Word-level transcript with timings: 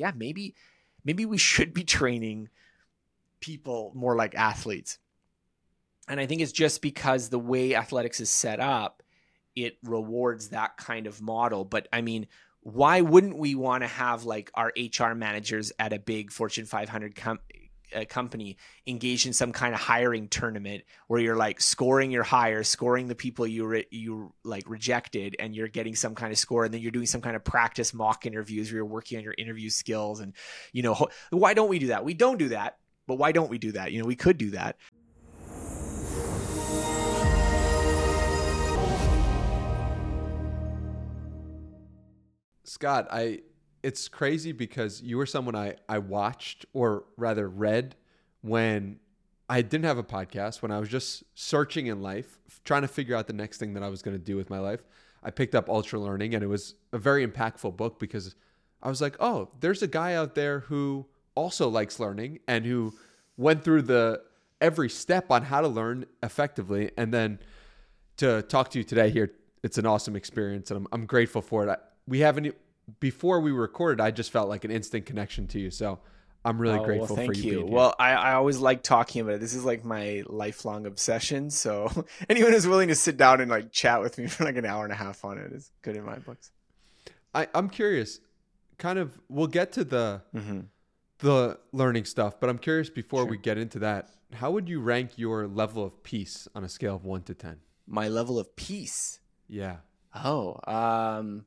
yeah, 0.00 0.12
maybe 0.16 0.54
maybe 1.04 1.24
we 1.24 1.38
should 1.38 1.72
be 1.72 1.84
training 1.98 2.48
people 3.40 3.92
more 3.94 4.16
like 4.16 4.34
athletes. 4.34 4.98
And 6.08 6.18
I 6.18 6.26
think 6.26 6.40
it's 6.40 6.52
just 6.52 6.82
because 6.82 7.28
the 7.28 7.38
way 7.38 7.74
athletics 7.74 8.18
is 8.20 8.30
set 8.30 8.58
up, 8.58 9.02
it 9.54 9.78
rewards 9.84 10.48
that 10.48 10.76
kind 10.76 11.06
of 11.06 11.22
model. 11.22 11.64
But 11.64 11.86
I 11.92 12.00
mean, 12.00 12.26
why 12.62 13.00
wouldn't 13.00 13.38
we 13.38 13.54
want 13.54 13.82
to 13.84 13.88
have 13.88 14.24
like 14.24 14.50
our 14.54 14.72
HR 14.76 15.14
managers 15.14 15.72
at 15.78 15.92
a 15.92 15.98
big 15.98 16.32
Fortune 16.32 16.66
500 16.66 17.14
com- 17.14 17.38
uh, 17.94 18.04
company 18.08 18.56
engaged 18.86 19.26
in 19.26 19.32
some 19.32 19.52
kind 19.52 19.74
of 19.74 19.80
hiring 19.80 20.28
tournament 20.28 20.84
where 21.08 21.20
you're 21.20 21.36
like 21.36 21.60
scoring 21.60 22.10
your 22.10 22.22
hire, 22.22 22.62
scoring 22.62 23.08
the 23.08 23.14
people 23.14 23.46
you 23.46 23.66
re- 23.66 23.86
you 23.90 24.32
like 24.44 24.68
rejected, 24.68 25.36
and 25.38 25.54
you're 25.54 25.68
getting 25.68 25.94
some 25.94 26.14
kind 26.14 26.32
of 26.32 26.38
score, 26.38 26.64
and 26.64 26.74
then 26.74 26.80
you're 26.80 26.90
doing 26.90 27.06
some 27.06 27.20
kind 27.20 27.36
of 27.36 27.44
practice 27.44 27.92
mock 27.94 28.26
interviews 28.26 28.70
where 28.70 28.76
you're 28.76 28.84
working 28.84 29.18
on 29.18 29.24
your 29.24 29.34
interview 29.36 29.70
skills, 29.70 30.20
and 30.20 30.34
you 30.72 30.82
know 30.82 30.94
ho- 30.94 31.10
why 31.30 31.54
don't 31.54 31.68
we 31.68 31.78
do 31.78 31.88
that? 31.88 32.04
We 32.04 32.14
don't 32.14 32.38
do 32.38 32.48
that, 32.48 32.78
but 33.06 33.16
why 33.16 33.32
don't 33.32 33.50
we 33.50 33.58
do 33.58 33.72
that? 33.72 33.92
You 33.92 34.00
know, 34.00 34.06
we 34.06 34.16
could 34.16 34.38
do 34.38 34.50
that. 34.50 34.76
Scott, 42.64 43.08
I 43.10 43.40
it's 43.82 44.08
crazy 44.08 44.52
because 44.52 45.02
you 45.02 45.16
were 45.16 45.26
someone 45.26 45.54
I 45.54 45.76
I 45.88 45.98
watched 45.98 46.66
or 46.72 47.04
rather 47.16 47.48
read 47.48 47.96
when 48.42 48.98
I 49.48 49.62
didn't 49.62 49.84
have 49.84 49.98
a 49.98 50.04
podcast, 50.04 50.62
when 50.62 50.70
I 50.70 50.78
was 50.78 50.88
just 50.88 51.24
searching 51.34 51.88
in 51.88 52.00
life, 52.00 52.38
trying 52.64 52.82
to 52.82 52.88
figure 52.88 53.16
out 53.16 53.26
the 53.26 53.32
next 53.32 53.58
thing 53.58 53.74
that 53.74 53.82
I 53.82 53.88
was 53.88 54.00
going 54.02 54.16
to 54.16 54.22
do 54.22 54.36
with 54.36 54.48
my 54.48 54.58
life. 54.58 54.84
I 55.22 55.30
picked 55.30 55.54
up 55.54 55.68
Ultra 55.68 55.98
Learning 55.98 56.34
and 56.34 56.42
it 56.42 56.46
was 56.46 56.74
a 56.92 56.98
very 56.98 57.26
impactful 57.26 57.76
book 57.76 57.98
because 57.98 58.34
I 58.82 58.88
was 58.88 59.00
like, 59.00 59.16
"Oh, 59.20 59.50
there's 59.60 59.82
a 59.82 59.86
guy 59.88 60.14
out 60.14 60.34
there 60.34 60.60
who 60.60 61.06
also 61.34 61.68
likes 61.68 61.98
learning 61.98 62.40
and 62.46 62.64
who 62.64 62.94
went 63.36 63.64
through 63.64 63.82
the 63.82 64.22
every 64.60 64.90
step 64.90 65.30
on 65.30 65.42
how 65.42 65.60
to 65.60 65.68
learn 65.68 66.04
effectively 66.22 66.90
and 66.96 67.14
then 67.14 67.38
to 68.18 68.42
talk 68.42 68.70
to 68.70 68.78
you 68.78 68.84
today 68.84 69.08
here 69.10 69.32
it's 69.62 69.78
an 69.78 69.86
awesome 69.86 70.14
experience 70.16 70.70
and 70.70 70.78
I'm, 70.78 70.86
I'm 70.92 71.06
grateful 71.06 71.40
for 71.40 71.66
it 71.66 71.70
I, 71.70 71.76
we 72.06 72.18
haven't 72.20 72.54
before 72.98 73.40
we 73.40 73.50
recorded 73.52 74.00
i 74.00 74.10
just 74.10 74.30
felt 74.32 74.48
like 74.48 74.64
an 74.64 74.70
instant 74.70 75.06
connection 75.06 75.46
to 75.46 75.60
you 75.60 75.70
so 75.70 75.98
i'm 76.44 76.60
really 76.60 76.78
Oh, 76.78 76.84
grateful 76.84 77.08
well, 77.08 77.16
thank 77.16 77.34
for 77.36 77.40
you, 77.40 77.60
you. 77.60 77.66
Well, 77.66 77.94
I, 77.98 78.12
I 78.12 78.32
always 78.32 78.58
like 78.58 78.82
talking 78.82 79.20
about 79.20 79.34
it. 79.34 79.40
This 79.40 79.54
is 79.54 79.64
like 79.64 79.84
my 79.84 80.22
lifelong 80.26 80.86
obsession. 80.86 81.50
So 81.50 81.90
anyone 82.30 82.52
who's 82.52 82.66
willing 82.66 82.88
to 82.88 82.94
sit 82.94 83.16
down 83.18 83.42
and 83.42 83.50
like 83.50 83.70
chat 83.72 84.00
with 84.00 84.16
me 84.16 84.26
for 84.32 84.44
like 84.44 84.56
an 84.56 84.64
hour 84.64 84.84
and 84.84 84.92
a 84.92 84.96
half 84.96 85.22
on 85.24 85.36
it 85.36 85.52
is 85.52 85.70
good 85.82 85.96
in 85.96 86.04
my 86.04 86.16
books. 86.18 86.50
I, 87.34 87.46
i'm 87.54 87.68
curious 87.68 88.20
kind 88.78 88.98
of 88.98 89.18
we'll 89.28 89.46
get 89.48 89.72
to 89.72 89.84
the 89.84 90.22
Mm-hmm. 90.34 90.60
the 91.18 91.58
learning 91.72 92.06
stuff 92.06 92.40
but 92.40 92.48
i'm 92.50 92.58
curious 92.58 92.88
before 92.90 93.20
Sure. 93.22 93.30
we 93.30 93.36
get 93.36 93.58
into 93.58 93.78
that 93.80 94.08
how 94.32 94.50
would 94.50 94.68
you 94.68 94.80
rank 94.80 95.10
your 95.18 95.46
level 95.46 95.84
of 95.84 96.02
peace 96.02 96.48
on 96.54 96.64
a 96.64 96.68
scale 96.68 96.96
of 96.96 97.04
1 97.04 97.22
to 97.24 97.34
10 97.34 97.58
My 97.86 98.08
level 98.08 98.38
of 98.38 98.56
peace. 98.56 99.20
yeah 99.46 99.76
Oh, 100.24 100.58
um, 100.66 101.44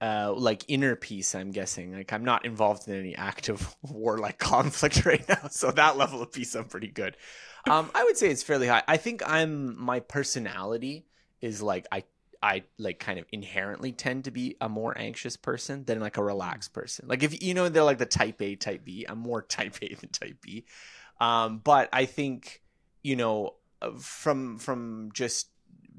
uh, 0.00 0.32
like 0.36 0.64
inner 0.68 0.96
peace. 0.96 1.34
I'm 1.34 1.50
guessing. 1.50 1.92
Like 1.92 2.12
I'm 2.12 2.24
not 2.24 2.44
involved 2.44 2.88
in 2.88 2.98
any 2.98 3.14
active 3.14 3.76
warlike 3.82 4.38
conflict 4.38 5.04
right 5.06 5.26
now, 5.28 5.48
so 5.50 5.70
that 5.72 5.96
level 5.96 6.22
of 6.22 6.32
peace, 6.32 6.54
I'm 6.54 6.64
pretty 6.64 6.88
good. 6.88 7.16
Um, 7.68 7.90
I 7.94 8.04
would 8.04 8.16
say 8.16 8.30
it's 8.30 8.42
fairly 8.42 8.66
high. 8.66 8.82
I 8.86 8.96
think 8.96 9.22
I'm 9.26 9.80
my 9.80 10.00
personality 10.00 11.06
is 11.40 11.60
like 11.62 11.86
I 11.92 12.04
I 12.42 12.64
like 12.78 12.98
kind 13.00 13.18
of 13.18 13.26
inherently 13.32 13.92
tend 13.92 14.24
to 14.24 14.30
be 14.30 14.56
a 14.60 14.68
more 14.68 14.96
anxious 14.96 15.36
person 15.36 15.84
than 15.84 16.00
like 16.00 16.16
a 16.16 16.22
relaxed 16.22 16.72
person. 16.72 17.08
Like 17.08 17.22
if 17.22 17.42
you 17.42 17.54
know 17.54 17.68
they're 17.68 17.82
like 17.82 17.98
the 17.98 18.06
type 18.06 18.40
A, 18.40 18.56
type 18.56 18.84
B. 18.84 19.06
I'm 19.08 19.18
more 19.18 19.42
type 19.48 19.76
A 19.82 19.94
than 19.94 20.10
type 20.10 20.36
B. 20.40 20.64
Um, 21.20 21.58
but 21.58 21.88
I 21.92 22.04
think 22.04 22.62
you 23.02 23.16
know 23.16 23.54
uh, 23.82 23.90
from 23.98 24.58
from 24.58 25.10
just 25.12 25.48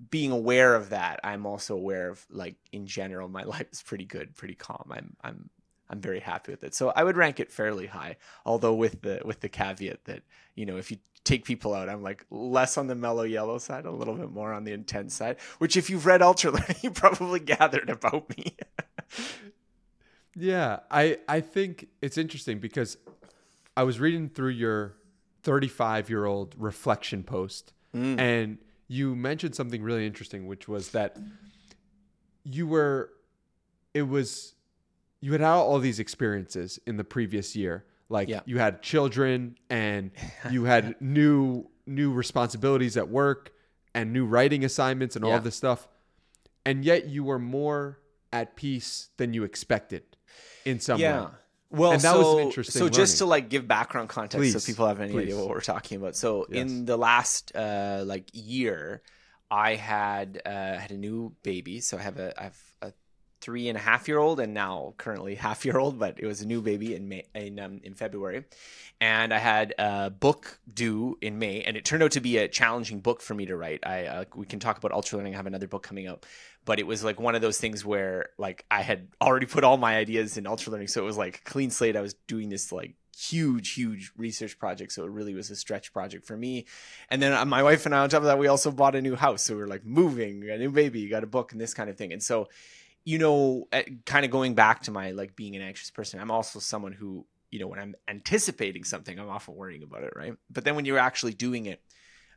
being 0.10 0.32
aware 0.32 0.76
of 0.76 0.90
that, 0.92 1.20
I'm 1.24 1.46
also 1.46 1.76
aware 1.76 2.10
of 2.10 2.26
like 2.30 2.56
in 2.72 2.86
general, 2.86 3.28
my 3.28 3.44
life 3.56 3.68
is 3.72 3.82
pretty 3.82 4.06
good, 4.06 4.36
pretty 4.36 4.56
calm. 4.56 4.90
I'm 4.92 5.16
I'm 5.24 5.50
I'm 5.90 6.02
very 6.02 6.20
happy 6.20 6.52
with 6.52 6.64
it. 6.64 6.76
So 6.76 6.90
I 6.96 7.04
would 7.04 7.18
rank 7.18 7.40
it 7.40 7.52
fairly 7.52 7.88
high, 7.88 8.18
although 8.46 8.74
with 8.76 9.02
the 9.02 9.22
with 9.26 9.40
the 9.42 9.50
caveat 9.50 10.06
that 10.06 10.22
you 10.56 10.66
know 10.66 10.78
if 10.78 10.92
you 10.92 10.98
take 11.26 11.44
people 11.46 11.74
out, 11.74 11.90
I'm 11.90 12.02
like 12.02 12.26
less 12.30 12.78
on 12.78 12.88
the 12.88 12.96
mellow 12.96 13.24
yellow 13.24 13.58
side, 13.58 13.86
a 13.86 13.92
little 13.92 14.16
bit 14.16 14.32
more 14.32 14.54
on 14.54 14.64
the 14.64 14.72
intense 14.72 15.14
side. 15.16 15.38
Which 15.58 15.76
if 15.78 15.90
you've 15.90 16.06
read 16.06 16.22
Ultra 16.22 16.52
Learning, 16.52 16.76
you 16.82 16.92
probably 16.92 17.40
gathered 17.40 17.90
about 17.90 18.30
me. 18.38 18.56
Yeah, 20.36 20.80
I 20.90 21.18
I 21.28 21.42
think 21.42 21.88
it's 22.02 22.18
interesting 22.18 22.60
because 22.60 22.98
I 23.76 23.84
was 23.84 24.00
reading 24.00 24.30
through 24.30 24.52
your 24.52 24.96
35 25.44 26.10
year 26.10 26.26
old 26.26 26.56
reflection 26.58 27.24
post, 27.24 27.74
Mm. 27.96 28.20
and 28.20 28.58
you 28.90 29.16
mentioned 29.16 29.56
something 29.56 29.82
really 29.82 30.06
interesting, 30.06 30.48
which 30.48 30.68
was 30.68 30.90
that 30.90 31.16
you 32.44 32.68
were, 32.68 33.12
it 33.94 34.02
was, 34.02 34.56
you 35.22 35.32
had 35.32 35.42
had 35.42 35.48
all 35.54 35.80
these 35.80 36.00
experiences 36.00 36.80
in 36.86 36.98
the 36.98 37.04
previous 37.04 37.56
year. 37.56 37.86
Like 38.10 38.28
Yeah. 38.28 38.40
you 38.46 38.58
had 38.58 38.82
children, 38.82 39.58
and 39.70 40.12
you 40.52 40.64
had 40.66 41.00
new 41.00 41.70
new 41.86 42.12
responsibilities 42.14 42.98
at 42.98 43.10
work, 43.10 43.52
and 43.96 44.12
new 44.14 44.26
writing 44.26 44.64
assignments, 44.66 45.16
and 45.16 45.24
all 45.26 45.32
Yeah. 45.32 45.40
this 45.40 45.56
stuff, 45.56 45.88
and 46.66 46.84
yet 46.84 47.08
you 47.08 47.24
were 47.24 47.40
more 47.40 48.00
at 48.34 48.56
peace 48.56 49.10
than 49.18 49.34
you 49.34 49.44
expected 49.44 50.04
in 50.66 50.80
some 50.80 51.00
way. 51.00 51.08
Well, 51.72 51.92
And 51.92 52.02
that 52.02 52.14
so, 52.14 52.36
was 52.36 52.46
interesting 52.46 52.80
So 52.80 52.90
just 52.90 53.20
to 53.20 53.26
like 53.26 53.50
give 53.50 53.68
background 53.68 54.10
context, 54.10 54.38
Please, 54.38 54.64
so 54.64 54.66
people 54.66 54.88
have 54.88 55.00
any 55.00 55.18
idea 55.18 55.38
what 55.38 55.50
we're 55.50 55.62
talking 55.62 55.98
about. 55.98 56.16
So 56.16 56.48
Yes. 56.50 56.62
in 56.62 56.86
the 56.86 56.98
last 56.98 57.56
uh, 57.56 58.04
like 58.06 58.30
year, 58.34 59.02
I 59.52 59.76
had 59.76 60.42
uh, 60.46 60.78
had 60.78 60.92
a 60.92 60.98
new 60.98 61.34
baby. 61.44 61.80
So 61.80 61.98
I 61.98 62.02
have 62.02 62.18
a 62.18 62.40
I 62.40 62.44
have 62.44 62.58
a 62.82 62.94
three 63.42 63.70
and 63.70 63.78
a 63.78 63.82
half 63.82 64.08
year 64.08 64.18
old, 64.18 64.40
and 64.40 64.54
now 64.54 64.94
currently 64.98 65.36
half 65.48 65.66
year 65.66 65.78
old, 65.78 66.00
but 66.00 66.20
it 66.20 66.26
was 66.26 66.42
a 66.42 66.48
new 66.48 66.62
baby 66.62 66.96
in 66.96 67.08
May 67.08 67.26
in 67.34 67.60
um, 67.60 67.82
in 67.84 67.94
February, 67.94 68.46
and 69.00 69.34
I 69.34 69.38
had 69.40 69.74
a 69.78 70.10
book 70.10 70.60
due 70.72 71.18
in 71.22 71.40
May, 71.40 71.62
and 71.62 71.78
it 71.78 71.86
turned 71.86 72.04
out 72.04 72.12
to 72.12 72.20
be 72.22 72.38
a 72.38 72.48
challenging 72.48 73.00
book 73.00 73.22
for 73.22 73.34
me 73.34 73.46
to 73.48 73.56
write. 73.56 73.86
I 73.86 74.06
uh, 74.06 74.24
we 74.36 74.46
can 74.46 74.60
talk 74.60 74.78
about 74.78 74.92
ultra 74.92 75.18
learning. 75.18 75.34
I 75.34 75.38
have 75.38 75.48
another 75.48 75.68
book 75.68 75.84
coming 75.84 76.08
out, 76.08 76.26
but 76.70 76.78
it 76.78 76.86
was 76.86 77.04
like 77.04 77.20
one 77.20 77.34
of 77.34 77.42
those 77.42 77.58
things 77.58 77.84
where 77.84 78.30
like 78.38 78.64
I 78.70 78.84
had 78.84 79.08
already 79.20 79.48
put 79.48 79.64
all 79.64 79.78
my 79.78 79.98
ideas 79.98 80.38
in 80.38 80.46
ultra 80.46 80.72
learning, 80.72 80.90
so 80.90 81.02
it 81.02 81.04
was 81.04 81.18
like 81.18 81.44
clean 81.44 81.72
slate. 81.72 81.96
I 81.96 82.02
was 82.02 82.14
doing 82.28 82.50
this 82.50 82.72
like 82.72 82.94
huge, 83.18 83.74
huge 83.74 84.12
research 84.16 84.60
project, 84.60 84.92
so 84.92 85.04
it 85.04 85.10
really 85.10 85.34
was 85.34 85.50
a 85.50 85.56
stretch 85.56 85.92
project 85.92 86.28
for 86.28 86.38
me. 86.38 86.68
And 87.10 87.24
then 87.24 87.34
uh, 87.34 87.44
my 87.44 87.64
wife 87.64 87.88
and 87.88 87.96
I, 87.96 88.02
on 88.02 88.10
top 88.10 88.20
of 88.20 88.26
that, 88.26 88.38
we 88.38 88.46
also 88.46 88.70
bought 88.70 88.96
a 88.96 89.02
new 89.02 89.16
house, 89.16 89.42
so 89.42 89.56
we 89.56 89.62
were 89.62 89.68
like 89.68 89.84
moving, 89.84 90.48
a 90.48 90.60
new 90.60 90.70
baby, 90.70 91.00
you 91.00 91.10
got 91.10 91.24
a 91.24 91.28
book, 91.28 91.54
and 91.54 91.60
this 91.60 91.74
kind 91.74 91.90
of 91.90 91.98
thing. 91.98 92.14
And 92.14 92.22
so, 92.22 92.50
you 93.04 93.18
know, 93.18 93.68
kind 94.06 94.24
of 94.24 94.30
going 94.30 94.54
back 94.54 94.84
to 94.84 94.92
my 94.92 95.10
like 95.10 95.36
being 95.36 95.56
an 95.56 95.64
anxious 95.64 95.90
person, 95.90 96.20
I'm 96.20 96.30
also 96.30 96.60
someone 96.60 96.94
who 96.94 97.26
you 97.50 97.60
know 97.60 97.66
when 97.66 97.80
i'm 97.80 97.96
anticipating 98.08 98.84
something 98.84 99.18
i'm 99.18 99.28
often 99.28 99.56
worrying 99.56 99.82
about 99.82 100.04
it 100.04 100.14
right 100.16 100.36
but 100.52 100.64
then 100.64 100.76
when 100.76 100.86
you're 100.86 101.00
actually 101.00 101.34
doing 101.34 101.66
it 101.66 101.82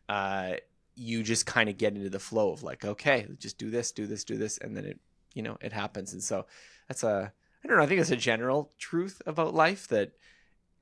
uh 0.09 0.55
you 0.95 1.23
just 1.23 1.47
kind 1.47 1.69
of 1.69 1.79
get 1.79 1.95
into 1.95 2.11
the 2.11 2.19
flow 2.19 2.53
of 2.53 2.63
like 2.63 2.85
okay 2.85 3.27
just 3.39 3.59
do 3.59 3.71
this 3.71 3.93
do 3.93 4.07
this 4.07 4.25
do 4.25 4.37
this 4.37 4.59
and 4.59 4.77
then 4.77 4.85
it 4.85 5.01
you 5.35 5.43
know 5.43 5.57
it 5.61 5.73
happens. 5.73 6.13
And 6.13 6.23
so 6.23 6.47
that's 6.89 7.03
a 7.03 7.33
i 7.65 7.69
don't 7.69 7.77
know 7.77 7.83
i 7.83 7.87
think 7.87 8.01
it's 8.01 8.11
a 8.11 8.17
general 8.17 8.73
truth 8.79 9.23
about 9.25 9.55
life 9.55 9.87
that 9.89 10.13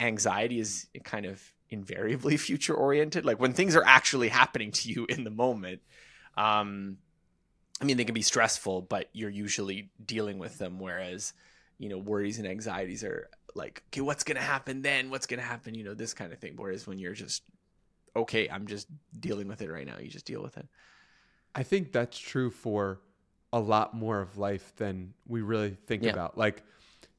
anxiety 0.01 0.59
is 0.59 0.87
kind 1.05 1.27
of 1.27 1.53
invariably 1.69 2.37
future 2.49 2.75
oriented 2.75 3.25
like 3.25 3.39
when 3.39 3.53
things 3.53 3.77
are 3.77 3.85
actually 3.85 4.29
happening 4.29 4.73
to 4.73 4.89
you 4.89 5.07
in 5.09 5.25
the 5.25 5.31
moment 5.31 5.83
um 6.39 6.97
i 7.81 7.85
mean 7.85 7.99
they 7.99 8.05
can 8.05 8.15
be 8.15 8.23
stressful 8.23 8.81
but 8.81 9.11
you're 9.13 9.31
usually 9.31 9.91
dealing 10.05 10.39
with 10.39 10.57
them 10.59 10.81
whereas 10.81 11.35
you 11.79 11.89
know 11.89 11.99
worries 11.99 12.39
and 12.39 12.49
anxieties 12.49 13.05
are 13.05 13.29
like 13.55 13.83
okay 13.89 14.01
what's 14.01 14.25
gonna 14.25 14.41
happen 14.41 14.83
then? 14.83 15.11
What's 15.11 15.27
gonna 15.27 15.43
happen? 15.43 15.75
You 15.75 15.85
know 15.85 15.95
this 15.95 16.15
kind 16.15 16.33
of 16.33 16.39
thing. 16.39 16.55
Whereas 16.57 16.87
when 16.87 16.99
you're 16.99 17.15
just 17.15 17.43
okay 18.17 18.49
i'm 18.49 18.67
just 18.67 18.89
dealing 19.19 19.49
with 19.49 19.63
it 19.63 19.71
right 19.71 19.87
now 19.87 19.99
you 19.99 20.09
just 20.09 20.27
deal 20.27 20.43
with 20.43 20.57
it 20.57 20.67
I 21.53 21.65
think 21.65 21.91
that's 21.91 22.17
true 22.17 22.49
for 22.49 23.01
a 23.53 23.59
lot 23.59 23.93
more 23.93 24.21
of 24.21 24.39
life 24.39 24.73
than 24.77 25.15
we 25.27 25.41
really 25.43 25.77
think 25.89 26.05
Yeah. 26.05 26.13
about. 26.13 26.39
Like 26.39 26.63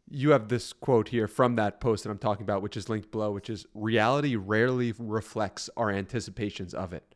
you 0.09 0.29
have 0.31 0.47
this 0.47 0.71
quote 0.71 1.09
here 1.09 1.27
from 1.27 1.57
that 1.57 1.81
post 1.81 2.05
that 2.05 2.11
I'm 2.11 2.17
talking 2.17 2.43
about, 2.43 2.61
which 2.61 2.77
is 2.77 2.87
linked 2.87 3.11
below, 3.11 3.31
which 3.31 3.49
is 3.49 3.65
reality 3.73 4.37
rarely 4.37 4.93
reflects 4.97 5.69
our 5.75 5.89
anticipations 5.91 6.73
of 6.73 6.93
it. 6.93 7.13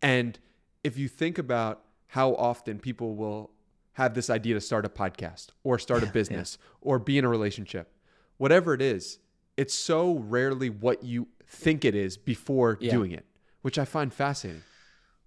And 0.00 0.38
if 0.84 0.96
you 0.96 1.08
think 1.08 1.38
about 1.38 1.82
how 2.06 2.34
often 2.36 2.78
people 2.78 3.16
will 3.16 3.50
have 3.94 4.14
this 4.14 4.30
idea 4.30 4.54
to 4.54 4.60
start 4.60 4.84
a 4.86 4.88
podcast 4.88 5.48
or 5.64 5.76
start 5.76 6.04
a 6.04 6.06
Yeah, 6.06 6.10
yeah. 6.10 6.12
business 6.12 6.58
or 6.80 7.00
be 7.00 7.18
in 7.18 7.24
a 7.24 7.28
relationship, 7.28 7.92
whatever 8.36 8.74
it 8.74 8.80
is, 8.80 9.18
it's 9.56 9.74
so 9.74 10.14
rarely 10.18 10.70
what 10.70 11.02
you 11.02 11.26
think 11.48 11.84
it 11.84 11.94
is 11.94 12.16
before 12.16 12.78
Yeah. 12.80 12.92
doing 12.92 13.12
it, 13.12 13.24
which 13.62 13.78
I 13.78 13.84
find 13.84 14.12
fascinating. 14.12 14.62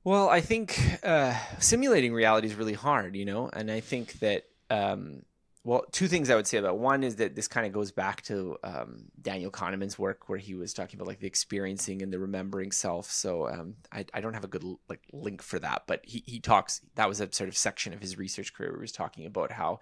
Well, 0.03 0.29
I 0.29 0.41
think 0.41 0.79
uh, 1.03 1.35
simulating 1.59 2.13
reality 2.13 2.47
is 2.47 2.55
really 2.55 2.73
hard, 2.73 3.15
you 3.15 3.25
know, 3.25 3.49
and 3.53 3.69
I 3.69 3.81
think 3.81 4.13
that 4.19 4.45
um, 4.69 5.23
well, 5.63 5.85
two 5.91 6.07
things 6.07 6.31
I 6.31 6.35
would 6.35 6.47
say 6.47 6.57
about 6.57 6.79
one 6.79 7.03
is 7.03 7.17
that 7.17 7.35
this 7.35 7.47
kind 7.47 7.67
of 7.67 7.71
goes 7.71 7.91
back 7.91 8.23
to 8.23 8.57
um, 8.63 9.05
Daniel 9.21 9.51
Kahneman's 9.51 9.97
work 9.99 10.27
where 10.27 10.39
he 10.39 10.55
was 10.55 10.73
talking 10.73 10.97
about 10.97 11.07
like 11.07 11.19
the 11.19 11.27
experiencing 11.27 12.01
and 12.01 12.11
the 12.11 12.17
remembering 12.17 12.71
self. 12.71 13.11
So 13.11 13.47
um, 13.47 13.75
I, 13.91 14.05
I 14.11 14.21
don't 14.21 14.33
have 14.33 14.43
a 14.43 14.47
good 14.47 14.63
like 14.89 15.01
link 15.13 15.43
for 15.43 15.59
that, 15.59 15.83
but 15.85 16.01
he, 16.03 16.23
he 16.25 16.39
talks 16.39 16.81
that 16.95 17.07
was 17.07 17.21
a 17.21 17.31
sort 17.31 17.47
of 17.47 17.55
section 17.55 17.93
of 17.93 18.01
his 18.01 18.17
research 18.17 18.55
career 18.55 18.71
where 18.71 18.79
he 18.79 18.83
was 18.83 18.91
talking 18.91 19.27
about 19.27 19.51
how, 19.51 19.81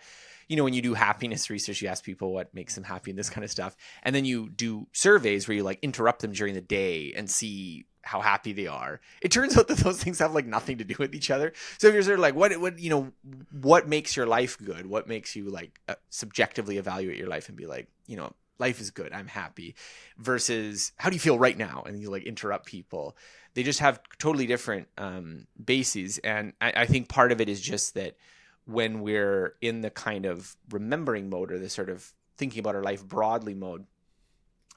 you 0.49 0.57
know, 0.57 0.65
when 0.65 0.73
you 0.73 0.81
do 0.81 0.95
happiness 0.95 1.49
research, 1.49 1.81
you 1.81 1.87
ask 1.87 2.03
people 2.03 2.33
what 2.33 2.53
makes 2.53 2.75
them 2.75 2.83
happy 2.83 3.11
and 3.11 3.17
this 3.17 3.29
kind 3.29 3.45
of 3.45 3.51
stuff, 3.51 3.77
and 4.03 4.13
then 4.13 4.25
you 4.25 4.49
do 4.49 4.85
surveys 4.91 5.47
where 5.47 5.55
you 5.55 5.63
like 5.63 5.79
interrupt 5.81 6.21
them 6.21 6.33
during 6.33 6.55
the 6.55 6.61
day 6.61 7.13
and 7.15 7.29
see 7.29 7.85
how 8.01 8.21
happy 8.21 8.53
they 8.53 8.67
are. 8.67 8.99
It 9.21 9.31
turns 9.31 9.57
out 9.57 9.67
that 9.67 9.77
those 9.77 10.01
things 10.01 10.19
have 10.19 10.33
like 10.33 10.45
nothing 10.45 10.77
to 10.77 10.83
do 10.83 10.95
with 10.99 11.13
each 11.15 11.31
other. 11.31 11.53
So 11.77 11.87
if 11.87 11.93
you're 11.93 12.03
sort 12.03 12.15
of 12.15 12.21
like, 12.21 12.35
what, 12.35 12.59
what, 12.59 12.79
you 12.79 12.89
know, 12.89 13.11
what 13.51 13.87
makes 13.87 14.15
your 14.15 14.25
life 14.25 14.57
good? 14.63 14.85
What 14.87 15.07
makes 15.07 15.35
you 15.35 15.49
like 15.49 15.79
uh, 15.87 15.95
subjectively 16.09 16.77
evaluate 16.77 17.17
your 17.17 17.27
life 17.27 17.49
and 17.49 17.57
be 17.57 17.65
like, 17.65 17.87
you 18.07 18.17
know, 18.17 18.33
life 18.59 18.81
is 18.81 18.91
good. 18.91 19.13
I'm 19.13 19.27
happy 19.27 19.75
versus 20.17 20.91
how 20.97 21.09
do 21.09 21.15
you 21.15 21.19
feel 21.19 21.39
right 21.39 21.57
now? 21.57 21.83
And 21.85 21.99
you 21.99 22.09
like 22.09 22.23
interrupt 22.23 22.65
people. 22.65 23.15
They 23.53 23.63
just 23.63 23.79
have 23.79 23.99
totally 24.19 24.45
different 24.45 24.87
um, 24.97 25.47
bases. 25.63 26.17
And 26.19 26.53
I, 26.61 26.73
I 26.75 26.85
think 26.85 27.09
part 27.09 27.31
of 27.31 27.41
it 27.41 27.49
is 27.49 27.61
just 27.61 27.95
that 27.95 28.15
when 28.65 29.01
we're 29.01 29.55
in 29.61 29.81
the 29.81 29.89
kind 29.89 30.25
of 30.25 30.55
remembering 30.69 31.29
mode 31.29 31.51
or 31.51 31.57
the 31.57 31.69
sort 31.69 31.89
of 31.89 32.13
thinking 32.37 32.59
about 32.59 32.75
our 32.75 32.83
life 32.83 33.03
broadly 33.03 33.55
mode, 33.55 33.85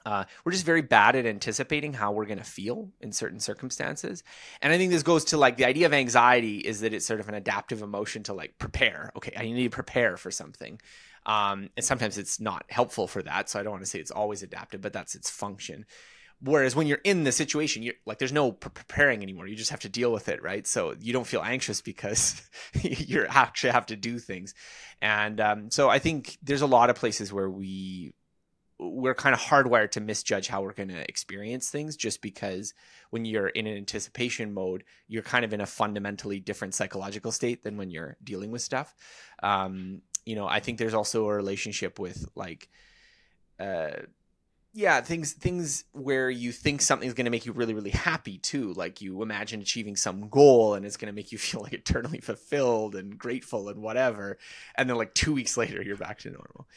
uh, 0.05 0.25
we're 0.43 0.51
just 0.51 0.65
very 0.65 0.81
bad 0.81 1.15
at 1.15 1.25
anticipating 1.25 1.93
how 1.93 2.11
we're 2.11 2.25
going 2.25 2.37
to 2.37 2.43
feel 2.43 2.89
in 2.99 3.11
certain 3.11 3.39
circumstances. 3.39 4.23
And 4.61 4.73
I 4.73 4.77
think 4.77 4.91
this 4.91 5.03
goes 5.03 5.25
to 5.25 5.37
like 5.37 5.57
the 5.57 5.65
idea 5.65 5.85
of 5.85 5.93
anxiety 5.93 6.57
is 6.57 6.81
that 6.81 6.93
it's 6.93 7.05
sort 7.05 7.19
of 7.19 7.29
an 7.29 7.35
adaptive 7.35 7.81
emotion 7.81 8.23
to 8.23 8.33
like 8.33 8.57
prepare. 8.57 9.11
Okay, 9.15 9.33
I 9.37 9.43
need 9.43 9.63
to 9.63 9.69
prepare 9.69 10.17
for 10.17 10.31
something. 10.31 10.79
Um, 11.25 11.69
and 11.77 11.85
sometimes 11.85 12.17
it's 12.17 12.41
not 12.41 12.65
helpful 12.69 13.07
for 13.07 13.23
that. 13.23 13.49
So 13.49 13.59
I 13.59 13.63
don't 13.63 13.71
want 13.71 13.83
to 13.83 13.89
say 13.89 13.99
it's 13.99 14.11
always 14.11 14.43
adaptive, 14.43 14.81
but 14.81 14.91
that's 14.91 15.15
its 15.15 15.29
function. 15.29 15.85
Whereas 16.41 16.75
when 16.75 16.87
you're 16.87 16.99
in 17.05 17.23
the 17.23 17.31
situation, 17.31 17.83
you're 17.83 17.93
like, 18.05 18.19
there's 18.19 18.33
no 18.33 18.51
preparing 18.51 19.23
anymore. 19.23 19.47
You 19.47 19.55
just 19.55 19.71
have 19.71 19.79
to 19.81 19.89
deal 19.89 20.11
with 20.11 20.27
it, 20.27 20.43
right? 20.43 20.67
So 20.67 20.93
you 20.99 21.13
don't 21.13 21.27
feel 21.27 21.41
anxious 21.41 21.79
because 21.79 22.41
you 22.81 23.25
actually 23.29 23.71
have 23.71 23.85
to 23.85 23.95
do 23.95 24.19
things. 24.19 24.53
And 25.01 25.39
um, 25.39 25.71
so 25.71 25.89
I 25.89 25.99
think 25.99 26.37
there's 26.43 26.61
a 26.61 26.67
lot 26.67 26.89
of 26.89 26.97
places 26.97 27.31
where 27.31 27.49
we 27.49 28.13
we're 28.89 29.15
kind 29.15 29.33
of 29.33 29.39
hardwired 29.39 29.91
to 29.91 30.01
misjudge 30.01 30.47
how 30.47 30.61
we're 30.61 30.73
going 30.73 30.89
to 30.89 31.07
experience 31.09 31.69
things 31.69 31.95
just 31.95 32.21
because 32.21 32.73
when 33.09 33.25
you're 33.25 33.47
in 33.47 33.67
an 33.67 33.77
anticipation 33.77 34.53
mode 34.53 34.83
you're 35.07 35.23
kind 35.23 35.45
of 35.45 35.53
in 35.53 35.61
a 35.61 35.65
fundamentally 35.65 36.39
different 36.39 36.73
psychological 36.73 37.31
state 37.31 37.63
than 37.63 37.77
when 37.77 37.89
you're 37.89 38.17
dealing 38.23 38.51
with 38.51 38.61
stuff. 38.61 38.93
Um, 39.41 40.01
you 40.25 40.35
know 40.35 40.47
i 40.47 40.59
think 40.59 40.77
there's 40.77 40.93
also 40.93 41.27
a 41.27 41.33
relationship 41.33 41.99
with 41.99 42.29
like 42.35 42.69
uh, 43.59 43.91
yeah 44.73 45.01
things 45.01 45.33
things 45.33 45.85
where 45.91 46.29
you 46.29 46.51
think 46.51 46.81
something's 46.81 47.13
going 47.13 47.25
to 47.25 47.31
make 47.31 47.45
you 47.45 47.51
really 47.51 47.75
really 47.75 47.91
happy 47.91 48.39
too 48.39 48.73
like 48.73 49.01
you 49.01 49.21
imagine 49.21 49.61
achieving 49.61 49.95
some 49.95 50.27
goal 50.29 50.73
and 50.73 50.85
it's 50.85 50.97
going 50.97 51.11
to 51.11 51.15
make 51.15 51.31
you 51.31 51.37
feel 51.39 51.61
like 51.61 51.73
eternally 51.73 52.19
fulfilled 52.19 52.95
and 52.95 53.17
grateful 53.17 53.69
and 53.69 53.81
whatever 53.81 54.37
and 54.75 54.89
then 54.89 54.97
like 54.97 55.13
two 55.13 55.33
weeks 55.33 55.55
later 55.63 55.81
you're 55.81 55.97
back 55.97 56.19
to 56.19 56.29
normal. 56.29 56.67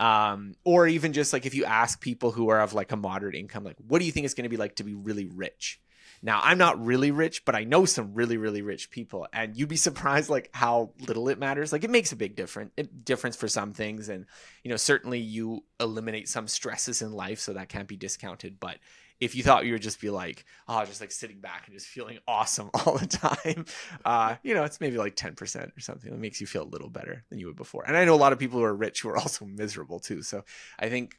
Um, 0.00 0.54
or 0.64 0.88
even 0.88 1.12
just 1.12 1.32
like 1.32 1.46
if 1.46 1.54
you 1.54 1.64
ask 1.64 2.00
people 2.00 2.32
who 2.32 2.48
are 2.48 2.60
of 2.60 2.74
like 2.74 2.90
a 2.90 2.96
moderate 2.96 3.36
income 3.36 3.62
like 3.62 3.76
what 3.86 4.00
do 4.00 4.04
you 4.04 4.12
think 4.12 4.24
it's 4.24 4.34
going 4.34 4.44
to 4.44 4.50
be 4.50 4.56
like 4.56 4.76
to 4.76 4.84
be 4.84 4.94
really 4.94 5.26
rich 5.26 5.80
now, 6.24 6.40
I'm 6.42 6.56
not 6.56 6.82
really 6.82 7.10
rich, 7.10 7.44
but 7.44 7.54
I 7.54 7.64
know 7.64 7.84
some 7.84 8.14
really, 8.14 8.38
really 8.38 8.62
rich 8.62 8.90
people, 8.90 9.28
and 9.30 9.54
you'd 9.54 9.68
be 9.68 9.76
surprised 9.88 10.30
like 10.30 10.48
how 10.54 10.92
little 11.06 11.28
it 11.28 11.38
matters. 11.38 11.70
Like 11.70 11.84
it 11.84 11.90
makes 11.90 12.12
a 12.12 12.16
big 12.16 12.34
difference 12.34 12.72
difference 13.04 13.36
for 13.36 13.46
some 13.46 13.74
things, 13.74 14.08
and 14.08 14.24
you 14.62 14.70
know 14.70 14.78
certainly 14.78 15.20
you 15.20 15.64
eliminate 15.78 16.30
some 16.30 16.48
stresses 16.48 17.02
in 17.02 17.12
life, 17.12 17.40
so 17.40 17.52
that 17.52 17.68
can't 17.68 17.86
be 17.86 17.96
discounted. 17.96 18.58
But 18.58 18.78
if 19.20 19.34
you 19.34 19.42
thought 19.42 19.66
you 19.66 19.72
would 19.72 19.82
just 19.82 20.00
be 20.00 20.08
like, 20.08 20.46
oh, 20.66 20.82
just 20.86 21.02
like 21.02 21.12
sitting 21.12 21.40
back 21.40 21.64
and 21.66 21.76
just 21.76 21.88
feeling 21.88 22.18
awesome 22.28 22.70
all 22.72 22.96
the 22.96 23.06
time, 23.06 23.66
uh, 24.06 24.36
you 24.42 24.54
know, 24.54 24.64
it's 24.64 24.80
maybe 24.80 24.96
like 24.96 25.16
10% 25.16 25.76
or 25.76 25.80
something. 25.80 26.12
It 26.12 26.18
makes 26.18 26.40
you 26.40 26.46
feel 26.46 26.62
a 26.62 26.64
little 26.64 26.90
better 26.90 27.22
than 27.28 27.38
you 27.38 27.46
would 27.46 27.56
before. 27.56 27.84
And 27.86 27.96
I 27.96 28.04
know 28.04 28.14
a 28.14 28.16
lot 28.16 28.32
of 28.32 28.38
people 28.38 28.58
who 28.58 28.64
are 28.64 28.74
rich 28.74 29.02
who 29.02 29.10
are 29.10 29.16
also 29.18 29.44
miserable 29.44 30.00
too. 30.00 30.22
So 30.22 30.44
I 30.78 30.88
think 30.88 31.18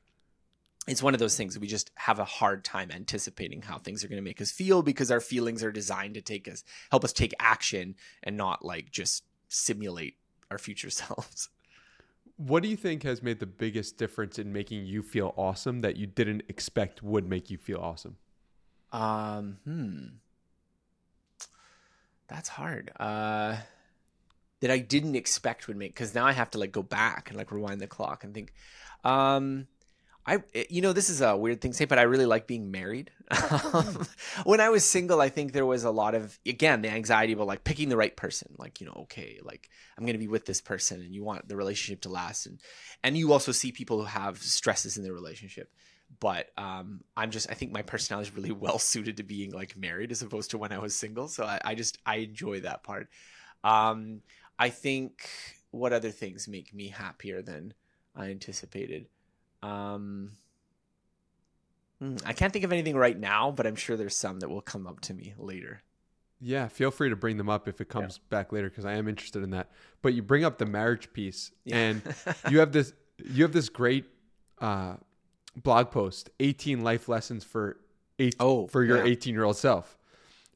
it's 0.88 1.02
one 1.02 1.14
of 1.14 1.20
those 1.20 1.36
things 1.36 1.58
we 1.58 1.68
just 1.68 1.92
have 1.96 2.20
a 2.20 2.26
hard 2.26 2.64
time 2.64 2.92
anticipating 2.92 3.62
how 3.62 3.78
things 3.78 4.04
are 4.04 4.08
going 4.08 4.22
to 4.22 4.24
make 4.24 4.42
us 4.42 4.52
feel 4.52 4.82
because 4.82 5.12
our 5.12 5.20
feelings 5.20 5.64
are 5.64 5.72
designed 5.72 6.14
to 6.14 6.22
take 6.22 6.48
us 6.48 6.64
help 6.92 7.04
us 7.04 7.14
take 7.14 7.34
action 7.40 7.96
and 8.24 8.38
not 8.38 8.64
like 8.64 8.92
just 8.92 9.24
simulate 9.48 10.18
our 10.52 10.58
future 10.58 10.90
selves. 11.02 11.50
What 12.38 12.64
do 12.64 12.70
you 12.70 12.76
think 12.76 13.04
has 13.04 13.24
made 13.24 13.40
the 13.40 13.46
biggest 13.46 13.98
difference 13.98 14.38
in 14.38 14.52
making 14.52 14.86
you 14.86 15.02
feel 15.02 15.34
awesome 15.38 15.82
that 15.82 15.96
you 15.96 16.06
didn't 16.06 16.44
expect 16.50 17.02
would 17.02 17.28
make 17.28 17.50
you 17.50 17.58
feel 17.58 17.80
awesome? 17.80 18.18
Um 18.92 19.58
hmm. 19.64 20.06
That's 22.28 22.50
hard. 22.50 22.92
Uh 23.00 23.58
that 24.62 24.72
i 24.72 24.80
didn't 24.80 25.16
expect 25.16 25.68
would 25.68 25.76
make 25.78 25.94
because 25.94 26.16
now 26.16 26.26
i 26.26 26.31
have 26.31 26.50
to 26.50 26.58
like 26.58 26.72
go 26.72 26.81
back 26.81 27.30
and 27.30 27.38
like 27.38 27.52
rewind 27.52 27.81
the 27.81 27.88
clock 27.88 28.24
and 28.24 28.34
think. 28.34 28.54
Um 29.04 29.68
I, 30.27 30.38
eh, 30.54 30.66
you 30.69 30.81
know, 30.81 30.94
this 30.94 31.10
is 31.10 31.22
a 31.22 31.38
weird 31.38 31.62
thing 31.62 31.72
to 31.72 31.77
say, 31.77 31.86
but 31.86 32.00
I 32.00 32.04
really 32.04 32.25
like 32.25 32.48
being 32.48 32.72
married. 32.72 33.12
Um, 33.74 34.07
when 34.45 34.62
I 34.62 34.69
was 34.69 34.86
single, 34.86 35.19
I 35.19 35.30
think 35.30 35.51
there 35.51 35.66
was 35.66 35.83
a 35.83 35.92
lot 35.92 36.16
of, 36.16 36.39
again, 36.45 36.81
the 36.81 36.89
anxiety 36.89 37.33
about 37.33 37.48
like 37.48 37.63
picking 37.63 37.89
the 37.89 37.98
right 37.98 38.16
person. 38.16 38.54
Like, 38.57 38.80
you 38.80 38.88
know, 38.88 39.00
okay, 39.04 39.39
like 39.44 39.69
I'm 39.98 40.06
going 40.06 40.13
to 40.13 40.19
be 40.19 40.27
with 40.27 40.45
this 40.45 40.62
person 40.62 41.01
and 41.01 41.13
you 41.13 41.24
want 41.24 41.48
the 41.48 41.57
relationship 41.57 42.01
to 42.01 42.10
last. 42.10 42.45
And, 42.45 42.62
and 43.04 43.18
you 43.18 43.33
also 43.33 43.51
see 43.51 43.72
people 43.72 44.00
who 44.00 44.06
have 44.06 44.42
stresses 44.42 44.98
in 44.98 45.04
their 45.04 45.13
relationship. 45.13 45.72
But 46.19 46.51
um, 46.57 47.01
I'm 47.18 47.31
just, 47.31 47.50
I 47.50 47.54
think 47.56 47.71
my 47.71 47.81
personality 47.81 48.30
is 48.30 48.36
really 48.36 48.51
well 48.66 48.80
suited 48.80 49.18
to 49.18 49.24
being 49.24 49.51
like 49.51 49.75
married 49.75 50.12
as 50.12 50.21
opposed 50.21 50.51
to 50.51 50.57
when 50.57 50.71
I 50.71 50.80
was 50.80 50.95
single. 50.95 51.28
So 51.28 51.44
I, 51.44 51.60
I 51.66 51.75
just, 51.75 51.98
I 52.06 52.18
enjoy 52.18 52.62
that 52.62 52.83
part. 52.83 53.10
Um, 53.63 54.21
I 54.57 54.69
think 54.69 55.28
what 55.71 55.92
other 55.92 56.12
things 56.12 56.48
make 56.48 56.74
me 56.74 56.88
happier 56.89 57.42
than 57.42 57.74
I 58.16 58.30
anticipated? 58.30 59.07
Um, 59.66 60.32
hmm, 62.00 62.16
I 62.26 62.34
can't 62.34 62.54
think 62.54 62.66
of 62.66 62.72
anything 62.72 62.96
right 62.96 63.18
now, 63.18 63.52
but 63.52 63.66
I'm 63.66 63.76
sure 63.76 63.98
there's 63.98 64.16
some 64.16 64.40
that 64.40 64.50
will 64.50 64.62
come 64.62 64.88
up 64.88 65.00
to 65.02 65.14
me 65.14 65.34
later. 65.38 65.82
Yeah, 66.42 66.68
feel 66.68 66.92
free 66.92 67.10
to 67.10 67.16
bring 67.16 67.38
them 67.38 67.50
up 67.50 67.68
if 67.68 67.82
it 67.82 67.90
comes 67.90 68.20
yeah. 68.20 68.38
back 68.38 68.52
later 68.52 68.70
because 68.70 68.86
I 68.86 68.94
am 68.94 69.08
interested 69.08 69.42
in 69.42 69.52
that. 69.52 69.72
But 70.02 70.14
you 70.14 70.22
bring 70.22 70.44
up 70.44 70.58
the 70.58 70.66
marriage 70.66 71.12
piece, 71.14 71.52
yeah. 71.64 71.78
and 71.78 72.02
you 72.50 72.60
have 72.60 72.72
this 72.72 72.94
you 73.24 73.44
have 73.44 73.54
this 73.54 73.70
great 73.70 74.06
uh, 74.60 74.96
blog 75.56 75.92
post, 75.92 76.30
18 76.40 76.84
life 76.84 77.07
lessons 77.07 77.44
for 77.44 77.78
eight 78.19 78.36
oh, 78.40 78.68
for 78.68 78.84
your 78.84 79.04
18 79.04 79.34
yeah. 79.34 79.38
year 79.38 79.44
old 79.45 79.57
self. 79.57 79.98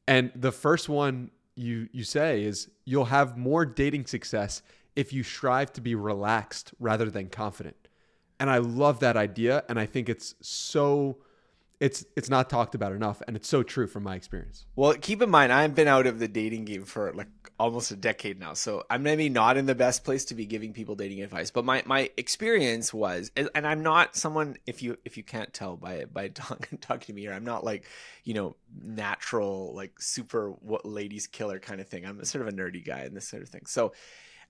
And 0.07 0.31
the 0.35 0.51
first 0.51 0.89
one 0.89 1.31
you 1.55 1.87
you 1.91 2.03
say 2.03 2.43
is 2.43 2.69
you'll 2.85 3.05
have 3.05 3.37
more 3.37 3.65
dating 3.65 4.05
success 4.05 4.61
if 4.95 5.13
you 5.13 5.23
strive 5.23 5.71
to 5.73 5.81
be 5.81 5.95
relaxed 5.95 6.73
rather 6.79 7.09
than 7.09 7.29
confident 7.29 7.88
and 8.39 8.49
I 8.49 8.57
love 8.57 8.99
that 9.01 9.17
idea, 9.17 9.63
and 9.69 9.79
I 9.79 9.85
think 9.85 10.09
it's 10.09 10.35
so 10.41 11.17
it's 11.79 12.05
it's 12.17 12.29
not 12.29 12.49
talked 12.49 12.75
about 12.75 12.91
enough, 12.91 13.21
and 13.27 13.35
it's 13.37 13.47
so 13.47 13.63
true 13.63 13.87
from 13.87 14.03
my 14.03 14.15
experience. 14.15 14.65
Well, 14.75 14.93
keep 14.93 15.21
in 15.21 15.29
mind, 15.29 15.53
I've 15.53 15.75
been 15.75 15.87
out 15.87 16.07
of 16.07 16.19
the 16.19 16.27
dating 16.27 16.65
game 16.65 16.83
for 16.83 17.13
like 17.13 17.27
almost 17.57 17.91
a 17.91 17.95
decade 17.95 18.39
now, 18.39 18.53
so 18.53 18.83
I'm 18.89 19.01
maybe 19.01 19.29
not 19.29 19.55
in 19.55 19.65
the 19.65 19.75
best 19.75 20.03
place 20.03 20.25
to 20.25 20.35
be 20.35 20.45
giving 20.45 20.73
people 20.73 20.95
dating 20.95 21.21
advice. 21.21 21.51
But 21.51 21.63
my 21.63 21.83
my 21.85 22.11
experience 22.17 22.93
was, 22.93 23.31
and 23.37 23.49
I'm 23.55 23.81
not 23.81 24.17
someone 24.17 24.57
if 24.65 24.83
you 24.83 24.97
if 25.05 25.15
you 25.15 25.23
can't 25.23 25.53
tell 25.53 25.77
by 25.77 26.05
by 26.05 26.27
talking 26.33 26.77
talking 26.79 27.07
to 27.07 27.13
me 27.13 27.21
here, 27.21 27.33
I'm 27.33 27.45
not 27.45 27.63
like 27.63 27.85
you 28.25 28.33
know 28.33 28.57
natural 28.83 29.73
like 29.73 30.01
super 30.01 30.51
what 30.61 30.85
ladies 30.85 31.27
killer 31.27 31.59
kind 31.59 31.79
of 31.79 31.87
thing. 31.87 32.05
I'm 32.05 32.23
sort 32.25 32.45
of 32.45 32.53
a 32.53 32.55
nerdy 32.55 32.83
guy 32.85 32.99
and 32.99 33.15
this 33.15 33.27
sort 33.27 33.41
of 33.41 33.49
thing. 33.49 33.65
So 33.67 33.93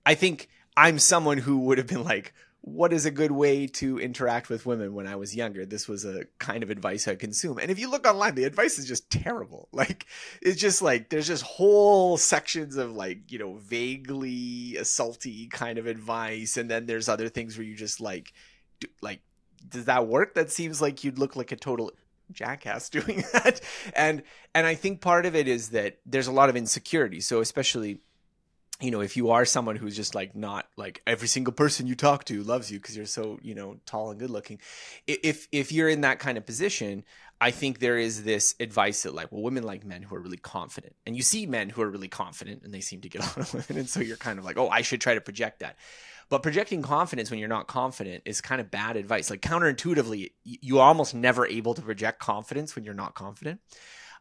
I 0.04 0.14
think 0.14 0.48
I'm 0.76 0.98
someone 0.98 1.38
who 1.38 1.58
would 1.58 1.78
have 1.78 1.86
been 1.86 2.02
like 2.02 2.32
what 2.62 2.92
is 2.92 3.06
a 3.06 3.10
good 3.10 3.32
way 3.32 3.66
to 3.66 3.98
interact 3.98 4.50
with 4.50 4.66
women 4.66 4.92
when 4.94 5.06
I 5.06 5.16
was 5.16 5.34
younger. 5.34 5.64
This 5.64 5.88
was 5.88 6.04
a 6.04 6.24
kind 6.38 6.62
of 6.62 6.70
advice 6.70 7.08
I 7.08 7.14
consume. 7.14 7.58
And 7.58 7.70
if 7.70 7.78
you 7.78 7.90
look 7.90 8.06
online, 8.06 8.34
the 8.34 8.44
advice 8.44 8.78
is 8.78 8.86
just 8.86 9.10
terrible. 9.10 9.68
Like 9.80 10.04
it's 10.42 10.60
just 10.60 10.82
like 10.82 11.08
there's 11.08 11.26
just 11.26 11.42
whole 11.42 12.18
sections 12.18 12.76
of 12.76 12.92
like, 12.92 13.32
you 13.32 13.38
know, 13.38 13.54
vaguely 13.54 14.76
assaulty 14.78 15.50
kind 15.50 15.78
of 15.78 15.86
advice 15.86 16.58
and 16.58 16.70
then 16.70 16.84
there's 16.84 17.08
other 17.08 17.30
things 17.30 17.56
where 17.56 17.66
you 17.66 17.74
just 17.74 17.98
like 17.98 18.34
do, 18.78 18.88
like 19.00 19.22
does 19.66 19.86
that 19.86 20.06
work? 20.06 20.34
That 20.34 20.50
seems 20.50 20.82
like 20.82 21.02
you'd 21.02 21.18
look 21.18 21.34
like 21.34 21.50
a 21.50 21.56
total 21.56 21.92
jackass 22.30 22.88
doing 22.90 23.24
that. 23.32 23.62
And 23.94 24.22
and 24.54 24.66
I 24.66 24.74
think 24.74 25.00
part 25.00 25.24
of 25.24 25.34
it 25.34 25.48
is 25.48 25.70
that 25.70 25.98
there's 26.04 26.26
a 26.26 26.32
lot 26.32 26.50
of 26.50 26.56
insecurity. 26.56 27.20
So 27.20 27.40
especially 27.40 28.00
you 28.80 28.90
know, 28.90 29.00
if 29.00 29.16
you 29.16 29.30
are 29.30 29.44
someone 29.44 29.76
who's 29.76 29.94
just 29.94 30.14
like 30.14 30.34
not 30.34 30.66
like 30.76 31.02
every 31.06 31.28
single 31.28 31.52
person 31.52 31.86
you 31.86 31.94
talk 31.94 32.24
to 32.24 32.42
loves 32.42 32.70
you 32.70 32.78
because 32.78 32.96
you're 32.96 33.06
so, 33.06 33.38
you 33.42 33.54
know, 33.54 33.76
tall 33.86 34.10
and 34.10 34.18
good 34.18 34.30
looking. 34.30 34.58
If 35.06 35.48
if 35.52 35.70
you're 35.70 35.88
in 35.88 36.00
that 36.00 36.18
kind 36.18 36.38
of 36.38 36.46
position, 36.46 37.04
I 37.40 37.50
think 37.50 37.78
there 37.78 37.98
is 37.98 38.24
this 38.24 38.54
advice 38.60 39.02
that 39.02 39.14
like, 39.14 39.32
well, 39.32 39.42
women 39.42 39.62
like 39.62 39.84
men 39.84 40.02
who 40.02 40.14
are 40.14 40.20
really 40.20 40.36
confident. 40.36 40.94
And 41.06 41.16
you 41.16 41.22
see 41.22 41.46
men 41.46 41.70
who 41.70 41.82
are 41.82 41.90
really 41.90 42.08
confident 42.08 42.62
and 42.64 42.72
they 42.72 42.80
seem 42.80 43.00
to 43.02 43.08
get 43.08 43.22
on 43.36 43.42
of 43.42 43.54
women. 43.54 43.80
And 43.80 43.88
so 43.88 44.00
you're 44.00 44.16
kind 44.16 44.38
of 44.38 44.44
like, 44.44 44.58
oh, 44.58 44.68
I 44.68 44.82
should 44.82 45.00
try 45.00 45.14
to 45.14 45.20
project 45.20 45.60
that. 45.60 45.76
But 46.28 46.42
projecting 46.42 46.80
confidence 46.80 47.30
when 47.30 47.40
you're 47.40 47.48
not 47.48 47.66
confident 47.66 48.22
is 48.24 48.40
kind 48.40 48.60
of 48.60 48.70
bad 48.70 48.96
advice. 48.96 49.30
Like 49.30 49.40
counterintuitively, 49.40 50.30
you're 50.44 50.82
almost 50.82 51.14
never 51.14 51.44
able 51.46 51.74
to 51.74 51.82
project 51.82 52.20
confidence 52.20 52.76
when 52.76 52.84
you're 52.84 52.94
not 52.94 53.14
confident. 53.14 53.60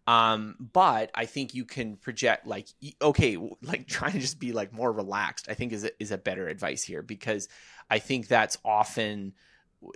Um, 0.09 0.55
but 0.59 1.11
I 1.13 1.25
think 1.27 1.53
you 1.53 1.65
can 1.65 1.95
project 1.95 2.47
like 2.47 2.67
okay, 2.99 3.37
like 3.61 3.87
trying 3.87 4.13
to 4.13 4.19
just 4.19 4.39
be 4.39 4.53
like 4.53 4.73
more 4.73 4.91
relaxed. 4.91 5.47
I 5.47 5.53
think 5.53 5.71
is 5.71 5.83
a, 5.83 5.91
is 6.01 6.09
a 6.11 6.17
better 6.17 6.47
advice 6.47 6.83
here 6.83 7.03
because 7.03 7.47
I 7.91 7.99
think 7.99 8.27
that's 8.27 8.57
often, 8.65 9.33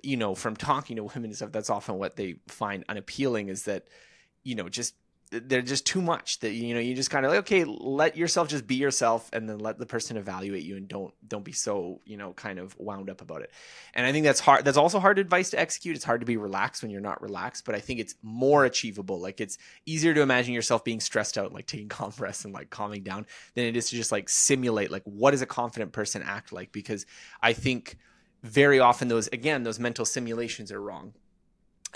you 0.03 0.17
know, 0.17 0.35
from 0.35 0.55
talking 0.55 0.97
to 0.97 1.03
women 1.03 1.25
and 1.25 1.35
stuff, 1.35 1.51
that's 1.51 1.71
often 1.71 1.95
what 1.95 2.15
they 2.15 2.35
find 2.47 2.85
unappealing 2.87 3.49
is 3.49 3.63
that, 3.63 3.87
you 4.43 4.53
know, 4.53 4.69
just 4.69 4.93
they're 5.33 5.61
just 5.61 5.85
too 5.85 6.01
much 6.01 6.39
that 6.39 6.53
you 6.53 6.73
know 6.73 6.79
you 6.79 6.95
just 6.95 7.09
kind 7.09 7.25
of 7.25 7.31
like 7.31 7.39
okay 7.39 7.65
let 7.65 8.15
yourself 8.15 8.47
just 8.47 8.65
be 8.65 8.75
yourself 8.75 9.29
and 9.33 9.49
then 9.49 9.59
let 9.59 9.77
the 9.77 9.85
person 9.85 10.15
evaluate 10.15 10.63
you 10.63 10.77
and 10.77 10.87
don't 10.87 11.13
don't 11.27 11.43
be 11.43 11.51
so 11.51 11.99
you 12.05 12.15
know 12.17 12.31
kind 12.33 12.59
of 12.59 12.77
wound 12.79 13.09
up 13.09 13.21
about 13.21 13.41
it. 13.41 13.51
And 13.93 14.05
i 14.05 14.11
think 14.11 14.23
that's 14.23 14.39
hard 14.39 14.63
that's 14.63 14.77
also 14.77 14.99
hard 14.99 15.19
advice 15.19 15.49
to 15.49 15.59
execute. 15.59 15.95
It's 15.95 16.05
hard 16.05 16.21
to 16.21 16.25
be 16.25 16.37
relaxed 16.37 16.81
when 16.81 16.91
you're 16.91 17.01
not 17.01 17.21
relaxed 17.21 17.65
but 17.65 17.75
i 17.75 17.79
think 17.79 17.99
it's 17.99 18.15
more 18.21 18.63
achievable. 18.65 19.19
Like 19.19 19.41
it's 19.41 19.57
easier 19.85 20.13
to 20.13 20.21
imagine 20.21 20.53
yourself 20.53 20.83
being 20.83 20.99
stressed 21.01 21.37
out 21.37 21.51
like 21.51 21.65
taking 21.65 21.89
calm 21.89 22.13
compress 22.13 22.45
and 22.45 22.53
like 22.53 22.69
calming 22.69 23.03
down 23.03 23.25
than 23.55 23.65
it 23.65 23.75
is 23.75 23.89
to 23.89 23.95
just 23.95 24.11
like 24.11 24.29
simulate 24.29 24.91
like 24.91 25.03
what 25.05 25.31
does 25.31 25.41
a 25.41 25.45
confident 25.45 25.91
person 25.91 26.21
act 26.23 26.51
like? 26.51 26.71
Because 26.71 27.05
i 27.41 27.53
think 27.53 27.97
very 28.43 28.79
often 28.79 29.07
those 29.07 29.27
again 29.27 29.63
those 29.63 29.79
mental 29.79 30.05
simulations 30.05 30.71
are 30.71 30.81
wrong 30.81 31.13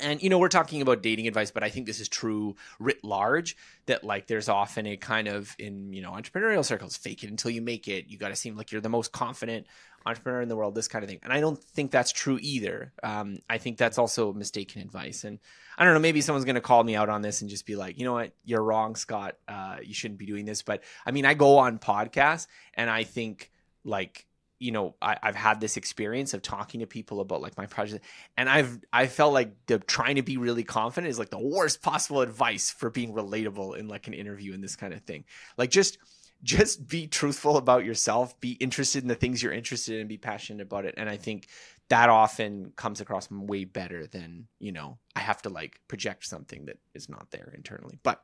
and 0.01 0.21
you 0.21 0.29
know 0.29 0.37
we're 0.37 0.47
talking 0.47 0.81
about 0.81 1.01
dating 1.01 1.27
advice 1.27 1.51
but 1.51 1.63
i 1.63 1.69
think 1.69 1.85
this 1.85 1.99
is 1.99 2.07
true 2.07 2.55
writ 2.79 3.03
large 3.03 3.55
that 3.87 4.03
like 4.03 4.27
there's 4.27 4.49
often 4.49 4.85
a 4.85 4.97
kind 4.97 5.27
of 5.27 5.55
in 5.57 5.91
you 5.93 6.01
know 6.01 6.11
entrepreneurial 6.11 6.63
circles 6.63 6.95
fake 6.95 7.23
it 7.23 7.29
until 7.29 7.51
you 7.51 7.61
make 7.61 7.87
it. 7.87 8.05
You 8.07 8.17
got 8.17 8.29
to 8.29 8.35
seem 8.35 8.55
like 8.55 8.71
you're 8.71 8.81
the 8.81 8.89
most 8.89 9.11
confident 9.11 9.65
entrepreneur 10.05 10.41
in 10.41 10.47
the 10.47 10.55
world 10.55 10.75
this 10.75 10.87
kind 10.87 11.03
of 11.03 11.09
thing. 11.09 11.19
And 11.23 11.33
i 11.33 11.39
don't 11.39 11.61
think 11.61 11.91
that's 11.91 12.11
true 12.11 12.37
either. 12.41 12.93
Um, 13.01 13.39
i 13.49 13.57
think 13.57 13.77
that's 13.77 13.97
also 13.97 14.33
mistaken 14.33 14.81
advice. 14.81 15.23
And 15.23 15.39
i 15.77 15.83
don't 15.83 15.93
know 15.93 15.99
maybe 15.99 16.21
someone's 16.21 16.45
going 16.45 16.55
to 16.55 16.61
call 16.61 16.83
me 16.83 16.95
out 16.95 17.09
on 17.09 17.21
this 17.21 17.41
and 17.41 17.49
just 17.49 17.65
be 17.65 17.75
like 17.75 17.97
you 17.97 18.05
know 18.05 18.13
what? 18.13 18.33
You're 18.45 18.63
wrong 18.63 18.95
scott. 18.95 19.37
Uh, 19.47 19.77
you 19.83 19.93
shouldn't 19.93 20.19
be 20.19 20.25
doing 20.25 20.45
this. 20.45 20.61
But 20.61 20.83
i 21.05 21.11
mean 21.11 21.25
i 21.25 21.33
go 21.33 21.57
on 21.57 21.79
podcasts 21.79 22.47
and 22.73 22.89
i 22.89 23.03
think 23.03 23.51
like 23.83 24.25
you 24.59 24.71
know 24.71 24.95
I, 25.01 25.17
have 25.21 25.35
had 25.35 25.61
this 25.61 25.77
experience 25.77 26.33
of 26.33 26.41
talking 26.41 26.79
to 26.79 26.87
people 26.87 27.19
about 27.19 27.41
like 27.41 27.57
my 27.57 27.65
project 27.65 28.03
and 28.37 28.49
i've 28.49 28.79
i 28.91 29.07
felt 29.07 29.33
like 29.33 29.53
the 29.67 29.79
trying 29.79 30.15
to 30.15 30.23
be 30.23 30.37
really 30.37 30.63
confident 30.63 31.09
is 31.09 31.19
like 31.19 31.29
the 31.29 31.39
worst 31.39 31.81
possible 31.81 32.21
advice 32.21 32.71
for 32.71 32.89
being 32.89 33.13
relatable 33.13 33.77
in 33.77 33.87
like 33.87 34.07
an 34.07 34.13
interview 34.13 34.53
and 34.53 34.63
this 34.63 34.75
kind 34.75 34.93
of 34.93 35.01
thing. 35.01 35.25
Like 35.57 35.69
just 35.69 35.97
just 36.43 36.87
be 36.87 37.07
truthful 37.07 37.57
about 37.57 37.83
yourself 37.83 38.39
be 38.39 38.51
interested 38.51 39.01
in 39.01 39.07
the 39.07 39.15
things 39.15 39.41
you're 39.41 39.51
interested 39.51 39.99
in 39.99 40.07
be 40.07 40.19
passionate 40.19 40.61
about 40.61 40.85
it 40.85 40.93
and 40.95 41.09
i 41.09 41.17
think 41.17 41.47
that 41.89 42.09
often 42.09 42.71
comes 42.75 43.01
across 43.01 43.31
way 43.31 43.63
better 43.63 44.05
than 44.05 44.45
you 44.59 44.71
know 44.71 44.99
i 45.15 45.19
have 45.19 45.41
to 45.41 45.49
like 45.49 45.79
project 45.87 46.23
something 46.23 46.65
that 46.65 46.77
is 46.93 47.09
not 47.09 47.31
there 47.31 47.51
internally. 47.55 47.97
But 48.03 48.21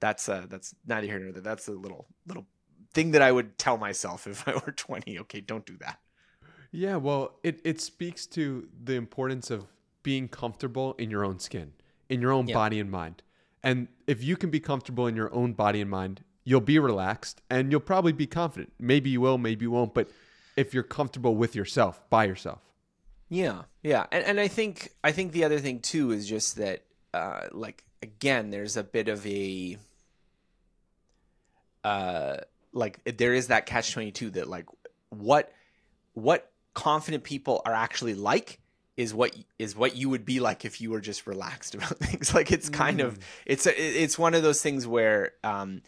that's 0.00 0.28
uh 0.28 0.46
that's 0.48 0.74
neither 0.86 1.06
here 1.06 1.18
nor 1.18 1.32
there. 1.32 1.42
That's 1.42 1.68
a 1.68 1.72
little 1.72 2.06
little 2.26 2.46
thing 2.96 3.10
that 3.12 3.22
I 3.22 3.30
would 3.30 3.58
tell 3.58 3.76
myself 3.76 4.26
if 4.26 4.48
I 4.48 4.54
were 4.54 4.72
20. 4.72 5.20
Okay, 5.20 5.40
don't 5.40 5.66
do 5.66 5.76
that. 5.78 6.00
Yeah, 6.72 6.96
well, 6.96 7.38
it, 7.44 7.60
it 7.62 7.80
speaks 7.80 8.26
to 8.28 8.68
the 8.82 8.94
importance 8.94 9.50
of 9.50 9.66
being 10.02 10.28
comfortable 10.28 10.94
in 10.98 11.10
your 11.10 11.24
own 11.24 11.38
skin, 11.38 11.72
in 12.08 12.20
your 12.20 12.32
own 12.32 12.48
yeah. 12.48 12.54
body 12.54 12.80
and 12.80 12.90
mind. 12.90 13.22
And 13.62 13.88
if 14.06 14.24
you 14.24 14.36
can 14.36 14.50
be 14.50 14.60
comfortable 14.60 15.06
in 15.06 15.14
your 15.14 15.32
own 15.34 15.52
body 15.52 15.80
and 15.80 15.90
mind, 15.90 16.24
you'll 16.44 16.60
be 16.60 16.78
relaxed 16.78 17.42
and 17.50 17.70
you'll 17.70 17.80
probably 17.80 18.12
be 18.12 18.26
confident. 18.26 18.72
Maybe 18.78 19.10
you 19.10 19.20
will, 19.20 19.36
maybe 19.36 19.64
you 19.64 19.70
won't, 19.70 19.92
but 19.92 20.10
if 20.56 20.72
you're 20.72 20.82
comfortable 20.82 21.36
with 21.36 21.54
yourself, 21.54 22.00
by 22.08 22.24
yourself. 22.24 22.60
Yeah, 23.28 23.62
yeah. 23.82 24.06
And 24.12 24.24
and 24.24 24.40
I 24.40 24.48
think 24.48 24.90
I 25.02 25.10
think 25.12 25.32
the 25.32 25.44
other 25.44 25.58
thing 25.58 25.80
too 25.80 26.12
is 26.12 26.28
just 26.28 26.56
that 26.56 26.84
uh 27.12 27.48
like 27.50 27.84
again, 28.00 28.50
there's 28.50 28.76
a 28.76 28.84
bit 28.84 29.08
of 29.08 29.26
a 29.26 29.76
uh 31.82 32.36
like 32.76 33.00
there 33.16 33.32
is 33.32 33.48
that 33.48 33.66
catch 33.66 33.92
22 33.92 34.30
that 34.30 34.48
like 34.48 34.66
what 35.08 35.52
what 36.14 36.50
confident 36.74 37.24
people 37.24 37.62
are 37.64 37.72
actually 37.72 38.14
like 38.14 38.60
is 38.96 39.12
what 39.12 39.34
is 39.58 39.74
what 39.74 39.96
you 39.96 40.08
would 40.10 40.24
be 40.24 40.40
like 40.40 40.64
if 40.64 40.80
you 40.80 40.90
were 40.90 41.00
just 41.00 41.26
relaxed 41.26 41.74
about 41.74 41.96
things 41.98 42.34
like 42.34 42.52
it's 42.52 42.68
kind 42.68 43.00
mm. 43.00 43.06
of 43.06 43.18
it's 43.44 43.66
a, 43.66 44.02
it's 44.02 44.18
one 44.18 44.34
of 44.34 44.42
those 44.42 44.62
things 44.62 44.86
where 44.86 45.32
um 45.42 45.82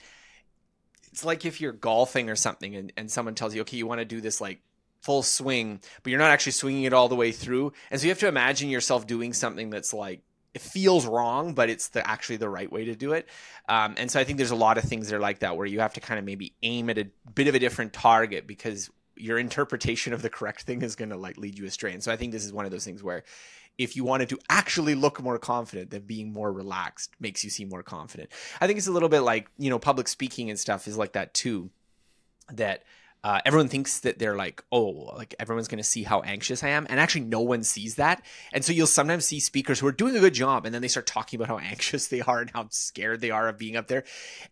it's 1.10 1.24
like 1.24 1.44
if 1.44 1.60
you're 1.60 1.72
golfing 1.72 2.30
or 2.30 2.36
something 2.36 2.74
and, 2.74 2.92
and 2.96 3.10
someone 3.10 3.34
tells 3.34 3.54
you 3.54 3.60
okay 3.60 3.76
you 3.76 3.86
want 3.86 4.00
to 4.00 4.04
do 4.04 4.20
this 4.20 4.40
like 4.40 4.60
full 5.00 5.22
swing 5.22 5.80
but 6.02 6.10
you're 6.10 6.18
not 6.18 6.30
actually 6.30 6.52
swinging 6.52 6.84
it 6.84 6.92
all 6.92 7.08
the 7.08 7.14
way 7.14 7.32
through 7.32 7.72
and 7.90 8.00
so 8.00 8.04
you 8.04 8.10
have 8.10 8.18
to 8.18 8.28
imagine 8.28 8.68
yourself 8.68 9.06
doing 9.06 9.32
something 9.32 9.70
that's 9.70 9.94
like 9.94 10.22
it 10.58 10.62
feels 10.62 11.06
wrong, 11.06 11.54
but 11.54 11.70
it's 11.70 11.88
the 11.88 12.08
actually 12.08 12.36
the 12.36 12.48
right 12.48 12.70
way 12.70 12.84
to 12.86 12.96
do 12.96 13.12
it. 13.12 13.28
Um, 13.68 13.94
and 13.96 14.10
so 14.10 14.18
I 14.18 14.24
think 14.24 14.38
there's 14.38 14.50
a 14.50 14.56
lot 14.56 14.76
of 14.76 14.84
things 14.84 15.08
that 15.08 15.16
are 15.16 15.20
like 15.20 15.38
that 15.40 15.56
where 15.56 15.66
you 15.66 15.80
have 15.80 15.92
to 15.94 16.00
kind 16.00 16.18
of 16.18 16.24
maybe 16.24 16.52
aim 16.62 16.90
at 16.90 16.98
a 16.98 17.06
bit 17.34 17.46
of 17.46 17.54
a 17.54 17.58
different 17.60 17.92
target 17.92 18.46
because 18.46 18.90
your 19.16 19.38
interpretation 19.38 20.12
of 20.12 20.22
the 20.22 20.30
correct 20.30 20.62
thing 20.62 20.82
is 20.82 20.96
going 20.96 21.10
to 21.10 21.16
like 21.16 21.38
lead 21.38 21.58
you 21.58 21.64
astray. 21.64 21.92
And 21.92 22.02
so 22.02 22.12
I 22.12 22.16
think 22.16 22.32
this 22.32 22.44
is 22.44 22.52
one 22.52 22.64
of 22.64 22.72
those 22.72 22.84
things 22.84 23.02
where 23.02 23.22
if 23.76 23.94
you 23.94 24.02
wanted 24.02 24.28
to 24.30 24.38
actually 24.50 24.96
look 24.96 25.22
more 25.22 25.38
confident, 25.38 25.90
then 25.90 26.02
being 26.02 26.32
more 26.32 26.52
relaxed 26.52 27.12
makes 27.20 27.44
you 27.44 27.50
seem 27.50 27.68
more 27.68 27.84
confident. 27.84 28.30
I 28.60 28.66
think 28.66 28.78
it's 28.78 28.88
a 28.88 28.92
little 28.92 29.08
bit 29.08 29.20
like, 29.20 29.48
you 29.58 29.70
know, 29.70 29.78
public 29.78 30.08
speaking 30.08 30.50
and 30.50 30.58
stuff 30.58 30.88
is 30.88 30.98
like 30.98 31.12
that 31.12 31.34
too. 31.34 31.70
That 32.52 32.82
uh, 33.24 33.40
everyone 33.44 33.68
thinks 33.68 34.00
that 34.00 34.18
they're 34.18 34.36
like, 34.36 34.62
oh, 34.70 35.12
like 35.16 35.34
everyone's 35.38 35.68
going 35.68 35.78
to 35.78 35.84
see 35.84 36.02
how 36.02 36.20
anxious 36.20 36.62
I 36.62 36.68
am. 36.68 36.86
And 36.88 37.00
actually, 37.00 37.22
no 37.22 37.40
one 37.40 37.62
sees 37.62 37.96
that. 37.96 38.24
And 38.52 38.64
so 38.64 38.72
you'll 38.72 38.86
sometimes 38.86 39.24
see 39.24 39.40
speakers 39.40 39.80
who 39.80 39.86
are 39.86 39.92
doing 39.92 40.16
a 40.16 40.20
good 40.20 40.34
job 40.34 40.64
and 40.64 40.74
then 40.74 40.82
they 40.82 40.88
start 40.88 41.06
talking 41.06 41.38
about 41.38 41.48
how 41.48 41.58
anxious 41.70 42.06
they 42.08 42.20
are 42.20 42.40
and 42.40 42.50
how 42.50 42.68
scared 42.70 43.20
they 43.20 43.30
are 43.30 43.48
of 43.48 43.58
being 43.58 43.76
up 43.76 43.88
there. 43.88 44.04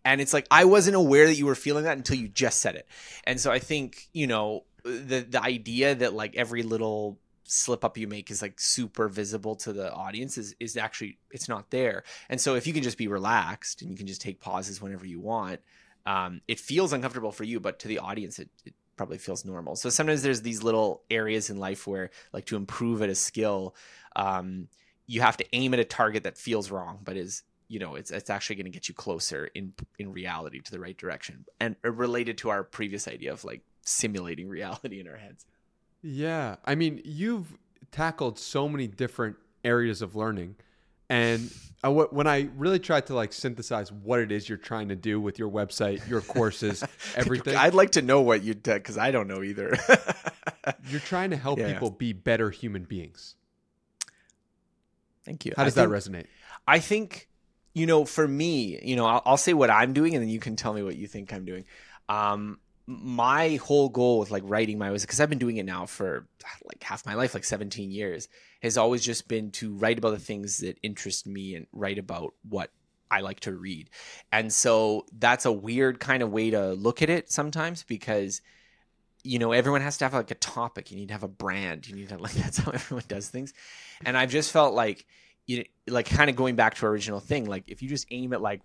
And 0.03 0.19
it's 0.21 0.33
like, 0.33 0.47
I 0.51 0.65
wasn't 0.65 0.95
aware 0.95 1.27
that 1.27 1.37
you 1.37 1.45
were 1.45 1.55
feeling 1.55 1.85
that 1.85 1.97
until 1.97 2.17
you 2.17 2.27
just 2.27 2.59
said 2.59 2.75
it. 2.75 2.87
And 3.23 3.39
so 3.39 3.51
I 3.51 3.59
think, 3.59 4.09
you 4.13 4.27
know, 4.27 4.65
the, 4.83 5.25
the 5.27 5.41
idea 5.41 5.95
that 5.95 6.13
like 6.13 6.35
every 6.35 6.63
little 6.63 7.19
slip 7.49 7.85
up 7.85 7.97
you 7.97 8.07
make 8.07 8.29
is 8.29 8.41
like 8.41 8.59
super 8.59 9.07
visible 9.07 9.55
to 9.55 9.71
the 9.71 9.91
audience 9.93 10.37
is 10.37 10.53
is 10.59 10.75
actually 10.77 11.17
it's 11.31 11.47
not 11.47 11.69
there. 11.69 12.03
And 12.29 12.39
so 12.39 12.55
if 12.55 12.67
you 12.67 12.73
can 12.73 12.83
just 12.83 12.97
be 12.97 13.07
relaxed 13.07 13.81
and 13.81 13.89
you 13.89 13.97
can 13.97 14.07
just 14.07 14.21
take 14.21 14.39
pauses 14.39 14.81
whenever 14.81 15.05
you 15.05 15.19
want, 15.19 15.61
um, 16.07 16.39
it 16.47 16.57
feels 16.57 16.93
uncomfortable 16.93 17.33
for 17.33 17.43
you, 17.43 17.59
but 17.59 17.79
to 17.79 17.89
the 17.89 17.99
audience, 17.99 18.39
it, 18.39 18.49
it 18.65 18.73
probably 18.95 19.17
feels 19.17 19.43
normal. 19.43 19.75
So 19.75 19.89
sometimes 19.89 20.23
there's 20.23 20.41
these 20.41 20.63
little 20.63 21.03
areas 21.11 21.49
in 21.49 21.57
life 21.57 21.85
where, 21.85 22.11
like, 22.31 22.45
to 22.45 22.55
improve 22.55 23.01
at 23.01 23.09
a 23.09 23.15
skill, 23.15 23.75
um, 24.15 24.69
you 25.05 25.19
have 25.19 25.35
to 25.37 25.45
aim 25.51 25.73
at 25.73 25.81
a 25.81 25.83
target 25.83 26.23
that 26.23 26.37
feels 26.37 26.71
wrong, 26.71 26.99
but 27.03 27.17
is 27.17 27.43
you 27.69 27.79
know 27.79 27.95
it's 27.95 28.11
it's 28.11 28.29
actually 28.29 28.55
going 28.55 28.65
to 28.65 28.71
get 28.71 28.87
you 28.87 28.95
closer 28.95 29.49
in 29.53 29.73
in 29.99 30.13
reality 30.13 30.61
to 30.61 30.71
the 30.71 30.79
right 30.79 30.97
direction, 30.97 31.45
and 31.59 31.75
uh, 31.83 31.91
related 31.91 32.37
to 32.37 32.49
our 32.49 32.63
previous 32.63 33.07
idea 33.07 33.33
of 33.33 33.43
like 33.43 33.61
simulating 33.81 34.47
reality 34.59 35.01
in 35.01 35.07
our 35.09 35.17
heads. 35.17 35.45
Yeah, 36.01 36.55
I 36.63 36.75
mean, 36.75 37.01
you've 37.03 37.57
tackled 37.91 38.39
so 38.39 38.69
many 38.69 38.87
different 38.87 39.35
areas 39.65 40.01
of 40.01 40.15
learning 40.15 40.55
and 41.09 41.51
I, 41.83 41.89
when 41.89 42.27
I 42.27 42.49
really 42.55 42.79
tried 42.79 43.05
to 43.07 43.15
like 43.15 43.31
synthesize 43.31 43.91
what 43.91 44.19
it 44.19 44.31
is 44.31 44.49
you're 44.49 44.57
trying 44.57 44.89
to 44.89 44.95
do 44.95 45.21
with 45.21 45.37
your 45.37 45.49
website, 45.49 46.07
your 46.09 46.21
courses, 46.21 46.83
everything, 47.15 47.55
I'd 47.55 47.75
like 47.75 47.91
to 47.91 48.01
know 48.01 48.21
what 48.21 48.43
you 48.43 48.53
did 48.53 48.81
because 48.81 48.97
I 48.97 49.11
don't 49.11 49.27
know 49.27 49.43
either. 49.43 49.77
you're 50.89 50.99
trying 50.99 51.29
to 51.29 51.37
help 51.37 51.59
yeah. 51.59 51.71
people 51.71 51.91
be 51.91 52.13
better 52.13 52.49
human 52.49 52.83
beings. 52.83 53.35
Thank 55.23 55.45
you. 55.45 55.53
How 55.55 55.65
does 55.65 55.77
I 55.77 55.85
that 55.85 55.91
think, 55.91 56.25
resonate? 56.25 56.27
I 56.67 56.79
think, 56.79 57.29
you 57.73 57.85
know, 57.85 58.05
for 58.05 58.27
me, 58.27 58.79
you 58.81 58.95
know, 58.95 59.05
I'll, 59.05 59.21
I'll, 59.25 59.37
say 59.37 59.53
what 59.53 59.69
I'm 59.69 59.93
doing 59.93 60.15
and 60.15 60.23
then 60.23 60.29
you 60.29 60.39
can 60.39 60.55
tell 60.55 60.73
me 60.73 60.81
what 60.83 60.95
you 60.95 61.07
think 61.07 61.31
I'm 61.31 61.45
doing. 61.45 61.65
Um, 62.09 62.59
my 62.87 63.55
whole 63.57 63.89
goal 63.89 64.17
with 64.19 64.31
like 64.31 64.43
writing 64.45 64.77
my 64.77 64.91
was 64.91 65.03
because 65.03 65.19
I've 65.19 65.29
been 65.29 65.37
doing 65.37 65.57
it 65.57 65.65
now 65.65 65.85
for 65.85 66.25
like 66.65 66.81
half 66.81 67.05
my 67.05 67.15
life, 67.15 67.33
like 67.33 67.43
17 67.43 67.91
years, 67.91 68.29
has 68.61 68.77
always 68.77 69.03
just 69.03 69.27
been 69.27 69.51
to 69.51 69.73
write 69.73 69.97
about 69.97 70.11
the 70.11 70.19
things 70.19 70.59
that 70.59 70.79
interest 70.81 71.27
me 71.27 71.55
and 71.55 71.67
write 71.73 71.97
about 71.97 72.33
what 72.47 72.71
I 73.11 73.19
like 73.19 73.41
to 73.41 73.51
read. 73.51 73.89
And 74.31 74.51
so 74.51 75.05
that's 75.17 75.45
a 75.45 75.51
weird 75.51 75.99
kind 75.99 76.23
of 76.23 76.31
way 76.31 76.49
to 76.51 76.73
look 76.73 77.01
at 77.01 77.09
it 77.09 77.29
sometimes 77.29 77.83
because 77.83 78.41
you 79.23 79.39
know 79.39 79.51
everyone 79.51 79.81
has 79.81 79.97
to 79.97 80.05
have 80.05 80.13
like 80.13 80.31
a 80.31 80.35
topic. 80.35 80.89
You 80.89 80.97
need 80.97 81.09
to 81.09 81.13
have 81.13 81.23
a 81.23 81.27
brand. 81.27 81.89
You 81.89 81.95
need 81.95 82.09
to 82.09 82.17
like 82.19 82.33
that's 82.33 82.57
how 82.57 82.71
everyone 82.71 83.03
does 83.09 83.27
things. 83.27 83.53
And 84.05 84.17
i've 84.17 84.31
just 84.31 84.51
felt 84.51 84.73
like 84.73 85.05
you 85.47 85.57
know, 85.57 85.63
like 85.87 86.07
kind 86.07 86.29
of 86.29 86.35
going 86.35 86.55
back 86.55 86.75
to 86.75 86.85
our 86.85 86.91
original 86.91 87.19
thing 87.19 87.45
like 87.45 87.63
if 87.67 87.81
you 87.81 87.89
just 87.89 88.05
aim 88.11 88.33
at 88.33 88.41
like 88.41 88.61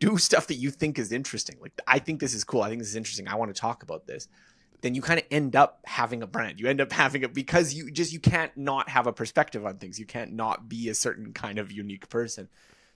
do 0.00 0.18
stuff 0.28 0.46
that 0.48 0.54
you 0.54 0.70
think 0.70 0.98
is 0.98 1.12
interesting 1.12 1.56
like 1.60 1.72
i 1.86 1.98
think 1.98 2.20
this 2.20 2.34
is 2.34 2.42
cool 2.42 2.62
i 2.62 2.68
think 2.68 2.80
this 2.80 2.88
is 2.88 2.96
interesting 2.96 3.28
i 3.28 3.34
want 3.34 3.54
to 3.54 3.60
talk 3.60 3.82
about 3.82 4.06
this 4.06 4.28
then 4.82 4.96
you 4.96 5.00
kind 5.00 5.20
of 5.20 5.26
end 5.30 5.56
up 5.56 5.80
having 5.84 6.22
a 6.22 6.26
brand. 6.26 6.60
You 6.60 6.68
end 6.68 6.80
up 6.80 6.92
having 6.92 7.22
it 7.22 7.32
because 7.32 7.72
you 7.72 7.90
just 7.90 8.12
you 8.12 8.18
can't 8.18 8.54
not 8.56 8.88
have 8.88 9.06
a 9.06 9.12
perspective 9.12 9.64
on 9.64 9.78
things 9.78 9.98
you 9.98 10.06
can't 10.06 10.32
not 10.32 10.68
be 10.68 10.88
a 10.88 10.94
certain 10.94 11.32
kind 11.32 11.58
of 11.58 11.72
unique 11.72 12.08
person. 12.08 12.48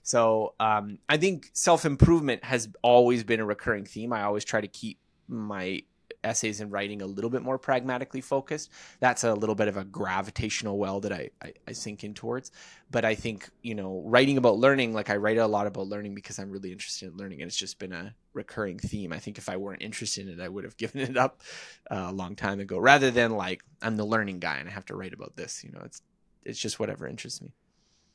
So 0.03 0.53
um, 0.59 0.99
i 1.09 1.17
think 1.17 1.49
self-improvement 1.53 2.43
has 2.43 2.69
always 2.81 3.23
been 3.23 3.41
a 3.41 3.45
recurring 3.45 3.83
theme 3.83 4.13
i 4.13 4.23
always 4.23 4.45
try 4.45 4.61
to 4.61 4.67
keep 4.67 4.99
my 5.27 5.81
essays 6.27 6.61
and 6.61 6.71
writing 6.71 7.01
a 7.01 7.05
little 7.07 7.29
bit 7.31 7.41
more 7.41 7.57
pragmatically 7.57 8.21
focused. 8.21 8.69
That's 8.99 9.23
a 9.23 9.33
little 9.33 9.55
bit 9.55 9.67
of 9.67 9.77
a 9.77 9.83
gravitational 9.83 10.77
well 10.77 10.99
that 10.99 11.11
I, 11.11 11.29
I, 11.41 11.53
I 11.67 11.71
sink 11.71 12.03
in 12.03 12.13
towards. 12.13 12.51
But 12.91 13.03
I 13.05 13.15
think, 13.15 13.49
you 13.63 13.73
know, 13.75 14.03
writing 14.05 14.37
about 14.37 14.57
learning, 14.57 14.93
like 14.93 15.09
I 15.09 15.15
write 15.17 15.37
a 15.37 15.47
lot 15.47 15.65
about 15.65 15.87
learning 15.87 16.13
because 16.13 16.37
I'm 16.37 16.51
really 16.51 16.71
interested 16.71 17.09
in 17.11 17.17
learning 17.17 17.41
and 17.41 17.47
it's 17.49 17.57
just 17.57 17.79
been 17.79 17.93
a 17.93 18.13
recurring 18.33 18.77
theme. 18.77 19.11
I 19.11 19.19
think 19.19 19.37
if 19.39 19.49
I 19.49 19.57
weren't 19.57 19.81
interested 19.81 20.27
in 20.27 20.39
it, 20.39 20.43
I 20.43 20.47
would 20.49 20.63
have 20.63 20.77
given 20.83 21.01
it 21.01 21.17
up 21.17 21.41
uh, 21.89 22.05
a 22.09 22.11
long 22.13 22.35
time 22.35 22.59
ago 22.59 22.77
rather 22.77 23.09
than 23.09 23.31
like, 23.31 23.63
I'm 23.81 23.95
the 23.97 24.05
learning 24.05 24.39
guy 24.39 24.57
and 24.57 24.69
I 24.69 24.71
have 24.71 24.85
to 24.85 24.95
write 24.95 25.13
about 25.13 25.35
this. 25.35 25.63
You 25.63 25.71
know, 25.71 25.81
it's, 25.83 26.01
it's 26.43 26.59
just 26.59 26.79
whatever 26.79 27.07
interests 27.07 27.41
me. 27.41 27.53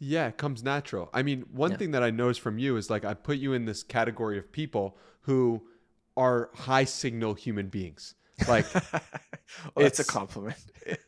Yeah, 0.04 0.26
it 0.26 0.36
comes 0.36 0.64
natural. 0.64 1.10
I 1.14 1.22
mean, 1.22 1.42
one 1.52 1.72
Yeah. 1.72 1.76
thing 1.76 1.90
that 1.92 2.02
I 2.02 2.10
noticed 2.10 2.40
from 2.40 2.58
you 2.58 2.76
is 2.76 2.90
like 2.90 3.04
I 3.04 3.14
put 3.14 3.38
you 3.38 3.52
in 3.52 3.66
this 3.66 3.84
category 3.84 4.36
of 4.36 4.50
people 4.50 4.96
who 5.22 5.62
are 6.16 6.50
high 6.54 6.84
signal 6.84 7.34
human 7.34 7.68
beings. 7.68 8.14
Like, 8.48 8.66
well, 8.92 9.02
that's 9.76 10.00
a 10.00 10.04
compliment. 10.04 10.56
it- 10.86 11.00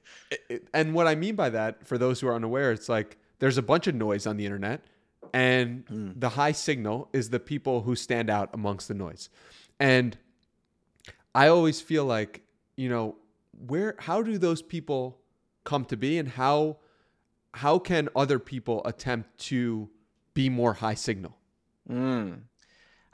it- 0.48 0.68
and 0.74 0.94
what 0.94 1.06
I 1.06 1.14
mean 1.14 1.34
by 1.36 1.50
that, 1.50 1.86
for 1.86 1.96
those 1.98 2.20
who 2.20 2.26
are 2.28 2.34
unaware, 2.34 2.72
it's 2.72 2.88
like 2.88 3.18
there's 3.38 3.58
a 3.58 3.62
bunch 3.62 3.86
of 3.86 3.94
noise 3.94 4.26
on 4.26 4.36
the 4.36 4.44
internet, 4.44 4.82
and 5.32 5.84
Mm. 5.86 6.20
the 6.20 6.30
high 6.30 6.52
signal 6.52 7.08
is 7.12 7.30
the 7.30 7.40
people 7.40 7.82
who 7.82 7.94
stand 7.96 8.30
out 8.30 8.50
amongst 8.54 8.88
the 8.88 8.94
noise. 8.94 9.28
And 9.78 10.16
I 11.34 11.48
always 11.48 11.80
feel 11.80 12.04
like, 12.04 12.42
you 12.76 12.88
know, 12.88 13.16
where 13.66 13.96
how 13.98 14.22
do 14.22 14.38
those 14.38 14.62
people 14.62 15.18
come 15.64 15.84
to 15.86 15.96
be 15.96 16.18
and 16.18 16.28
how 16.28 16.78
how 17.52 17.78
can 17.78 18.08
other 18.16 18.38
people 18.38 18.82
attempt 18.84 19.38
to 19.38 19.88
be 20.34 20.48
more 20.48 20.74
high 20.74 20.94
signal? 20.94 21.36
Mm. 21.88 22.40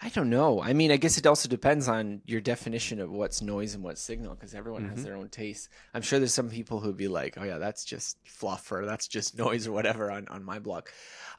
I 0.03 0.09
don't 0.09 0.31
know. 0.31 0.63
I 0.63 0.73
mean, 0.73 0.91
I 0.91 0.97
guess 0.97 1.19
it 1.19 1.27
also 1.27 1.47
depends 1.47 1.87
on 1.87 2.23
your 2.25 2.41
definition 2.41 3.01
of 3.01 3.11
what's 3.11 3.43
noise 3.43 3.75
and 3.75 3.85
what's 3.85 4.01
signal 4.01 4.35
because 4.35 4.55
everyone 4.55 4.89
has 4.89 5.01
Mhm. 5.01 5.05
their 5.05 5.17
own 5.17 5.29
taste. 5.29 5.69
I'm 5.93 6.01
sure 6.01 6.19
there's 6.19 6.33
some 6.33 6.49
people 6.49 6.81
who'd 6.81 6.97
be 6.97 7.09
like, 7.09 7.37
oh, 7.39 7.45
yeah, 7.45 7.59
that's 7.59 7.85
just 7.85 8.17
fluff 8.25 8.73
or 8.73 8.87
that's 8.87 9.07
just 9.09 9.37
noise 9.39 9.67
or 9.67 9.73
whatever 9.73 10.11
on, 10.11 10.27
on 10.29 10.43
my 10.43 10.59
blog. 10.59 10.87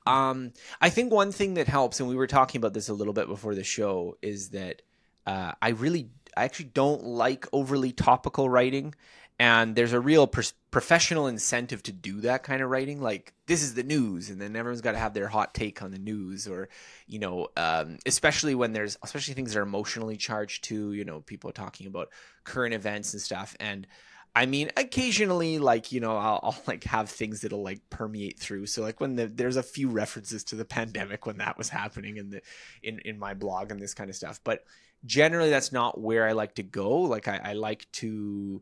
Um, 0.05 0.53
I 0.79 0.91
think 0.91 1.11
one 1.11 1.31
thing 1.31 1.55
that 1.55 1.67
helps, 1.67 1.99
and 1.99 2.07
we 2.07 2.15
were 2.15 2.27
talking 2.27 2.59
about 2.59 2.73
this 2.73 2.87
a 2.87 2.93
little 2.93 3.13
bit 3.13 3.27
before 3.27 3.55
the 3.55 3.63
show, 3.63 4.17
is 4.21 4.49
that 4.49 4.83
uh, 5.25 5.53
I 5.61 5.69
really, 5.69 6.09
I 6.37 6.43
actually 6.45 6.65
don't 6.73 7.03
like 7.03 7.47
overly 7.53 7.91
topical 7.91 8.49
writing. 8.49 8.95
And 9.41 9.75
there's 9.75 9.93
a 9.93 9.99
real 9.99 10.27
professional 10.69 11.25
incentive 11.25 11.81
to 11.83 11.91
do 11.91 12.21
that 12.21 12.43
kind 12.43 12.61
of 12.61 12.69
writing. 12.69 13.01
Like, 13.01 13.33
this 13.47 13.63
is 13.63 13.73
the 13.73 13.81
news, 13.81 14.29
and 14.29 14.39
then 14.39 14.55
everyone's 14.55 14.81
got 14.81 14.91
to 14.91 14.99
have 14.99 15.15
their 15.15 15.27
hot 15.27 15.55
take 15.55 15.81
on 15.81 15.89
the 15.89 15.97
news, 15.97 16.47
or 16.47 16.69
you 17.07 17.17
know, 17.17 17.47
um, 17.57 17.97
especially 18.05 18.53
when 18.53 18.71
there's 18.71 18.99
especially 19.01 19.33
things 19.33 19.51
that 19.51 19.59
are 19.59 19.63
emotionally 19.63 20.15
charged 20.15 20.63
too. 20.63 20.93
You 20.93 21.05
know, 21.05 21.21
people 21.21 21.51
talking 21.51 21.87
about 21.87 22.09
current 22.43 22.75
events 22.75 23.13
and 23.13 23.21
stuff. 23.21 23.55
And 23.59 23.87
I 24.35 24.45
mean, 24.45 24.69
occasionally, 24.77 25.57
like 25.57 25.91
you 25.91 26.01
know, 26.01 26.17
I'll, 26.17 26.39
I'll 26.43 26.61
like 26.67 26.83
have 26.83 27.09
things 27.09 27.41
that'll 27.41 27.63
like 27.63 27.89
permeate 27.89 28.37
through. 28.37 28.67
So 28.67 28.83
like 28.83 28.99
when 28.99 29.15
the, 29.15 29.25
there's 29.25 29.57
a 29.57 29.63
few 29.63 29.89
references 29.89 30.43
to 30.43 30.55
the 30.55 30.65
pandemic 30.65 31.25
when 31.25 31.39
that 31.39 31.57
was 31.57 31.69
happening 31.69 32.17
in 32.17 32.29
the 32.29 32.43
in 32.83 32.99
in 33.05 33.17
my 33.17 33.33
blog 33.33 33.71
and 33.71 33.81
this 33.81 33.95
kind 33.95 34.11
of 34.11 34.15
stuff. 34.15 34.39
But 34.43 34.65
generally, 35.03 35.49
that's 35.49 35.71
not 35.71 35.99
where 35.99 36.27
I 36.27 36.33
like 36.33 36.53
to 36.55 36.63
go. 36.63 36.99
Like 36.99 37.27
I, 37.27 37.41
I 37.43 37.53
like 37.53 37.91
to. 37.93 38.61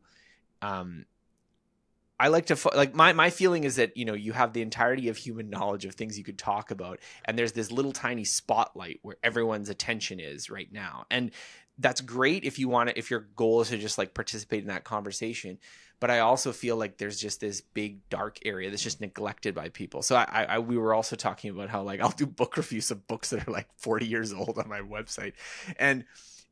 Um, 0.62 1.06
I 2.20 2.28
like 2.28 2.48
to 2.48 2.58
like 2.76 2.94
my 2.94 3.14
my 3.14 3.30
feeling 3.30 3.64
is 3.64 3.78
that 3.78 3.96
you 3.96 4.04
know 4.04 4.14
you 4.14 4.34
have 4.34 4.52
the 4.52 4.62
entirety 4.62 5.08
of 5.08 5.16
human 5.16 5.50
knowledge 5.50 5.86
of 5.86 5.96
things 5.96 6.18
you 6.18 6.24
could 6.24 6.38
talk 6.38 6.70
about, 6.70 7.00
and 7.24 7.38
there's 7.38 7.54
this 7.54 7.72
little 7.72 7.94
tiny 7.94 8.26
spotlight 8.26 9.00
where 9.04 9.16
everyone's 9.24 9.70
attention 9.70 10.20
is 10.20 10.50
right 10.50 10.72
now, 10.72 11.06
and 11.10 11.32
that's 11.78 12.02
great 12.02 12.44
if 12.44 12.60
you 12.60 12.68
want 12.68 12.90
to 12.90 13.00
if 13.00 13.10
your 13.10 13.22
goal 13.38 13.62
is 13.62 13.70
to 13.70 13.78
just 13.78 13.98
like 13.98 14.14
participate 14.14 14.62
in 14.62 14.68
that 14.68 14.84
conversation. 14.84 15.58
But 16.02 16.12
I 16.12 16.20
also 16.20 16.52
feel 16.52 16.76
like 16.76 16.98
there's 16.98 17.20
just 17.20 17.40
this 17.40 17.62
big 17.62 18.08
dark 18.10 18.40
area 18.46 18.70
that's 18.70 18.84
just 18.84 19.02
neglected 19.02 19.54
by 19.54 19.70
people. 19.70 20.02
So 20.02 20.16
I, 20.16 20.44
I 20.44 20.60
we 20.60 20.78
were 20.78 20.94
also 20.94 21.16
talking 21.16 21.52
about 21.52 21.70
how 21.70 21.84
like 21.84 22.02
I'll 22.02 22.10
do 22.10 22.26
book 22.26 22.58
reviews 22.58 22.92
of 22.92 23.08
books 23.08 23.30
that 23.30 23.48
are 23.48 23.52
like 23.52 23.68
40 23.78 24.06
years 24.06 24.34
old 24.34 24.58
on 24.58 24.68
my 24.68 24.82
website, 24.82 25.34
and 25.78 26.04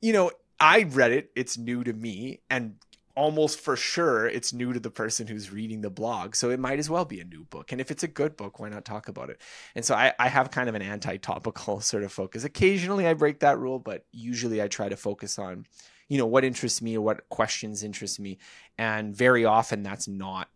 you 0.01 0.13
know 0.13 0.31
I 0.61 0.83
read 0.83 1.11
it, 1.11 1.31
it's 1.35 1.57
new 1.57 1.83
to 1.83 1.91
me, 1.91 2.39
and 2.49 2.75
almost 3.17 3.59
for 3.59 3.75
sure 3.75 4.27
it's 4.27 4.53
new 4.53 4.71
to 4.71 4.79
the 4.79 4.91
person 4.91 5.25
who's 5.25 5.51
reading 5.51 5.81
the 5.81 5.89
blog. 5.89 6.35
So 6.35 6.51
it 6.51 6.59
might 6.59 6.77
as 6.77 6.87
well 6.87 7.03
be 7.03 7.19
a 7.19 7.25
new 7.25 7.45
book. 7.45 7.71
And 7.71 7.81
if 7.81 7.89
it's 7.89 8.03
a 8.03 8.07
good 8.07 8.37
book, 8.37 8.59
why 8.59 8.69
not 8.69 8.85
talk 8.85 9.07
about 9.07 9.31
it? 9.31 9.41
And 9.73 9.83
so 9.83 9.95
I, 9.95 10.13
I 10.19 10.29
have 10.29 10.51
kind 10.51 10.69
of 10.69 10.75
an 10.75 10.83
anti 10.83 11.17
topical 11.17 11.81
sort 11.81 12.03
of 12.03 12.11
focus. 12.11 12.43
Occasionally 12.43 13.07
I 13.07 13.15
break 13.15 13.39
that 13.39 13.57
rule, 13.57 13.79
but 13.79 14.05
usually 14.11 14.61
I 14.61 14.67
try 14.67 14.87
to 14.87 14.95
focus 14.95 15.39
on, 15.39 15.65
you 16.07 16.19
know, 16.19 16.27
what 16.27 16.45
interests 16.45 16.79
me 16.79 16.95
or 16.95 17.01
what 17.01 17.27
questions 17.29 17.83
interest 17.83 18.19
me. 18.19 18.37
And 18.77 19.15
very 19.15 19.43
often 19.43 19.81
that's 19.81 20.07
not. 20.07 20.49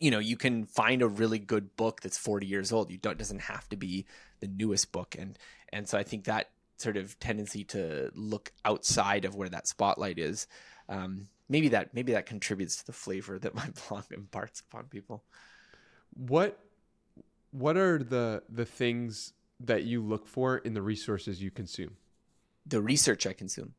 You 0.00 0.10
know, 0.10 0.18
you 0.18 0.36
can 0.36 0.64
find 0.64 1.02
a 1.02 1.06
really 1.06 1.38
good 1.38 1.76
book 1.76 2.00
that's 2.00 2.18
40 2.18 2.46
years 2.46 2.72
old. 2.72 2.90
You 2.90 2.98
don't 2.98 3.18
doesn't 3.18 3.42
have 3.42 3.68
to 3.68 3.76
be 3.76 4.06
the 4.40 4.48
newest 4.48 4.90
book. 4.90 5.14
And 5.18 5.38
and 5.70 5.86
so 5.86 5.98
I 5.98 6.02
think 6.02 6.24
that 6.24 6.48
sort 6.78 6.96
of 6.96 7.20
tendency 7.20 7.62
to 7.64 8.10
look 8.14 8.52
outside 8.64 9.26
of 9.26 9.36
where 9.36 9.50
that 9.50 9.68
spotlight 9.68 10.18
is 10.18 10.48
um, 10.88 11.28
maybe 11.52 11.68
that 11.68 11.94
maybe 11.94 12.12
that 12.12 12.26
contributes 12.26 12.76
to 12.76 12.86
the 12.86 12.92
flavor 12.92 13.38
that 13.38 13.54
my 13.60 13.68
blog 13.88 14.04
imparts 14.10 14.60
upon 14.60 14.84
people. 14.84 15.22
What 16.14 16.58
what 17.52 17.76
are 17.76 17.98
the 17.98 18.42
the 18.48 18.64
things 18.64 19.34
that 19.60 19.84
you 19.84 20.02
look 20.02 20.26
for 20.26 20.58
in 20.58 20.74
the 20.74 20.82
resources 20.82 21.40
you 21.40 21.50
consume? 21.50 21.96
The 22.66 22.80
research 22.80 23.26
I 23.26 23.32
consume. 23.32 23.74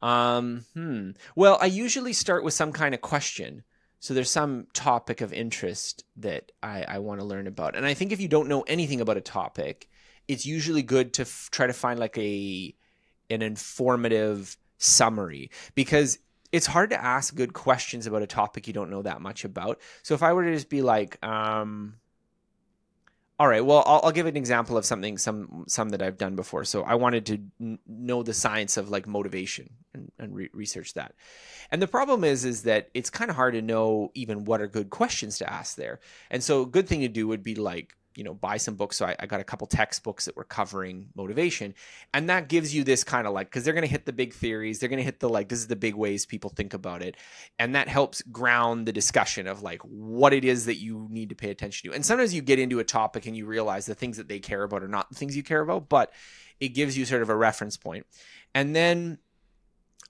Um, 0.00 0.64
hmm. 0.74 1.10
Well, 1.36 1.58
I 1.60 1.66
usually 1.66 2.12
start 2.12 2.44
with 2.44 2.54
some 2.54 2.72
kind 2.72 2.94
of 2.94 3.00
question. 3.00 3.64
So 4.00 4.14
there's 4.14 4.30
some 4.30 4.66
topic 4.74 5.20
of 5.20 5.32
interest 5.32 6.04
that 6.16 6.50
I, 6.60 6.82
I 6.82 6.98
want 6.98 7.20
to 7.20 7.26
learn 7.26 7.46
about, 7.46 7.76
and 7.76 7.86
I 7.86 7.94
think 7.94 8.10
if 8.10 8.20
you 8.20 8.26
don't 8.26 8.48
know 8.48 8.62
anything 8.62 9.00
about 9.00 9.16
a 9.16 9.20
topic, 9.20 9.88
it's 10.26 10.44
usually 10.44 10.82
good 10.82 11.12
to 11.14 11.22
f- 11.22 11.48
try 11.52 11.68
to 11.68 11.72
find 11.72 12.00
like 12.00 12.18
a 12.18 12.74
an 13.30 13.42
informative 13.42 14.56
summary 14.78 15.52
because 15.76 16.18
it's 16.52 16.66
hard 16.66 16.90
to 16.90 17.02
ask 17.02 17.34
good 17.34 17.54
questions 17.54 18.06
about 18.06 18.22
a 18.22 18.26
topic 18.26 18.66
you 18.66 18.72
don't 18.72 18.90
know 18.90 19.02
that 19.02 19.20
much 19.20 19.44
about. 19.44 19.80
So 20.02 20.14
if 20.14 20.22
I 20.22 20.34
were 20.34 20.44
to 20.44 20.54
just 20.54 20.68
be 20.68 20.82
like, 20.82 21.24
um, 21.24 21.94
all 23.38 23.48
right, 23.48 23.64
well, 23.64 23.82
I'll, 23.86 24.02
I'll 24.04 24.12
give 24.12 24.26
an 24.26 24.36
example 24.36 24.76
of 24.76 24.84
something, 24.84 25.18
some 25.18 25.64
some 25.66 25.88
that 25.88 26.02
I've 26.02 26.18
done 26.18 26.36
before. 26.36 26.64
So 26.64 26.82
I 26.82 26.94
wanted 26.94 27.26
to 27.26 27.38
n- 27.60 27.78
know 27.88 28.22
the 28.22 28.34
science 28.34 28.76
of 28.76 28.90
like 28.90 29.08
motivation 29.08 29.70
and, 29.94 30.12
and 30.18 30.34
re- 30.34 30.50
research 30.52 30.94
that. 30.94 31.14
And 31.70 31.82
the 31.82 31.88
problem 31.88 32.22
is, 32.22 32.44
is 32.44 32.62
that 32.64 32.90
it's 32.94 33.10
kind 33.10 33.30
of 33.30 33.36
hard 33.36 33.54
to 33.54 33.62
know 33.62 34.12
even 34.14 34.44
what 34.44 34.60
are 34.60 34.68
good 34.68 34.90
questions 34.90 35.38
to 35.38 35.50
ask 35.50 35.76
there. 35.76 35.98
And 36.30 36.44
so 36.44 36.62
a 36.62 36.66
good 36.66 36.86
thing 36.86 37.00
to 37.00 37.08
do 37.08 37.26
would 37.26 37.42
be 37.42 37.54
like, 37.54 37.96
you 38.16 38.24
know, 38.24 38.34
buy 38.34 38.56
some 38.56 38.74
books. 38.74 38.96
So 38.96 39.06
I, 39.06 39.16
I 39.18 39.26
got 39.26 39.40
a 39.40 39.44
couple 39.44 39.66
textbooks 39.66 40.24
that 40.26 40.36
were 40.36 40.44
covering 40.44 41.08
motivation, 41.14 41.74
and 42.14 42.28
that 42.28 42.48
gives 42.48 42.74
you 42.74 42.84
this 42.84 43.04
kind 43.04 43.26
of 43.26 43.32
like 43.32 43.48
because 43.48 43.64
they're 43.64 43.74
going 43.74 43.86
to 43.86 43.90
hit 43.90 44.06
the 44.06 44.12
big 44.12 44.32
theories, 44.32 44.78
they're 44.78 44.88
going 44.88 44.98
to 44.98 45.04
hit 45.04 45.20
the 45.20 45.28
like 45.28 45.48
this 45.48 45.58
is 45.58 45.66
the 45.66 45.76
big 45.76 45.94
ways 45.94 46.26
people 46.26 46.50
think 46.50 46.74
about 46.74 47.02
it, 47.02 47.16
and 47.58 47.74
that 47.74 47.88
helps 47.88 48.22
ground 48.22 48.86
the 48.86 48.92
discussion 48.92 49.46
of 49.46 49.62
like 49.62 49.82
what 49.82 50.32
it 50.32 50.44
is 50.44 50.66
that 50.66 50.76
you 50.76 51.06
need 51.10 51.28
to 51.28 51.34
pay 51.34 51.50
attention 51.50 51.90
to. 51.90 51.94
And 51.94 52.04
sometimes 52.04 52.34
you 52.34 52.42
get 52.42 52.58
into 52.58 52.78
a 52.78 52.84
topic 52.84 53.26
and 53.26 53.36
you 53.36 53.46
realize 53.46 53.86
the 53.86 53.94
things 53.94 54.16
that 54.16 54.28
they 54.28 54.38
care 54.38 54.62
about 54.62 54.82
are 54.82 54.88
not 54.88 55.08
the 55.08 55.16
things 55.16 55.36
you 55.36 55.42
care 55.42 55.60
about, 55.60 55.88
but 55.88 56.12
it 56.60 56.68
gives 56.70 56.96
you 56.96 57.04
sort 57.04 57.22
of 57.22 57.28
a 57.28 57.36
reference 57.36 57.76
point. 57.76 58.06
And 58.54 58.74
then 58.76 59.18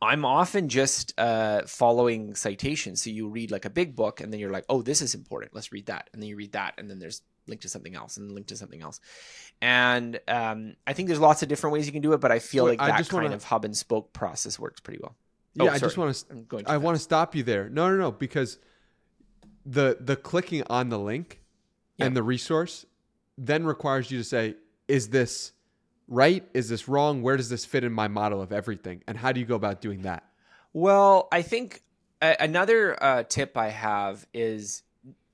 I'm 0.03 0.25
often 0.25 0.69
just 0.69 1.19
uh, 1.19 1.63
following 1.67 2.35
citations. 2.35 3.05
So 3.05 3.11
you 3.11 3.29
read 3.29 3.53
like 3.53 3.65
a 3.65 3.71
big 3.71 3.95
book, 3.95 4.21
and 4.21 4.33
then 4.33 4.41
you're 4.41 4.51
like, 4.51 4.65
"Oh, 4.69 4.83
this 4.83 5.01
is 5.01 5.15
important. 5.15 5.55
Let's 5.55 5.71
read 5.71 5.87
that." 5.87 6.11
And 6.13 6.21
then 6.21 6.29
you 6.29 6.37
read 6.37 6.53
that, 6.53 6.75
and 6.77 6.91
then 6.91 6.99
there's 6.99 7.23
link 7.47 7.61
to 7.63 7.69
something 7.69 7.95
else, 7.95 8.17
and 8.17 8.31
link 8.33 8.47
to 8.49 8.57
something 8.57 8.81
else. 8.83 9.01
And 9.61 10.21
um, 10.29 10.75
I 10.87 10.93
think 10.93 11.09
there's 11.09 11.21
lots 11.21 11.43
of 11.43 11.49
different 11.49 11.75
ways 11.75 11.87
you 11.87 11.93
can 11.93 12.03
do 12.03 12.13
it, 12.13 12.21
but 12.21 12.31
I 12.33 12.39
feel 12.39 12.65
Wait, 12.67 12.79
like 12.79 12.89
that 12.89 13.09
kind 13.09 13.25
wanna- 13.25 13.35
of 13.37 13.45
hub 13.45 13.65
and 13.65 13.77
spoke 13.77 14.13
process 14.13 14.59
works 14.59 14.81
pretty 14.81 15.01
well. 15.03 15.15
Yeah, 15.55 15.65
Oh, 15.65 15.75
I 15.75 15.79
just 15.79 15.99
want 15.99 16.15
to. 16.49 16.63
I 16.67 16.79
want 16.79 16.97
to 16.97 17.03
stop 17.03 17.35
you 17.35 17.43
there. 17.43 17.69
No, 17.69 17.91
no, 17.91 17.97
no, 17.97 18.11
because 18.11 18.59
the 19.67 19.97
the 20.01 20.17
clicking 20.17 20.63
on 20.69 20.89
the 20.89 20.99
link 20.99 21.41
Yeah. 21.97 22.07
and 22.07 22.17
the 22.17 22.23
resource 22.23 22.87
then 23.39 23.65
requires 23.67 24.11
you 24.11 24.19
to 24.19 24.25
say, 24.25 24.57
is 24.89 25.09
this 25.11 25.53
right? 26.09 26.47
Is 26.55 26.69
this 26.69 26.89
wrong? 26.89 27.23
Where 27.23 27.37
does 27.37 27.49
this 27.49 27.65
fit 27.65 27.85
in 27.85 27.93
my 27.93 28.09
model 28.09 28.41
of 28.43 28.53
everything? 28.53 29.03
And 29.07 29.17
how 29.17 29.33
do 29.33 29.41
you 29.41 29.47
go 29.47 29.55
about 29.55 29.81
doing 29.81 30.03
that? 30.03 30.25
Well, 30.73 31.29
I 31.31 31.43
think 31.43 31.83
a- 32.23 32.37
another 32.41 33.01
uh, 33.03 33.23
tip 33.25 33.57
I 33.57 33.69
have 33.69 34.27
is 34.35 34.83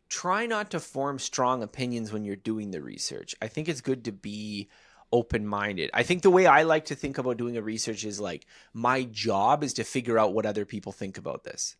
try 0.08 0.46
not 0.46 0.70
to 0.70 0.80
form 0.80 1.18
strong 1.18 1.62
opinions 1.62 2.12
when 2.12 2.24
you're 2.24 2.36
doing 2.36 2.70
the 2.70 2.82
research. 2.82 3.34
I 3.42 3.48
think 3.48 3.68
it's 3.68 3.80
good 3.80 4.04
to 4.04 4.12
be 4.12 4.68
open 5.12 5.46
minded. 5.46 5.90
I 5.94 6.02
think 6.02 6.22
the 6.22 6.30
way 6.30 6.46
I 6.46 6.62
like 6.62 6.86
to 6.86 6.94
think 6.94 7.18
about 7.18 7.38
doing 7.38 7.56
a 7.56 7.62
research 7.62 8.04
is 8.04 8.20
like 8.20 8.46
my 8.72 9.04
job 9.04 9.62
is 9.64 9.74
to 9.74 9.84
figure 9.84 10.18
out 10.18 10.34
what 10.34 10.46
other 10.46 10.64
people 10.64 10.92
think 10.92 11.18
about 11.18 11.44
this. 11.44 11.76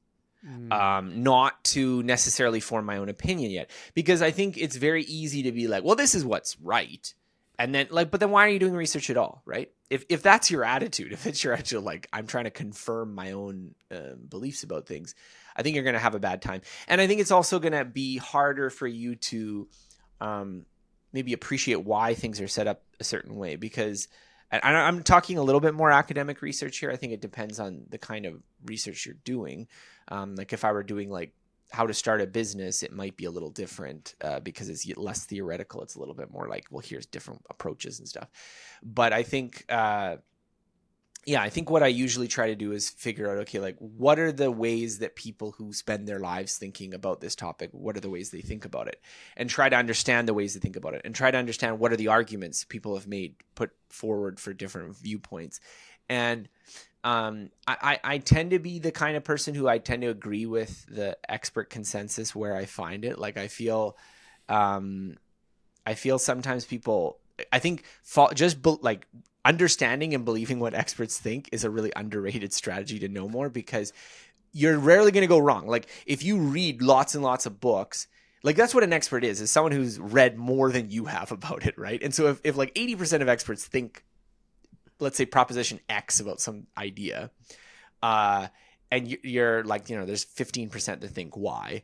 Um, 0.70 1.24
not 1.24 1.64
to 1.64 2.02
necessarily 2.04 2.60
form 2.60 2.86
my 2.86 2.98
own 2.98 3.08
opinion 3.08 3.50
yet, 3.50 3.70
because 3.92 4.22
I 4.22 4.30
think 4.30 4.56
it's 4.56 4.76
very 4.76 5.02
easy 5.02 5.42
to 5.42 5.52
be 5.52 5.66
like, 5.66 5.82
well, 5.82 5.96
this 5.96 6.14
is 6.14 6.24
what's 6.24 6.58
right. 6.60 7.12
And 7.58 7.74
then, 7.74 7.88
like, 7.90 8.12
but 8.12 8.20
then 8.20 8.30
why 8.30 8.46
are 8.46 8.48
you 8.48 8.60
doing 8.60 8.74
research 8.74 9.10
at 9.10 9.16
all, 9.16 9.42
right? 9.44 9.72
if 9.90 10.04
if 10.08 10.22
that's 10.22 10.50
your 10.50 10.64
attitude, 10.64 11.12
if 11.12 11.26
it's 11.26 11.42
your 11.42 11.54
attitude, 11.54 11.82
like 11.82 12.08
I'm 12.12 12.26
trying 12.26 12.44
to 12.44 12.50
confirm 12.50 13.14
my 13.14 13.32
own 13.32 13.74
um, 13.90 14.26
beliefs 14.28 14.62
about 14.62 14.86
things, 14.86 15.14
I 15.58 15.62
think 15.62 15.74
you're 15.74 15.84
going 15.84 15.94
to 15.94 16.00
have 16.00 16.14
a 16.14 16.20
bad 16.20 16.40
time. 16.40 16.62
And 16.86 17.00
I 17.00 17.06
think 17.06 17.20
it's 17.20 17.30
also 17.30 17.58
going 17.58 17.72
to 17.72 17.84
be 17.84 18.16
harder 18.16 18.70
for 18.70 18.86
you 18.86 19.16
to 19.16 19.68
um, 20.20 20.64
maybe 21.12 21.32
appreciate 21.32 21.82
why 21.84 22.14
things 22.14 22.40
are 22.40 22.48
set 22.48 22.66
up 22.66 22.82
a 23.00 23.04
certain 23.04 23.36
way 23.36 23.56
because. 23.56 24.08
And 24.50 24.62
I'm 24.64 25.02
talking 25.02 25.36
a 25.36 25.42
little 25.42 25.60
bit 25.60 25.74
more 25.74 25.90
academic 25.90 26.40
research 26.40 26.78
here. 26.78 26.90
I 26.90 26.96
think 26.96 27.12
it 27.12 27.20
depends 27.20 27.60
on 27.60 27.82
the 27.90 27.98
kind 27.98 28.24
of 28.24 28.42
research 28.64 29.04
you're 29.04 29.16
doing. 29.22 29.68
Um, 30.10 30.36
like 30.36 30.54
if 30.54 30.64
I 30.64 30.72
were 30.72 30.82
doing 30.82 31.10
like 31.10 31.34
how 31.70 31.86
to 31.86 31.94
start 31.94 32.20
a 32.20 32.26
business, 32.26 32.82
it 32.82 32.92
might 32.92 33.16
be 33.16 33.26
a 33.26 33.30
little 33.30 33.50
different 33.50 34.14
uh, 34.22 34.40
because 34.40 34.68
it's 34.68 34.86
less 34.96 35.26
theoretical. 35.26 35.82
It's 35.82 35.96
a 35.96 35.98
little 35.98 36.14
bit 36.14 36.30
more 36.30 36.48
like, 36.48 36.64
well, 36.70 36.80
here's 36.80 37.04
different 37.04 37.42
approaches 37.50 37.98
and 37.98 38.08
stuff. 38.08 38.28
But 38.82 39.12
I 39.12 39.22
think, 39.22 39.64
uh, 39.68 40.16
yeah, 41.28 41.42
I 41.42 41.50
think 41.50 41.68
what 41.68 41.82
I 41.82 41.88
usually 41.88 42.26
try 42.26 42.46
to 42.46 42.54
do 42.54 42.72
is 42.72 42.88
figure 42.88 43.30
out, 43.30 43.36
okay, 43.42 43.58
like 43.58 43.76
what 43.78 44.18
are 44.18 44.32
the 44.32 44.50
ways 44.50 45.00
that 45.00 45.14
people 45.14 45.52
who 45.52 45.74
spend 45.74 46.08
their 46.08 46.18
lives 46.18 46.56
thinking 46.56 46.94
about 46.94 47.20
this 47.20 47.36
topic, 47.36 47.68
what 47.72 47.98
are 47.98 48.00
the 48.00 48.08
ways 48.08 48.30
they 48.30 48.40
think 48.40 48.64
about 48.64 48.88
it, 48.88 48.98
and 49.36 49.50
try 49.50 49.68
to 49.68 49.76
understand 49.76 50.26
the 50.26 50.32
ways 50.32 50.54
they 50.54 50.60
think 50.60 50.76
about 50.76 50.94
it, 50.94 51.02
and 51.04 51.14
try 51.14 51.30
to 51.30 51.36
understand 51.36 51.78
what 51.78 51.92
are 51.92 51.96
the 51.96 52.08
arguments 52.08 52.64
people 52.64 52.94
have 52.94 53.06
made 53.06 53.34
put 53.56 53.72
forward 53.90 54.40
for 54.40 54.54
different 54.54 54.96
viewpoints, 54.96 55.60
and 56.08 56.48
um, 57.04 57.50
I, 57.66 58.00
I 58.02 58.18
tend 58.18 58.52
to 58.52 58.58
be 58.58 58.78
the 58.78 58.90
kind 58.90 59.14
of 59.14 59.22
person 59.22 59.54
who 59.54 59.68
I 59.68 59.78
tend 59.78 60.00
to 60.02 60.08
agree 60.08 60.46
with 60.46 60.86
the 60.86 61.18
expert 61.28 61.68
consensus 61.68 62.34
where 62.34 62.56
I 62.56 62.64
find 62.64 63.04
it. 63.04 63.18
Like 63.18 63.36
I 63.36 63.48
feel, 63.48 63.98
um, 64.48 65.18
I 65.86 65.92
feel 65.92 66.18
sometimes 66.18 66.64
people. 66.64 67.18
I 67.52 67.60
think 67.60 67.84
just 68.34 68.58
like 68.82 69.06
understanding 69.44 70.14
and 70.14 70.24
believing 70.24 70.60
what 70.60 70.74
experts 70.74 71.18
think 71.18 71.48
is 71.52 71.64
a 71.64 71.70
really 71.70 71.92
underrated 71.96 72.52
strategy 72.52 72.98
to 72.98 73.08
know 73.08 73.28
more 73.28 73.48
because 73.48 73.92
you're 74.52 74.78
rarely 74.78 75.10
going 75.10 75.22
to 75.22 75.28
go 75.28 75.38
wrong. 75.38 75.66
Like 75.66 75.88
if 76.06 76.22
you 76.22 76.38
read 76.38 76.82
lots 76.82 77.14
and 77.14 77.22
lots 77.22 77.46
of 77.46 77.60
books, 77.60 78.08
like 78.42 78.56
that's 78.56 78.74
what 78.74 78.84
an 78.84 78.92
expert 78.92 79.24
is, 79.24 79.40
is 79.40 79.50
someone 79.50 79.72
who's 79.72 79.98
read 79.98 80.36
more 80.36 80.70
than 80.70 80.90
you 80.90 81.06
have 81.06 81.32
about 81.32 81.66
it, 81.66 81.78
right? 81.78 82.02
And 82.02 82.14
so 82.14 82.28
if, 82.28 82.40
if 82.44 82.56
like 82.56 82.74
80% 82.74 83.22
of 83.22 83.28
experts 83.28 83.66
think 83.66 84.04
let's 85.00 85.16
say 85.16 85.26
proposition 85.26 85.80
X 85.88 86.20
about 86.20 86.40
some 86.40 86.66
idea, 86.76 87.30
uh, 88.02 88.48
and 88.90 89.16
you're 89.22 89.64
like, 89.64 89.90
you 89.90 89.96
know, 89.96 90.06
there's 90.06 90.24
15% 90.24 91.00
that 91.00 91.10
think 91.10 91.36
Y, 91.36 91.82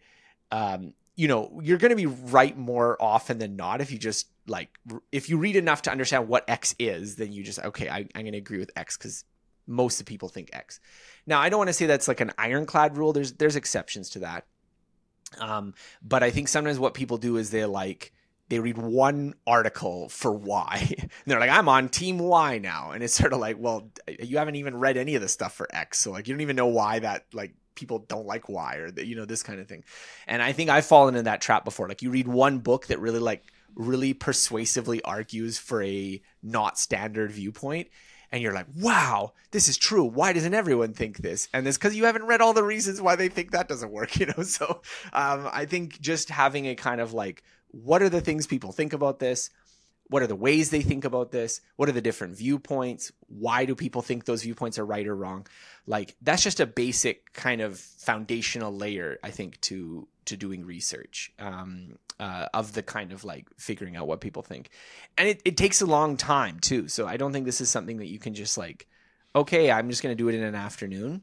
um, 0.50 0.94
you 1.16 1.28
know, 1.28 1.60
you're 1.62 1.78
going 1.78 1.90
to 1.90 1.96
be 1.96 2.06
right 2.06 2.56
more 2.56 3.00
often 3.00 3.38
than 3.38 3.56
not 3.56 3.80
if 3.80 3.92
you 3.92 3.98
just 3.98 4.28
like, 4.46 4.70
if 5.12 5.28
you 5.28 5.38
read 5.38 5.56
enough 5.56 5.82
to 5.82 5.90
understand 5.90 6.28
what 6.28 6.48
X 6.48 6.74
is, 6.78 7.16
then 7.16 7.32
you 7.32 7.42
just, 7.42 7.58
okay, 7.60 7.88
I, 7.88 8.06
I'm 8.14 8.22
going 8.22 8.32
to 8.32 8.38
agree 8.38 8.58
with 8.58 8.70
X 8.76 8.96
because 8.96 9.24
most 9.66 10.00
of 10.00 10.06
the 10.06 10.10
people 10.10 10.28
think 10.28 10.50
X. 10.52 10.80
Now, 11.26 11.40
I 11.40 11.48
don't 11.48 11.58
want 11.58 11.68
to 11.68 11.74
say 11.74 11.86
that's 11.86 12.08
like 12.08 12.20
an 12.20 12.32
ironclad 12.36 12.96
rule. 12.96 13.12
There's, 13.12 13.32
there's 13.34 13.56
exceptions 13.56 14.10
to 14.10 14.20
that. 14.20 14.46
Um, 15.38 15.74
but 16.02 16.22
I 16.22 16.30
think 16.30 16.48
sometimes 16.48 16.78
what 16.78 16.94
people 16.94 17.16
do 17.16 17.36
is 17.36 17.50
they 17.50 17.64
like, 17.64 18.12
they 18.48 18.58
read 18.58 18.76
one 18.76 19.34
article 19.46 20.08
for 20.08 20.32
Y. 20.32 20.94
and 20.98 21.10
they're 21.26 21.40
like, 21.40 21.50
I'm 21.50 21.68
on 21.68 21.88
team 21.88 22.18
Y 22.18 22.58
now. 22.58 22.90
And 22.90 23.02
it's 23.02 23.14
sort 23.14 23.32
of 23.32 23.38
like, 23.38 23.56
well, 23.58 23.88
you 24.20 24.38
haven't 24.38 24.56
even 24.56 24.76
read 24.76 24.96
any 24.96 25.14
of 25.14 25.22
the 25.22 25.28
stuff 25.28 25.54
for 25.54 25.68
X. 25.74 26.00
So 26.00 26.10
like, 26.10 26.28
you 26.28 26.34
don't 26.34 26.42
even 26.42 26.56
know 26.56 26.66
why 26.66 26.98
that 26.98 27.26
like 27.32 27.54
people 27.74 28.00
don't 28.00 28.26
like 28.26 28.48
why 28.48 28.76
or 28.76 28.90
that, 28.90 29.06
you 29.06 29.16
know, 29.16 29.24
this 29.24 29.42
kind 29.42 29.60
of 29.60 29.68
thing. 29.68 29.84
And 30.26 30.42
I 30.42 30.52
think 30.52 30.70
I've 30.70 30.86
fallen 30.86 31.14
in 31.14 31.24
that 31.24 31.40
trap 31.40 31.64
before. 31.64 31.88
Like 31.88 32.02
you 32.02 32.10
read 32.10 32.28
one 32.28 32.58
book 32.58 32.86
that 32.86 33.00
really 33.00 33.18
like 33.18 33.44
really 33.74 34.14
persuasively 34.14 35.02
argues 35.02 35.58
for 35.58 35.82
a 35.82 36.22
not 36.42 36.78
standard 36.78 37.32
viewpoint 37.32 37.88
and 38.30 38.42
you're 38.42 38.52
like, 38.52 38.66
wow, 38.76 39.32
this 39.52 39.68
is 39.68 39.76
true. 39.76 40.04
Why 40.04 40.32
doesn't 40.32 40.54
everyone 40.54 40.92
think 40.92 41.18
this? 41.18 41.48
And 41.52 41.68
it's 41.68 41.78
because 41.78 41.94
you 41.94 42.04
haven't 42.04 42.24
read 42.24 42.40
all 42.40 42.52
the 42.52 42.64
reasons 42.64 43.00
why 43.00 43.14
they 43.14 43.28
think 43.28 43.52
that 43.52 43.68
doesn't 43.68 43.92
work, 43.92 44.16
you 44.20 44.26
know? 44.26 44.42
So 44.42 44.82
um, 45.12 45.48
I 45.52 45.66
think 45.66 46.00
just 46.00 46.30
having 46.30 46.66
a 46.66 46.74
kind 46.74 47.00
of 47.00 47.12
like 47.12 47.42
what 47.82 48.02
are 48.02 48.08
the 48.08 48.20
things 48.20 48.46
people 48.46 48.72
think 48.72 48.92
about 48.92 49.18
this? 49.18 49.50
What 50.08 50.22
are 50.22 50.26
the 50.26 50.36
ways 50.36 50.70
they 50.70 50.82
think 50.82 51.04
about 51.04 51.32
this? 51.32 51.60
What 51.76 51.88
are 51.88 51.92
the 51.92 52.02
different 52.02 52.36
viewpoints? 52.36 53.10
Why 53.26 53.64
do 53.64 53.74
people 53.74 54.02
think 54.02 54.24
those 54.24 54.42
viewpoints 54.42 54.78
are 54.78 54.84
right 54.84 55.06
or 55.06 55.16
wrong? 55.16 55.46
Like 55.86 56.14
that's 56.20 56.42
just 56.42 56.60
a 56.60 56.66
basic 56.66 57.32
kind 57.32 57.60
of 57.60 57.78
foundational 57.78 58.74
layer, 58.74 59.18
I 59.22 59.30
think, 59.30 59.60
to 59.62 60.06
to 60.26 60.36
doing 60.36 60.64
research 60.64 61.32
um, 61.38 61.98
uh, 62.18 62.46
of 62.54 62.72
the 62.72 62.82
kind 62.82 63.12
of 63.12 63.24
like 63.24 63.46
figuring 63.58 63.96
out 63.96 64.06
what 64.06 64.20
people 64.20 64.42
think, 64.42 64.70
and 65.16 65.28
it, 65.28 65.42
it 65.44 65.56
takes 65.56 65.80
a 65.80 65.86
long 65.86 66.16
time 66.16 66.60
too. 66.60 66.88
So 66.88 67.06
I 67.06 67.16
don't 67.16 67.32
think 67.32 67.46
this 67.46 67.60
is 67.60 67.70
something 67.70 67.98
that 67.98 68.08
you 68.08 68.18
can 68.18 68.34
just 68.34 68.58
like, 68.58 68.86
okay, 69.34 69.70
I'm 69.70 69.90
just 69.90 70.02
going 70.02 70.16
to 70.16 70.22
do 70.22 70.28
it 70.28 70.34
in 70.34 70.42
an 70.42 70.54
afternoon. 70.54 71.22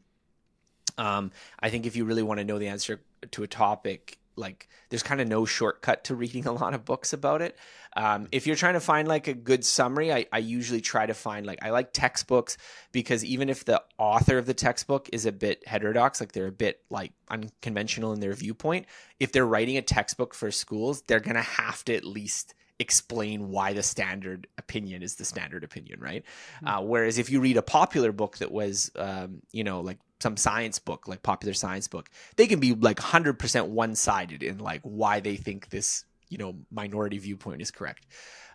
Um, 0.98 1.32
I 1.60 1.70
think 1.70 1.86
if 1.86 1.96
you 1.96 2.06
really 2.06 2.24
want 2.24 2.40
to 2.40 2.44
know 2.44 2.60
the 2.60 2.68
answer 2.68 3.02
to 3.32 3.44
a 3.44 3.48
topic, 3.48 4.20
like 4.36 4.68
there's 4.90 5.04
kind 5.04 5.22
of 5.22 5.28
no 5.28 5.46
shortcut 5.46 6.04
to 6.06 6.16
reading 6.16 6.46
a 6.46 6.52
lot 6.52 6.74
of 6.74 6.86
books 6.86 7.14
about 7.14 7.42
it. 7.42 7.58
Um, 7.96 8.28
if 8.32 8.48
you're 8.48 8.56
trying 8.56 8.76
to 8.76 8.80
find 8.80 9.08
like 9.08 9.28
a 9.28 9.34
good 9.34 9.66
summary, 9.66 10.14
I, 10.14 10.26
I 10.32 10.38
usually 10.38 10.82
try 10.82 11.06
to 11.06 11.14
find 11.14 11.46
like 11.46 11.60
I 11.62 11.72
like 11.72 11.94
textbooks 11.94 12.58
because 12.92 13.26
even 13.26 13.50
if 13.50 13.66
the 13.66 13.84
author 13.98 14.38
of 14.38 14.46
the 14.46 14.54
textbook 14.54 15.10
is 15.12 15.26
a 15.26 15.32
bit 15.32 15.68
heterodox, 15.68 16.20
like 16.20 16.32
they're 16.32 16.48
a 16.48 16.52
bit 16.52 16.82
like 16.90 17.12
unconventional 17.30 18.14
in 18.14 18.20
their 18.20 18.34
viewpoint, 18.34 18.86
if 19.20 19.32
they're 19.32 19.46
writing 19.46 19.78
a 19.78 19.82
textbook 19.82 20.34
for 20.34 20.52
schools, 20.52 21.02
they're 21.04 21.20
gonna 21.20 21.42
have 21.42 21.84
to 21.86 21.96
at 21.96 22.06
least 22.06 22.56
explain 22.82 23.50
why 23.50 23.74
the 23.74 23.84
standard 23.84 24.48
opinion 24.58 25.04
is 25.04 25.16
the 25.16 25.24
standard 25.24 25.64
opinion, 25.64 26.00
right? 26.00 26.24
Mm-hmm. 26.58 26.68
Uh, 26.68 26.82
whereas 26.82 27.20
if 27.20 27.30
you 27.30 27.40
read 27.40 27.56
a 27.56 27.62
popular 27.62 28.12
book 28.12 28.40
that 28.40 28.52
was, 28.52 28.92
um, 28.96 29.42
you 29.52 29.64
know, 29.64 29.82
like 29.82 30.00
some 30.20 30.36
science 30.36 30.80
book, 30.80 31.08
like 31.08 31.24
popular 31.24 31.54
science 31.54 31.88
book, 31.88 32.10
they 32.36 32.48
can 32.48 32.60
be 32.60 32.74
like 32.74 32.98
100% 32.98 33.68
one 33.68 33.96
sided 33.96 34.44
in 34.44 34.58
like 34.58 34.82
why 34.82 35.20
they 35.20 35.36
think 35.36 35.70
this, 35.70 36.06
you 36.32 36.38
know, 36.38 36.56
minority 36.72 37.18
viewpoint 37.18 37.62
is 37.62 37.70
correct. 37.70 38.08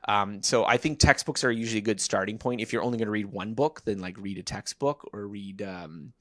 Um, 0.09 0.43
so 0.43 0.65
I 0.65 0.79
think 0.79 0.99
textbooks 0.99 1.45
are 1.45 1.53
usually 1.53 1.79
a 1.79 1.83
good 1.83 2.01
starting 2.01 2.39
point. 2.39 2.61
If 2.61 2.73
you're 2.73 2.83
only 2.83 2.99
going 2.99 3.07
to 3.07 3.13
read 3.13 3.27
one 3.27 3.55
book, 3.55 3.83
then 3.85 3.99
like 3.99 4.17
read 4.19 4.39
a 4.39 4.43
textbook 4.43 5.09
or 5.13 5.27
read, 5.27 5.63
um, 5.63 6.13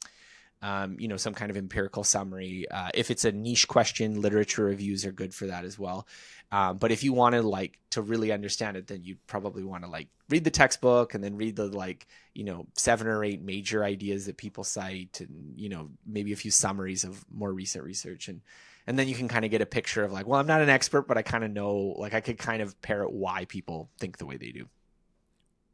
um, 0.62 0.98
you 1.00 1.08
know, 1.08 1.18
some 1.18 1.34
kind 1.34 1.52
of 1.52 1.58
empirical 1.58 2.04
summary. 2.04 2.66
Uh, 2.70 2.90
if 2.94 3.12
it's 3.12 3.26
a 3.26 3.32
niche 3.32 3.68
question, 3.68 4.22
literature 4.22 4.66
reviews 4.66 5.06
are 5.06 5.12
good 5.12 5.34
for 5.34 5.48
that 5.48 5.64
as 5.64 5.78
well. 5.80 6.08
Um, 6.52 6.78
but 6.78 6.92
if 6.92 7.04
you 7.04 7.14
want 7.14 7.36
to 7.36 7.42
like 7.42 7.80
to 7.92 8.02
really 8.02 8.32
understand 8.32 8.76
it, 8.76 8.88
then 8.88 9.04
you 9.04 9.16
probably 9.28 9.64
want 9.64 9.84
to 9.84 9.90
like 9.90 10.08
read 10.30 10.44
the 10.44 10.52
textbook 10.52 11.14
and 11.14 11.24
then 11.24 11.38
read 11.38 11.56
the 11.56 11.68
like 11.68 12.08
you 12.34 12.44
know 12.44 12.66
seven 12.76 13.08
or 13.08 13.24
eight 13.24 13.42
major 13.42 13.84
ideas 13.84 14.26
that 14.26 14.38
people 14.38 14.64
cite, 14.64 15.22
and 15.22 15.54
you 15.56 15.70
know 15.70 15.90
maybe 16.06 16.34
a 16.34 16.38
few 16.38 16.52
summaries 16.52 17.04
of 17.04 17.24
more 17.32 17.54
recent 17.54 17.84
research, 17.84 18.28
and 18.28 18.42
and 18.88 18.98
then 19.00 19.08
you 19.08 19.16
can 19.16 19.28
kind 19.28 19.46
of 19.46 19.52
get 19.52 19.62
a 19.62 19.66
picture 19.66 20.04
of 20.04 20.12
like, 20.12 20.28
well, 20.28 20.40
I'm 20.40 20.48
not 20.48 20.62
an 20.62 20.70
expert, 20.70 21.08
but 21.08 21.18
I 21.18 21.22
kind 21.22 21.44
of 21.44 21.52
know, 21.52 21.96
like, 21.98 22.14
I 22.14 22.22
could 22.22 22.38
kind 22.38 22.62
of 22.62 22.80
parrot 22.82 23.12
why 23.12 23.46
people 23.46 23.90
think 24.00 24.18
the 24.18 24.26
way 24.26 24.38
they 24.38 24.52
do. 24.52 24.68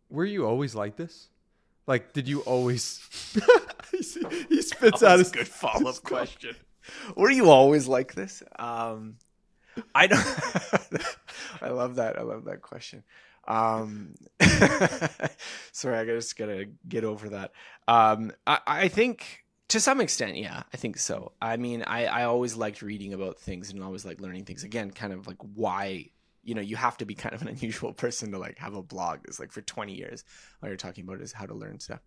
Were 0.10 0.26
you 0.26 0.46
always 0.46 0.76
like 0.76 0.96
this? 0.96 1.30
Like, 1.88 2.14
did 2.14 2.28
you 2.28 2.42
always? 2.42 3.02
he 3.92 4.62
spits 4.62 5.04
out 5.04 5.20
his 5.20 5.32
good 5.32 5.48
follow 5.48 5.90
up 5.90 6.04
question. 6.04 6.56
Were 7.16 7.30
you 7.30 7.50
always 7.50 7.88
like 7.88 8.14
this? 8.14 8.44
Um, 8.58 9.18
I 9.94 10.08
don't. 10.08 10.26
I 11.62 11.70
love 11.70 11.96
that. 11.96 12.18
I 12.18 12.24
love 12.24 12.46
that 12.46 12.62
question. 12.62 13.04
Um, 13.48 14.16
sorry, 15.72 15.98
I 15.98 16.06
just 16.06 16.38
gotta 16.38 16.70
get 16.88 17.04
over 17.04 17.30
that. 17.30 17.52
Um, 17.88 18.32
I, 18.46 18.60
I 18.66 18.88
think 18.88 19.41
to 19.72 19.80
some 19.80 20.02
extent, 20.02 20.36
yeah, 20.36 20.64
I 20.74 20.78
think 20.78 20.98
so. 20.98 21.32
I 21.42 21.56
mean, 21.56 21.84
I, 21.84 22.06
I 22.06 22.24
always 22.26 22.58
liked 22.58 22.82
reading 22.82 23.14
about 23.14 23.40
things 23.40 23.72
and 23.72 23.82
always 23.82 24.04
like 24.04 24.20
learning 24.20 24.44
things. 24.44 24.66
Again, 24.66 24.92
kind 24.92 25.14
of 25.14 25.28
like 25.28 25.38
why 25.56 26.10
you 26.44 26.56
know 26.56 26.62
you 26.62 26.76
have 26.76 26.98
to 26.98 27.06
be 27.06 27.16
kind 27.16 27.34
of 27.34 27.42
an 27.42 27.48
unusual 27.60 27.94
person 27.94 28.32
to 28.32 28.38
like 28.38 28.58
have 28.58 28.74
a 28.74 28.82
blog 28.82 29.20
it's 29.26 29.40
like 29.40 29.52
for 29.52 29.62
20 29.62 29.94
years 29.94 30.24
all 30.62 30.70
you're 30.70 30.76
talking 30.76 31.04
about 31.04 31.22
is 31.22 31.32
how 31.32 31.46
to 31.46 31.54
learn 31.54 31.80
stuff 31.80 32.00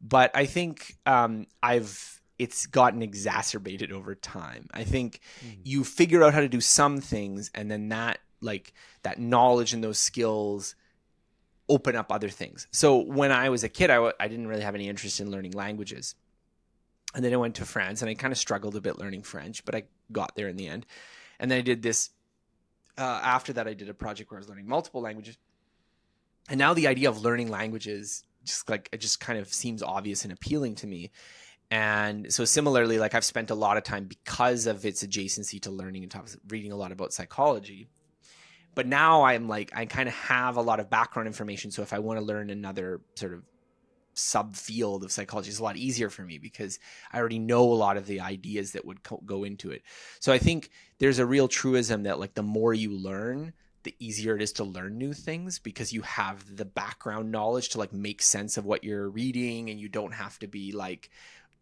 but 0.00 0.30
i 0.36 0.46
think 0.46 0.96
um, 1.04 1.46
i've 1.64 2.20
it's 2.38 2.66
gotten 2.66 3.02
exacerbated 3.02 3.90
over 3.90 4.14
time 4.14 4.68
i 4.72 4.84
think 4.84 5.18
mm. 5.44 5.58
you 5.64 5.82
figure 5.82 6.22
out 6.22 6.32
how 6.32 6.38
to 6.38 6.48
do 6.48 6.60
some 6.60 7.00
things 7.00 7.50
and 7.56 7.68
then 7.68 7.88
that 7.88 8.20
like 8.40 8.72
that 9.02 9.18
knowledge 9.18 9.72
and 9.72 9.82
those 9.82 9.98
skills 9.98 10.76
open 11.68 11.96
up 11.96 12.12
other 12.12 12.28
things 12.28 12.68
so 12.70 12.98
when 12.98 13.32
i 13.32 13.48
was 13.48 13.64
a 13.64 13.68
kid 13.68 13.90
I 13.90 13.96
w- 13.96 14.14
I 14.20 14.28
didn't 14.28 14.46
really 14.46 14.62
have 14.62 14.76
any 14.76 14.88
interest 14.88 15.18
in 15.18 15.28
learning 15.28 15.52
languages 15.52 16.14
and 17.14 17.24
then 17.24 17.32
i 17.32 17.36
went 17.36 17.54
to 17.54 17.64
france 17.64 18.02
and 18.02 18.10
i 18.10 18.14
kind 18.14 18.32
of 18.32 18.38
struggled 18.38 18.76
a 18.76 18.80
bit 18.80 18.98
learning 18.98 19.22
french 19.22 19.64
but 19.64 19.74
i 19.74 19.82
got 20.10 20.34
there 20.36 20.48
in 20.48 20.56
the 20.56 20.68
end 20.68 20.86
and 21.38 21.50
then 21.50 21.58
i 21.58 21.62
did 21.62 21.82
this 21.82 22.10
uh, 22.98 23.20
after 23.22 23.52
that, 23.54 23.66
I 23.66 23.74
did 23.74 23.88
a 23.88 23.94
project 23.94 24.30
where 24.30 24.38
I 24.38 24.40
was 24.40 24.48
learning 24.48 24.68
multiple 24.68 25.00
languages, 25.00 25.38
and 26.48 26.58
now 26.58 26.74
the 26.74 26.86
idea 26.86 27.08
of 27.08 27.22
learning 27.22 27.50
languages 27.50 28.24
just 28.44 28.68
like 28.68 28.88
it 28.92 29.00
just 29.00 29.20
kind 29.20 29.38
of 29.38 29.52
seems 29.52 29.82
obvious 29.82 30.24
and 30.24 30.32
appealing 30.32 30.74
to 30.76 30.86
me. 30.86 31.10
And 31.70 32.32
so 32.32 32.44
similarly, 32.44 32.98
like 32.98 33.14
I've 33.14 33.24
spent 33.24 33.50
a 33.50 33.54
lot 33.54 33.76
of 33.76 33.84
time 33.84 34.04
because 34.04 34.66
of 34.66 34.84
its 34.84 35.04
adjacency 35.04 35.60
to 35.62 35.70
learning 35.70 36.02
and 36.02 36.10
topics, 36.10 36.36
reading 36.48 36.72
a 36.72 36.76
lot 36.76 36.92
about 36.92 37.12
psychology. 37.12 37.88
But 38.74 38.86
now 38.86 39.22
I'm 39.22 39.48
like 39.48 39.70
I 39.74 39.86
kind 39.86 40.08
of 40.08 40.14
have 40.14 40.56
a 40.56 40.62
lot 40.62 40.80
of 40.80 40.90
background 40.90 41.28
information. 41.28 41.70
So 41.70 41.82
if 41.82 41.92
I 41.92 42.00
want 42.00 42.18
to 42.18 42.24
learn 42.24 42.50
another 42.50 43.00
sort 43.14 43.32
of 43.32 43.42
subfield 44.14 45.02
of 45.02 45.12
psychology 45.12 45.50
is 45.50 45.58
a 45.58 45.62
lot 45.62 45.76
easier 45.76 46.10
for 46.10 46.22
me 46.22 46.38
because 46.38 46.78
I 47.12 47.18
already 47.18 47.38
know 47.38 47.64
a 47.64 47.74
lot 47.74 47.96
of 47.96 48.06
the 48.06 48.20
ideas 48.20 48.72
that 48.72 48.84
would 48.84 49.02
co- 49.02 49.22
go 49.24 49.44
into 49.44 49.70
it. 49.70 49.82
So 50.20 50.32
I 50.32 50.38
think 50.38 50.70
there's 50.98 51.18
a 51.18 51.26
real 51.26 51.48
truism 51.48 52.04
that 52.04 52.18
like 52.18 52.34
the 52.34 52.42
more 52.42 52.74
you 52.74 52.90
learn, 52.90 53.52
the 53.82 53.94
easier 53.98 54.36
it 54.36 54.42
is 54.42 54.52
to 54.52 54.64
learn 54.64 54.98
new 54.98 55.12
things 55.12 55.58
because 55.58 55.92
you 55.92 56.02
have 56.02 56.56
the 56.56 56.64
background 56.64 57.30
knowledge 57.30 57.70
to 57.70 57.78
like 57.78 57.92
make 57.92 58.22
sense 58.22 58.56
of 58.56 58.64
what 58.64 58.84
you're 58.84 59.08
reading 59.08 59.70
and 59.70 59.80
you 59.80 59.88
don't 59.88 60.14
have 60.14 60.38
to 60.38 60.46
be 60.46 60.72
like 60.72 61.10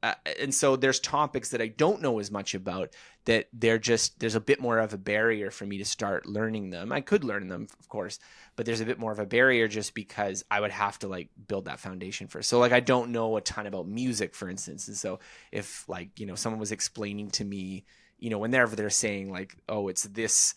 uh, 0.02 0.14
and 0.40 0.54
so 0.54 0.76
there's 0.76 0.98
topics 0.98 1.50
that 1.50 1.60
I 1.60 1.68
don't 1.68 2.00
know 2.00 2.18
as 2.20 2.30
much 2.30 2.54
about 2.54 2.94
that 3.26 3.48
they're 3.52 3.78
just 3.78 4.18
there's 4.18 4.34
a 4.34 4.40
bit 4.40 4.60
more 4.60 4.78
of 4.78 4.94
a 4.94 4.98
barrier 4.98 5.50
for 5.50 5.66
me 5.66 5.78
to 5.78 5.84
start 5.84 6.26
learning 6.26 6.70
them. 6.70 6.92
I 6.92 7.00
could 7.00 7.24
learn 7.24 7.48
them, 7.48 7.66
of 7.78 7.88
course, 7.88 8.18
but 8.56 8.66
there's 8.66 8.80
a 8.80 8.86
bit 8.86 8.98
more 8.98 9.12
of 9.12 9.18
a 9.18 9.26
barrier 9.26 9.68
just 9.68 9.94
because 9.94 10.44
I 10.50 10.60
would 10.60 10.70
have 10.70 10.98
to 11.00 11.08
like 11.08 11.28
build 11.48 11.66
that 11.66 11.80
foundation 11.80 12.28
first. 12.28 12.48
So 12.48 12.58
like 12.58 12.72
I 12.72 12.80
don't 12.80 13.10
know 13.10 13.36
a 13.36 13.40
ton 13.40 13.66
about 13.66 13.86
music, 13.86 14.34
for 14.34 14.48
instance, 14.48 14.88
and 14.88 14.96
so 14.96 15.20
if 15.52 15.88
like 15.88 16.18
you 16.18 16.26
know 16.26 16.34
someone 16.34 16.60
was 16.60 16.72
explaining 16.72 17.30
to 17.32 17.44
me, 17.44 17.84
you 18.18 18.30
know, 18.30 18.38
whenever 18.38 18.74
they're 18.74 18.90
saying 18.90 19.30
like, 19.30 19.56
oh, 19.68 19.88
it's 19.88 20.04
this 20.04 20.54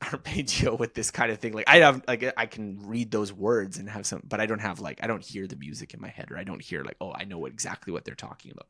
arpeggio 0.12 0.76
with 0.76 0.94
this 0.94 1.10
kind 1.10 1.32
of 1.32 1.38
thing. 1.38 1.52
Like 1.52 1.68
I 1.68 1.78
have 1.78 2.02
like 2.06 2.32
I 2.36 2.46
can 2.46 2.78
read 2.86 3.10
those 3.10 3.32
words 3.32 3.78
and 3.78 3.90
have 3.90 4.06
some, 4.06 4.22
but 4.28 4.40
I 4.40 4.46
don't 4.46 4.60
have 4.60 4.78
like 4.78 5.00
I 5.02 5.08
don't 5.08 5.24
hear 5.24 5.48
the 5.48 5.56
music 5.56 5.94
in 5.94 6.00
my 6.00 6.08
head 6.08 6.30
or 6.30 6.38
I 6.38 6.44
don't 6.44 6.62
hear 6.62 6.84
like 6.84 6.96
oh 7.00 7.12
I 7.12 7.24
know 7.24 7.46
exactly 7.46 7.92
what 7.92 8.04
they're 8.04 8.14
talking 8.14 8.52
about, 8.52 8.68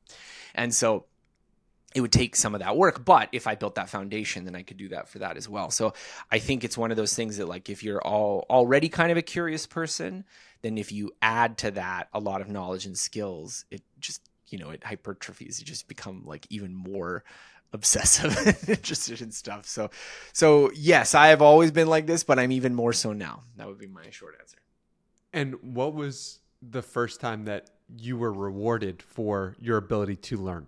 and 0.54 0.74
so 0.74 1.04
it 1.94 2.01
would 2.01 2.12
take 2.12 2.37
some 2.37 2.55
of 2.55 2.61
that 2.61 2.77
work. 2.77 3.05
But 3.05 3.29
if 3.33 3.46
I 3.46 3.55
built 3.55 3.77
that 3.77 3.88
foundation, 3.88 4.44
then 4.44 4.55
I 4.55 4.62
could 4.62 4.77
do 4.77 4.88
that 4.90 5.09
for 5.09 5.20
that 5.20 5.37
as 5.37 5.48
well. 5.48 5.70
So 5.70 5.94
I 6.31 6.38
think 6.38 6.64
it's 6.64 6.77
one 6.77 6.90
of 6.90 6.96
those 6.96 7.14
things 7.14 7.38
that 7.38 7.46
like 7.46 7.70
if 7.70 7.83
you're 7.83 8.03
all 8.03 8.44
already 8.51 8.88
kind 8.88 9.11
of 9.11 9.16
a 9.16 9.22
curious 9.22 9.66
person, 9.66 10.24
then 10.62 10.77
if 10.77 10.92
you 10.92 11.12
add 11.22 11.59
to 11.59 11.70
that 11.72 12.09
a 12.12 12.20
lot 12.20 12.40
of 12.40 12.48
knowledge 12.48 12.85
and 12.85 12.96
skills, 12.96 13.64
it 13.70 13.83
just 14.01 14.22
you 14.48 14.59
know 14.59 14.70
it 14.70 14.83
hypertrophies. 14.83 15.61
You 15.61 15.66
just 15.66 15.88
become 15.88 16.24
like 16.27 16.46
even 16.51 16.74
more 16.74 17.24
obsessive 17.72 18.37
and 18.46 18.68
interested 18.68 19.20
in 19.20 19.31
stuff. 19.31 19.66
So, 19.66 19.90
so 20.33 20.70
yes, 20.74 21.14
I 21.14 21.29
have 21.29 21.42
always 21.42 21.70
been 21.70 21.88
like 21.88 22.07
this, 22.07 22.24
but 22.24 22.38
I'm 22.38 22.53
even 22.53 22.74
more 22.74 22.94
so 22.94 23.12
now. 23.12 23.42
That 23.57 23.66
would 23.66 23.79
be 23.79 23.87
my 23.87 24.09
short 24.11 24.37
answer. 24.40 24.57
And 25.35 25.74
what 25.74 25.94
was 25.94 26.38
the 26.62 26.81
first 26.81 27.20
time 27.20 27.44
that 27.44 27.68
you 27.94 28.16
were 28.16 28.33
rewarded 28.33 29.03
for 29.03 29.55
your 29.61 29.77
ability 29.77 30.16
to 30.16 30.38
learn? 30.38 30.66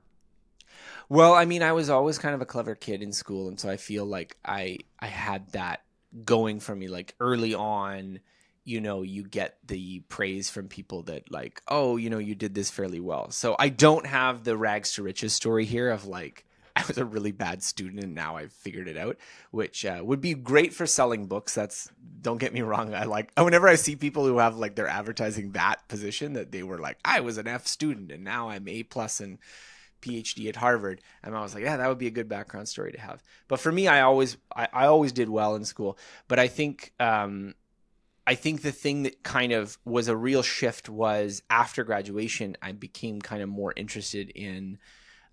Well, 1.10 1.34
I 1.34 1.44
mean, 1.44 1.60
I 1.64 1.72
was 1.72 1.90
always 1.90 2.18
kind 2.18 2.36
of 2.36 2.40
a 2.40 2.46
clever 2.46 2.76
kid 2.76 3.02
in 3.02 3.12
school, 3.12 3.48
and 3.48 3.58
so 3.58 3.68
I 3.68 3.76
feel 3.76 4.06
like 4.06 4.36
I 4.44 4.78
I 5.00 5.08
had 5.08 5.50
that 5.52 5.82
going 6.24 6.60
for 6.60 6.74
me. 6.74 6.86
Like 6.86 7.16
early 7.18 7.52
on, 7.52 8.20
you 8.64 8.80
know, 8.80 9.02
you 9.02 9.24
get 9.24 9.58
the 9.66 10.00
praise 10.08 10.50
from 10.50 10.68
people 10.68 11.02
that 11.04 11.28
like, 11.32 11.62
oh, 11.66 11.96
you 11.96 12.10
know, 12.10 12.18
you 12.18 12.36
did 12.36 12.54
this 12.54 12.70
fairly 12.70 13.00
well. 13.00 13.32
So 13.32 13.56
I 13.58 13.70
don't 13.70 14.06
have 14.06 14.44
the 14.44 14.56
rags 14.56 14.94
to 14.94 15.02
riches 15.02 15.32
story 15.32 15.64
here 15.64 15.90
of 15.90 16.06
like 16.06 16.44
I 16.76 16.84
was 16.86 16.96
a 16.96 17.04
really 17.04 17.32
bad 17.32 17.64
student 17.64 18.04
and 18.04 18.14
now 18.14 18.36
I've 18.36 18.52
figured 18.52 18.86
it 18.86 18.96
out, 18.96 19.16
which 19.50 19.84
uh, 19.84 20.02
would 20.04 20.20
be 20.20 20.34
great 20.34 20.72
for 20.72 20.86
selling 20.86 21.26
books. 21.26 21.56
That's 21.56 21.90
don't 22.22 22.38
get 22.38 22.54
me 22.54 22.62
wrong. 22.62 22.94
I 22.94 23.04
like 23.04 23.32
whenever 23.36 23.66
I 23.66 23.74
see 23.74 23.96
people 23.96 24.26
who 24.26 24.38
have 24.38 24.56
like 24.58 24.76
they're 24.76 24.86
advertising 24.86 25.52
that 25.52 25.88
position 25.88 26.34
that 26.34 26.52
they 26.52 26.62
were 26.62 26.78
like 26.78 26.98
I 27.04 27.18
was 27.18 27.36
an 27.36 27.48
F 27.48 27.66
student 27.66 28.12
and 28.12 28.22
now 28.22 28.50
I'm 28.50 28.68
A 28.68 28.84
plus 28.84 29.18
and 29.18 29.38
PhD 30.00 30.48
at 30.48 30.56
Harvard. 30.56 31.00
And 31.22 31.36
I 31.36 31.42
was 31.42 31.54
like, 31.54 31.64
yeah, 31.64 31.76
that 31.76 31.88
would 31.88 31.98
be 31.98 32.06
a 32.06 32.12
good 32.12 32.28
background 32.28 32.68
story 32.68 32.92
to 32.92 33.00
have. 33.00 33.22
But 33.48 33.60
for 33.60 33.72
me, 33.72 33.88
I 33.88 34.02
always 34.02 34.36
I, 34.54 34.68
I 34.72 34.86
always 34.86 35.12
did 35.12 35.28
well 35.28 35.54
in 35.56 35.64
school. 35.64 35.98
But 36.28 36.38
I 36.38 36.48
think 36.48 36.92
um, 37.00 37.54
I 38.26 38.34
think 38.34 38.62
the 38.62 38.72
thing 38.72 39.02
that 39.04 39.22
kind 39.22 39.52
of 39.52 39.78
was 39.84 40.08
a 40.08 40.16
real 40.16 40.42
shift 40.42 40.88
was 40.88 41.42
after 41.50 41.84
graduation, 41.84 42.56
I 42.62 42.72
became 42.72 43.20
kind 43.20 43.42
of 43.42 43.48
more 43.48 43.72
interested 43.76 44.30
in 44.30 44.78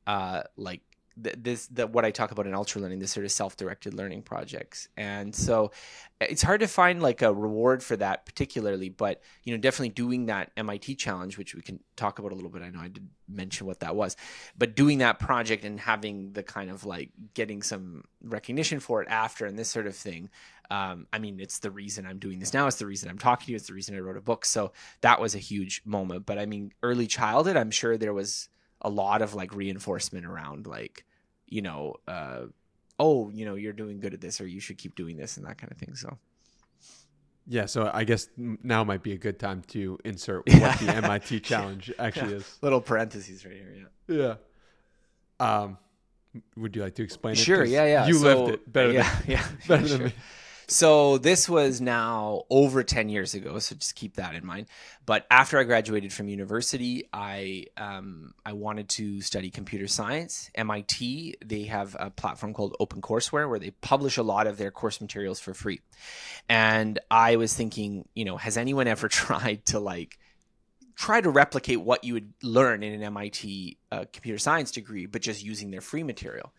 uh, 0.07 0.43
like 0.55 0.81
this 1.17 1.67
that 1.67 1.89
what 1.89 2.05
I 2.05 2.11
talk 2.11 2.31
about 2.31 2.45
in 2.45 2.53
ultra 2.53 2.79
learning, 2.81 2.99
this 2.99 3.11
sort 3.11 3.25
of 3.25 3.31
self-directed 3.31 3.93
learning 3.93 4.21
projects. 4.21 4.87
And 4.95 5.33
so 5.33 5.71
it's 6.21 6.43
hard 6.43 6.59
to 6.61 6.67
find 6.67 7.01
like 7.01 7.21
a 7.21 7.33
reward 7.33 7.83
for 7.83 7.95
that 7.97 8.25
particularly, 8.25 8.89
but 8.89 9.21
you 9.43 9.53
know, 9.53 9.59
definitely 9.59 9.89
doing 9.89 10.27
that 10.27 10.51
MIT 10.55 10.95
challenge, 10.95 11.37
which 11.37 11.55
we 11.55 11.61
can 11.61 11.79
talk 11.95 12.19
about 12.19 12.31
a 12.31 12.35
little 12.35 12.49
bit. 12.49 12.61
I 12.61 12.69
know 12.69 12.79
I 12.79 12.87
did 12.87 13.07
mention 13.27 13.65
what 13.65 13.79
that 13.79 13.95
was, 13.95 14.15
but 14.57 14.75
doing 14.75 14.99
that 14.99 15.19
project 15.19 15.65
and 15.65 15.79
having 15.79 16.33
the 16.33 16.43
kind 16.43 16.69
of 16.69 16.85
like 16.85 17.09
getting 17.33 17.63
some 17.63 18.03
recognition 18.23 18.79
for 18.79 19.01
it 19.01 19.07
after 19.09 19.45
and 19.45 19.57
this 19.57 19.69
sort 19.69 19.87
of 19.87 19.95
thing. 19.95 20.29
Um, 20.69 21.07
I 21.13 21.19
mean, 21.19 21.39
it's 21.39 21.59
the 21.59 21.71
reason 21.71 22.05
I'm 22.05 22.19
doing 22.19 22.39
this 22.39 22.53
now. 22.53 22.67
It's 22.67 22.77
the 22.77 22.85
reason 22.85 23.09
I'm 23.09 23.17
talking 23.17 23.45
to 23.45 23.51
you. 23.51 23.55
It's 23.55 23.67
the 23.67 23.73
reason 23.73 23.95
I 23.95 23.99
wrote 23.99 24.17
a 24.17 24.21
book. 24.21 24.45
So 24.45 24.73
that 25.01 25.19
was 25.19 25.33
a 25.33 25.39
huge 25.39 25.81
moment. 25.85 26.25
But 26.25 26.37
I 26.37 26.45
mean, 26.45 26.73
early 26.83 27.07
childhood, 27.07 27.57
I'm 27.57 27.71
sure 27.71 27.97
there 27.97 28.13
was 28.13 28.49
a 28.81 28.89
lot 28.89 29.21
of 29.21 29.33
like 29.33 29.53
reinforcement 29.53 30.25
around 30.25 30.67
like 30.67 31.05
you 31.47 31.61
know, 31.61 31.95
uh, 32.07 32.41
oh, 32.99 33.29
you 33.29 33.45
know, 33.45 33.55
you're 33.55 33.73
doing 33.73 33.99
good 33.99 34.13
at 34.13 34.21
this, 34.21 34.41
or 34.41 34.47
you 34.47 34.59
should 34.59 34.77
keep 34.77 34.95
doing 34.95 35.17
this, 35.17 35.37
and 35.37 35.45
that 35.45 35.57
kind 35.57 35.71
of 35.71 35.77
thing. 35.77 35.95
So. 35.95 36.17
Yeah, 37.49 37.65
so 37.65 37.89
I 37.93 38.03
guess 38.03 38.27
now 38.35 38.83
might 38.83 39.03
be 39.03 39.13
a 39.13 39.17
good 39.17 39.39
time 39.39 39.61
to 39.69 39.97
insert 40.03 40.45
what 40.59 40.79
the 40.79 40.93
MIT 40.93 41.39
challenge 41.41 41.91
actually 41.97 42.31
yeah. 42.31 42.37
is. 42.37 42.57
Little 42.61 42.81
parentheses 42.81 43.45
right 43.45 43.55
here. 43.55 43.89
Yeah. 44.07 44.35
Yeah. 45.39 45.63
Um, 45.63 45.77
would 46.57 46.75
you 46.75 46.83
like 46.83 46.95
to 46.95 47.03
explain 47.03 47.33
it? 47.33 47.37
Sure. 47.37 47.63
Yeah. 47.63 47.85
Yeah. 47.85 48.07
You 48.07 48.15
so, 48.15 48.43
lived 48.43 48.53
it 48.55 48.71
better. 48.73 48.91
Yeah. 48.91 49.09
Than, 49.21 49.31
yeah. 49.31 49.47
better 49.67 49.87
sure. 49.87 49.97
than 49.97 50.07
me. 50.07 50.13
So 50.69 51.17
this 51.17 51.47
was 51.47 51.79
now 51.79 52.43
over 52.49 52.83
10 52.83 53.07
years 53.07 53.33
ago, 53.33 53.57
so 53.59 53.75
just 53.75 53.95
keep 53.95 54.17
that 54.17 54.35
in 54.35 54.45
mind. 54.45 54.67
But 55.05 55.25
after 55.31 55.57
I 55.57 55.63
graduated 55.63 56.11
from 56.11 56.27
university, 56.27 57.07
I 57.13 57.67
um, 57.77 58.33
I 58.45 58.51
wanted 58.51 58.89
to 58.89 59.21
study 59.21 59.49
computer 59.49 59.87
science. 59.87 60.51
MIT 60.55 61.37
they 61.45 61.63
have 61.63 61.95
a 61.97 62.09
platform 62.09 62.53
called 62.53 62.75
OpenCourseware 62.81 63.49
where 63.49 63.59
they 63.59 63.71
publish 63.71 64.17
a 64.17 64.23
lot 64.23 64.45
of 64.45 64.57
their 64.57 64.71
course 64.71 64.99
materials 64.99 65.39
for 65.39 65.53
free. 65.53 65.79
And 66.49 66.99
I 67.09 67.37
was 67.37 67.53
thinking, 67.53 68.09
you 68.13 68.25
know, 68.25 68.35
has 68.35 68.57
anyone 68.57 68.87
ever 68.87 69.07
tried 69.07 69.65
to 69.67 69.79
like 69.79 70.19
try 70.95 71.21
to 71.21 71.29
replicate 71.29 71.79
what 71.79 72.03
you 72.03 72.13
would 72.15 72.33
learn 72.43 72.83
in 72.83 72.91
an 72.91 73.03
MIT 73.03 73.77
uh, 73.93 74.03
computer 74.11 74.37
science 74.37 74.71
degree, 74.71 75.05
but 75.05 75.21
just 75.21 75.41
using 75.41 75.71
their 75.71 75.79
free 75.79 76.03
material? 76.03 76.51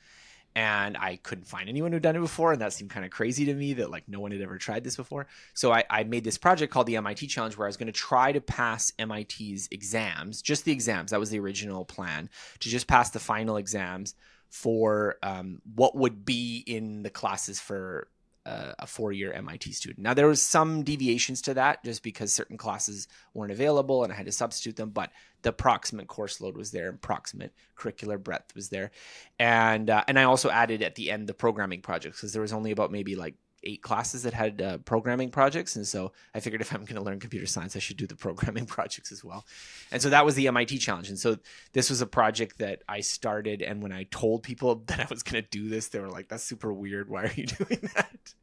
And 0.59 0.97
I 0.97 1.21
couldn't 1.23 1.47
find 1.47 1.69
anyone 1.69 1.93
who'd 1.93 2.03
done 2.03 2.17
it 2.17 2.21
before, 2.21 2.51
and 2.51 2.61
that 2.61 2.73
seemed 2.73 2.91
kind 2.91 3.07
of 3.07 3.13
crazy 3.13 3.45
to 3.45 3.55
me 3.55 3.75
that 3.75 3.93
like 3.93 4.09
no 4.09 4.19
one 4.19 4.33
had 4.33 4.41
ever 4.41 4.59
tried 4.59 4.83
this 4.83 4.97
before. 4.97 5.29
So 5.55 5.73
I, 5.73 5.85
I 5.89 6.03
made 6.03 6.25
this 6.25 6.37
project 6.37 6.73
called 6.73 6.89
the 6.89 6.97
MIT 6.97 7.29
Challenge, 7.29 7.57
where 7.57 7.69
I 7.69 7.69
was 7.69 7.77
going 7.77 7.87
to 7.87 7.93
try 7.93 8.33
to 8.33 8.41
pass 8.41 8.93
MIT's 8.99 9.69
exams, 9.71 10.43
just 10.43 10.65
the 10.65 10.73
exams. 10.73 11.13
That 11.13 11.21
was 11.21 11.31
the 11.31 11.39
original 11.39 11.85
plan 11.85 12.29
to 12.59 12.69
just 12.69 12.89
pass 12.89 13.11
the 13.11 13.21
final 13.21 13.57
exams 13.57 14.17
for 14.51 15.19
um, 15.23 15.63
what 15.77 15.95
would 15.95 16.25
be 16.25 16.65
in 16.67 17.05
the 17.05 17.11
classes 17.11 17.61
for 17.61 18.09
uh, 18.49 18.73
a 18.79 18.87
four-year 18.87 19.33
MIT 19.33 19.73
student. 19.73 19.99
Now 19.99 20.15
there 20.15 20.27
was 20.27 20.41
some 20.41 20.83
deviations 20.83 21.43
to 21.43 21.55
that, 21.55 21.85
just 21.85 22.03
because 22.03 22.33
certain 22.33 22.57
classes 22.57 23.07
weren't 23.35 23.53
available 23.53 24.05
and 24.05 24.13
I 24.13 24.17
had 24.17 24.27
to 24.27 24.33
substitute 24.33 24.77
them. 24.77 24.91
But 24.91 25.11
the 25.43 25.53
proximate 25.53 26.09
course 26.09 26.41
load 26.41 26.57
was 26.57 26.71
there, 26.71 26.89
and 26.89 27.01
proximate 27.01 27.53
curricular 27.77 28.23
breadth 28.23 28.55
was 28.55 28.71
there, 28.71 28.91
and 29.39 29.91
uh, 29.91 30.05
and 30.09 30.19
I 30.19 30.25
also 30.25 30.49
added 30.51 30.83
at 30.83 30.95
the 30.95 31.11
end 31.11 31.27
the 31.27 31.35
programming 31.35 31.83
projects 31.83 32.19
because 32.19 32.33
there 32.33 32.43
was 32.43 32.55
only 32.55 32.71
about 32.71 32.91
maybe 32.91 33.17
like 33.17 33.35
eight 33.65 33.83
classes 33.83 34.23
that 34.23 34.33
had 34.33 34.63
uh, 34.63 34.79
programming 34.79 35.31
projects 35.31 35.77
and 35.77 35.87
so 35.87 36.13
i 36.35 36.41
figured 36.41 36.61
if 36.61 36.73
i'm 36.73 36.85
going 36.85 36.97
to 36.97 37.03
learn 37.03 37.19
computer 37.21 37.47
science 37.47 37.77
i 37.77 37.79
should 37.79 37.97
do 37.97 38.07
the 38.07 38.17
programming 38.17 38.67
projects 38.77 39.13
as 39.13 39.25
well. 39.25 39.45
And 39.91 40.01
so 40.01 40.11
that 40.11 40.25
was 40.25 40.35
the 40.35 40.51
mit 40.51 40.81
challenge 40.81 41.09
and 41.09 41.19
so 41.19 41.39
this 41.73 41.91
was 41.91 42.01
a 42.01 42.07
project 42.07 42.59
that 42.59 42.83
i 42.89 43.01
started 43.01 43.63
and 43.63 43.83
when 43.83 43.93
i 43.93 44.05
told 44.11 44.43
people 44.43 44.77
that 44.87 45.01
i 45.01 45.07
was 45.11 45.23
going 45.23 45.43
to 45.43 45.49
do 45.51 45.69
this 45.69 45.89
they 45.89 46.01
were 46.01 46.11
like 46.11 46.29
that's 46.29 46.45
super 46.45 46.73
weird. 46.73 47.09
Why 47.09 47.25
are 47.25 47.33
you 47.35 47.47
doing 47.47 47.91
that? 47.95 48.35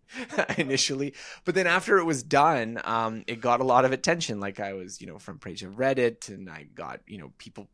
initially. 0.58 1.14
But 1.44 1.56
then 1.56 1.68
after 1.68 1.98
it 1.98 2.06
was 2.06 2.24
done 2.24 2.80
um, 2.86 3.24
it 3.28 3.42
got 3.42 3.60
a 3.60 3.66
lot 3.66 3.86
of 3.86 3.92
attention. 3.92 4.40
Like 4.40 4.60
i 4.60 4.74
was 4.74 5.02
you 5.02 5.08
know 5.08 5.18
front 5.20 5.42
page 5.42 5.64
of 5.64 5.74
reddit 5.76 6.30
and 6.30 6.50
i 6.50 6.68
got 6.76 7.02
you 7.08 7.18
know 7.18 7.32
people 7.38 7.68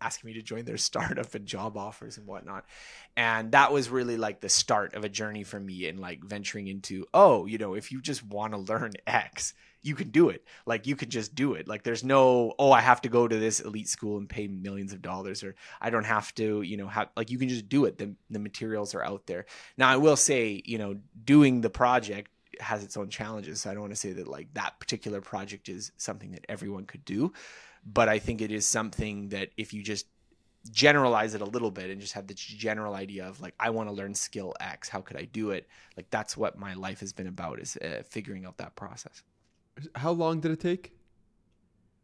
asking 0.00 0.28
me 0.28 0.34
to 0.34 0.42
join 0.42 0.64
their 0.64 0.76
startup 0.88 1.34
and 1.34 1.46
job 1.46 1.76
offers 1.76 2.18
and 2.18 2.26
whatnot. 2.26 2.64
And 3.16 3.52
that 3.52 3.72
was 3.72 3.88
really 3.88 4.16
like 4.16 4.40
the 4.40 4.48
start 4.48 4.94
of 4.94 5.04
a 5.04 5.08
journey 5.08 5.44
for 5.44 5.58
me 5.58 5.86
in 5.86 5.98
like 5.98 6.22
venturing 6.24 6.68
into, 6.68 7.06
oh, 7.14 7.46
you 7.46 7.58
know, 7.58 7.74
if 7.74 7.90
you 7.92 8.00
just 8.00 8.24
want 8.24 8.52
to 8.52 8.58
learn 8.58 8.92
X, 9.06 9.54
you 9.82 9.94
can 9.94 10.10
do 10.10 10.28
it. 10.28 10.44
Like 10.66 10.86
you 10.86 10.96
could 10.96 11.10
just 11.10 11.34
do 11.34 11.54
it. 11.54 11.68
Like 11.68 11.82
there's 11.82 12.04
no, 12.04 12.54
oh, 12.58 12.72
I 12.72 12.80
have 12.80 13.00
to 13.02 13.08
go 13.08 13.28
to 13.28 13.36
this 13.38 13.60
elite 13.60 13.88
school 13.88 14.18
and 14.18 14.28
pay 14.28 14.46
millions 14.48 14.92
of 14.92 15.02
dollars, 15.02 15.42
or 15.42 15.54
I 15.80 15.90
don't 15.90 16.04
have 16.04 16.34
to, 16.36 16.62
you 16.62 16.76
know, 16.76 16.88
have 16.88 17.08
like 17.16 17.30
you 17.30 17.38
can 17.38 17.48
just 17.48 17.68
do 17.68 17.84
it. 17.84 17.98
The 17.98 18.14
the 18.30 18.38
materials 18.38 18.94
are 18.94 19.04
out 19.04 19.26
there. 19.26 19.46
Now 19.76 19.88
I 19.88 19.96
will 19.96 20.16
say, 20.16 20.62
you 20.64 20.78
know, 20.78 20.96
doing 21.24 21.60
the 21.60 21.70
project 21.70 22.30
has 22.60 22.82
its 22.82 22.96
own 22.96 23.08
challenges. 23.08 23.60
So 23.60 23.70
I 23.70 23.74
don't 23.74 23.82
want 23.82 23.92
to 23.92 24.00
say 24.00 24.12
that 24.12 24.26
like 24.26 24.52
that 24.54 24.78
particular 24.80 25.20
project 25.20 25.68
is 25.68 25.92
something 25.96 26.32
that 26.32 26.44
everyone 26.48 26.84
could 26.84 27.04
do 27.04 27.32
but 27.92 28.08
I 28.08 28.18
think 28.18 28.40
it 28.40 28.52
is 28.52 28.66
something 28.66 29.28
that 29.30 29.50
if 29.56 29.72
you 29.72 29.82
just 29.82 30.06
generalize 30.70 31.34
it 31.34 31.40
a 31.40 31.44
little 31.46 31.70
bit 31.70 31.88
and 31.90 32.00
just 32.00 32.12
have 32.12 32.26
the 32.26 32.34
general 32.34 32.94
idea 32.94 33.26
of 33.26 33.40
like 33.40 33.54
I 33.58 33.70
want 33.70 33.88
to 33.88 33.94
learn 33.94 34.14
skill 34.14 34.54
X, 34.60 34.88
how 34.88 35.00
could 35.00 35.16
I 35.16 35.24
do 35.24 35.50
it? 35.52 35.66
Like 35.96 36.10
that's 36.10 36.36
what 36.36 36.58
my 36.58 36.74
life 36.74 37.00
has 37.00 37.12
been 37.12 37.26
about 37.28 37.58
is 37.60 37.76
uh, 37.78 38.02
figuring 38.08 38.44
out 38.44 38.58
that 38.58 38.76
process. 38.76 39.22
How 39.94 40.10
long 40.10 40.40
did 40.40 40.50
it 40.50 40.60
take? 40.60 40.92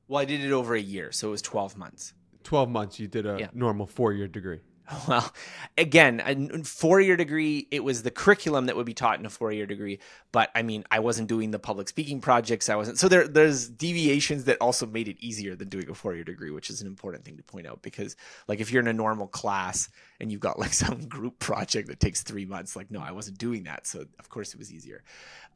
Well, 0.08 0.20
I 0.20 0.24
did 0.24 0.42
it 0.44 0.52
over 0.52 0.74
a 0.74 0.80
year, 0.80 1.12
so 1.12 1.28
it 1.28 1.30
was 1.32 1.42
12 1.42 1.76
months. 1.76 2.12
12 2.44 2.68
months, 2.70 2.98
you 3.00 3.08
did 3.08 3.26
a 3.26 3.36
Yeah. 3.40 3.48
normal 3.52 3.86
four 3.86 4.12
year 4.12 4.28
degree. 4.28 4.60
Well, 5.08 5.32
again, 5.76 6.22
a 6.24 6.64
four 6.64 7.00
year 7.00 7.16
degree, 7.16 7.68
it 7.70 7.82
was 7.82 8.02
the 8.02 8.10
curriculum 8.10 8.66
that 8.66 8.76
would 8.76 8.86
be 8.86 8.94
taught 8.94 9.18
in 9.18 9.26
a 9.26 9.30
four 9.30 9.52
year 9.52 9.66
degree. 9.66 9.98
But 10.32 10.50
I 10.54 10.62
mean, 10.62 10.84
I 10.90 10.98
wasn't 11.00 11.28
doing 11.28 11.50
the 11.50 11.58
public 11.58 11.88
speaking 11.88 12.20
projects. 12.20 12.68
I 12.68 12.76
wasn't. 12.76 12.98
So 12.98 13.08
there, 13.08 13.26
there's 13.26 13.68
deviations 13.68 14.44
that 14.44 14.58
also 14.60 14.86
made 14.86 15.08
it 15.08 15.16
easier 15.20 15.56
than 15.56 15.68
doing 15.68 15.88
a 15.88 15.94
four 15.94 16.14
year 16.14 16.24
degree, 16.24 16.50
which 16.50 16.70
is 16.70 16.80
an 16.80 16.86
important 16.86 17.24
thing 17.24 17.36
to 17.36 17.42
point 17.42 17.66
out 17.66 17.82
because, 17.82 18.16
like, 18.48 18.60
if 18.60 18.72
you're 18.72 18.82
in 18.82 18.88
a 18.88 18.92
normal 18.92 19.26
class 19.26 19.88
and 20.20 20.30
you've 20.30 20.40
got 20.40 20.58
like 20.64 20.72
some 20.72 21.06
group 21.06 21.38
project 21.38 21.88
that 21.88 22.00
takes 22.00 22.22
three 22.22 22.44
months, 22.44 22.76
like, 22.76 22.90
no, 22.90 23.00
I 23.00 23.12
wasn't 23.12 23.38
doing 23.38 23.64
that. 23.64 23.86
So 23.86 24.04
of 24.18 24.28
course 24.28 24.52
it 24.54 24.58
was 24.58 24.72
easier. 24.72 25.02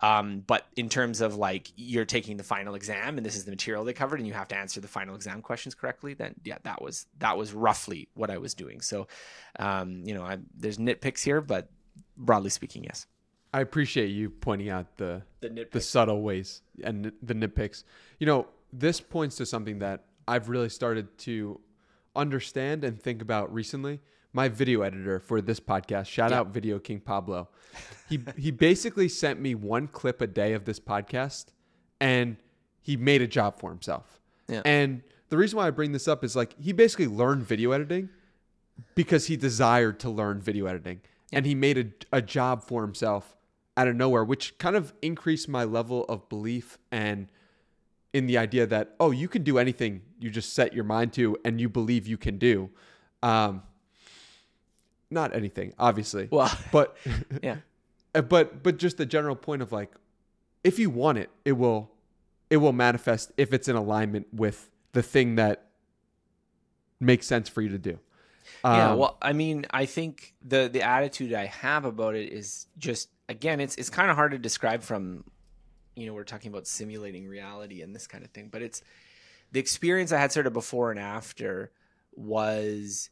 Um, 0.00 0.44
but 0.46 0.66
in 0.76 0.88
terms 0.88 1.20
of 1.20 1.36
like 1.36 1.72
you're 1.76 2.04
taking 2.04 2.36
the 2.36 2.44
final 2.44 2.74
exam 2.76 3.16
and 3.16 3.26
this 3.26 3.34
is 3.34 3.44
the 3.44 3.50
material 3.50 3.84
they 3.84 3.92
covered 3.92 4.20
and 4.20 4.28
you 4.28 4.34
have 4.34 4.48
to 4.48 4.56
answer 4.56 4.80
the 4.80 4.88
final 4.88 5.16
exam 5.16 5.42
questions 5.42 5.74
correctly, 5.74 6.14
then 6.14 6.34
yeah, 6.44 6.58
that 6.62 6.80
was 6.80 7.06
that 7.18 7.36
was 7.36 7.52
roughly 7.52 8.08
what 8.14 8.30
I 8.30 8.38
was 8.38 8.54
doing. 8.54 8.80
So, 8.80 9.08
um, 9.58 10.02
you 10.04 10.14
know, 10.14 10.22
I, 10.22 10.38
there's 10.56 10.78
nitpicks 10.78 11.22
here, 11.22 11.40
but 11.40 11.68
broadly 12.16 12.50
speaking, 12.50 12.84
yes. 12.84 13.06
I 13.52 13.60
appreciate 13.60 14.08
you 14.08 14.28
pointing 14.30 14.68
out 14.68 14.96
the 14.98 15.22
The 15.40 15.66
the 15.72 15.80
subtle 15.80 16.20
ways 16.22 16.62
and 16.84 17.12
the 17.22 17.34
nitpicks. 17.34 17.82
You 18.18 18.26
know, 18.26 18.46
this 18.72 19.00
points 19.00 19.36
to 19.36 19.46
something 19.46 19.78
that 19.78 20.04
I've 20.26 20.48
really 20.50 20.68
started 20.68 21.16
to 21.18 21.58
understand 22.14 22.84
and 22.84 23.00
think 23.00 23.22
about 23.22 23.52
recently. 23.52 24.00
My 24.34 24.48
video 24.48 24.82
editor 24.82 25.18
for 25.18 25.40
this 25.40 25.58
podcast, 25.58 26.06
shout 26.06 26.30
Yeah. 26.30 26.40
out 26.40 26.48
Video 26.48 26.78
King 26.78 27.00
Pablo. 27.00 27.48
He 28.08 28.20
he 28.36 28.50
basically 28.50 29.08
sent 29.08 29.40
me 29.40 29.54
one 29.54 29.88
clip 29.88 30.20
a 30.20 30.26
day 30.26 30.52
of 30.52 30.66
this 30.66 30.78
podcast 30.78 31.46
and 32.00 32.36
he 32.82 32.96
made 32.98 33.22
a 33.22 33.26
job 33.26 33.58
for 33.58 33.70
himself. 33.70 34.20
Yeah. 34.48 34.60
And 34.66 35.02
the 35.30 35.38
reason 35.38 35.56
why 35.56 35.66
I 35.66 35.70
bring 35.70 35.92
this 35.92 36.06
up 36.06 36.22
is 36.22 36.36
like 36.36 36.54
he 36.60 36.72
basically 36.72 37.06
learned 37.06 37.44
video 37.44 37.72
editing 37.72 38.10
because 38.94 39.26
he 39.26 39.36
desired 39.36 40.00
to 40.00 40.10
learn 40.10 40.40
video 40.40 40.66
editing. 40.66 41.00
And 41.32 41.44
he 41.46 41.54
made 41.54 41.78
a, 42.12 42.18
a 42.18 42.22
job 42.22 42.62
for 42.62 42.82
himself 42.82 43.36
out 43.78 43.86
of 43.86 43.94
nowhere 43.94 44.24
which 44.24 44.58
kind 44.58 44.74
of 44.74 44.92
increased 45.02 45.48
my 45.48 45.62
level 45.62 46.04
of 46.06 46.28
belief 46.28 46.78
and 46.90 47.30
in 48.12 48.26
the 48.26 48.36
idea 48.36 48.66
that 48.66 48.96
oh 48.98 49.12
you 49.12 49.28
can 49.28 49.44
do 49.44 49.56
anything 49.56 50.02
you 50.18 50.28
just 50.30 50.52
set 50.52 50.74
your 50.74 50.82
mind 50.82 51.12
to 51.12 51.36
and 51.44 51.60
you 51.60 51.68
believe 51.68 52.06
you 52.06 52.18
can 52.18 52.38
do. 52.38 52.68
Um 53.22 53.62
not 55.10 55.34
anything 55.34 55.72
obviously. 55.78 56.26
Well, 56.30 56.52
but 56.72 56.96
yeah. 57.42 57.58
uh, 58.16 58.22
but 58.22 58.64
but 58.64 58.78
just 58.78 58.96
the 58.96 59.06
general 59.06 59.36
point 59.36 59.62
of 59.62 59.70
like 59.70 59.92
if 60.64 60.80
you 60.80 60.90
want 60.90 61.18
it 61.18 61.30
it 61.44 61.52
will 61.52 61.92
it 62.50 62.56
will 62.56 62.72
manifest 62.72 63.30
if 63.36 63.52
it's 63.52 63.68
in 63.68 63.76
alignment 63.76 64.26
with 64.32 64.70
the 64.92 65.04
thing 65.04 65.36
that 65.36 65.66
makes 66.98 67.28
sense 67.28 67.48
for 67.48 67.62
you 67.62 67.68
to 67.68 67.78
do 67.78 68.00
yeah, 68.64 68.92
Um, 68.92 68.98
well, 68.98 69.18
I 69.22 69.32
mean, 69.32 69.66
I 69.70 69.86
think 69.86 70.34
the 70.42 70.68
the 70.72 70.82
attitude 70.82 71.32
I 71.32 71.46
have 71.46 71.84
about 71.84 72.14
it 72.14 72.32
is 72.32 72.66
just 72.78 73.08
again, 73.28 73.60
it's 73.60 73.76
it's 73.76 73.90
kind 73.90 74.10
of 74.10 74.16
hard 74.16 74.32
to 74.32 74.38
describe 74.38 74.82
from, 74.82 75.24
you 75.94 76.06
know, 76.06 76.14
we're 76.14 76.24
talking 76.24 76.50
about 76.50 76.66
simulating 76.66 77.26
reality 77.28 77.82
and 77.82 77.94
this 77.94 78.06
kind 78.06 78.24
of 78.24 78.30
thing, 78.30 78.48
but 78.50 78.62
it's 78.62 78.82
the 79.52 79.60
experience 79.60 80.12
I 80.12 80.18
had 80.18 80.32
sort 80.32 80.46
of 80.46 80.52
before 80.52 80.90
and 80.90 81.00
after 81.00 81.72
was 82.14 83.10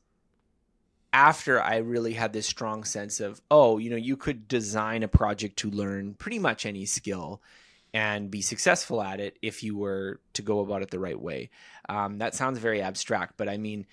after 1.12 1.62
I 1.62 1.76
really 1.76 2.12
had 2.12 2.32
this 2.32 2.46
strong 2.46 2.84
sense 2.84 3.20
of, 3.20 3.40
oh, 3.50 3.78
you 3.78 3.88
know, 3.88 3.96
you 3.96 4.16
could 4.16 4.48
design 4.48 5.02
a 5.02 5.08
project 5.08 5.56
to 5.60 5.70
learn 5.70 6.14
pretty 6.14 6.38
much 6.38 6.66
any 6.66 6.84
skill 6.84 7.40
and 7.94 8.30
be 8.30 8.42
successful 8.42 9.00
at 9.00 9.20
it 9.20 9.38
if 9.40 9.62
you 9.62 9.76
were 9.78 10.20
to 10.34 10.42
go 10.42 10.60
about 10.60 10.82
it 10.82 10.90
the 10.90 10.98
right 10.98 11.18
way. 11.18 11.48
Um, 11.88 12.18
that 12.18 12.34
sounds 12.34 12.58
very 12.58 12.82
abstract, 12.82 13.38
but 13.38 13.48
I 13.48 13.56
mean, 13.56 13.86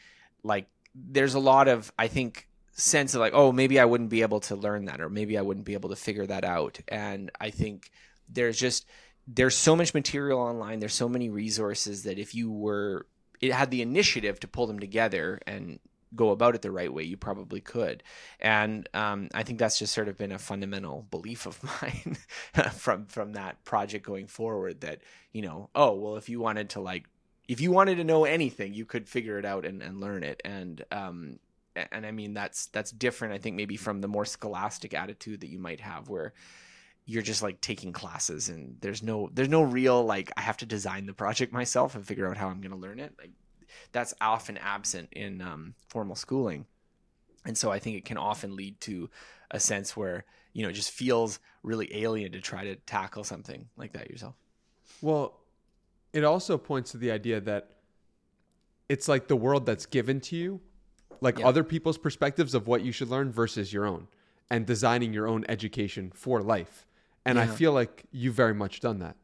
like, 0.43 0.67
there's 0.95 1.33
a 1.33 1.39
lot 1.39 1.67
of, 1.67 1.91
I 1.97 2.07
think, 2.07 2.47
sense 2.73 3.13
of 3.13 3.19
like, 3.21 3.33
oh, 3.33 3.51
maybe 3.51 3.79
I 3.79 3.85
wouldn't 3.85 4.09
be 4.09 4.21
able 4.21 4.39
to 4.41 4.55
learn 4.55 4.85
that, 4.85 5.01
or 5.01 5.09
maybe 5.09 5.37
I 5.37 5.41
wouldn't 5.41 5.65
be 5.65 5.73
able 5.73 5.89
to 5.89 5.95
figure 5.95 6.25
that 6.25 6.43
out. 6.43 6.79
And 6.87 7.31
I 7.39 7.49
think 7.49 7.91
there's 8.29 8.57
just, 8.57 8.85
there's 9.27 9.55
so 9.55 9.75
much 9.75 9.93
material 9.93 10.39
online, 10.39 10.79
there's 10.79 10.93
so 10.93 11.09
many 11.09 11.29
resources 11.29 12.03
that 12.03 12.19
if 12.19 12.35
you 12.35 12.51
were, 12.51 13.05
it 13.41 13.51
had 13.51 13.71
the 13.71 13.81
initiative 13.81 14.39
to 14.41 14.47
pull 14.47 14.67
them 14.67 14.79
together 14.79 15.39
and 15.45 15.79
go 16.15 16.29
about 16.29 16.55
it 16.55 16.61
the 16.61 16.71
right 16.71 16.93
way, 16.93 17.03
you 17.03 17.17
probably 17.17 17.61
could. 17.61 18.03
And 18.39 18.87
um, 18.93 19.29
I 19.33 19.43
think 19.43 19.59
that's 19.59 19.79
just 19.79 19.93
sort 19.93 20.07
of 20.07 20.17
been 20.17 20.31
a 20.31 20.39
fundamental 20.39 21.07
belief 21.09 21.45
of 21.45 21.59
mine 21.81 22.17
from 22.71 23.05
from 23.05 23.33
that 23.33 23.63
project 23.63 24.05
going 24.05 24.27
forward. 24.27 24.81
That 24.81 24.99
you 25.31 25.41
know, 25.41 25.69
oh 25.75 25.93
well, 25.95 26.15
if 26.17 26.29
you 26.29 26.39
wanted 26.39 26.69
to 26.71 26.81
like, 26.81 27.05
if 27.47 27.59
you 27.59 27.71
wanted 27.71 27.95
to 27.95 28.03
know 28.03 28.25
anything, 28.25 28.73
you 28.73 28.85
could 28.85 29.07
figure 29.07 29.37
it 29.37 29.45
out 29.45 29.65
and, 29.65 29.81
and 29.81 29.99
learn 29.99 30.23
it. 30.23 30.41
And 30.45 30.83
um, 30.91 31.39
and 31.75 32.05
I 32.05 32.11
mean 32.11 32.33
that's 32.33 32.67
that's 32.67 32.91
different. 32.91 33.33
I 33.33 33.37
think 33.37 33.55
maybe 33.55 33.77
from 33.77 34.01
the 34.01 34.07
more 34.07 34.25
scholastic 34.25 34.93
attitude 34.93 35.41
that 35.41 35.49
you 35.49 35.59
might 35.59 35.79
have, 35.79 36.09
where 36.09 36.33
you're 37.05 37.21
just 37.21 37.43
like 37.43 37.59
taking 37.59 37.91
classes 37.91 38.47
and 38.47 38.77
there's 38.79 39.03
no 39.03 39.29
there's 39.33 39.49
no 39.49 39.61
real 39.61 40.03
like 40.05 40.31
I 40.37 40.41
have 40.41 40.57
to 40.57 40.65
design 40.65 41.05
the 41.05 41.13
project 41.13 41.51
myself 41.51 41.95
and 41.95 42.05
figure 42.05 42.29
out 42.29 42.37
how 42.37 42.47
I'm 42.47 42.61
going 42.61 42.71
to 42.71 42.77
learn 42.77 42.99
it. 42.99 43.13
Like 43.19 43.31
that's 43.91 44.13
often 44.21 44.57
absent 44.57 45.09
in 45.11 45.41
um, 45.41 45.75
formal 45.87 46.15
schooling, 46.15 46.65
and 47.45 47.57
so 47.57 47.71
I 47.71 47.79
think 47.79 47.97
it 47.97 48.05
can 48.05 48.17
often 48.17 48.55
lead 48.55 48.79
to 48.81 49.09
a 49.51 49.59
sense 49.59 49.97
where 49.97 50.25
you 50.53 50.63
know 50.63 50.69
it 50.69 50.73
just 50.73 50.91
feels 50.91 51.39
really 51.63 52.03
alien 52.03 52.31
to 52.33 52.41
try 52.41 52.63
to 52.63 52.75
tackle 52.75 53.23
something 53.23 53.67
like 53.75 53.93
that 53.93 54.09
yourself. 54.09 54.35
Well, 55.01 55.39
it 56.13 56.23
also 56.23 56.57
points 56.57 56.91
to 56.91 56.97
the 56.97 57.11
idea 57.11 57.41
that 57.41 57.69
it's 58.89 59.07
like 59.07 59.27
the 59.27 59.35
world 59.35 59.65
that's 59.65 59.85
given 59.85 60.19
to 60.21 60.35
you, 60.35 60.61
like 61.21 61.39
Yeah. 61.39 61.47
other 61.47 61.63
people's 61.63 61.97
perspectives 61.97 62.53
of 62.53 62.67
what 62.67 62.81
you 62.83 62.91
should 62.91 63.09
learn 63.09 63.31
versus 63.31 63.73
your 63.73 63.85
own, 63.85 64.07
and 64.49 64.65
designing 64.65 65.13
your 65.13 65.27
own 65.27 65.45
education 65.49 66.11
for 66.13 66.41
life. 66.41 66.85
And 67.25 67.39
I 67.39 67.47
feel 67.47 67.71
like 67.71 68.03
you've 68.11 68.35
very 68.35 68.53
much 68.53 68.81
done 68.81 68.99
that. 68.99 69.15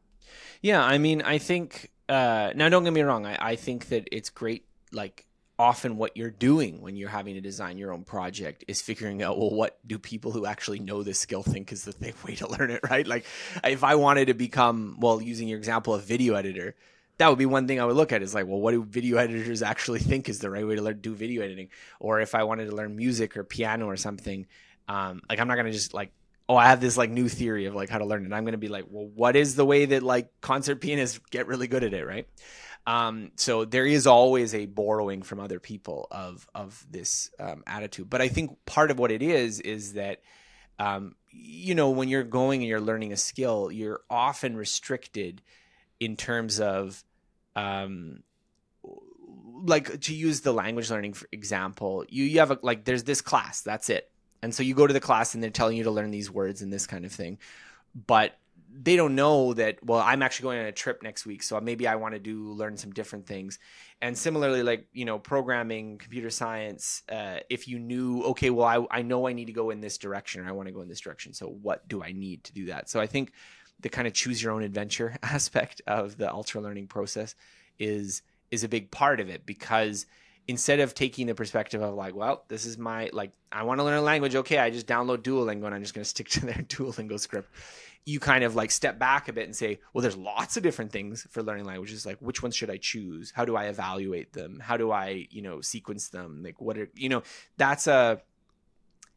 Yeah, 0.62 0.82
I 0.82 0.96
mean, 0.98 1.20
I 1.22 1.36
think 1.38 1.90
uh, 2.08 2.52
now 2.56 2.68
don't 2.68 2.84
get 2.84 2.92
me 2.94 3.02
wrong. 3.02 3.26
I, 3.26 3.36
I 3.52 3.56
think 3.56 3.88
that 3.88 4.08
it's 4.10 4.30
great. 4.30 4.64
Like 4.92 5.26
often, 5.60 5.96
what 5.96 6.16
you're 6.16 6.30
doing 6.30 6.80
when 6.80 6.96
you're 6.96 7.10
having 7.10 7.34
to 7.34 7.40
design 7.40 7.76
your 7.78 7.92
own 7.92 8.02
project 8.02 8.64
is 8.66 8.80
figuring 8.80 9.22
out 9.22 9.38
well, 9.38 9.50
what 9.50 9.78
do 9.86 9.98
people 9.98 10.32
who 10.32 10.46
actually 10.46 10.78
know 10.78 11.02
this 11.02 11.20
skill 11.20 11.42
think 11.42 11.70
is 11.70 11.84
the 11.84 11.94
way 12.26 12.34
to 12.36 12.48
learn 12.48 12.70
it, 12.70 12.80
right? 12.90 13.06
Like, 13.06 13.26
if 13.62 13.84
I 13.84 13.94
wanted 13.94 14.26
to 14.26 14.34
become 14.34 14.96
well, 14.98 15.20
using 15.20 15.48
your 15.48 15.58
example 15.58 15.94
of 15.94 16.04
video 16.04 16.34
editor. 16.34 16.74
That 17.18 17.28
would 17.28 17.38
be 17.38 17.44
one 17.44 17.68
thing 17.68 17.78
I 17.78 17.84
would 17.84 17.96
look 17.96 18.12
at 18.12 18.22
is 18.22 18.34
like, 18.34 18.46
well, 18.46 18.60
what 18.60 18.70
do 18.70 18.82
video 18.82 19.18
editors 19.18 19.60
actually 19.60 19.98
think 19.98 20.30
is 20.30 20.38
the 20.38 20.48
right 20.48 20.66
way 20.66 20.76
to 20.76 20.80
learn 20.80 21.00
do 21.00 21.14
video 21.14 21.42
editing? 21.42 21.68
Or 21.98 22.18
if 22.20 22.34
I 22.34 22.44
wanted 22.44 22.70
to 22.70 22.74
learn 22.74 22.96
music 22.96 23.36
or 23.36 23.44
piano 23.44 23.84
or 23.84 23.98
something, 23.98 24.46
um, 24.88 25.20
like 25.28 25.38
I'm 25.38 25.46
not 25.46 25.56
gonna 25.56 25.70
just 25.70 25.92
like 25.92 26.12
oh, 26.50 26.56
I 26.56 26.66
have 26.66 26.80
this 26.80 26.96
like 26.96 27.10
new 27.10 27.28
theory 27.28 27.66
of 27.66 27.76
like 27.76 27.90
how 27.90 27.98
to 27.98 28.04
learn 28.04 28.26
it. 28.26 28.32
I'm 28.32 28.42
going 28.42 28.52
to 28.52 28.58
be 28.58 28.66
like, 28.66 28.84
well, 28.88 29.06
what 29.06 29.36
is 29.36 29.54
the 29.54 29.64
way 29.64 29.84
that 29.84 30.02
like 30.02 30.28
concert 30.40 30.80
pianists 30.80 31.20
get 31.30 31.46
really 31.46 31.68
good 31.68 31.84
at 31.84 31.94
it, 31.94 32.04
right? 32.04 32.26
Um, 32.86 33.32
so 33.36 33.64
there 33.64 33.86
is 33.86 34.06
always 34.06 34.54
a 34.54 34.66
borrowing 34.66 35.22
from 35.22 35.38
other 35.40 35.60
people 35.60 36.08
of 36.10 36.48
of 36.54 36.84
this 36.90 37.30
um, 37.38 37.62
attitude. 37.66 38.08
But 38.10 38.20
I 38.20 38.28
think 38.28 38.64
part 38.66 38.90
of 38.90 38.98
what 38.98 39.10
it 39.10 39.22
is 39.22 39.60
is 39.60 39.94
that 39.94 40.22
um, 40.78 41.14
you 41.30 41.74
know 41.74 41.90
when 41.90 42.08
you're 42.08 42.24
going 42.24 42.60
and 42.60 42.68
you're 42.68 42.80
learning 42.80 43.12
a 43.12 43.16
skill, 43.16 43.70
you're 43.70 44.00
often 44.08 44.56
restricted 44.56 45.42
in 46.00 46.16
terms 46.16 46.58
of 46.58 47.04
um, 47.54 48.22
like 49.64 50.00
to 50.00 50.14
use 50.14 50.40
the 50.40 50.52
language 50.52 50.90
learning 50.90 51.12
for 51.12 51.28
example 51.32 52.04
you 52.08 52.24
you 52.24 52.38
have 52.38 52.50
a 52.50 52.58
like 52.62 52.84
there's 52.84 53.04
this 53.04 53.20
class 53.20 53.60
that's 53.60 53.90
it 53.90 54.10
and 54.42 54.54
so 54.54 54.62
you 54.62 54.74
go 54.74 54.86
to 54.86 54.92
the 54.92 55.00
class 55.00 55.34
and 55.34 55.42
they're 55.42 55.50
telling 55.50 55.76
you 55.76 55.84
to 55.84 55.90
learn 55.90 56.10
these 56.10 56.30
words 56.30 56.62
and 56.62 56.72
this 56.72 56.86
kind 56.86 57.04
of 57.04 57.12
thing 57.12 57.38
but 58.06 58.38
they 58.72 58.96
don't 58.96 59.14
know 59.14 59.52
that 59.52 59.78
well 59.84 60.00
i'm 60.00 60.22
actually 60.22 60.44
going 60.44 60.58
on 60.58 60.66
a 60.66 60.72
trip 60.72 61.02
next 61.02 61.26
week 61.26 61.42
so 61.42 61.60
maybe 61.60 61.86
i 61.86 61.96
want 61.96 62.14
to 62.14 62.20
do 62.20 62.52
learn 62.52 62.76
some 62.76 62.92
different 62.92 63.26
things 63.26 63.58
and 64.00 64.16
similarly 64.16 64.62
like 64.62 64.86
you 64.92 65.04
know 65.04 65.18
programming 65.18 65.98
computer 65.98 66.30
science 66.30 67.02
uh, 67.10 67.38
if 67.48 67.66
you 67.66 67.78
knew 67.78 68.22
okay 68.22 68.50
well 68.50 68.66
I, 68.90 68.98
I 68.98 69.02
know 69.02 69.26
i 69.26 69.32
need 69.32 69.46
to 69.46 69.52
go 69.52 69.70
in 69.70 69.80
this 69.80 69.98
direction 69.98 70.40
or 70.40 70.48
i 70.48 70.52
want 70.52 70.68
to 70.68 70.72
go 70.72 70.82
in 70.82 70.88
this 70.88 71.00
direction 71.00 71.32
so 71.32 71.46
what 71.46 71.86
do 71.88 72.02
i 72.02 72.12
need 72.12 72.44
to 72.44 72.52
do 72.52 72.66
that 72.66 72.88
so 72.88 73.00
i 73.00 73.06
think 73.06 73.32
the 73.80 73.88
kind 73.88 74.06
of 74.06 74.14
choose 74.14 74.42
your 74.42 74.52
own 74.52 74.62
adventure 74.62 75.16
aspect 75.22 75.82
of 75.86 76.16
the 76.16 76.32
ultra 76.32 76.60
learning 76.60 76.86
process 76.86 77.34
is 77.78 78.22
is 78.50 78.64
a 78.64 78.68
big 78.68 78.90
part 78.90 79.20
of 79.20 79.28
it 79.28 79.46
because 79.46 80.06
instead 80.48 80.80
of 80.80 80.94
taking 80.94 81.28
the 81.28 81.34
perspective 81.34 81.80
of 81.80 81.94
like, 81.94 82.14
well, 82.14 82.44
this 82.48 82.64
is 82.64 82.76
my 82.76 83.08
like 83.12 83.30
I 83.52 83.62
want 83.62 83.78
to 83.78 83.84
learn 83.84 83.98
a 83.98 84.02
language, 84.02 84.34
okay, 84.34 84.58
I 84.58 84.70
just 84.70 84.86
download 84.86 85.18
Duolingo 85.18 85.66
and 85.66 85.74
I'm 85.74 85.82
just 85.82 85.94
going 85.94 86.04
to 86.04 86.08
stick 86.08 86.28
to 86.30 86.46
their 86.46 86.54
Duolingo 86.68 87.18
script. 87.18 87.50
You 88.06 88.18
kind 88.18 88.44
of 88.44 88.54
like 88.54 88.70
step 88.70 88.98
back 88.98 89.28
a 89.28 89.32
bit 89.32 89.44
and 89.44 89.54
say, 89.54 89.78
well, 89.92 90.02
there's 90.02 90.16
lots 90.16 90.56
of 90.56 90.62
different 90.62 90.90
things 90.90 91.26
for 91.30 91.42
learning 91.42 91.66
languages. 91.66 92.06
Like, 92.06 92.18
which 92.18 92.42
ones 92.42 92.56
should 92.56 92.70
I 92.70 92.78
choose? 92.78 93.32
How 93.34 93.44
do 93.44 93.56
I 93.56 93.66
evaluate 93.66 94.32
them? 94.32 94.60
How 94.60 94.76
do 94.76 94.90
I, 94.90 95.28
you 95.30 95.42
know, 95.42 95.60
sequence 95.60 96.08
them? 96.08 96.42
Like, 96.42 96.60
what 96.60 96.78
are 96.78 96.88
you 96.94 97.08
know? 97.08 97.22
That's 97.56 97.86
a 97.86 98.22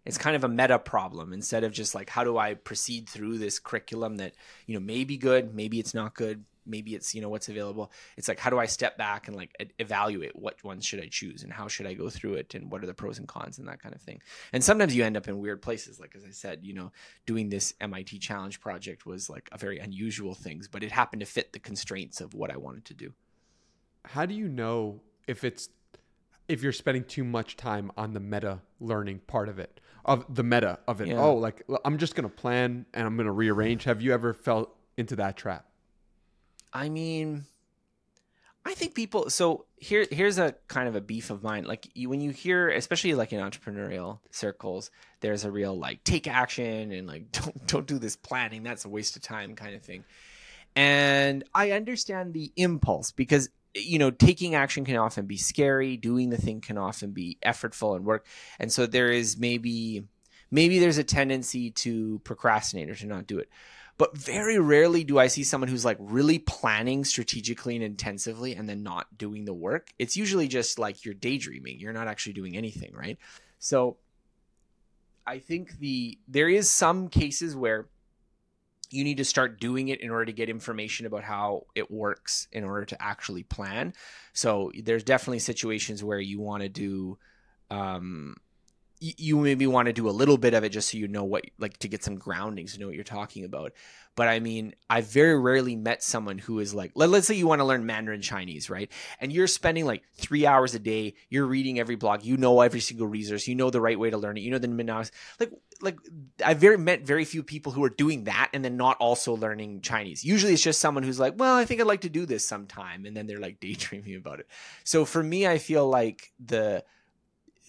It's 0.05 0.17
kind 0.17 0.35
of 0.35 0.43
a 0.43 0.49
meta 0.49 0.79
problem 0.79 1.31
instead 1.31 1.63
of 1.63 1.71
just 1.71 1.95
like 1.95 2.09
how 2.09 2.25
do 2.25 2.37
I 2.37 2.55
proceed 2.55 3.07
through 3.07 3.37
this 3.37 3.57
curriculum 3.57 4.17
that 4.17 4.33
you 4.67 4.73
know 4.73 4.85
may 4.85 5.05
be 5.05 5.17
good, 5.17 5.55
maybe 5.55 5.79
it's 5.79 5.93
not 5.93 6.13
good, 6.13 6.43
maybe 6.65 6.95
it's 6.95 7.13
you 7.13 7.21
know 7.21 7.29
what's 7.29 7.49
available. 7.49 7.91
It's 8.17 8.27
like 8.27 8.39
how 8.39 8.49
do 8.49 8.59
I 8.59 8.65
step 8.65 8.97
back 8.97 9.27
and 9.27 9.35
like 9.35 9.73
evaluate 9.79 10.35
what 10.35 10.63
ones 10.63 10.85
should 10.85 11.01
I 11.01 11.07
choose 11.09 11.43
and 11.43 11.51
how 11.51 11.67
should 11.67 11.85
I 11.85 11.93
go 11.93 12.09
through 12.09 12.35
it 12.35 12.55
and 12.55 12.71
what 12.71 12.83
are 12.83 12.87
the 12.87 12.93
pros 12.93 13.19
and 13.19 13.27
cons 13.27 13.57
and 13.57 13.67
that 13.67 13.81
kind 13.81 13.95
of 13.95 14.01
thing. 14.01 14.21
And 14.51 14.63
sometimes 14.63 14.95
you 14.95 15.03
end 15.03 15.17
up 15.17 15.27
in 15.27 15.39
weird 15.39 15.61
places. 15.61 15.99
Like 15.99 16.15
as 16.15 16.23
I 16.23 16.31
said, 16.31 16.59
you 16.63 16.73
know, 16.73 16.91
doing 17.25 17.49
this 17.49 17.73
MIT 17.81 18.19
challenge 18.19 18.59
project 18.59 19.05
was 19.05 19.29
like 19.29 19.49
a 19.51 19.57
very 19.57 19.79
unusual 19.79 20.35
things, 20.35 20.67
but 20.67 20.83
it 20.83 20.91
happened 20.91 21.21
to 21.21 21.25
fit 21.25 21.53
the 21.53 21.59
constraints 21.59 22.21
of 22.21 22.33
what 22.33 22.51
I 22.51 22.57
wanted 22.57 22.85
to 22.85 22.93
do. 22.93 23.13
How 24.05 24.25
do 24.25 24.33
you 24.33 24.47
know 24.47 25.01
if 25.27 25.43
it's 25.43 25.69
if 26.47 26.61
you're 26.61 26.73
spending 26.73 27.05
too 27.05 27.23
much 27.23 27.55
time 27.55 27.91
on 27.95 28.13
the 28.13 28.19
meta 28.19 28.59
learning 28.79 29.19
part 29.27 29.47
of 29.47 29.59
it? 29.59 29.79
of 30.05 30.25
the 30.33 30.43
meta 30.43 30.79
of 30.87 31.01
it. 31.01 31.07
Yeah. 31.09 31.19
Oh, 31.19 31.35
like 31.35 31.63
I'm 31.85 31.97
just 31.97 32.15
gonna 32.15 32.29
plan 32.29 32.85
and 32.93 33.07
I'm 33.07 33.17
gonna 33.17 33.31
rearrange. 33.31 33.85
Have 33.85 34.01
you 34.01 34.13
ever 34.13 34.33
felt 34.33 34.75
into 34.97 35.15
that 35.17 35.37
trap? 35.37 35.65
I 36.73 36.89
mean, 36.89 37.45
I 38.65 38.73
think 38.73 38.95
people. 38.95 39.29
So 39.29 39.65
here, 39.77 40.05
here's 40.09 40.39
a 40.39 40.55
kind 40.67 40.87
of 40.87 40.95
a 40.95 41.01
beef 41.01 41.29
of 41.29 41.43
mine. 41.43 41.65
Like 41.65 41.87
you, 41.93 42.09
when 42.09 42.19
you 42.19 42.31
hear, 42.31 42.69
especially 42.69 43.13
like 43.13 43.31
in 43.31 43.39
entrepreneurial 43.39 44.19
circles, 44.31 44.89
there's 45.19 45.45
a 45.45 45.51
real 45.51 45.77
like 45.77 46.03
take 46.03 46.27
action 46.27 46.91
and 46.91 47.07
like 47.07 47.31
don't 47.31 47.67
don't 47.67 47.87
do 47.87 47.99
this 47.99 48.15
planning. 48.15 48.63
That's 48.63 48.85
a 48.85 48.89
waste 48.89 49.15
of 49.15 49.21
time 49.21 49.55
kind 49.55 49.75
of 49.75 49.83
thing. 49.83 50.03
And 50.75 51.43
I 51.53 51.71
understand 51.71 52.33
the 52.33 52.51
impulse 52.55 53.11
because 53.11 53.49
you 53.75 53.97
know, 53.97 54.11
taking 54.11 54.55
action 54.55 54.85
can 54.85 54.97
often 54.97 55.25
be 55.25 55.37
scary. 55.37 55.97
Doing 55.97 56.29
the 56.29 56.37
thing 56.37 56.61
can 56.61 56.77
often 56.77 57.11
be 57.11 57.37
effortful 57.43 57.95
and 57.95 58.05
work. 58.05 58.25
And 58.59 58.71
so 58.71 58.85
there 58.85 59.11
is 59.11 59.37
maybe 59.37 60.03
maybe 60.51 60.79
there's 60.79 60.99
a 60.99 61.03
tendency 61.03 61.71
to 61.71 62.21
procrastinate 62.23 62.89
or 62.89 62.95
to 62.95 63.07
not 63.07 63.27
do 63.27 63.39
it. 63.39 63.49
But 63.97 64.17
very 64.17 64.57
rarely 64.57 65.03
do 65.03 65.19
I 65.19 65.27
see 65.27 65.43
someone 65.43 65.67
who's 65.67 65.85
like 65.85 65.97
really 65.99 66.39
planning 66.39 67.05
strategically 67.05 67.75
and 67.75 67.83
intensively 67.83 68.55
and 68.55 68.67
then 68.67 68.81
not 68.81 69.17
doing 69.17 69.45
the 69.45 69.53
work. 69.53 69.89
It's 69.99 70.17
usually 70.17 70.47
just 70.47 70.79
like 70.79 71.05
you're 71.05 71.13
daydreaming. 71.13 71.79
You're 71.79 71.93
not 71.93 72.07
actually 72.07 72.33
doing 72.33 72.57
anything, 72.57 72.93
right? 72.93 73.17
So 73.59 73.97
I 75.25 75.39
think 75.39 75.79
the 75.79 76.17
there 76.27 76.49
is 76.49 76.69
some 76.69 77.07
cases 77.07 77.55
where 77.55 77.87
you 78.89 79.03
need 79.03 79.17
to 79.17 79.25
start 79.25 79.59
doing 79.59 79.87
it 79.87 80.01
in 80.01 80.11
order 80.11 80.25
to 80.25 80.33
get 80.33 80.49
information 80.49 81.05
about 81.05 81.23
how 81.23 81.65
it 81.73 81.89
works 81.89 82.47
in 82.51 82.63
order 82.63 82.85
to 82.85 83.01
actually 83.01 83.41
plan. 83.41 83.93
So 84.33 84.71
there's 84.83 85.03
definitely 85.03 85.39
situations 85.39 86.03
where 86.03 86.19
you 86.19 86.39
want 86.39 86.61
to 86.61 86.69
do 86.69 87.17
um, 87.71 88.35
you 89.03 89.37
maybe 89.37 89.67
want 89.67 89.87
to 89.87 89.93
do 89.93 90.07
a 90.07 90.11
little 90.11 90.37
bit 90.37 90.53
of 90.53 90.63
it 90.63 90.69
just 90.69 90.89
so 90.89 90.97
you 90.97 91.09
know 91.09 91.25
what 91.25 91.43
like 91.57 91.77
to 91.77 91.89
get 91.89 92.03
some 92.03 92.15
grounding 92.15 92.67
so 92.67 92.75
you 92.75 92.79
know 92.79 92.87
what 92.87 92.95
you're 92.95 93.03
talking 93.03 93.43
about. 93.43 93.73
But 94.15 94.27
i 94.27 94.39
mean 94.39 94.75
i've 94.89 95.07
very 95.07 95.37
rarely 95.37 95.75
met 95.75 96.03
someone 96.03 96.37
who 96.37 96.59
is 96.59 96.73
like 96.73 96.91
let, 96.93 97.09
us 97.09 97.25
say 97.25 97.33
you 97.33 97.47
want 97.47 97.59
to 97.59 97.65
learn 97.65 97.85
mandarin 97.85 98.21
chinese 98.21 98.69
right? 98.69 98.91
And 99.19 99.33
you're 99.33 99.47
spending 99.47 99.85
like 99.85 100.03
three 100.13 100.45
hours 100.45 100.75
a 100.75 100.79
day 100.79 101.15
you're 101.29 101.47
reading 101.47 101.79
every 101.79 101.95
blog 101.95 102.23
you 102.23 102.37
know 102.37 102.61
every 102.61 102.79
single 102.79 103.07
resource 103.07 103.47
you 103.47 103.55
know 103.55 103.71
the 103.71 103.81
right 103.81 103.99
way 103.99 104.11
to 104.11 104.17
learn 104.17 104.37
it 104.37 104.41
you 104.41 104.51
know 104.51 104.59
the 104.59 104.67
minnows 104.67 105.11
like 105.39 105.51
like 105.81 105.97
i 106.45 106.53
very 106.53 106.77
met 106.77 107.01
very 107.01 107.25
few 107.25 107.41
people 107.41 107.71
who 107.71 107.83
are 107.83 107.89
doing 107.89 108.25
that 108.25 108.51
and 108.53 108.63
then 108.63 108.77
not 108.77 108.97
also 108.97 109.35
learning 109.35 109.81
chinese. 109.81 110.23
Usually 110.23 110.53
it's 110.53 110.61
just 110.61 110.79
someone 110.79 111.03
who's 111.03 111.19
like 111.19 111.33
well 111.37 111.55
i 111.55 111.65
think 111.65 111.81
i'd 111.81 111.87
like 111.87 112.01
to 112.01 112.09
do 112.09 112.25
this 112.27 112.47
sometime 112.47 113.05
and 113.05 113.17
then 113.17 113.25
they're 113.25 113.39
like 113.39 113.59
daydreaming 113.59 114.15
about 114.15 114.39
it. 114.39 114.47
So 114.83 115.05
for 115.05 115.23
me 115.23 115.47
i 115.47 115.57
feel 115.57 115.89
like 115.89 116.31
the 116.39 116.83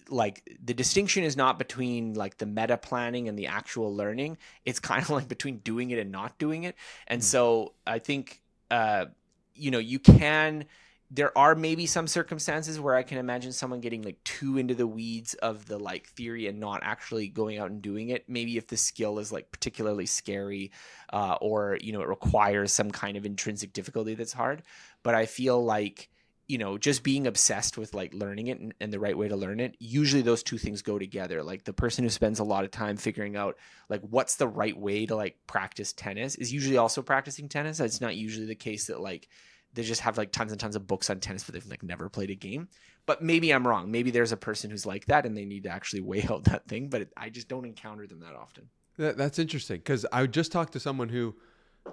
like 0.09 0.59
the 0.63 0.75
distinction 0.75 1.25
is 1.25 1.37
not 1.37 1.59
between 1.59 2.15
like 2.15 2.39
the 2.39 2.47
meta 2.47 2.77
planning 2.77 3.29
and 3.29 3.39
the 3.39 3.47
actual 3.47 3.95
learning. 3.95 4.39
It's 4.65 4.81
kind 4.81 5.03
of 5.03 5.11
like 5.19 5.29
between 5.29 5.59
doing 5.59 5.91
it 5.91 5.99
and 5.99 6.11
not 6.11 6.39
doing 6.39 6.65
it. 6.65 6.77
And 7.07 7.21
mm-hmm. 7.21 7.27
so 7.27 7.73
i 7.87 7.99
think 7.99 8.41
uh 8.71 9.07
you 9.55 9.71
know 9.71 9.79
you 9.79 9.99
can 9.99 10.65
there 11.11 11.37
are 11.37 11.55
maybe 11.55 11.87
some 11.87 12.07
circumstances 12.07 12.81
where 12.81 12.95
i 12.97 13.03
can 13.03 13.19
imagine 13.19 13.53
someone 13.53 13.81
getting 13.81 14.03
like 14.03 14.23
too 14.25 14.59
into 14.59 14.75
the 14.75 14.87
weeds 14.87 15.35
of 15.35 15.67
the 15.67 15.79
like 15.79 16.07
theory 16.09 16.47
and 16.49 16.59
not 16.59 16.81
actually 16.83 17.29
going 17.29 17.59
out 17.59 17.71
and 17.71 17.83
doing 17.83 18.09
it. 18.09 18.25
Maybe 18.29 18.57
if 18.57 18.67
the 18.67 18.77
skill 18.77 19.19
is 19.19 19.31
like 19.31 19.51
particularly 19.53 20.07
scary 20.07 20.73
uh, 21.13 21.37
or 21.41 21.79
you 21.81 21.93
know 21.93 22.01
it 22.01 22.09
requires 22.09 22.73
some 22.73 22.91
kind 22.91 23.17
of 23.17 23.27
intrinsic 23.27 23.73
difficulty 23.73 24.15
that's 24.15 24.33
hard. 24.33 24.63
But 25.03 25.15
i 25.15 25.27
feel 25.27 25.63
like 25.63 26.09
you 26.47 26.59
know 26.59 26.77
just 26.77 27.03
being 27.03 27.27
obsessed 27.27 27.79
with 27.79 27.95
like 27.95 28.13
learning 28.13 28.49
it 28.49 28.61
and, 28.61 28.75
and, 28.81 28.93
the 28.93 29.01
right 29.01 29.17
way 29.17 29.29
to 29.29 29.37
learn 29.37 29.61
it 29.61 29.77
usually 29.79 30.23
those 30.23 30.43
two 30.43 30.59
things 30.59 30.83
go 30.83 30.99
together. 30.99 31.43
Like 31.43 31.65
the 31.65 31.73
person 31.73 32.05
who 32.05 32.11
spends 32.11 32.39
a 32.39 32.45
lot 32.45 32.65
of 32.65 32.71
time 32.71 32.97
figuring 32.97 33.37
out 33.37 33.57
like 33.89 34.03
what's 34.03 34.37
the 34.37 34.49
right 34.49 34.77
way 34.77 35.07
to 35.07 35.17
like 35.17 35.37
practice 35.47 35.93
tennis 35.93 36.35
is 36.35 36.53
usually 36.53 36.77
also 36.77 37.03
practicing 37.03 37.49
tennis. 37.49 37.81
It's 37.81 38.01
not 38.01 38.17
usually 38.17 38.47
the 38.47 38.55
case 38.55 38.89
that 38.89 39.01
like 39.01 39.29
they 39.73 39.83
just 39.83 40.03
have 40.03 40.19
like 40.19 40.33
tons 40.33 40.53
and 40.53 40.61
tons 40.61 40.77
of 40.77 40.87
books 40.87 41.11
on 41.11 41.19
tennis 41.19 41.45
but 41.45 41.55
they've 41.55 41.67
like 41.67 41.83
never 41.83 42.09
played 42.09 42.31
a 42.31 42.35
game. 42.35 42.69
But 43.07 43.23
maybe 43.23 43.53
i'm 43.53 43.67
wrong. 43.67 43.91
Maybe 43.91 44.11
there's 44.11 44.33
a 44.33 44.37
person 44.37 44.71
who's 44.71 44.87
like 44.87 45.07
that 45.07 45.25
and 45.25 45.37
they 45.37 45.47
need 45.47 45.65
to 45.65 45.71
actually 45.71 46.01
weigh 46.03 46.27
out 46.31 46.45
that 46.45 46.69
thing 46.69 46.89
but 46.89 47.03
it, 47.03 47.13
i 47.17 47.31
just 47.31 47.49
don't 47.49 47.65
encounter 47.65 48.07
them 48.07 48.21
that 48.21 48.35
often. 48.35 48.69
That, 48.99 49.17
that's 49.17 49.39
interesting 49.39 49.79
because 49.79 50.07
i 50.13 50.25
just 50.27 50.53
talked 50.53 50.75
to 50.75 50.81
someone 50.81 51.09
who 51.09 51.35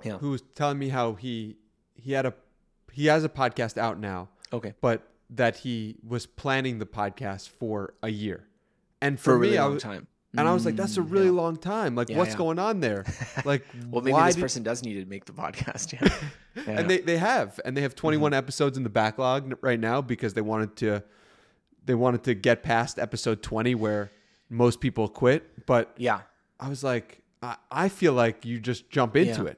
yeah. 0.03 0.17
who 0.17 0.31
was 0.31 0.43
telling 0.55 0.77
me 0.77 0.89
how 0.89 1.13
he 1.13 1.55
he 1.95 2.11
had 2.11 2.25
a 2.25 2.33
he 2.91 3.07
has 3.07 3.23
a 3.23 3.29
podcast 3.29 3.77
out 3.77 3.99
now 3.99 4.29
Okay. 4.53 4.73
But 4.81 5.07
that 5.31 5.57
he 5.57 5.95
was 6.05 6.25
planning 6.25 6.79
the 6.79 6.85
podcast 6.85 7.49
for 7.49 7.93
a 8.03 8.09
year. 8.09 8.47
And 9.01 9.19
for, 9.19 9.33
for 9.33 9.39
me, 9.39 9.47
really 9.47 9.57
I 9.57 9.65
was, 9.65 9.81
time. 9.81 10.07
And 10.37 10.47
I 10.47 10.53
was 10.53 10.65
like, 10.65 10.75
that's 10.75 10.97
a 10.97 11.01
mm, 11.01 11.11
really 11.11 11.25
yeah. 11.25 11.31
long 11.31 11.57
time. 11.57 11.95
Like, 11.95 12.09
yeah, 12.09 12.17
what's 12.17 12.31
yeah. 12.31 12.37
going 12.37 12.59
on 12.59 12.79
there? 12.79 13.05
Like, 13.45 13.65
well, 13.89 14.01
maybe 14.01 14.17
this 14.25 14.35
did... 14.35 14.41
person 14.41 14.63
does 14.63 14.83
need 14.83 14.95
to 14.95 15.05
make 15.05 15.25
the 15.25 15.31
podcast. 15.33 15.93
Yeah. 15.93 16.63
and 16.67 16.89
they, 16.89 16.99
they 16.99 17.17
have, 17.17 17.59
and 17.65 17.75
they 17.75 17.81
have 17.81 17.95
21 17.95 18.31
mm-hmm. 18.31 18.37
episodes 18.37 18.77
in 18.77 18.83
the 18.83 18.89
backlog 18.89 19.55
right 19.61 19.79
now 19.79 20.01
because 20.01 20.33
they 20.33 20.41
wanted 20.41 20.75
to, 20.77 21.03
they 21.85 21.95
wanted 21.95 22.23
to 22.25 22.33
get 22.33 22.61
past 22.61 22.99
episode 22.99 23.41
20 23.41 23.75
where 23.75 24.11
most 24.49 24.79
people 24.79 25.07
quit. 25.07 25.65
But 25.65 25.93
yeah, 25.97 26.21
I 26.59 26.69
was 26.69 26.83
like, 26.83 27.21
I, 27.41 27.55
I 27.71 27.89
feel 27.89 28.13
like 28.13 28.45
you 28.45 28.59
just 28.59 28.89
jump 28.89 29.15
into 29.15 29.45
it. 29.45 29.57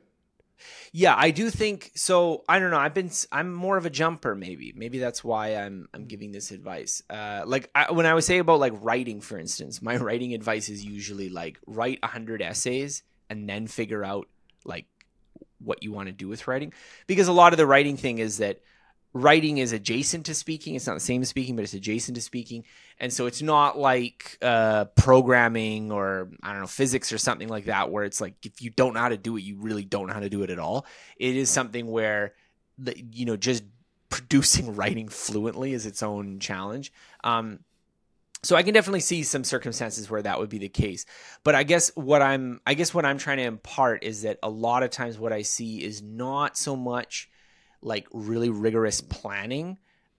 Yeah, 0.91 1.16
I 1.18 1.32
do 1.32 1.49
think 1.49 1.91
so. 1.95 2.43
I 2.47 2.59
don't 2.59 2.72
know. 2.72 2.78
I've 2.78 2.93
been 2.93 3.11
I'm 3.32 3.53
more 3.53 3.78
of 3.78 3.86
a 3.86 3.89
jumper 3.89 4.36
maybe. 4.36 4.74
Maybe 4.76 4.99
that's 4.99 5.24
why 5.24 5.55
I'm 5.55 5.88
I'm 5.93 6.05
giving 6.05 6.32
this 6.32 6.51
advice. 6.51 7.01
Uh 7.09 7.43
like 7.45 7.70
I, 7.74 7.91
when 7.91 8.05
I 8.05 8.14
was 8.14 8.26
say 8.26 8.38
about 8.38 8.59
like 8.59 8.74
writing 8.80 9.22
for 9.22 9.38
instance, 9.38 9.82
my 9.82 9.97
writing 10.07 10.34
advice 10.34 10.70
is 10.70 10.84
usually 10.84 11.30
like 11.30 11.59
write 11.66 12.01
100 12.01 12.41
essays 12.41 13.03
and 13.30 13.49
then 13.49 13.68
figure 13.68 14.03
out 14.03 14.28
like 14.66 14.86
what 15.59 15.82
you 15.84 15.91
want 15.91 16.07
to 16.07 16.14
do 16.14 16.28
with 16.28 16.47
writing 16.47 16.74
because 17.07 17.28
a 17.28 17.34
lot 17.34 17.53
of 17.53 17.57
the 17.57 17.66
writing 17.66 17.97
thing 17.97 18.20
is 18.20 18.38
that 18.38 18.59
writing 19.14 19.59
is 19.59 19.72
adjacent 19.72 20.26
to 20.26 20.34
speaking. 20.34 20.76
It's 20.76 20.88
not 20.88 20.95
the 20.95 20.99
same 20.99 21.22
as 21.22 21.30
speaking, 21.30 21.55
but 21.55 21.64
it's 21.64 21.74
adjacent 21.74 22.16
to 22.16 22.22
speaking. 22.22 22.66
And 23.04 23.12
so 23.12 23.26
it's 23.26 23.41
not 23.41 23.78
like 23.78 24.38
uh, 24.41 24.86
programming 24.95 25.91
or 25.91 26.30
I 26.41 26.54
don't 26.54 26.62
know 26.62 26.68
physics 26.68 27.12
or 27.12 27.18
something 27.18 27.49
like 27.49 27.66
that, 27.66 27.91
where 27.91 28.06
it's 28.06 28.22
like 28.22 28.36
if 28.45 28.62
you 28.62 28.70
don't 28.70 28.93
know 28.93 29.01
how 29.01 29.10
to 29.10 29.18
do 29.18 29.36
it, 29.36 29.41
you 29.41 29.58
really 29.58 29.84
don't 29.84 30.08
know 30.08 30.14
how 30.14 30.22
to 30.22 30.30
do 30.30 30.41
it 30.43 30.49
at 30.49 30.58
all. 30.58 30.86
It 31.18 31.36
is 31.36 31.49
something 31.49 31.86
where 31.88 32.34
the, 32.78 32.97
you 33.12 33.26
know 33.26 33.36
just 33.36 33.66
producing 34.08 34.74
writing 34.78 35.10
fluently 35.10 35.74
is 35.74 35.86
its 35.86 36.01
own 36.01 36.39
challenge. 36.39 36.93
Um, 37.26 37.60
so 38.41 38.56
I 38.56 38.64
can 38.64 38.74
definitely 38.74 39.01
see 39.01 39.24
some 39.24 39.43
circumstances 39.43 40.10
where 40.10 40.22
that 40.22 40.39
would 40.39 40.47
be 40.47 40.60
the 40.60 40.70
case. 40.70 41.06
But 41.43 41.56
I 41.56 41.64
guess 41.64 41.91
what 41.95 42.22
I'm 42.22 42.62
I 42.66 42.74
guess 42.74 42.93
what 42.93 43.04
I'm 43.04 43.18
trying 43.18 43.39
to 43.39 43.43
impart 43.43 44.06
is 44.06 44.22
that 44.22 44.39
a 44.41 44.49
lot 44.49 44.82
of 44.82 44.91
times 44.91 45.20
what 45.20 45.34
I 45.34 45.41
see 45.41 45.84
is 45.84 46.01
not 46.01 46.58
so 46.58 46.78
much 46.78 47.30
like 47.82 48.08
really 48.14 48.49
rigorous 48.49 49.01
planning 49.01 49.78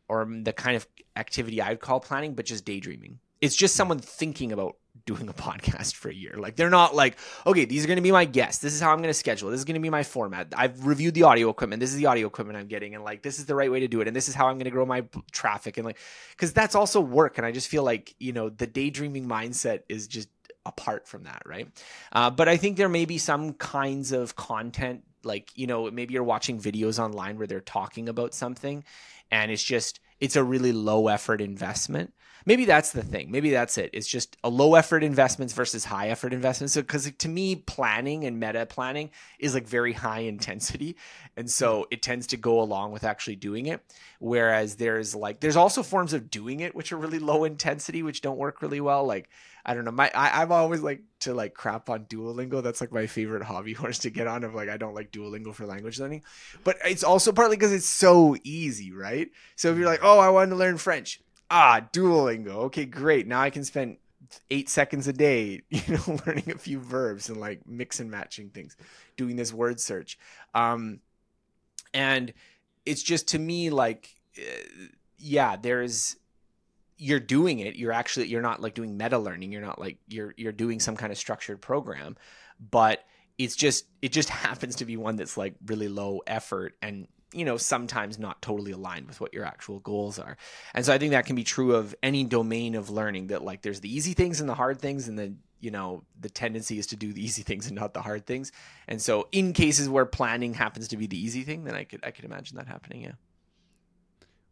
or 0.09 0.29
the 0.43 0.53
kind 0.53 0.77
of 0.77 0.87
activity 1.17 1.61
I'd 1.61 1.81
call 1.81 2.01
planning, 2.01 2.35
but 2.35 2.47
just 2.47 2.65
daydreaming. 2.65 3.19
It's 3.41 3.57
just 3.57 3.77
someone 3.77 3.99
thinking 3.99 4.53
about 4.53 4.77
doing 5.07 5.29
a 5.29 5.33
podcast 5.33 5.95
for 5.95 6.09
a 6.09 6.15
year. 6.15 6.37
Like 6.39 6.57
they're 6.57 6.71
not 6.71 6.95
like, 6.95 7.19
okay, 7.47 7.65
these 7.65 7.85
are 7.85 7.87
going 7.87 7.97
to 7.97 8.03
be 8.03 8.13
my 8.13 8.25
guests. 8.25 8.63
This 8.63 8.73
is 8.73 8.81
how 8.81 8.93
I'm 8.93 8.99
going 8.99 9.11
to 9.11 9.15
schedule. 9.15 9.51
This 9.51 9.59
is 9.59 9.65
going 9.65 9.75
to 9.75 9.81
be 9.81 9.91
my 9.91 10.03
format. 10.03 10.49
I've 10.57 10.87
reviewed 10.87 11.15
the 11.15 11.25
audio 11.25 11.51
equipment. 11.51 11.81
This 11.81 11.91
is 11.91 11.97
the 11.97 12.07
audio 12.07 12.27
equipment 12.27 12.59
I'm 12.59 12.69
getting, 12.69 12.95
and 12.95 13.05
like 13.05 13.23
this 13.23 13.39
is 13.39 13.47
the 13.47 13.55
right 13.55 13.71
way 13.71 13.81
to 13.81 13.89
do 13.89 14.01
it. 14.01 14.09
And 14.09 14.17
this 14.17 14.29
is 14.29 14.35
how 14.35 14.47
I'm 14.47 14.55
going 14.55 14.65
to 14.65 14.71
grow 14.71 14.87
my 14.87 15.05
traffic. 15.33 15.77
And 15.77 15.85
like, 15.85 15.99
because 16.31 16.53
that's 16.53 16.75
also 16.75 17.01
work. 17.01 17.39
And 17.39 17.47
I 17.47 17.53
just 17.53 17.69
feel 17.69 17.83
like 17.83 18.15
you 18.19 18.33
know 18.33 18.49
the 18.49 18.67
daydreaming 18.67 19.29
mindset 19.29 19.83
is 19.89 20.07
just 20.07 20.29
apart 20.67 21.07
from 21.07 21.25
that, 21.25 21.43
right? 21.45 21.69
Uh, 22.13 22.31
but 22.31 22.49
I 22.49 22.57
think 22.57 22.77
there 22.77 22.89
may 22.89 23.05
be 23.05 23.19
some 23.19 23.53
kinds 23.53 24.13
of 24.13 24.37
content 24.37 25.03
like 25.25 25.51
you 25.55 25.67
know 25.67 25.91
maybe 25.91 26.15
you're 26.15 26.23
watching 26.23 26.61
videos 26.61 27.03
online 27.03 27.39
where 27.39 27.47
they're 27.47 27.61
talking 27.61 28.09
about 28.09 28.35
something 28.35 28.85
and 29.31 29.51
it's 29.51 29.63
just 29.63 30.01
it's 30.21 30.37
a 30.37 30.45
really 30.45 30.73
low 30.73 31.09
effort 31.09 31.41
investment. 31.41 32.13
Maybe 32.47 32.67
that's 32.67 32.93
the 32.93 33.03
thing. 33.03 33.31
Maybe 33.31 33.51
that's 33.51 33.79
it. 33.79 33.91
It's 33.95 34.07
just 34.07 34.37
a 34.45 34.51
low 34.51 34.75
effort 34.75 35.03
investments 35.03 35.55
versus 35.55 35.87
high 35.87 36.09
effort 36.09 36.35
investments. 36.35 36.77
Because 36.77 37.05
so, 37.05 37.11
to 37.11 37.29
me 37.29 37.57
planning 37.57 38.25
and 38.25 38.39
meta 38.39 38.67
planning 38.67 39.11
is 39.39 39.55
like 39.55 39.67
very 39.67 39.95
high 39.95 40.21
intensity. 40.21 40.97
And 41.37 41.51
so 41.51 41.81
mm-hmm. 41.81 41.89
it 41.93 42.03
tends 42.03 42.27
to 42.29 42.37
go 42.37 42.61
along 42.61 42.93
with 42.93 43.03
actually 43.03 43.37
doing 43.37 43.67
it. 43.67 43.81
Whereas 44.19 44.77
there's 44.77 45.15
like 45.15 45.41
there's 45.41 45.57
also 45.57 45.83
forms 45.83 46.13
of 46.13 46.31
doing 46.31 46.61
it 46.61 46.75
which 46.75 46.93
are 46.93 46.99
really 46.99 47.19
low 47.19 47.45
intensity 47.45 48.03
which 48.03 48.21
don't 48.21 48.39
work 48.39 48.61
really 48.61 48.81
well. 48.81 49.07
Like 49.07 49.31
I 49.67 49.75
don't 49.75 49.85
know. 49.85 49.91
My 49.91 50.11
I, 50.15 50.43
I've 50.43 50.51
always 50.51 50.83
like 50.83 51.01
to 51.21 51.35
like 51.35 51.55
crap 51.55 51.89
on 51.89 52.05
Duolingo. 52.05 52.63
That's 52.63 52.81
like 52.81 52.93
my 52.93 53.07
favorite 53.07 53.43
hobby 53.43 53.73
horse 53.75 53.99
to 54.01 54.11
get 54.11 54.27
on. 54.27 54.45
Of 54.45 54.55
like 54.55 54.69
I 54.69 54.77
don't 54.77 54.95
like 54.95 55.11
Duolingo 55.11 55.55
for 55.55 55.67
language 55.67 55.99
learning, 55.99 56.23
but 56.65 56.77
it's 56.85 57.05
also 57.05 57.33
partly 57.33 57.57
because 57.57 57.73
it's 57.73 57.89
so 57.89 58.37
easy, 58.45 58.93
right? 58.93 59.31
So 59.57 59.71
if 59.71 59.79
you're 59.79 59.87
like, 59.87 60.01
oh, 60.03 60.19
I 60.19 60.29
want 60.31 60.51
to 60.51 60.57
learn 60.57 60.77
French, 60.77 61.21
ah, 61.51 61.81
Duolingo. 61.93 62.65
Okay, 62.67 62.85
great. 62.85 63.27
Now 63.27 63.41
I 63.41 63.51
can 63.51 63.65
spend 63.65 63.97
eight 64.51 64.69
seconds 64.69 65.09
a 65.09 65.13
day, 65.13 65.63
you 65.71 65.83
know, 65.89 66.19
learning 66.27 66.51
a 66.51 66.59
few 66.59 66.79
verbs 66.79 67.29
and 67.29 67.41
like 67.41 67.67
mix 67.67 68.01
and 68.01 68.11
matching 68.11 68.51
things, 68.51 68.77
doing 69.17 69.37
this 69.37 69.53
word 69.53 69.81
search. 69.81 70.19
Um, 70.55 71.01
and 71.93 72.33
it's 72.85 73.03
just 73.03 73.29
to 73.29 73.39
me 73.39 73.71
like, 73.71 74.15
uh, 74.39 74.87
yeah, 75.17 75.57
there's 75.57 76.17
you're 76.97 77.21
doing 77.21 77.59
it 77.59 77.77
you're 77.77 77.93
actually 77.93 78.27
you're 78.27 78.43
not 78.43 78.61
like 78.61 78.75
doing 78.75 78.97
meta 78.97 79.19
learning 79.19 79.51
you're 79.51 79.63
not 79.63 79.81
like 79.81 79.99
you're 80.09 80.33
you're 80.37 80.53
doing 80.53 80.79
some 80.79 80.97
kind 80.97 81.11
of 81.11 81.19
structured 81.19 81.61
program 81.61 82.17
but 82.71 83.05
it's 83.39 83.57
just 83.57 83.87
it 84.03 84.13
just 84.13 84.29
happens 84.47 84.77
to 84.77 84.85
be 84.85 84.97
one 84.97 85.17
that's 85.17 85.37
like 85.37 85.55
really 85.67 85.89
low 85.89 86.21
effort 86.27 86.75
and 86.83 87.09
you 87.33 87.45
know 87.45 87.57
sometimes 87.57 88.19
not 88.19 88.41
totally 88.41 88.73
aligned 88.73 89.09
with 89.09 89.21
what 89.21 89.35
your 89.35 89.45
actual 89.45 89.81
goals 89.81 90.19
are. 90.19 90.37
And 90.73 90.87
so 90.87 90.95
i 90.95 90.99
think 90.99 91.11
that 91.11 91.27
can 91.27 91.37
be 91.37 91.45
true 91.45 91.75
of 91.75 91.95
any 92.03 92.25
domain 92.25 92.75
of 92.75 92.91
learning 92.91 93.29
that 93.29 93.43
like 93.43 93.63
there's 93.63 93.81
the 93.81 93.95
easy 93.95 94.15
things 94.15 94.41
and 94.41 94.49
the 94.49 94.55
hard 94.55 94.81
things 94.81 95.09
and 95.09 95.19
then 95.19 95.39
you 95.61 95.71
know 95.71 96.05
the 96.21 96.31
tendency 96.31 96.79
is 96.79 96.87
to 96.89 96.97
do 96.97 97.13
the 97.13 97.25
easy 97.25 97.43
things 97.43 97.67
and 97.67 97.75
not 97.75 97.93
the 97.93 98.03
hard 98.03 98.25
things. 98.25 98.53
And 98.87 99.03
so 99.03 99.29
in 99.33 99.53
cases 99.53 99.89
where 99.89 100.07
planning 100.07 100.55
happens 100.55 100.89
to 100.89 100.97
be 100.97 101.07
the 101.07 101.21
easy 101.21 101.43
thing 101.43 101.65
then 101.65 101.75
i 101.75 101.85
could 101.85 102.05
i 102.05 102.11
could 102.13 102.25
imagine 102.25 102.57
that 102.57 102.69
happening 102.69 103.03
yeah. 103.03 103.13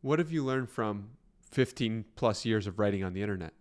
What 0.01 0.18
have 0.18 0.32
you 0.32 0.45
learned 0.45 0.68
from 0.68 1.11
15 1.53 2.05
plus 2.16 2.44
years 2.44 2.66
of 2.66 2.78
writing 2.78 3.05
on 3.05 3.12
the 3.12 3.22
internet 3.22 3.53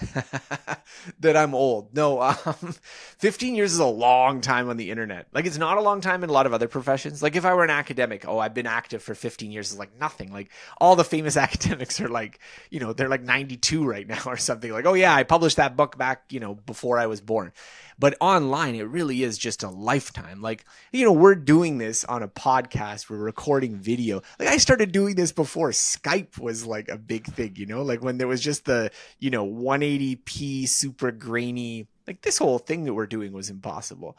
that 1.20 1.36
I'm 1.36 1.54
old. 1.54 1.94
No, 1.94 2.20
um, 2.20 2.34
15 3.18 3.54
years 3.54 3.72
is 3.72 3.78
a 3.78 3.86
long 3.86 4.40
time 4.40 4.68
on 4.68 4.76
the 4.76 4.90
internet. 4.90 5.26
Like 5.32 5.46
it's 5.46 5.58
not 5.58 5.78
a 5.78 5.82
long 5.82 6.00
time 6.00 6.24
in 6.24 6.30
a 6.30 6.32
lot 6.32 6.46
of 6.46 6.54
other 6.54 6.68
professions. 6.68 7.22
Like 7.22 7.36
if 7.36 7.44
I 7.44 7.54
were 7.54 7.64
an 7.64 7.70
academic, 7.70 8.26
oh, 8.26 8.38
I've 8.38 8.54
been 8.54 8.66
active 8.66 9.02
for 9.02 9.14
15 9.14 9.50
years 9.50 9.72
is 9.72 9.78
like 9.78 9.98
nothing. 9.98 10.32
Like 10.32 10.50
all 10.80 10.96
the 10.96 11.04
famous 11.04 11.36
academics 11.36 12.00
are 12.00 12.08
like, 12.08 12.40
you 12.70 12.80
know, 12.80 12.92
they're 12.92 13.08
like 13.08 13.22
92 13.22 13.84
right 13.84 14.06
now 14.06 14.22
or 14.26 14.36
something. 14.36 14.72
Like, 14.72 14.86
oh 14.86 14.94
yeah, 14.94 15.14
I 15.14 15.22
published 15.22 15.56
that 15.56 15.76
book 15.76 15.98
back, 15.98 16.24
you 16.30 16.40
know, 16.40 16.54
before 16.54 16.98
I 16.98 17.06
was 17.06 17.20
born. 17.20 17.52
But 18.00 18.16
online, 18.18 18.76
it 18.76 18.88
really 18.88 19.22
is 19.22 19.36
just 19.36 19.62
a 19.62 19.68
lifetime. 19.68 20.40
Like, 20.40 20.64
you 20.90 21.04
know, 21.04 21.12
we're 21.12 21.34
doing 21.34 21.76
this 21.76 22.02
on 22.04 22.22
a 22.22 22.28
podcast, 22.28 23.10
we're 23.10 23.18
recording 23.18 23.76
video. 23.76 24.22
Like 24.38 24.48
I 24.48 24.56
started 24.56 24.90
doing 24.90 25.16
this 25.16 25.32
before 25.32 25.70
Skype 25.70 26.38
was 26.38 26.64
like 26.64 26.88
a 26.88 26.96
big 26.96 27.26
thing, 27.26 27.56
you 27.56 27.66
know, 27.66 27.82
like 27.82 28.02
when 28.02 28.16
there 28.16 28.26
was 28.26 28.40
just 28.40 28.64
the, 28.64 28.90
you 29.18 29.28
know, 29.28 29.46
180p 29.46 30.66
super 30.66 31.12
grainy, 31.12 31.88
like 32.06 32.22
this 32.22 32.38
whole 32.38 32.58
thing 32.58 32.84
that 32.84 32.94
we're 32.94 33.06
doing 33.06 33.32
was 33.32 33.50
impossible. 33.50 34.16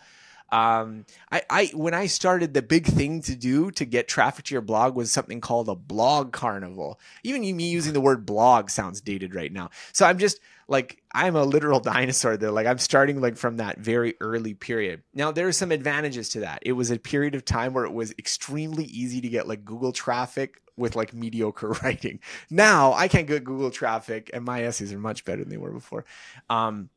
Um, 0.51 1.05
I, 1.31 1.41
I, 1.49 1.65
when 1.73 1.93
I 1.93 2.07
started, 2.07 2.53
the 2.53 2.61
big 2.61 2.85
thing 2.85 3.21
to 3.23 3.35
do 3.35 3.71
to 3.71 3.85
get 3.85 4.07
traffic 4.07 4.45
to 4.45 4.53
your 4.53 4.61
blog 4.61 4.95
was 4.95 5.11
something 5.11 5.39
called 5.39 5.69
a 5.69 5.75
blog 5.75 6.33
carnival. 6.33 6.99
Even 7.23 7.41
me 7.41 7.71
using 7.71 7.93
the 7.93 8.01
word 8.01 8.25
blog 8.25 8.69
sounds 8.69 9.01
dated 9.01 9.33
right 9.33 9.51
now. 9.51 9.69
So 9.93 10.05
I'm 10.05 10.17
just 10.17 10.39
like, 10.71 11.03
I'm 11.13 11.35
a 11.35 11.43
literal 11.43 11.79
dinosaur 11.91 12.37
there. 12.37 12.49
Like 12.49 12.65
I'm 12.65 12.77
starting 12.77 13.19
like 13.19 13.35
from 13.35 13.57
that 13.57 13.79
very 13.79 14.15
early 14.21 14.53
period. 14.53 15.03
Now 15.13 15.31
there 15.31 15.47
are 15.47 15.51
some 15.51 15.71
advantages 15.71 16.29
to 16.29 16.39
that. 16.39 16.59
It 16.61 16.71
was 16.71 16.89
a 16.89 16.97
period 16.97 17.35
of 17.35 17.43
time 17.43 17.73
where 17.73 17.83
it 17.83 17.93
was 17.93 18.13
extremely 18.17 18.85
easy 18.85 19.19
to 19.19 19.29
get 19.29 19.49
like 19.49 19.65
Google 19.65 19.91
traffic 19.91 20.61
with 20.77 20.95
like 20.95 21.13
mediocre 21.13 21.69
writing. 21.83 22.21
Now 22.49 22.93
I 22.93 23.09
can't 23.09 23.27
get 23.27 23.43
Google 23.43 23.69
traffic 23.69 24.31
and 24.33 24.45
my 24.45 24.63
essays 24.63 24.93
are 24.93 24.99
much 24.99 25.25
better 25.25 25.41
than 25.41 25.49
they 25.49 25.57
were 25.57 25.73
before. 25.73 26.05
Um, 26.49 26.89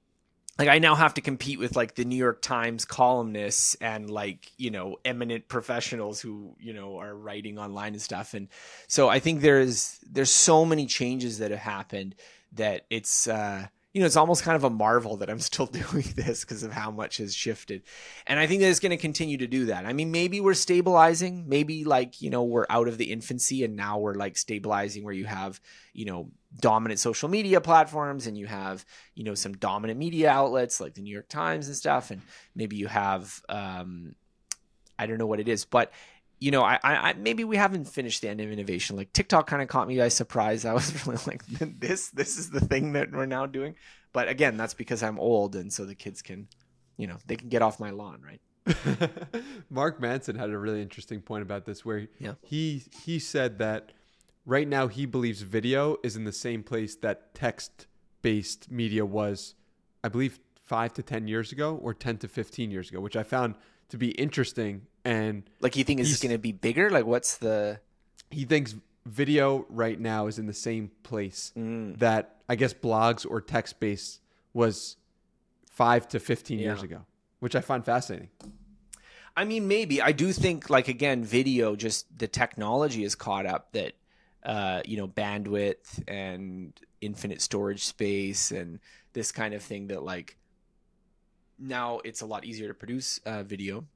like 0.57 0.69
I 0.69 0.79
now 0.79 0.95
have 0.95 1.15
to 1.15 1.21
compete 1.21 1.59
with 1.59 1.75
like 1.75 1.97
the 1.97 2.05
New 2.05 2.17
York 2.17 2.41
Times 2.41 2.85
columnists 2.85 3.75
and 3.81 4.09
like 4.09 4.53
you 4.57 4.71
know 4.71 4.99
eminent 5.05 5.49
professionals 5.49 6.21
who 6.21 6.55
you 6.61 6.73
know 6.73 6.99
are 7.01 7.13
writing 7.13 7.59
online 7.59 7.95
and 7.95 8.03
stuff 8.03 8.35
and 8.35 8.47
so 8.87 9.09
I 9.09 9.19
think 9.19 9.41
there's 9.41 9.99
there's 10.09 10.31
so 10.31 10.65
many 10.65 10.87
changes 10.87 11.39
that 11.39 11.51
have 11.51 11.59
happened 11.59 12.15
that 12.55 12.87
it's 12.91 13.29
uh 13.29 13.67
you 13.95 14.01
know, 14.01 14.07
it's 14.07 14.17
almost 14.17 14.43
kind 14.43 14.57
of 14.57 14.65
a 14.65 14.71
marvel 14.71 15.17
that 15.19 15.31
I'm 15.31 15.39
still 15.41 15.67
doing 15.67 16.05
this 16.17 16.41
because 16.41 16.65
of 16.65 16.73
how 16.73 16.91
much 16.91 17.19
has 17.19 17.35
shifted. 17.35 17.83
And 18.27 18.39
I 18.39 18.47
think 18.47 18.61
that 18.61 18.69
it's 18.69 18.81
going 18.81 18.91
to 18.91 18.97
continue 18.97 19.39
to 19.39 19.47
do 19.47 19.67
that. 19.67 19.87
I 19.87 19.93
mean, 19.93 20.11
maybe 20.11 20.41
we're 20.41 20.55
stabilizing. 20.55 21.49
Maybe 21.49 21.85
like, 21.85 22.21
you 22.21 22.29
know, 22.29 22.43
we're 22.43 22.67
out 22.69 22.89
of 22.89 22.99
the 22.99 23.13
infancy 23.13 23.65
and 23.65 23.77
now 23.77 23.99
we're 23.99 24.15
like 24.15 24.37
stabilizing 24.37 25.05
where 25.05 25.15
you 25.15 25.27
have, 25.27 25.61
you 25.93 26.05
know, 26.05 26.29
dominant 26.61 26.99
social 26.99 27.29
media 27.29 27.61
platforms 27.61 28.27
and 28.27 28.37
you 28.37 28.47
have, 28.47 28.85
you 29.15 29.23
know, 29.23 29.35
some 29.35 29.53
dominant 29.55 29.99
media 29.99 30.29
outlets 30.29 30.81
like 30.81 30.95
the 30.95 31.01
New 31.01 31.13
York 31.13 31.29
Times 31.29 31.69
and 31.69 31.77
stuff. 31.77 32.11
And 32.11 32.21
maybe 32.57 32.75
you 32.75 32.89
have, 32.89 33.41
um, 33.49 34.17
I 34.99 35.07
don't 35.07 35.19
know 35.19 35.27
what 35.27 35.41
it 35.41 35.49
is, 35.49 35.65
but 35.65 35.93
you 36.45 36.51
know, 36.51 36.63
I, 36.63 36.79
I, 36.85 37.15
maybe 37.15 37.43
we 37.43 37.57
haven't 37.57 37.87
finished 37.87 38.21
the 38.21 38.29
end 38.29 38.39
of 38.43 38.53
innovation. 38.53 38.97
Like 38.97 39.15
TikTok 39.15 39.47
kind 39.47 39.63
of 39.63 39.69
caught 39.69 39.89
me 39.89 39.97
by 39.97 40.09
surprise. 40.09 40.67
I 40.67 40.75
was 40.75 41.07
really 41.07 41.19
like, 41.27 41.47
this, 41.81 42.11
this 42.11 42.37
is 42.37 42.51
the 42.51 42.61
thing 42.61 42.93
that 42.93 43.13
we're 43.13 43.25
now 43.25 43.47
doing. 43.47 43.77
But 44.13 44.29
again, 44.29 44.59
that's 44.59 44.75
because 44.75 45.03
I'm 45.03 45.19
old, 45.19 45.57
and 45.57 45.73
so 45.73 45.87
the 45.87 45.95
kids 45.95 46.21
can, 46.21 46.47
you 46.99 47.07
know, 47.07 47.17
they 47.27 47.37
can 47.37 47.49
get 47.49 47.63
off 47.63 47.81
my 47.81 47.91
lawn, 47.91 48.23
right? 48.23 48.41
Mark 49.71 50.01
Manson 50.01 50.37
had 50.37 50.51
a 50.51 50.59
really 50.59 50.83
interesting 50.83 51.23
point 51.23 51.43
about 51.43 51.65
this, 51.65 51.85
where 51.85 52.09
yeah. 52.21 52.35
he 52.43 52.85
he 53.03 53.19
said 53.19 53.59
that 53.59 53.91
right 54.47 54.69
now 54.69 54.87
he 54.87 55.05
believes 55.05 55.43
video 55.43 55.97
is 56.05 56.15
in 56.15 56.25
the 56.25 56.33
same 56.33 56.63
place 56.63 56.95
that 56.97 57.35
text 57.35 57.89
based 58.23 58.71
media 58.71 59.05
was, 59.05 59.55
I 60.05 60.09
believe, 60.09 60.39
five 60.63 60.93
to 60.95 61.03
ten 61.03 61.27
years 61.27 61.51
ago, 61.51 61.75
or 61.83 61.93
ten 61.93 62.17
to 62.19 62.29
fifteen 62.29 62.71
years 62.71 62.91
ago, 62.91 63.01
which 63.01 63.17
I 63.17 63.25
found 63.25 63.57
to 63.89 63.99
be 63.99 64.11
interesting 64.13 64.83
and 65.05 65.43
like 65.61 65.77
you 65.77 65.85
think 65.85 66.01
is 66.01 66.21
going 66.21 66.33
to 66.33 66.39
be 66.39 66.53
bigger 66.53 66.91
like 66.91 67.05
what's 67.05 67.37
the 67.39 67.79
he 68.31 68.45
thinks 68.45 68.75
video 69.07 69.67
right 69.69 70.01
now 70.01 70.27
is 70.27 70.39
in 70.39 70.47
the 70.47 70.55
same 70.55 70.91
place 71.03 71.53
mm. 71.57 71.97
that 71.99 72.37
i 72.49 72.55
guess 72.55 72.73
blogs 72.73 73.27
or 73.29 73.41
text 73.41 73.79
based 73.81 74.21
was 74.53 74.97
5 75.71 76.09
to 76.09 76.21
15 76.21 76.59
yeah. 76.59 76.65
years 76.65 76.83
ago 76.83 77.05
which 77.41 77.55
i 77.55 77.61
find 77.61 77.85
fascinating 77.85 78.31
i 79.37 79.45
mean 79.45 79.69
maybe 79.69 80.01
i 80.01 80.13
do 80.13 80.33
think 80.33 80.71
like 80.71 80.89
again 80.89 81.23
video 81.23 81.77
just 81.77 82.07
the 82.19 82.29
technology 82.29 83.05
is 83.05 83.15
caught 83.15 83.47
up 83.47 83.73
that 83.73 83.93
uh, 84.45 84.83
you 84.85 84.99
know 84.99 85.09
bandwidth 85.09 86.03
and 86.07 86.79
infinite 87.01 87.41
storage 87.41 87.83
space 87.83 88.51
and 88.51 88.79
this 89.15 89.33
kind 89.33 89.55
of 89.55 89.63
thing 89.63 89.87
that 89.87 90.03
like 90.03 90.37
now 91.59 92.01
it's 92.05 92.21
a 92.21 92.27
lot 92.27 92.45
easier 92.45 92.69
to 92.69 92.75
produce 92.75 93.19
uh, 93.25 93.43
video 93.43 93.87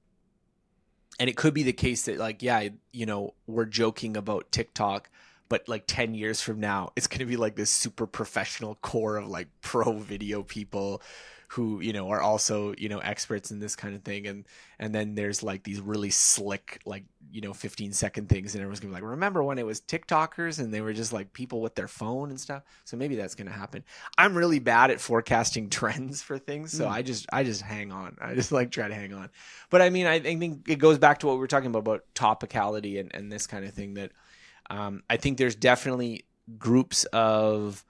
and 1.19 1.29
it 1.29 1.37
could 1.37 1.55
be 1.55 1.63
the 1.63 1.73
case 1.73 2.05
that 2.05 2.19
like 2.19 2.43
yeah 2.43 2.69
you 2.93 3.07
know 3.07 3.35
we're 3.47 3.65
joking 3.65 4.17
about 4.17 4.51
tiktok 4.53 5.11
but 5.49 5.69
like 5.69 5.85
10 5.87 6.15
years 6.15 6.41
from 6.41 6.61
now 6.61 6.91
it's 6.97 7.07
going 7.07 7.21
to 7.21 7.27
be 7.27 7.37
like 7.37 7.57
this 7.57 7.71
super 7.71 8.07
professional 8.07 8.77
core 8.77 9.17
of 9.17 9.29
like 9.29 9.49
pro 9.61 9.99
video 9.99 10.43
people 10.43 11.03
who 11.49 11.81
you 11.81 11.95
know 11.95 12.11
are 12.11 12.21
also 12.21 12.75
you 12.77 12.91
know 12.91 12.99
experts 12.99 13.51
in 13.51 13.59
this 13.59 13.75
kind 13.75 13.95
of 13.95 14.03
thing. 14.03 14.27
And 14.27 14.47
and 14.79 14.95
then 14.95 15.15
there's 15.15 15.43
like 15.43 15.63
these 15.63 15.81
really 15.81 16.11
slick 16.11 16.81
like 16.85 17.05
you 17.31 17.41
know 17.41 17.55
15 17.55 17.93
second 17.93 18.29
things 18.29 18.55
and 18.55 18.61
everyone's 18.61 18.81
gonna 18.81 18.91
be 18.91 19.01
like 19.01 19.11
remember 19.11 19.43
when 19.43 19.59
it 19.59 19.65
was 19.65 19.81
tiktokers 19.81 20.59
and 20.59 20.73
they 20.73 20.81
were 20.83 20.93
just 20.93 21.13
like 21.13 21.33
people 21.33 21.61
with 21.63 21.75
their 21.75 21.89
phone 21.89 22.31
and 22.31 22.39
stuff? 22.39 22.63
So 22.85 22.97
maybe 22.97 23.17
that's 23.17 23.35
gonna 23.35 23.51
happen. 23.51 23.83
I'm 24.19 24.37
really 24.37 24.59
bad 24.59 24.91
at 24.91 25.01
forecasting 25.01 25.71
trends 25.79 26.23
for 26.23 26.39
things 26.39 26.73
so 26.73 26.85
mm. 26.87 26.91
i 26.91 27.03
just 27.03 27.27
i 27.33 27.43
just 27.45 27.63
hang 27.63 27.93
on. 27.93 28.17
I 28.21 28.35
just 28.35 28.53
like 28.53 28.71
try 28.71 28.89
to 28.89 28.95
hang 28.95 29.15
on. 29.15 29.31
But 29.71 29.83
i 29.83 29.91
mean 29.91 30.07
i, 30.07 30.19
think 30.21 30.69
it 30.69 30.79
goes 30.79 30.99
back 30.99 31.21
to 31.21 31.27
what 31.27 31.35
we 31.35 31.41
were 31.41 31.47
talking 31.47 31.69
about 31.69 31.79
about 31.79 32.05
topicality 32.15 33.01
and, 33.01 33.15
and 33.15 33.33
this 33.33 33.47
kind 33.47 33.65
of 33.65 33.73
thing 33.73 33.95
that 33.95 34.13
um, 34.71 35.03
i 35.09 35.17
think 35.17 35.39
there's 35.39 35.57
definitely 35.57 36.25
groups 36.59 37.05
of 37.07 37.85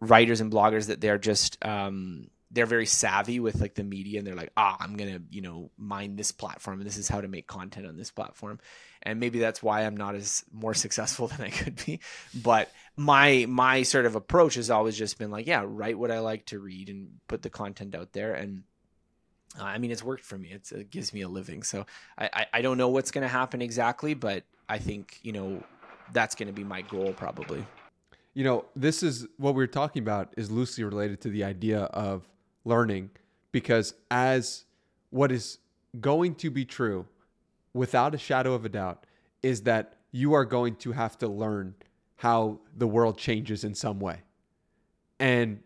writers 0.00 0.40
and 0.40 0.52
bloggers 0.52 0.88
that 0.88 1.00
they're 1.00 1.18
just 1.18 1.64
um, 1.64 2.28
they're 2.52 2.66
very 2.66 2.86
savvy 2.86 3.40
with 3.40 3.60
like 3.60 3.74
the 3.74 3.82
media 3.82 4.18
and 4.18 4.26
they're 4.26 4.36
like 4.36 4.52
ah 4.56 4.76
i'm 4.78 4.96
gonna 4.96 5.20
you 5.30 5.40
know 5.40 5.70
mine 5.78 6.16
this 6.16 6.30
platform 6.30 6.78
and 6.78 6.86
this 6.86 6.98
is 6.98 7.08
how 7.08 7.20
to 7.20 7.28
make 7.28 7.46
content 7.46 7.86
on 7.86 7.96
this 7.96 8.10
platform. 8.10 8.58
And 9.04 9.18
maybe 9.18 9.40
that's 9.40 9.62
why 9.62 9.82
i'm 9.84 9.96
not 9.96 10.14
as 10.14 10.44
more 10.52 10.74
successful 10.74 11.26
than 11.28 11.40
i 11.40 11.50
could 11.50 11.84
be. 11.84 12.00
But 12.34 12.70
my 12.96 13.46
my 13.48 13.82
sort 13.82 14.06
of 14.06 14.14
approach 14.14 14.54
has 14.54 14.70
always 14.70 14.96
just 14.96 15.18
been 15.18 15.30
like 15.30 15.46
yeah 15.46 15.64
write 15.66 15.98
what 15.98 16.10
i 16.10 16.20
like 16.20 16.46
to 16.46 16.58
read 16.58 16.88
and 16.88 17.18
put 17.26 17.42
the 17.42 17.50
content 17.50 17.94
out 17.94 18.12
there. 18.12 18.34
And 18.34 18.62
uh, 19.58 19.64
i 19.64 19.78
mean 19.78 19.90
it's 19.90 20.04
worked 20.04 20.24
for 20.24 20.38
me. 20.38 20.50
It's, 20.52 20.72
it 20.72 20.90
gives 20.90 21.12
me 21.12 21.22
a 21.22 21.28
living. 21.28 21.62
So 21.62 21.86
i 22.18 22.30
i, 22.32 22.46
I 22.54 22.62
don't 22.62 22.78
know 22.78 22.88
what's 22.88 23.10
to 23.22 23.28
happen 23.28 23.62
exactly 23.62 24.14
but 24.14 24.44
i 24.68 24.78
think 24.78 25.18
you 25.22 25.32
know 25.32 25.62
that's 26.12 26.34
to 26.48 26.52
be 26.52 26.64
my 26.64 26.82
goal 26.82 27.12
probably. 27.14 27.64
You 28.34 28.44
know 28.44 28.64
this 28.76 29.02
is 29.02 29.26
what 29.36 29.54
we're 29.54 29.66
talking 29.66 30.02
about 30.02 30.32
is 30.36 30.50
loosely 30.50 30.84
related 30.84 31.20
to 31.22 31.28
the 31.28 31.44
idea 31.44 31.80
of 31.80 32.26
learning 32.64 33.10
because 33.50 33.94
as 34.10 34.64
what 35.10 35.30
is 35.30 35.58
going 36.00 36.34
to 36.36 36.50
be 36.50 36.64
true 36.64 37.06
without 37.74 38.14
a 38.14 38.18
shadow 38.18 38.54
of 38.54 38.64
a 38.64 38.68
doubt 38.68 39.06
is 39.42 39.62
that 39.62 39.94
you 40.10 40.32
are 40.34 40.44
going 40.44 40.76
to 40.76 40.92
have 40.92 41.18
to 41.18 41.28
learn 41.28 41.74
how 42.16 42.60
the 42.76 42.86
world 42.86 43.18
changes 43.18 43.64
in 43.64 43.74
some 43.74 43.98
way. 43.98 44.20
And 45.18 45.60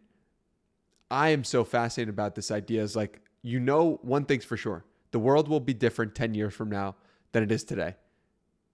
I 1.11 1.31
am 1.31 1.45
so 1.45 1.65
fascinated 1.65 2.13
about 2.13 2.35
this 2.35 2.51
idea 2.51 2.83
is 2.83 2.97
like, 2.97 3.21
you 3.43 3.61
know, 3.61 4.01
one 4.03 4.25
thing's 4.25 4.45
for 4.45 4.57
sure 4.57 4.85
the 5.13 5.19
world 5.19 5.49
will 5.49 5.61
be 5.61 5.73
different 5.73 6.15
10 6.15 6.35
years 6.35 6.53
from 6.53 6.69
now 6.69 6.95
than 7.33 7.43
it 7.43 7.51
is 7.51 7.65
today. 7.65 7.95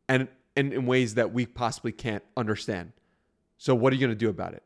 And, 0.09 0.29
and 0.57 0.73
in 0.73 0.87
ways 0.87 1.15
that 1.15 1.33
we 1.33 1.47
possibly 1.47 1.93
can't 1.93 2.25
understand. 2.37 2.93
So, 3.59 3.75
what 3.75 3.93
are 3.93 3.97
you 3.97 4.01
going 4.01 4.11
to 4.11 4.17
do 4.19 4.29
about 4.29 4.55
it? 4.55 4.63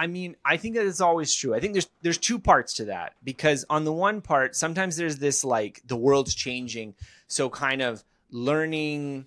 I 0.00 0.06
mean, 0.06 0.36
I 0.46 0.56
think 0.56 0.76
that 0.76 0.86
it's 0.86 1.02
always 1.02 1.34
true. 1.34 1.54
I 1.54 1.60
think 1.60 1.74
there's 1.74 1.90
there's 2.00 2.16
two 2.16 2.38
parts 2.38 2.72
to 2.76 2.86
that 2.86 3.16
because 3.22 3.66
on 3.68 3.84
the 3.84 3.92
one 3.92 4.22
part, 4.22 4.56
sometimes 4.56 4.96
there's 4.96 5.18
this 5.18 5.44
like 5.44 5.82
the 5.86 5.94
world's 5.94 6.34
changing, 6.34 6.94
so 7.26 7.50
kind 7.50 7.82
of 7.82 8.02
learning 8.30 9.26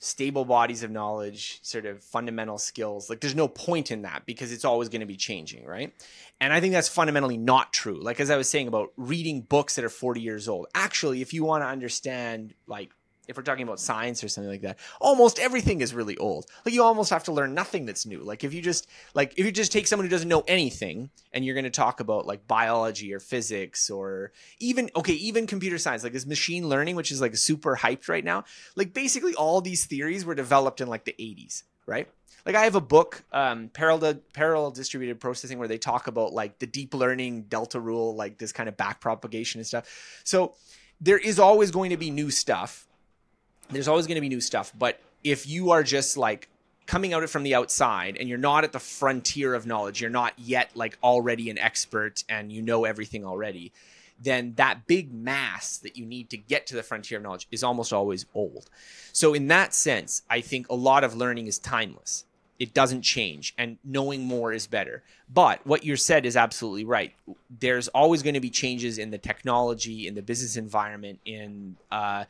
stable 0.00 0.44
bodies 0.44 0.82
of 0.82 0.90
knowledge, 0.90 1.60
sort 1.62 1.86
of 1.86 2.02
fundamental 2.02 2.58
skills. 2.58 3.08
Like 3.08 3.20
there's 3.20 3.36
no 3.36 3.46
point 3.46 3.92
in 3.92 4.02
that 4.02 4.26
because 4.26 4.50
it's 4.50 4.64
always 4.64 4.88
going 4.88 5.02
to 5.02 5.06
be 5.06 5.16
changing, 5.16 5.64
right? 5.64 5.94
And 6.40 6.52
I 6.52 6.58
think 6.58 6.72
that's 6.72 6.88
fundamentally 6.88 7.36
not 7.36 7.72
true. 7.72 8.02
Like 8.02 8.18
as 8.18 8.28
I 8.28 8.36
was 8.36 8.50
saying 8.50 8.66
about 8.66 8.92
reading 8.96 9.42
books 9.42 9.76
that 9.76 9.84
are 9.84 9.88
40 9.88 10.20
years 10.20 10.48
old. 10.48 10.66
Actually, 10.74 11.22
if 11.22 11.32
you 11.32 11.44
want 11.44 11.62
to 11.62 11.68
understand 11.68 12.54
like 12.66 12.90
if 13.28 13.36
we're 13.36 13.42
talking 13.42 13.62
about 13.62 13.78
science 13.78 14.24
or 14.24 14.28
something 14.28 14.50
like 14.50 14.62
that, 14.62 14.78
almost 15.00 15.38
everything 15.38 15.82
is 15.82 15.94
really 15.94 16.16
old. 16.16 16.46
Like 16.64 16.74
you 16.74 16.82
almost 16.82 17.10
have 17.10 17.24
to 17.24 17.32
learn 17.32 17.54
nothing 17.54 17.84
that's 17.84 18.06
new. 18.06 18.20
Like 18.20 18.42
if 18.42 18.54
you 18.54 18.62
just 18.62 18.88
like 19.14 19.34
if 19.36 19.44
you 19.44 19.52
just 19.52 19.70
take 19.70 19.86
someone 19.86 20.06
who 20.06 20.10
doesn't 20.10 20.28
know 20.28 20.44
anything 20.48 21.10
and 21.32 21.44
you're 21.44 21.54
going 21.54 21.64
to 21.64 21.70
talk 21.70 22.00
about 22.00 22.26
like 22.26 22.48
biology 22.48 23.12
or 23.12 23.20
physics 23.20 23.90
or 23.90 24.32
even 24.58 24.90
okay, 24.96 25.12
even 25.12 25.46
computer 25.46 25.76
science, 25.78 26.02
like 26.02 26.14
this 26.14 26.26
machine 26.26 26.68
learning 26.68 26.96
which 26.96 27.12
is 27.12 27.20
like 27.20 27.36
super 27.36 27.76
hyped 27.76 28.08
right 28.08 28.24
now. 28.24 28.44
Like 28.74 28.94
basically 28.94 29.34
all 29.34 29.60
these 29.60 29.84
theories 29.84 30.24
were 30.24 30.34
developed 30.34 30.80
in 30.80 30.88
like 30.88 31.04
the 31.04 31.14
80s, 31.18 31.64
right? 31.86 32.08
Like 32.46 32.54
I 32.54 32.64
have 32.64 32.76
a 32.76 32.80
book, 32.80 33.22
um, 33.30 33.68
parallel 33.68 34.14
parallel 34.32 34.70
distributed 34.70 35.20
processing, 35.20 35.58
where 35.58 35.68
they 35.68 35.76
talk 35.76 36.06
about 36.06 36.32
like 36.32 36.58
the 36.58 36.66
deep 36.66 36.94
learning 36.94 37.42
delta 37.42 37.78
rule, 37.78 38.14
like 38.14 38.38
this 38.38 38.52
kind 38.52 38.70
of 38.70 38.76
back 38.78 39.02
propagation 39.02 39.58
and 39.58 39.66
stuff. 39.66 40.22
So 40.24 40.54
there 40.98 41.18
is 41.18 41.38
always 41.38 41.70
going 41.70 41.90
to 41.90 41.98
be 41.98 42.10
new 42.10 42.30
stuff 42.30 42.87
there's 43.70 43.88
always 43.88 44.06
going 44.06 44.16
to 44.16 44.20
be 44.20 44.28
new 44.28 44.40
stuff. 44.40 44.72
But 44.78 45.00
if 45.24 45.46
you 45.46 45.70
are 45.70 45.82
just 45.82 46.16
like 46.16 46.48
coming 46.86 47.12
at 47.12 47.22
it 47.22 47.28
from 47.28 47.42
the 47.42 47.54
outside 47.54 48.16
and 48.18 48.28
you're 48.28 48.38
not 48.38 48.64
at 48.64 48.72
the 48.72 48.78
frontier 48.78 49.54
of 49.54 49.66
knowledge, 49.66 50.00
you're 50.00 50.10
not 50.10 50.32
yet 50.38 50.70
like 50.74 50.98
already 51.02 51.50
an 51.50 51.58
expert 51.58 52.24
and 52.28 52.50
you 52.50 52.62
know 52.62 52.84
everything 52.84 53.24
already, 53.24 53.72
then 54.20 54.54
that 54.56 54.86
big 54.86 55.12
mass 55.12 55.78
that 55.78 55.96
you 55.96 56.04
need 56.04 56.30
to 56.30 56.36
get 56.36 56.66
to 56.66 56.74
the 56.74 56.82
frontier 56.82 57.18
of 57.18 57.24
knowledge 57.24 57.46
is 57.50 57.62
almost 57.62 57.92
always 57.92 58.26
old. 58.34 58.68
So, 59.12 59.34
in 59.34 59.46
that 59.48 59.74
sense, 59.74 60.22
I 60.28 60.40
think 60.40 60.68
a 60.68 60.74
lot 60.74 61.04
of 61.04 61.14
learning 61.14 61.46
is 61.46 61.58
timeless. 61.58 62.24
It 62.58 62.74
doesn't 62.74 63.02
change, 63.02 63.54
and 63.56 63.78
knowing 63.84 64.24
more 64.24 64.52
is 64.52 64.66
better. 64.66 65.04
But 65.32 65.64
what 65.64 65.84
you 65.84 65.94
said 65.94 66.26
is 66.26 66.36
absolutely 66.36 66.84
right. 66.84 67.14
There's 67.60 67.86
always 67.88 68.22
going 68.22 68.34
to 68.34 68.40
be 68.40 68.50
changes 68.50 68.98
in 68.98 69.10
the 69.10 69.18
technology, 69.18 70.08
in 70.08 70.14
the 70.14 70.22
business 70.22 70.56
environment, 70.56 71.20
in 71.24 71.76
uh, 71.92 72.24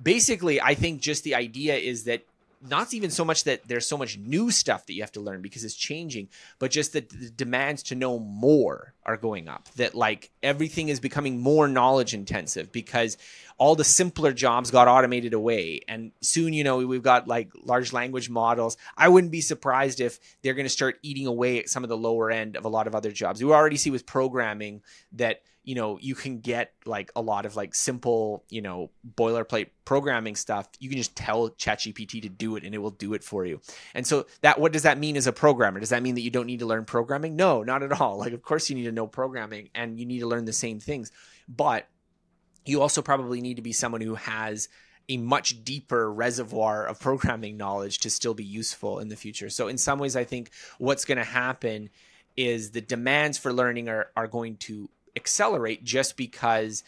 basically, 0.00 0.60
I 0.60 0.74
think 0.74 1.00
just 1.00 1.24
the 1.24 1.34
idea 1.34 1.76
is 1.76 2.04
that 2.04 2.24
not 2.68 2.94
even 2.94 3.10
so 3.10 3.24
much 3.24 3.44
that 3.44 3.66
there's 3.66 3.86
so 3.86 3.98
much 3.98 4.16
new 4.18 4.50
stuff 4.50 4.86
that 4.86 4.94
you 4.94 5.02
have 5.02 5.12
to 5.12 5.20
learn 5.20 5.42
because 5.42 5.64
it's 5.64 5.74
changing, 5.74 6.28
but 6.58 6.70
just 6.70 6.92
that 6.92 7.08
the 7.08 7.30
demands 7.30 7.82
to 7.82 7.94
know 7.94 8.18
more 8.18 8.94
are 9.04 9.16
going 9.16 9.48
up. 9.48 9.68
That 9.76 9.94
like 9.94 10.30
everything 10.42 10.88
is 10.88 11.00
becoming 11.00 11.40
more 11.40 11.66
knowledge 11.66 12.14
intensive 12.14 12.70
because 12.70 13.16
all 13.58 13.74
the 13.74 13.84
simpler 13.84 14.32
jobs 14.32 14.70
got 14.70 14.88
automated 14.88 15.34
away. 15.34 15.80
And 15.88 16.12
soon, 16.20 16.52
you 16.52 16.62
know, 16.62 16.78
we've 16.78 17.02
got 17.02 17.26
like 17.26 17.50
large 17.64 17.92
language 17.92 18.30
models. 18.30 18.76
I 18.96 19.08
wouldn't 19.08 19.32
be 19.32 19.40
surprised 19.40 20.00
if 20.00 20.20
they're 20.42 20.54
going 20.54 20.66
to 20.66 20.70
start 20.70 20.98
eating 21.02 21.26
away 21.26 21.58
at 21.58 21.68
some 21.68 21.82
of 21.82 21.88
the 21.88 21.96
lower 21.96 22.30
end 22.30 22.56
of 22.56 22.64
a 22.64 22.68
lot 22.68 22.86
of 22.86 22.94
other 22.94 23.10
jobs. 23.10 23.42
We 23.42 23.50
already 23.50 23.76
see 23.76 23.90
with 23.90 24.06
programming 24.06 24.82
that 25.12 25.42
you 25.64 25.74
know 25.74 25.98
you 26.00 26.14
can 26.14 26.40
get 26.40 26.72
like 26.84 27.10
a 27.14 27.22
lot 27.22 27.46
of 27.46 27.54
like 27.54 27.74
simple 27.74 28.44
you 28.48 28.60
know 28.60 28.90
boilerplate 29.16 29.68
programming 29.84 30.36
stuff. 30.36 30.68
You 30.78 30.88
can 30.88 30.98
just 30.98 31.14
tell 31.14 31.50
chatgpt 31.50 32.22
to 32.22 32.28
do 32.28 32.56
it 32.56 32.64
and 32.64 32.74
it 32.74 32.78
will 32.78 32.90
do 32.90 33.14
it 33.14 33.22
for 33.22 33.44
you. 33.44 33.60
And 33.94 34.06
so 34.06 34.26
that 34.40 34.58
what 34.58 34.72
does 34.72 34.82
that 34.82 34.98
mean 34.98 35.16
as 35.16 35.26
a 35.26 35.32
programmer? 35.32 35.80
Does 35.80 35.90
that 35.90 36.02
mean 36.02 36.14
that 36.16 36.22
you 36.22 36.30
don't 36.30 36.46
need 36.46 36.60
to 36.60 36.66
learn 36.66 36.84
programming? 36.84 37.36
No 37.36 37.62
not 37.62 37.82
at 37.82 38.00
all. 38.00 38.18
Like 38.22 38.32
of 38.32 38.42
course 38.42 38.70
you 38.70 38.76
need 38.76 38.84
to 38.84 38.92
know 38.92 39.06
programming 39.06 39.70
and 39.74 39.98
you 39.98 40.06
need 40.06 40.20
to 40.20 40.28
learn 40.28 40.44
the 40.44 40.52
same 40.52 40.78
things. 40.78 41.10
But 41.48 41.88
you 42.64 42.80
also 42.80 43.02
probably 43.02 43.40
need 43.40 43.56
to 43.56 43.62
be 43.62 43.72
someone 43.72 44.00
who 44.00 44.14
has 44.14 44.68
a 45.08 45.16
much 45.16 45.64
deeper 45.64 46.12
reservoir 46.12 46.86
of 46.86 47.00
programming 47.08 47.56
knowledge 47.56 47.98
to 47.98 48.10
still 48.10 48.34
be 48.34 48.44
useful 48.44 49.00
in 49.00 49.08
the 49.08 49.16
future. 49.16 49.50
So 49.50 49.68
in 49.68 49.78
some 49.78 49.98
ways 49.98 50.16
i 50.16 50.24
think 50.24 50.50
what's 50.78 51.04
going 51.04 51.18
to 51.18 51.24
happen 51.24 51.90
is 52.36 52.70
the 52.70 52.80
demands 52.80 53.38
for 53.38 53.52
learning 53.52 53.88
are, 53.88 54.08
are 54.16 54.26
going 54.26 54.56
to 54.56 54.88
accelerate 55.16 55.84
just 55.84 56.16
because 56.16 56.84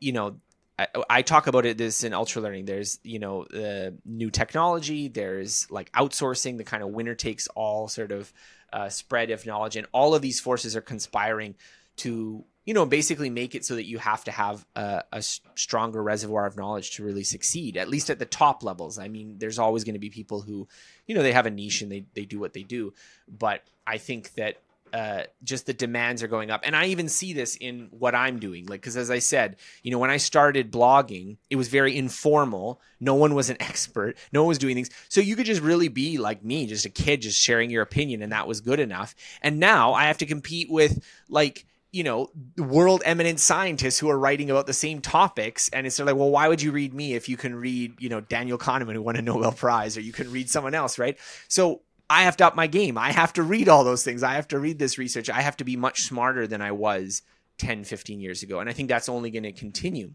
you 0.00 0.12
know 0.12 0.36
I, 0.80 0.86
I 1.10 1.22
talk 1.22 1.46
about 1.46 1.66
it 1.66 1.76
this 1.76 2.04
in 2.04 2.14
ultra 2.14 2.40
learning. 2.40 2.64
There's 2.64 2.98
you 3.02 3.18
know 3.18 3.44
the 3.50 3.94
new 4.04 4.30
technology 4.30 5.08
there's 5.08 5.70
like 5.70 5.92
outsourcing 5.92 6.56
the 6.56 6.64
kind 6.64 6.82
of 6.82 6.90
winner 6.90 7.14
takes 7.14 7.48
all 7.48 7.88
sort 7.88 8.12
of 8.12 8.32
uh, 8.72 8.88
spread 8.88 9.30
of 9.30 9.44
knowledge. 9.46 9.76
And 9.76 9.86
all 9.92 10.14
of 10.14 10.22
these 10.22 10.40
forces 10.40 10.76
are 10.76 10.80
conspiring 10.80 11.54
to 11.96 12.44
you 12.64 12.74
know 12.74 12.86
basically 12.86 13.28
make 13.28 13.54
it 13.54 13.64
so 13.64 13.74
that 13.74 13.86
you 13.86 13.98
have 13.98 14.24
to 14.24 14.30
have 14.30 14.64
a, 14.74 15.02
a, 15.12 15.22
stronger 15.22 16.02
reservoir 16.02 16.46
of 16.46 16.56
knowledge 16.56 16.92
to 16.92 17.04
really 17.04 17.24
succeed 17.24 17.76
at 17.76 17.88
least 17.88 18.08
at 18.08 18.18
the 18.18 18.26
top 18.26 18.62
levels. 18.62 18.98
I 18.98 19.08
mean 19.08 19.36
there's 19.38 19.58
always 19.58 19.84
going 19.84 19.94
to 19.94 20.00
be 20.00 20.10
people 20.10 20.40
who 20.40 20.66
you 21.06 21.14
know 21.14 21.22
they 21.22 21.32
have 21.32 21.46
a 21.46 21.50
niche 21.50 21.82
and 21.82 21.92
they, 21.92 22.06
they 22.14 22.24
do 22.24 22.38
what 22.38 22.52
they 22.52 22.62
do. 22.62 22.94
But 23.28 23.62
i 23.86 23.98
think 23.98 24.34
that 24.34 24.62
uh, 24.92 25.22
just 25.42 25.66
the 25.66 25.72
demands 25.72 26.22
are 26.22 26.28
going 26.28 26.50
up. 26.50 26.62
And 26.64 26.74
I 26.74 26.86
even 26.86 27.08
see 27.08 27.32
this 27.32 27.56
in 27.56 27.88
what 27.90 28.14
I'm 28.14 28.38
doing. 28.38 28.66
Like, 28.66 28.80
because 28.80 28.96
as 28.96 29.10
I 29.10 29.18
said, 29.18 29.56
you 29.82 29.90
know, 29.90 29.98
when 29.98 30.10
I 30.10 30.16
started 30.16 30.72
blogging, 30.72 31.36
it 31.48 31.56
was 31.56 31.68
very 31.68 31.96
informal. 31.96 32.80
No 33.00 33.14
one 33.14 33.34
was 33.34 33.50
an 33.50 33.56
expert. 33.60 34.16
No 34.32 34.42
one 34.42 34.48
was 34.48 34.58
doing 34.58 34.74
things. 34.74 34.90
So 35.08 35.20
you 35.20 35.36
could 35.36 35.46
just 35.46 35.62
really 35.62 35.88
be 35.88 36.18
like 36.18 36.44
me, 36.44 36.66
just 36.66 36.86
a 36.86 36.90
kid, 36.90 37.22
just 37.22 37.40
sharing 37.40 37.70
your 37.70 37.82
opinion, 37.82 38.22
and 38.22 38.32
that 38.32 38.48
was 38.48 38.60
good 38.60 38.80
enough. 38.80 39.14
And 39.42 39.58
now 39.58 39.92
I 39.92 40.04
have 40.04 40.18
to 40.18 40.26
compete 40.26 40.70
with 40.70 41.02
like, 41.28 41.66
you 41.92 42.04
know, 42.04 42.30
world 42.56 43.02
eminent 43.04 43.40
scientists 43.40 43.98
who 43.98 44.08
are 44.08 44.18
writing 44.18 44.48
about 44.48 44.66
the 44.66 44.72
same 44.72 45.00
topics. 45.00 45.68
And 45.70 45.86
it's 45.86 45.98
like, 45.98 46.14
well, 46.14 46.30
why 46.30 46.46
would 46.46 46.62
you 46.62 46.70
read 46.70 46.94
me 46.94 47.14
if 47.14 47.28
you 47.28 47.36
can 47.36 47.54
read, 47.54 48.00
you 48.00 48.08
know, 48.08 48.20
Daniel 48.20 48.58
Kahneman 48.58 48.94
who 48.94 49.02
won 49.02 49.16
a 49.16 49.22
Nobel 49.22 49.52
Prize, 49.52 49.96
or 49.96 50.00
you 50.00 50.12
can 50.12 50.30
read 50.30 50.48
someone 50.48 50.74
else, 50.74 50.98
right? 50.98 51.18
So 51.48 51.82
I 52.10 52.24
have 52.24 52.36
to 52.38 52.46
up 52.46 52.56
my 52.56 52.66
game. 52.66 52.98
I 52.98 53.12
have 53.12 53.32
to 53.34 53.42
read 53.44 53.68
all 53.68 53.84
those 53.84 54.02
things. 54.02 54.24
I 54.24 54.34
have 54.34 54.48
to 54.48 54.58
read 54.58 54.80
this 54.80 54.98
research. 54.98 55.30
I 55.30 55.42
have 55.42 55.56
to 55.58 55.64
be 55.64 55.76
much 55.76 56.02
smarter 56.02 56.48
than 56.48 56.60
I 56.60 56.72
was 56.72 57.22
10, 57.58 57.84
15 57.84 58.20
years 58.20 58.42
ago. 58.42 58.58
And 58.58 58.68
I 58.68 58.72
think 58.72 58.88
that's 58.88 59.08
only 59.08 59.30
going 59.30 59.44
to 59.44 59.52
continue. 59.52 60.10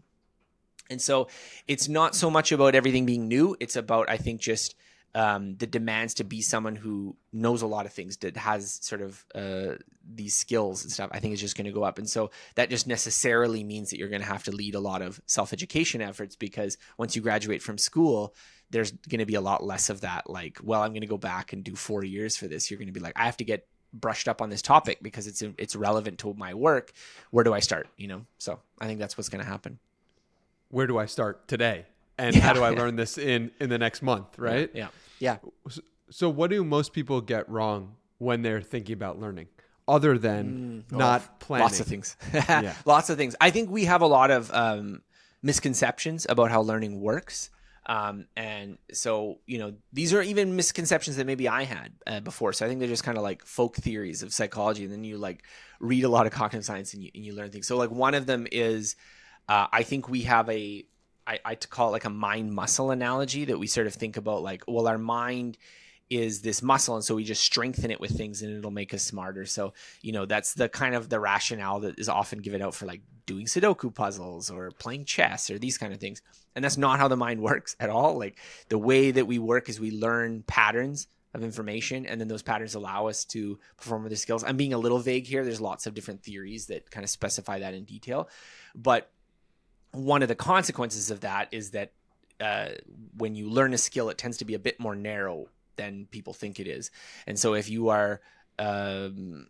And 0.90 1.00
so 1.00 1.28
it's 1.66 1.88
not 1.88 2.14
so 2.14 2.28
much 2.30 2.52
about 2.52 2.74
everything 2.74 3.06
being 3.06 3.28
new. 3.28 3.56
It's 3.60 3.76
about, 3.76 4.10
I 4.10 4.18
think, 4.18 4.42
just 4.42 4.76
um, 5.14 5.56
the 5.56 5.66
demands 5.66 6.12
to 6.14 6.24
be 6.24 6.42
someone 6.42 6.76
who 6.76 7.16
knows 7.32 7.62
a 7.62 7.66
lot 7.66 7.86
of 7.86 7.92
things, 7.94 8.18
that 8.18 8.36
has 8.36 8.78
sort 8.82 9.00
of 9.00 9.24
uh, 9.34 9.76
these 10.06 10.36
skills 10.36 10.84
and 10.84 10.92
stuff. 10.92 11.08
I 11.12 11.20
think 11.20 11.32
is 11.32 11.40
just 11.40 11.56
going 11.56 11.64
to 11.64 11.72
go 11.72 11.82
up. 11.82 11.98
And 11.98 12.08
so 12.08 12.30
that 12.56 12.68
just 12.68 12.86
necessarily 12.86 13.64
means 13.64 13.88
that 13.88 13.98
you're 13.98 14.10
going 14.10 14.20
to 14.20 14.28
have 14.28 14.44
to 14.44 14.52
lead 14.52 14.74
a 14.74 14.80
lot 14.80 15.00
of 15.00 15.18
self 15.24 15.54
education 15.54 16.02
efforts 16.02 16.36
because 16.36 16.76
once 16.98 17.16
you 17.16 17.22
graduate 17.22 17.62
from 17.62 17.78
school, 17.78 18.34
there's 18.70 18.90
going 18.90 19.20
to 19.20 19.26
be 19.26 19.34
a 19.34 19.40
lot 19.40 19.62
less 19.62 19.90
of 19.90 20.00
that 20.00 20.28
like 20.28 20.58
well 20.62 20.82
i'm 20.82 20.90
going 20.90 21.00
to 21.00 21.06
go 21.06 21.18
back 21.18 21.52
and 21.52 21.64
do 21.64 21.76
four 21.76 22.04
years 22.04 22.36
for 22.36 22.48
this. 22.48 22.70
You're 22.70 22.78
going 22.78 22.88
to 22.88 22.92
be 22.92 23.00
like 23.00 23.14
i 23.16 23.24
have 23.24 23.36
to 23.38 23.44
get 23.44 23.66
brushed 23.92 24.28
up 24.28 24.42
on 24.42 24.50
this 24.50 24.62
topic 24.62 24.98
because 25.02 25.26
it's 25.26 25.42
it's 25.58 25.74
relevant 25.76 26.18
to 26.18 26.34
my 26.34 26.54
work. 26.54 26.92
Where 27.30 27.44
do 27.44 27.52
i 27.52 27.60
start? 27.60 27.88
You 27.96 28.08
know? 28.08 28.26
So 28.38 28.60
i 28.80 28.86
think 28.86 28.98
that's 28.98 29.16
what's 29.16 29.28
going 29.28 29.42
to 29.42 29.50
happen. 29.50 29.78
Where 30.70 30.86
do 30.86 30.98
i 30.98 31.06
start 31.06 31.48
today? 31.48 31.86
And 32.18 32.34
yeah, 32.34 32.42
how 32.42 32.52
do 32.52 32.62
i 32.62 32.70
yeah. 32.70 32.78
learn 32.82 32.96
this 32.96 33.18
in 33.18 33.50
in 33.60 33.68
the 33.70 33.78
next 33.78 34.02
month 34.02 34.38
right? 34.38 34.70
yeah 34.74 34.88
yeah, 35.18 35.36
yeah. 35.66 35.78
so 36.10 36.28
what 36.28 36.50
do 36.50 36.64
most 36.64 36.92
people 36.92 37.20
get 37.20 37.48
wrong 37.48 37.94
when 38.18 38.42
they're 38.42 38.62
thinking 38.62 38.94
about 38.94 39.20
learning 39.20 39.48
other 39.88 40.18
than 40.18 40.84
mm, 40.90 40.96
not 40.96 41.22
oh, 41.24 41.30
planning 41.38 41.64
lots 41.64 41.80
of 41.80 41.86
things. 41.86 42.16
Yeah. 42.32 42.74
lots 42.84 43.10
of 43.10 43.16
things. 43.16 43.36
I 43.40 43.50
think 43.50 43.70
we 43.70 43.84
have 43.84 44.02
a 44.02 44.06
lot 44.06 44.30
of 44.30 44.52
um, 44.52 45.02
misconceptions 45.42 46.26
about 46.28 46.50
how 46.50 46.62
learning 46.62 47.00
works 47.00 47.50
um, 47.86 48.26
and 48.36 48.78
so, 48.92 49.38
you 49.46 49.58
know, 49.58 49.74
these 49.92 50.12
are 50.12 50.20
even 50.20 50.56
misconceptions 50.56 51.16
that 51.16 51.26
maybe 51.26 51.48
I 51.48 51.62
had 51.62 51.92
uh, 52.06 52.20
before. 52.20 52.52
So 52.52 52.66
I 52.66 52.68
think 52.68 52.80
they're 52.80 52.88
just 52.88 53.04
kind 53.04 53.16
of 53.16 53.22
like 53.22 53.44
folk 53.44 53.76
theories 53.76 54.22
of 54.24 54.32
psychology. 54.32 54.84
And 54.84 54.92
then 54.92 55.04
you 55.04 55.18
like 55.18 55.44
read 55.78 56.02
a 56.02 56.08
lot 56.08 56.26
of 56.26 56.32
cognitive 56.32 56.64
science 56.64 56.94
and 56.94 57.02
you, 57.02 57.10
and 57.14 57.24
you 57.24 57.32
learn 57.32 57.50
things. 57.50 57.68
So, 57.68 57.76
like, 57.76 57.90
one 57.90 58.14
of 58.14 58.26
them 58.26 58.48
is 58.50 58.96
uh, 59.48 59.68
I 59.72 59.84
think 59.84 60.08
we 60.08 60.22
have 60.22 60.48
a, 60.50 60.84
I, 61.28 61.38
I 61.44 61.54
call 61.54 61.90
it 61.90 61.92
like 61.92 62.04
a 62.04 62.10
mind 62.10 62.52
muscle 62.52 62.90
analogy 62.90 63.44
that 63.44 63.58
we 63.58 63.68
sort 63.68 63.86
of 63.86 63.94
think 63.94 64.16
about 64.16 64.42
like, 64.42 64.64
well, 64.66 64.88
our 64.88 64.98
mind 64.98 65.56
is 66.08 66.40
this 66.40 66.62
muscle 66.62 66.94
and 66.94 67.04
so 67.04 67.16
we 67.16 67.24
just 67.24 67.42
strengthen 67.42 67.90
it 67.90 68.00
with 68.00 68.16
things 68.16 68.40
and 68.42 68.56
it'll 68.56 68.70
make 68.70 68.94
us 68.94 69.02
smarter 69.02 69.44
so 69.44 69.72
you 70.02 70.12
know 70.12 70.24
that's 70.24 70.54
the 70.54 70.68
kind 70.68 70.94
of 70.94 71.08
the 71.08 71.18
rationale 71.18 71.80
that 71.80 71.98
is 71.98 72.08
often 72.08 72.38
given 72.38 72.62
out 72.62 72.76
for 72.76 72.86
like 72.86 73.00
doing 73.26 73.46
sudoku 73.46 73.92
puzzles 73.92 74.50
or 74.50 74.70
playing 74.70 75.04
chess 75.04 75.50
or 75.50 75.58
these 75.58 75.76
kind 75.76 75.92
of 75.92 76.00
things. 76.00 76.22
And 76.54 76.64
that's 76.64 76.76
not 76.76 76.98
how 76.98 77.08
the 77.08 77.16
mind 77.16 77.40
works 77.50 77.76
at 77.78 77.90
all. 77.90 78.18
Like 78.18 78.38
the 78.68 78.78
way 78.78 79.10
that 79.10 79.26
we 79.26 79.38
work 79.38 79.68
is 79.68 79.78
we 79.78 79.90
learn 79.90 80.42
patterns 80.46 81.08
of 81.34 81.44
information 81.44 82.06
and 82.06 82.20
then 82.20 82.28
those 82.28 82.42
patterns 82.42 82.74
allow 82.74 83.08
us 83.08 83.24
to 83.26 83.58
perform 83.76 84.06
other 84.06 84.16
skills. 84.16 84.42
I'm 84.42 84.56
being 84.56 84.72
a 84.72 84.78
little 84.78 84.98
vague 84.98 85.26
here. 85.26 85.44
There's 85.44 85.60
lots 85.60 85.86
of 85.86 85.94
different 85.94 86.22
theories 86.22 86.66
that 86.66 86.90
kind 86.90 87.04
of 87.04 87.10
specify 87.10 87.58
that 87.58 87.74
in 87.74 87.84
detail. 87.84 88.28
But 88.74 89.10
one 89.92 90.22
of 90.22 90.28
the 90.28 90.34
consequences 90.34 91.10
of 91.10 91.20
that 91.20 91.48
is 91.52 91.72
that 91.72 91.92
uh, 92.40 92.68
when 93.16 93.34
you 93.34 93.48
learn 93.48 93.72
a 93.72 93.78
skill 93.78 94.10
it 94.10 94.18
tends 94.18 94.38
to 94.38 94.44
be 94.44 94.54
a 94.54 94.58
bit 94.58 94.78
more 94.78 94.94
narrow 94.94 95.48
than 95.76 96.06
people 96.10 96.32
think 96.32 96.60
it 96.60 96.66
is. 96.66 96.90
And 97.26 97.38
so 97.38 97.54
if 97.54 97.68
you 97.68 97.88
are 97.88 98.20
um, 98.58 99.46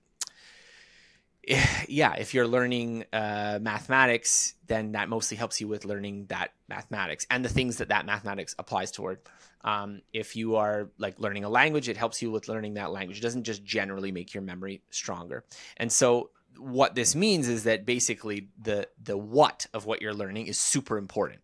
yeah, 1.89 2.15
if 2.15 2.35
you're 2.35 2.47
learning 2.47 3.05
uh, 3.13 3.59
mathematics, 3.61 4.55
then 4.67 4.93
that 4.93 5.09
mostly 5.09 5.37
helps 5.37 5.61
you 5.61 5.69
with 5.69 5.85
learning 5.85 6.27
that 6.29 6.53
mathematics 6.69 7.27
and 7.31 7.45
the 7.45 7.49
things 7.49 7.77
that 7.79 7.89
that 7.89 8.05
mathematics 8.05 8.55
applies 8.59 8.91
toward. 8.91 9.19
Um, 9.63 10.03
if 10.13 10.37
you 10.37 10.57
are 10.57 10.91
like 10.99 11.19
learning 11.19 11.45
a 11.45 11.49
language, 11.49 11.89
it 11.89 11.97
helps 11.97 12.21
you 12.21 12.31
with 12.31 12.49
learning 12.49 12.75
that 12.75 12.91
language. 12.93 13.19
It 13.19 13.23
doesn't 13.23 13.45
just 13.45 13.65
generally 13.65 14.13
make 14.13 14.35
your 14.35 14.43
memory 14.43 14.83
stronger. 14.91 15.45
And 15.77 15.91
so, 15.91 16.31
what 16.59 16.95
this 16.95 17.15
means 17.15 17.49
is 17.49 17.65
that 17.65 17.85
basically 17.85 18.49
the 18.61 18.89
the 19.03 19.17
what 19.17 19.67
of 19.75 19.87
what 19.87 20.01
you're 20.01 20.15
learning 20.15 20.47
is 20.47 20.59
super 20.59 20.99
important 20.99 21.41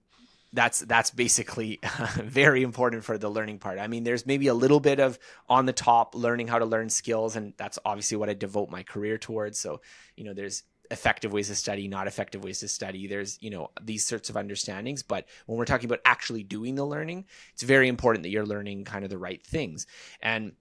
that's 0.53 0.81
that's 0.81 1.11
basically 1.11 1.81
very 2.17 2.63
important 2.63 3.05
for 3.05 3.17
the 3.19 3.31
learning 3.31 3.59
part. 3.59 3.79
I 3.79 3.87
mean, 3.87 4.05
there's 4.05 4.27
maybe 4.27 4.49
a 4.49 4.55
little 4.55 4.81
bit 4.81 5.01
of 5.01 5.19
on 5.49 5.67
the 5.67 5.73
top 5.73 6.15
learning 6.15 6.49
how 6.49 6.59
to 6.59 6.65
learn 6.65 6.91
skills, 6.91 7.37
and 7.37 7.55
that's 7.57 7.79
obviously 7.85 8.17
what 8.17 8.29
I 8.29 8.35
devote 8.35 8.71
my 8.71 8.83
career 8.83 9.19
towards. 9.19 9.59
So, 9.59 9.81
you 10.17 10.25
know, 10.25 10.35
there's 10.35 10.65
effective 10.91 11.33
ways 11.33 11.49
to 11.49 11.55
study, 11.55 11.89
not 11.89 12.07
effective 12.07 12.45
ways 12.45 12.61
to 12.61 12.69
study. 12.69 13.07
There's, 13.07 13.39
you 13.41 13.49
know, 13.49 13.71
these 13.81 14.07
sorts 14.07 14.29
of 14.29 14.37
understandings. 14.37 15.03
But 15.03 15.27
when 15.47 15.59
we're 15.59 15.65
talking 15.65 15.87
about 15.87 16.01
actually 16.05 16.43
doing 16.43 16.75
the 16.75 16.85
learning, 16.85 17.25
it's 17.55 17.63
very 17.63 17.89
important 17.89 18.25
that 18.25 18.29
you're 18.29 18.47
learning 18.47 18.85
kind 18.85 19.03
of 19.03 19.11
the 19.11 19.19
right 19.19 19.43
things. 19.45 19.87
And 20.21 20.53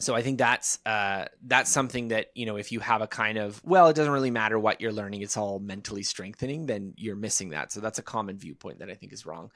so 0.00 0.14
I 0.14 0.22
think 0.22 0.38
that's 0.38 0.78
uh, 0.84 1.26
that's 1.46 1.70
something 1.70 2.08
that 2.08 2.30
you 2.34 2.46
know 2.46 2.56
if 2.56 2.72
you 2.72 2.80
have 2.80 3.00
a 3.00 3.06
kind 3.06 3.38
of 3.38 3.62
well 3.64 3.88
it 3.88 3.96
doesn't 3.96 4.12
really 4.12 4.30
matter 4.30 4.58
what 4.58 4.80
you're 4.80 4.92
learning 4.92 5.22
it's 5.22 5.36
all 5.36 5.58
mentally 5.58 6.02
strengthening 6.02 6.66
then 6.66 6.94
you're 6.96 7.16
missing 7.16 7.50
that 7.50 7.72
so 7.72 7.80
that's 7.80 7.98
a 7.98 8.02
common 8.02 8.36
viewpoint 8.36 8.78
that 8.80 8.90
I 8.90 8.94
think 8.94 9.12
is 9.12 9.24
wrong. 9.26 9.50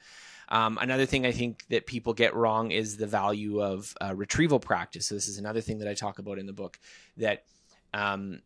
Um, 0.51 0.79
another 0.81 1.05
thing 1.05 1.25
I 1.25 1.31
think 1.31 1.65
that 1.69 1.85
people 1.85 2.13
get 2.13 2.35
wrong 2.35 2.71
is 2.71 2.97
the 2.97 3.05
value 3.05 3.61
of 3.61 3.95
uh, 4.01 4.15
retrieval 4.15 4.59
practice. 4.59 5.05
So 5.05 5.13
this 5.15 5.27
is 5.27 5.37
another 5.37 5.61
thing 5.61 5.77
that 5.79 5.87
I 5.87 5.93
talk 5.93 6.17
about 6.17 6.39
in 6.39 6.47
the 6.47 6.53
book 6.53 6.79
that 7.17 7.43
um, 7.93 8.41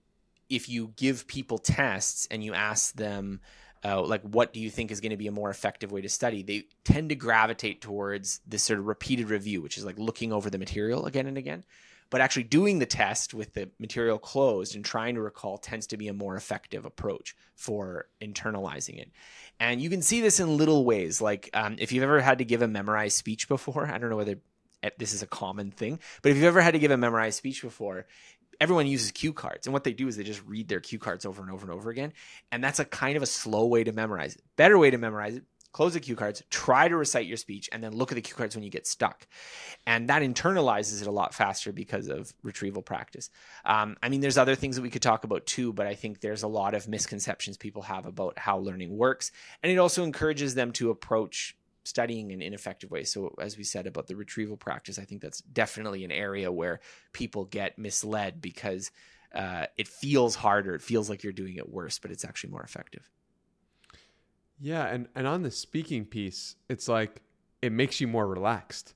if 0.50 0.68
you 0.68 0.92
give 0.98 1.28
people 1.28 1.58
tests 1.58 2.28
and 2.30 2.44
you 2.44 2.54
ask 2.54 2.94
them 2.96 3.40
uh, 3.84 4.02
like 4.02 4.22
what 4.22 4.54
do 4.54 4.60
you 4.60 4.70
think 4.70 4.92
is 4.92 5.02
going 5.02 5.12
to 5.12 5.18
be 5.18 5.28
a 5.28 5.32
more 5.32 5.50
effective 5.50 5.92
way 5.92 6.02
to 6.02 6.10
study? 6.10 6.44
They 6.44 6.66
tend 6.84 7.10
to 7.10 7.16
gravitate 7.16 7.82
towards 7.82 8.40
this 8.48 8.64
sort 8.64 8.80
of 8.80 8.88
repeated 8.88 9.30
review 9.30 9.62
which 9.62 9.78
is 9.78 9.86
like 9.86 10.00
looking 10.00 10.32
over 10.32 10.50
the 10.50 10.58
material 10.58 11.06
again 11.06 11.28
and 11.28 11.38
again. 11.38 11.64
But 12.10 12.22
actually 12.22 12.44
doing 12.44 12.78
the 12.78 12.86
test 12.86 13.34
with 13.34 13.56
the 13.56 13.72
material 13.80 14.20
closed 14.20 14.76
and 14.76 14.86
trying 14.86 15.16
to 15.16 15.22
recall 15.22 15.58
tends 15.58 15.88
to 15.88 15.98
be 15.98 16.08
a 16.08 16.14
more 16.14 16.36
effective 16.36 16.86
approach 16.86 17.36
for 17.56 18.08
internalizing 18.22 19.00
it. 19.00 19.10
And 19.60 19.82
you 19.82 19.90
can 19.90 20.04
see 20.04 20.22
this 20.22 20.40
in 20.40 20.58
little 20.58 20.86
ways 20.86 21.22
like 21.22 21.50
um, 21.54 21.76
if 21.80 21.92
you've 21.92 22.04
ever 22.04 22.22
had 22.22 22.38
to 22.38 22.46
give 22.46 22.62
a 22.62 22.68
memorized 22.68 23.18
speech 23.18 23.48
before 23.48 23.88
i 23.88 23.98
don't 23.98 24.10
know 24.10 24.18
whether 24.18 24.40
this 24.98 25.14
is 25.14 25.24
a 25.24 25.28
common 25.28 25.72
thing 25.72 26.00
but 26.22 26.30
if 26.30 26.36
you've 26.36 26.46
ever 26.46 26.62
had 26.62 26.74
to 26.74 26.80
give 26.80 26.92
a 26.92 26.98
memorized 26.98 27.38
speech 27.38 27.62
before 27.62 28.06
everyone 28.60 28.88
uses 28.88 29.12
cue 29.12 29.34
cards 29.34 29.68
and 29.68 29.74
what 29.74 29.84
they 29.84 29.94
do 29.94 30.08
is 30.08 30.18
they 30.18 30.24
just 30.24 30.46
read 30.46 30.68
their 30.68 30.80
cue 30.80 31.00
cards 31.00 31.26
over 31.26 31.42
and 31.42 31.52
over 31.52 31.66
and 31.66 31.74
over 31.74 31.90
again 31.90 32.14
and 32.52 32.64
that's 32.64 32.80
a 32.80 32.86
kind 32.86 33.18
of 33.18 33.24
a 33.24 33.28
slow 33.28 33.66
way 33.68 33.84
to 33.84 33.92
memorize. 33.92 34.36
It 34.36 34.44
better 34.56 34.78
way 34.78 34.92
to 34.92 34.98
memorize 34.98 35.36
it 35.36 35.44
close 35.74 35.94
the 35.94 36.00
cue 36.00 36.16
cards 36.16 36.44
try 36.50 36.88
to 36.88 36.96
recite 36.96 37.26
your 37.26 37.36
speech 37.36 37.68
and 37.72 37.84
then 37.84 37.92
look 37.94 38.12
at 38.12 38.16
the 38.16 38.22
cue 38.22 38.36
cards 38.36 38.56
when 38.56 38.64
you 38.64 38.70
get 38.70 38.88
stuck. 38.88 39.28
And 39.86 40.08
that 40.10 40.22
internalizes 40.22 41.02
it 41.02 41.08
a 41.08 41.12
lot 41.12 41.34
faster 41.34 41.74
because 41.74 42.08
of 42.08 42.32
retrieval 42.44 42.84
practice. 42.84 43.30
Um, 43.66 43.98
i 44.02 44.10
mean 44.10 44.22
there's 44.22 44.38
other 44.38 44.56
things 44.56 44.76
that 44.76 44.82
we 44.82 44.90
could 44.90 45.02
talk 45.02 45.24
about 45.24 45.46
too 45.46 45.74
but 45.74 45.88
i 45.88 45.96
think 45.96 46.20
there's 46.20 46.44
a 46.44 46.48
lot 46.48 46.74
of 46.76 46.88
misconceptions 46.88 47.58
people 47.58 47.82
have 47.82 48.06
about 48.06 48.38
how 48.38 48.58
learning 48.58 48.96
works 48.96 49.32
and 49.62 49.72
it 49.72 49.78
also 49.78 50.04
encourages 50.04 50.54
them 50.54 50.72
to 50.74 50.92
approach 50.92 51.58
studying 51.84 52.32
in 52.32 52.42
ineffective 52.42 52.92
ways. 52.92 53.12
So, 53.12 53.34
as 53.40 53.58
we 53.58 53.64
said 53.64 53.88
about 53.88 54.08
the 54.08 54.16
retrieval 54.16 54.58
practice, 54.58 54.98
I 54.98 55.04
think 55.04 55.22
that's 55.22 55.42
definitely 55.42 56.04
an 56.04 56.12
area 56.12 56.52
where 56.52 56.80
people 57.12 57.46
get 57.46 57.78
misled 57.78 58.42
because 58.42 58.92
uh, 59.34 59.66
it 59.78 59.88
feels 59.88 60.36
harder. 60.36 60.76
It 60.76 60.82
feels 60.82 61.10
like 61.10 61.24
you're 61.24 61.34
doing 61.34 61.56
it 61.56 61.70
worse, 61.70 62.00
but 62.00 62.12
it's 62.12 62.24
actually 62.24 62.52
more 62.52 62.64
effective. 62.64 63.10
Yeah, 64.60 64.86
and 64.86 65.08
and 65.16 65.28
on 65.28 65.44
the 65.44 65.52
speaking 65.52 66.06
piece, 66.06 66.56
it's 66.70 66.88
like 66.88 67.22
it 67.62 67.72
makes 67.72 68.00
you 68.00 68.08
more 68.08 68.28
relaxed. 68.28 68.94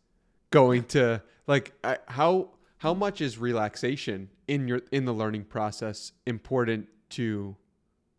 Going 0.50 0.84
to 0.86 1.22
like 1.46 1.74
I, 1.84 1.98
how 2.08 2.52
how 2.78 2.94
much 2.94 3.22
is 3.22 3.38
relaxation 3.38 4.30
in 4.48 4.68
your 4.68 4.82
in 4.92 5.06
the 5.06 5.14
learning 5.14 5.46
process 5.46 6.12
important 6.26 6.88
to 7.10 7.56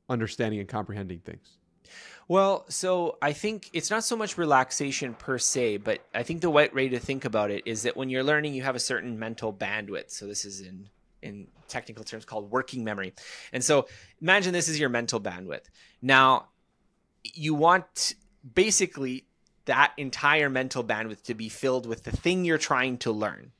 understanding 0.09 0.61
and 0.61 0.69
comprehending 0.69 1.21
things? 1.21 1.59
Well, 2.29 2.67
so 2.69 3.17
I 3.23 3.33
think 3.33 3.71
it's 3.73 3.91
not 3.91 4.05
so 4.05 4.17
much 4.17 4.37
relaxation 4.37 5.15
per 5.15 5.39
se, 5.39 5.79
but 5.79 6.01
I 6.15 6.23
think 6.23 6.41
the 6.41 6.51
right 6.51 6.75
way 6.75 6.89
to 6.89 6.99
think 6.99 7.25
about 7.25 7.51
it 7.51 7.63
is 7.67 7.83
that 7.83 7.97
when 7.97 8.11
you're 8.11 8.23
learning, 8.23 8.55
you 8.55 8.63
have 8.63 8.77
a 8.77 8.81
certain 8.81 9.19
mental 9.19 9.53
bandwidth. 9.53 10.11
So 10.11 10.27
this 10.27 10.45
is 10.45 10.61
in 10.61 10.89
in 11.23 11.49
technical 11.69 12.05
terms 12.05 12.25
called 12.25 12.51
working 12.51 12.85
memory. 12.85 13.13
And 13.53 13.63
so 13.63 13.89
imagine 14.21 14.53
this 14.53 14.69
is 14.69 14.79
your 14.79 14.89
mental 14.89 15.21
bandwidth. 15.21 15.65
Now, 16.01 16.47
you 17.25 17.55
want 17.55 18.15
basically 18.55 19.27
that 19.65 19.93
entire 19.97 20.49
mental 20.49 20.83
bandwidth 20.83 21.23
to 21.25 21.35
be 21.35 21.49
filled 21.49 21.87
with 21.87 22.05
the 22.05 22.13
thing 22.13 22.45
you're 22.45 22.57
trying 22.59 22.99
to 22.99 23.13
learn. 23.13 23.53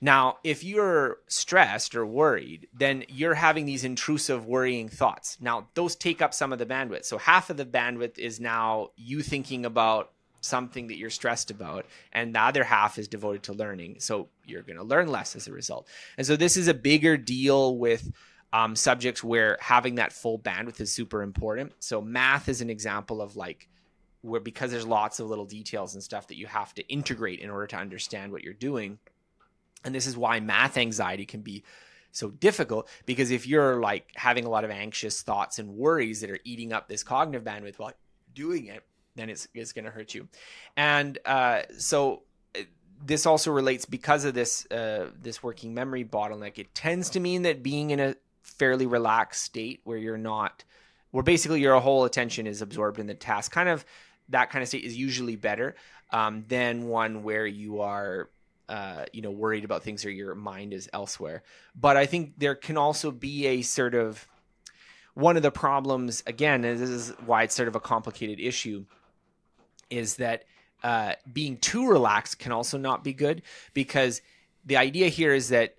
Now, 0.00 0.38
if 0.42 0.64
you're 0.64 1.18
stressed 1.26 1.94
or 1.94 2.06
worried, 2.06 2.68
then 2.72 3.04
you're 3.08 3.34
having 3.34 3.66
these 3.66 3.84
intrusive, 3.84 4.46
worrying 4.46 4.88
thoughts. 4.88 5.36
Now, 5.40 5.68
those 5.74 5.94
take 5.94 6.22
up 6.22 6.32
some 6.32 6.52
of 6.52 6.58
the 6.58 6.66
bandwidth. 6.66 7.04
So, 7.04 7.18
half 7.18 7.50
of 7.50 7.58
the 7.58 7.66
bandwidth 7.66 8.18
is 8.18 8.40
now 8.40 8.90
you 8.96 9.22
thinking 9.22 9.66
about 9.66 10.12
something 10.40 10.86
that 10.86 10.96
you're 10.96 11.10
stressed 11.10 11.50
about, 11.50 11.84
and 12.12 12.34
the 12.34 12.40
other 12.40 12.64
half 12.64 12.98
is 12.98 13.08
devoted 13.08 13.42
to 13.44 13.52
learning. 13.52 13.96
So, 13.98 14.28
you're 14.46 14.62
going 14.62 14.78
to 14.78 14.84
learn 14.84 15.08
less 15.08 15.36
as 15.36 15.48
a 15.48 15.52
result. 15.52 15.86
And 16.16 16.26
so, 16.26 16.34
this 16.34 16.56
is 16.56 16.66
a 16.66 16.74
bigger 16.74 17.18
deal 17.18 17.76
with 17.76 18.10
um, 18.54 18.76
subjects 18.76 19.22
where 19.22 19.58
having 19.60 19.96
that 19.96 20.14
full 20.14 20.38
bandwidth 20.38 20.80
is 20.80 20.90
super 20.90 21.22
important. 21.22 21.72
So, 21.78 22.00
math 22.00 22.48
is 22.48 22.62
an 22.62 22.70
example 22.70 23.20
of 23.20 23.36
like, 23.36 23.68
where 24.22 24.40
because 24.40 24.70
there's 24.70 24.86
lots 24.86 25.20
of 25.20 25.28
little 25.28 25.44
details 25.44 25.92
and 25.92 26.02
stuff 26.02 26.28
that 26.28 26.38
you 26.38 26.46
have 26.46 26.72
to 26.74 26.88
integrate 26.88 27.40
in 27.40 27.50
order 27.50 27.66
to 27.66 27.76
understand 27.76 28.32
what 28.32 28.42
you're 28.42 28.54
doing 28.54 28.98
and 29.84 29.94
this 29.94 30.06
is 30.06 30.16
why 30.16 30.40
math 30.40 30.76
anxiety 30.76 31.26
can 31.26 31.40
be 31.40 31.62
so 32.12 32.30
difficult 32.30 32.88
because 33.06 33.30
if 33.30 33.46
you're 33.46 33.80
like 33.80 34.10
having 34.16 34.44
a 34.44 34.48
lot 34.48 34.64
of 34.64 34.70
anxious 34.70 35.22
thoughts 35.22 35.58
and 35.58 35.68
worries 35.70 36.20
that 36.20 36.30
are 36.30 36.40
eating 36.44 36.72
up 36.72 36.88
this 36.88 37.02
cognitive 37.02 37.44
bandwidth 37.44 37.78
while 37.78 37.92
doing 38.34 38.66
it, 38.66 38.84
then 39.14 39.30
it's, 39.30 39.46
it's 39.54 39.72
going 39.72 39.84
to 39.84 39.90
hurt 39.90 40.14
you. 40.14 40.28
And 40.76 41.18
uh, 41.24 41.62
so 41.78 42.22
this 43.04 43.26
also 43.26 43.50
relates 43.50 43.84
because 43.84 44.24
of 44.24 44.34
this 44.34 44.66
uh, 44.70 45.10
this 45.20 45.42
working 45.42 45.74
memory 45.74 46.04
bottleneck. 46.04 46.58
It 46.58 46.74
tends 46.74 47.10
to 47.10 47.20
mean 47.20 47.42
that 47.42 47.62
being 47.62 47.90
in 47.90 48.00
a 48.00 48.14
fairly 48.42 48.86
relaxed 48.86 49.42
state 49.42 49.80
where 49.84 49.96
you're 49.96 50.18
not, 50.18 50.64
where 51.10 51.22
basically 51.22 51.60
your 51.60 51.78
whole 51.80 52.04
attention 52.04 52.46
is 52.46 52.62
absorbed 52.62 52.98
in 52.98 53.06
the 53.06 53.14
task, 53.14 53.52
kind 53.52 53.68
of 53.68 53.84
that 54.28 54.50
kind 54.50 54.62
of 54.62 54.68
state 54.68 54.84
is 54.84 54.96
usually 54.96 55.36
better 55.36 55.74
um, 56.10 56.44
than 56.48 56.88
one 56.88 57.22
where 57.22 57.46
you 57.46 57.80
are 57.80 58.28
uh, 58.70 59.04
you 59.12 59.20
know 59.20 59.32
worried 59.32 59.64
about 59.64 59.82
things 59.82 60.04
or 60.04 60.10
your 60.10 60.34
mind 60.34 60.72
is 60.72 60.88
elsewhere. 60.92 61.42
But 61.74 61.96
i 61.96 62.06
think 62.06 62.38
there 62.38 62.54
can 62.54 62.76
also 62.76 63.10
be 63.10 63.46
a 63.46 63.62
sort 63.62 63.94
of 63.94 64.26
one 65.14 65.36
of 65.36 65.42
the 65.42 65.50
problems 65.50 66.22
again 66.26 66.64
and 66.64 66.78
this 66.78 66.88
is 66.88 67.10
why 67.26 67.42
it's 67.42 67.54
sort 67.54 67.68
of 67.68 67.74
a 67.74 67.80
complicated 67.80 68.38
issue 68.38 68.84
is 69.90 70.16
that 70.16 70.44
uh, 70.84 71.12
being 71.30 71.58
too 71.58 71.88
relaxed 71.88 72.38
can 72.38 72.52
also 72.52 72.78
not 72.78 73.04
be 73.04 73.12
good 73.12 73.42
because 73.74 74.22
the 74.64 74.76
idea 74.76 75.08
here 75.08 75.34
is 75.34 75.48
that 75.48 75.74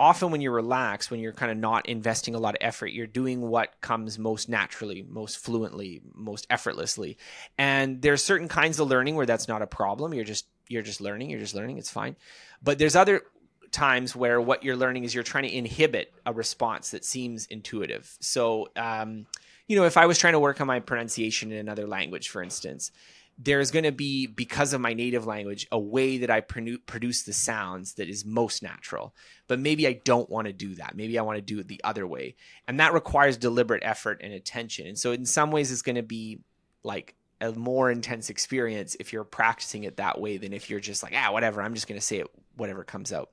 often 0.00 0.32
when 0.32 0.40
you're 0.40 0.52
relaxed 0.52 1.10
when 1.10 1.20
you're 1.20 1.32
kind 1.32 1.52
of 1.52 1.56
not 1.56 1.88
investing 1.88 2.34
a 2.34 2.38
lot 2.38 2.54
of 2.54 2.58
effort 2.60 2.88
you're 2.88 3.06
doing 3.06 3.40
what 3.40 3.80
comes 3.80 4.18
most 4.18 4.48
naturally 4.48 5.06
most 5.08 5.38
fluently 5.38 6.02
most 6.12 6.46
effortlessly. 6.50 7.16
And 7.56 8.02
there's 8.02 8.22
certain 8.22 8.48
kinds 8.48 8.80
of 8.80 8.88
learning 8.88 9.14
where 9.14 9.24
that's 9.24 9.48
not 9.48 9.62
a 9.62 9.68
problem. 9.68 10.12
You're 10.12 10.24
just 10.24 10.46
you're 10.68 10.82
just 10.82 11.00
learning, 11.00 11.30
you're 11.30 11.40
just 11.40 11.54
learning, 11.54 11.78
it's 11.78 11.90
fine. 11.90 12.16
But 12.62 12.78
there's 12.78 12.96
other 12.96 13.22
times 13.70 14.14
where 14.14 14.40
what 14.40 14.62
you're 14.62 14.76
learning 14.76 15.04
is 15.04 15.14
you're 15.14 15.24
trying 15.24 15.44
to 15.44 15.54
inhibit 15.54 16.12
a 16.24 16.32
response 16.32 16.90
that 16.90 17.04
seems 17.04 17.46
intuitive. 17.46 18.16
So, 18.20 18.68
um, 18.76 19.26
you 19.66 19.76
know, 19.76 19.84
if 19.84 19.96
I 19.96 20.06
was 20.06 20.18
trying 20.18 20.34
to 20.34 20.38
work 20.38 20.60
on 20.60 20.66
my 20.66 20.80
pronunciation 20.80 21.50
in 21.50 21.58
another 21.58 21.86
language, 21.86 22.28
for 22.28 22.42
instance, 22.42 22.92
there's 23.36 23.72
going 23.72 23.84
to 23.84 23.92
be, 23.92 24.26
because 24.26 24.72
of 24.72 24.80
my 24.80 24.94
native 24.94 25.26
language, 25.26 25.66
a 25.72 25.78
way 25.78 26.18
that 26.18 26.30
I 26.30 26.40
produce 26.40 27.24
the 27.24 27.32
sounds 27.32 27.94
that 27.94 28.08
is 28.08 28.24
most 28.24 28.62
natural. 28.62 29.12
But 29.48 29.58
maybe 29.58 29.88
I 29.88 29.94
don't 30.04 30.30
want 30.30 30.46
to 30.46 30.52
do 30.52 30.76
that. 30.76 30.94
Maybe 30.94 31.18
I 31.18 31.22
want 31.22 31.38
to 31.38 31.42
do 31.42 31.58
it 31.58 31.66
the 31.66 31.80
other 31.82 32.06
way. 32.06 32.36
And 32.68 32.78
that 32.78 32.94
requires 32.94 33.36
deliberate 33.36 33.82
effort 33.84 34.20
and 34.22 34.32
attention. 34.32 34.86
And 34.86 34.96
so, 34.96 35.10
in 35.10 35.26
some 35.26 35.50
ways, 35.50 35.72
it's 35.72 35.82
going 35.82 35.96
to 35.96 36.02
be 36.02 36.40
like 36.84 37.16
a 37.44 37.52
more 37.52 37.90
intense 37.90 38.30
experience 38.30 38.96
if 38.98 39.12
you're 39.12 39.24
practicing 39.24 39.84
it 39.84 39.98
that 39.98 40.20
way 40.20 40.36
than 40.36 40.52
if 40.52 40.70
you're 40.70 40.80
just 40.80 41.02
like, 41.02 41.14
ah, 41.16 41.32
whatever, 41.32 41.62
I'm 41.62 41.74
just 41.74 41.86
going 41.86 42.00
to 42.00 42.06
say 42.06 42.18
it 42.18 42.26
whatever 42.56 42.84
comes 42.84 43.12
out. 43.12 43.30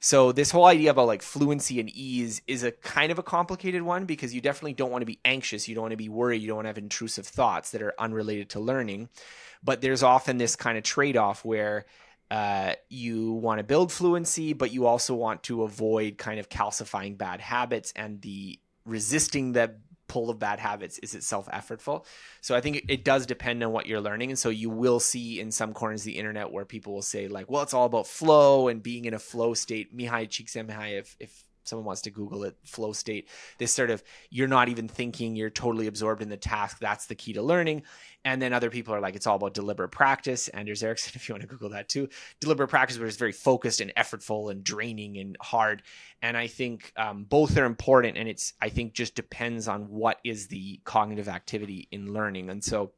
So 0.00 0.32
this 0.32 0.50
whole 0.50 0.66
idea 0.66 0.90
about 0.90 1.06
like 1.06 1.22
fluency 1.22 1.80
and 1.80 1.88
ease 1.88 2.42
is 2.46 2.62
a 2.62 2.72
kind 2.72 3.10
of 3.10 3.18
a 3.18 3.22
complicated 3.22 3.82
one 3.82 4.04
because 4.04 4.34
you 4.34 4.40
definitely 4.40 4.74
don't 4.74 4.90
want 4.90 5.02
to 5.02 5.06
be 5.06 5.18
anxious, 5.24 5.66
you 5.66 5.74
don't 5.74 5.82
want 5.82 5.92
to 5.92 5.96
be 5.96 6.10
worried, 6.10 6.42
you 6.42 6.48
don't 6.48 6.56
want 6.56 6.66
to 6.66 6.70
have 6.70 6.78
intrusive 6.78 7.26
thoughts 7.26 7.70
that 7.70 7.80
are 7.80 7.94
unrelated 7.98 8.50
to 8.50 8.60
learning. 8.60 9.08
But 9.62 9.80
there's 9.80 10.02
often 10.02 10.36
this 10.36 10.56
kind 10.56 10.76
of 10.76 10.84
trade-off 10.84 11.42
where 11.42 11.86
uh, 12.30 12.74
you 12.90 13.32
want 13.32 13.60
to 13.60 13.64
build 13.64 13.92
fluency, 13.92 14.52
but 14.52 14.72
you 14.72 14.86
also 14.86 15.14
want 15.14 15.42
to 15.44 15.62
avoid 15.62 16.18
kind 16.18 16.38
of 16.38 16.50
calcifying 16.50 17.16
bad 17.16 17.40
habits 17.40 17.92
and 17.96 18.20
the 18.20 18.58
resisting 18.84 19.52
the 19.52 19.74
pull 20.06 20.30
of 20.30 20.38
bad 20.38 20.58
habits 20.58 20.98
is 20.98 21.14
itself 21.14 21.48
effortful. 21.48 22.04
So 22.40 22.54
I 22.54 22.60
think 22.60 22.84
it, 22.88 23.04
does 23.04 23.26
depend 23.26 23.62
on 23.62 23.72
what 23.72 23.86
you're 23.86 24.00
learning. 24.00 24.30
And 24.30 24.38
so 24.38 24.48
you 24.48 24.70
will 24.70 25.00
see 25.00 25.40
in 25.40 25.50
some 25.50 25.72
corners 25.72 26.02
of 26.02 26.06
the 26.06 26.18
internet 26.18 26.50
where 26.50 26.64
people 26.64 26.94
will 26.94 27.02
say 27.02 27.28
like, 27.28 27.50
well, 27.50 27.62
it's 27.62 27.74
all 27.74 27.86
about 27.86 28.06
flow 28.06 28.68
and 28.68 28.82
being 28.82 29.04
in 29.04 29.14
a 29.14 29.18
flow 29.18 29.54
state. 29.54 29.96
Mihai 29.96 30.28
Csikszentmihalyi, 30.28 30.98
if, 30.98 31.16
if 31.20 31.44
someone 31.64 31.86
wants 31.86 32.02
to 32.02 32.10
Google 32.10 32.44
it, 32.44 32.56
flow 32.64 32.92
state, 32.92 33.28
this 33.58 33.72
sort 33.72 33.90
of, 33.90 34.02
you're 34.30 34.48
not 34.48 34.68
even 34.68 34.88
thinking, 34.88 35.36
you're 35.36 35.50
totally 35.50 35.86
absorbed 35.86 36.22
in 36.22 36.28
the 36.28 36.36
task. 36.36 36.78
That's 36.80 37.06
the 37.06 37.14
key 37.14 37.32
to 37.34 37.42
learning. 37.42 37.82
And 38.24 38.40
then 38.40 38.52
other 38.52 38.70
people 38.70 38.94
are 38.94 39.00
like, 39.00 39.16
it's 39.16 39.26
all 39.26 39.36
about 39.36 39.54
deliberate 39.54 39.90
practice. 39.90 40.48
Anders 40.48 40.82
Ericsson, 40.82 41.12
if 41.16 41.28
you 41.28 41.34
want 41.34 41.42
to 41.42 41.48
Google 41.48 41.70
that 41.70 41.88
too, 41.88 42.08
deliberate 42.40 42.68
practice, 42.68 42.96
but 42.96 43.06
it's 43.06 43.16
very 43.16 43.32
focused 43.32 43.80
and 43.80 43.94
effortful 43.96 44.50
and 44.50 44.64
draining 44.64 45.18
and 45.18 45.36
hard. 45.40 45.82
And 46.22 46.36
I 46.36 46.46
think 46.46 46.92
um, 46.96 47.24
both 47.24 47.56
are 47.58 47.66
important. 47.66 48.16
And 48.16 48.28
it's, 48.28 48.54
I 48.60 48.68
think, 48.68 48.94
just 48.94 49.14
depends 49.14 49.68
on 49.68 49.88
what 49.88 50.20
is 50.24 50.48
the 50.48 50.80
cognitive 50.84 51.28
activity 51.28 51.88
in 51.90 52.12
learning. 52.12 52.50
And 52.50 52.64
so 52.64 52.92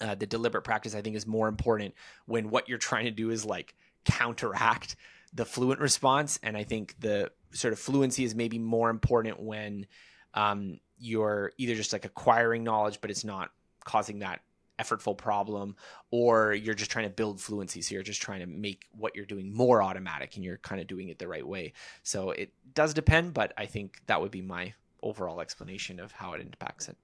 uh, 0.00 0.14
the 0.14 0.26
deliberate 0.26 0.62
practice, 0.62 0.94
I 0.94 1.02
think, 1.02 1.16
is 1.16 1.26
more 1.26 1.48
important 1.48 1.94
when 2.26 2.50
what 2.50 2.68
you're 2.68 2.78
trying 2.78 3.04
to 3.04 3.10
do 3.10 3.30
is 3.30 3.44
like 3.44 3.74
counteract 4.04 4.96
the 5.32 5.44
fluent 5.44 5.80
response. 5.80 6.38
And 6.42 6.56
I 6.56 6.64
think 6.64 6.94
the 7.00 7.30
sort 7.54 7.72
of 7.72 7.78
fluency 7.78 8.24
is 8.24 8.34
maybe 8.34 8.58
more 8.58 8.90
important 8.90 9.40
when 9.40 9.86
um, 10.34 10.78
you're 10.98 11.52
either 11.58 11.74
just 11.74 11.92
like 11.92 12.04
acquiring 12.04 12.64
knowledge, 12.64 13.00
but 13.00 13.10
it's 13.10 13.24
not 13.24 13.50
causing 13.84 14.20
that 14.20 14.40
effortful 14.78 15.16
problem 15.16 15.76
or 16.10 16.52
you're 16.52 16.74
just 16.74 16.90
trying 16.90 17.04
to 17.04 17.10
build 17.10 17.40
fluency. 17.40 17.80
So 17.80 17.94
you're 17.94 18.02
just 18.02 18.20
trying 18.20 18.40
to 18.40 18.46
make 18.46 18.86
what 18.92 19.14
you're 19.14 19.24
doing 19.24 19.54
more 19.54 19.82
automatic 19.82 20.34
and 20.34 20.44
you're 20.44 20.58
kind 20.58 20.80
of 20.80 20.86
doing 20.86 21.08
it 21.08 21.18
the 21.18 21.28
right 21.28 21.46
way. 21.46 21.72
So 22.02 22.30
it 22.30 22.52
does 22.74 22.92
depend 22.92 23.32
but 23.34 23.52
i 23.56 23.66
think 23.66 24.00
that 24.06 24.20
would 24.20 24.30
be 24.30 24.42
my 24.42 24.74
overall 25.02 25.40
explanation 25.40 26.00
of 26.00 26.12
how 26.12 26.32
it 26.32 26.40
impacts 26.40 26.88
it. 26.88 26.96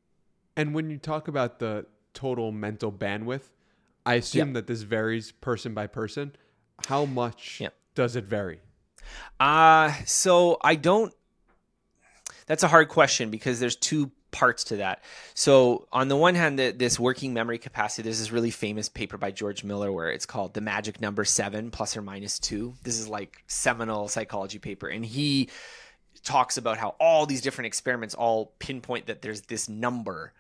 And 0.57 0.75
when 0.75 0.91
you 0.91 0.99
talk 0.99 1.29
about 1.29 1.59
the 1.59 1.87
total 2.13 2.51
mental 2.51 2.91
bandwidth 2.91 3.51
i 4.05 4.15
assume 4.15 4.49
yep. 4.49 4.55
that 4.55 4.67
this 4.67 4.83
varies 4.83 5.33
person 5.33 5.75
by 5.75 5.87
person. 5.87 6.33
How 6.89 7.05
much 7.05 7.61
yep. 7.61 7.75
does 7.95 8.17
it 8.17 8.25
vary 8.25 8.61
uh 9.39 9.93
so 10.05 10.59
i 10.63 10.75
don't 10.75 11.13
that's 12.47 12.63
a 12.63 12.69
hard 12.69 12.89
question 12.89 13.31
because 13.31 13.61
there's 13.61 13.77
two 13.77 14.11
parts 14.31 14.65
to 14.65 14.77
that. 14.77 15.03
So 15.35 15.87
on 15.93 16.09
the 16.09 16.17
one 16.17 16.35
hand, 16.35 16.59
the, 16.59 16.71
this 16.71 16.99
working 16.99 17.33
memory 17.33 17.59
capacity, 17.59 18.03
there's 18.07 18.19
this 18.19 18.33
really 18.33 18.51
famous 18.51 18.89
paper 18.89 19.17
by 19.17 19.31
George 19.31 19.65
Miller 19.65 19.93
where 19.93 20.11
it's 20.11 20.27
called 20.27 20.55
the 20.55 20.61
magic 20.61 21.01
number 21.01 21.25
seven 21.25 21.71
plus 21.71 21.97
or 21.97 22.03
minus 22.03 22.39
two. 22.39 22.75
This 22.83 22.99
is 22.99 23.09
like 23.09 23.43
seminal 23.47 24.09
psychology 24.09 24.59
paper, 24.59 24.89
and 24.89 25.05
he 25.05 25.49
talks 26.23 26.57
about 26.57 26.77
how 26.77 26.97
all 27.01 27.27
these 27.27 27.41
different 27.41 27.67
experiments 27.67 28.15
all 28.15 28.53
pinpoint 28.59 29.07
that 29.07 29.23
there's 29.23 29.43
this 29.43 29.69
number 29.69 30.33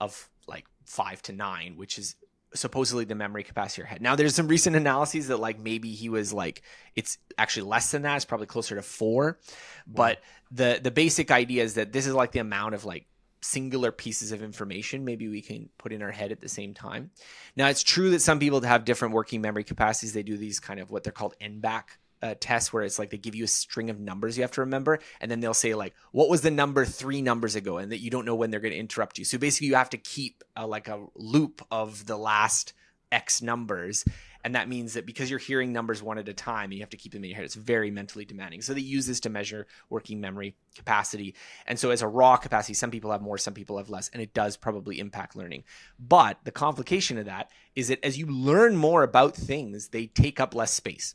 of 0.00 0.28
like 0.46 0.64
five 0.84 1.22
to 1.22 1.32
nine, 1.32 1.76
which 1.76 1.98
is 1.98 2.16
supposedly 2.54 3.04
the 3.04 3.14
memory 3.14 3.42
capacity 3.42 3.82
of 3.82 3.84
your 3.84 3.86
head. 3.88 4.02
Now 4.02 4.16
there's 4.16 4.34
some 4.34 4.48
recent 4.48 4.76
analyses 4.76 5.28
that 5.28 5.38
like 5.38 5.58
maybe 5.58 5.92
he 5.92 6.08
was 6.08 6.32
like 6.32 6.62
it's 6.94 7.18
actually 7.36 7.68
less 7.68 7.90
than 7.90 8.02
that. 8.02 8.16
It's 8.16 8.24
probably 8.24 8.46
closer 8.46 8.74
to 8.74 8.82
four. 8.82 9.38
But 9.86 10.20
the 10.50 10.80
the 10.82 10.90
basic 10.90 11.30
idea 11.30 11.62
is 11.62 11.74
that 11.74 11.92
this 11.92 12.06
is 12.06 12.14
like 12.14 12.32
the 12.32 12.40
amount 12.40 12.74
of 12.74 12.84
like 12.84 13.06
singular 13.40 13.92
pieces 13.92 14.32
of 14.32 14.42
information 14.42 15.04
maybe 15.04 15.28
we 15.28 15.40
can 15.40 15.68
put 15.78 15.92
in 15.92 16.02
our 16.02 16.10
head 16.10 16.32
at 16.32 16.40
the 16.40 16.48
same 16.48 16.74
time. 16.74 17.10
Now, 17.56 17.68
it's 17.68 17.82
true 17.82 18.10
that 18.10 18.20
some 18.20 18.38
people 18.38 18.60
have 18.62 18.84
different 18.84 19.14
working 19.14 19.40
memory 19.40 19.64
capacities. 19.64 20.12
They 20.12 20.22
do 20.22 20.36
these 20.36 20.58
kind 20.58 20.80
of 20.80 20.90
what 20.90 21.04
they're 21.04 21.12
called 21.12 21.34
N-back 21.40 21.98
uh, 22.22 22.34
tests, 22.40 22.72
where 22.72 22.82
it's 22.82 22.98
like 22.98 23.10
they 23.10 23.18
give 23.18 23.34
you 23.34 23.44
a 23.44 23.48
string 23.48 23.90
of 23.90 24.00
numbers 24.00 24.36
you 24.36 24.42
have 24.42 24.52
to 24.52 24.62
remember, 24.62 24.98
and 25.20 25.30
then 25.30 25.40
they'll 25.40 25.54
say 25.54 25.74
like, 25.74 25.94
"What 26.12 26.28
was 26.28 26.40
the 26.40 26.50
number 26.50 26.84
three 26.84 27.22
numbers 27.22 27.54
ago?" 27.54 27.78
and 27.78 27.92
that 27.92 27.98
you 27.98 28.10
don't 28.10 28.24
know 28.24 28.34
when 28.34 28.50
they're 28.50 28.60
going 28.60 28.72
to 28.72 28.78
interrupt 28.78 29.18
you. 29.18 29.24
So 29.24 29.38
basically, 29.38 29.68
you 29.68 29.74
have 29.74 29.90
to 29.90 29.98
keep 29.98 30.42
a, 30.56 30.66
like 30.66 30.88
a 30.88 31.06
loop 31.14 31.62
of 31.70 32.06
the 32.06 32.16
last 32.16 32.72
X 33.10 33.40
numbers, 33.42 34.04
and 34.44 34.54
that 34.54 34.68
means 34.68 34.94
that 34.94 35.06
because 35.06 35.30
you're 35.30 35.38
hearing 35.38 35.72
numbers 35.72 36.02
one 36.02 36.18
at 36.18 36.28
a 36.28 36.34
time, 36.34 36.64
and 36.64 36.74
you 36.74 36.80
have 36.80 36.90
to 36.90 36.96
keep 36.96 37.12
them 37.12 37.24
in 37.24 37.30
your 37.30 37.36
head. 37.36 37.44
It's 37.44 37.54
very 37.54 37.90
mentally 37.90 38.24
demanding. 38.24 38.62
So 38.62 38.74
they 38.74 38.80
use 38.80 39.06
this 39.06 39.20
to 39.20 39.30
measure 39.30 39.66
working 39.90 40.20
memory 40.20 40.54
capacity. 40.74 41.34
And 41.66 41.78
so 41.78 41.90
as 41.90 42.02
a 42.02 42.08
raw 42.08 42.36
capacity, 42.36 42.74
some 42.74 42.90
people 42.90 43.10
have 43.10 43.22
more, 43.22 43.38
some 43.38 43.54
people 43.54 43.78
have 43.78 43.90
less, 43.90 44.10
and 44.12 44.22
it 44.22 44.34
does 44.34 44.56
probably 44.56 45.00
impact 45.00 45.36
learning. 45.36 45.64
But 45.98 46.38
the 46.44 46.50
complication 46.50 47.18
of 47.18 47.26
that 47.26 47.50
is 47.74 47.88
that 47.88 48.04
as 48.04 48.18
you 48.18 48.26
learn 48.26 48.76
more 48.76 49.02
about 49.02 49.34
things, 49.34 49.88
they 49.88 50.06
take 50.06 50.40
up 50.40 50.54
less 50.54 50.72
space. 50.72 51.14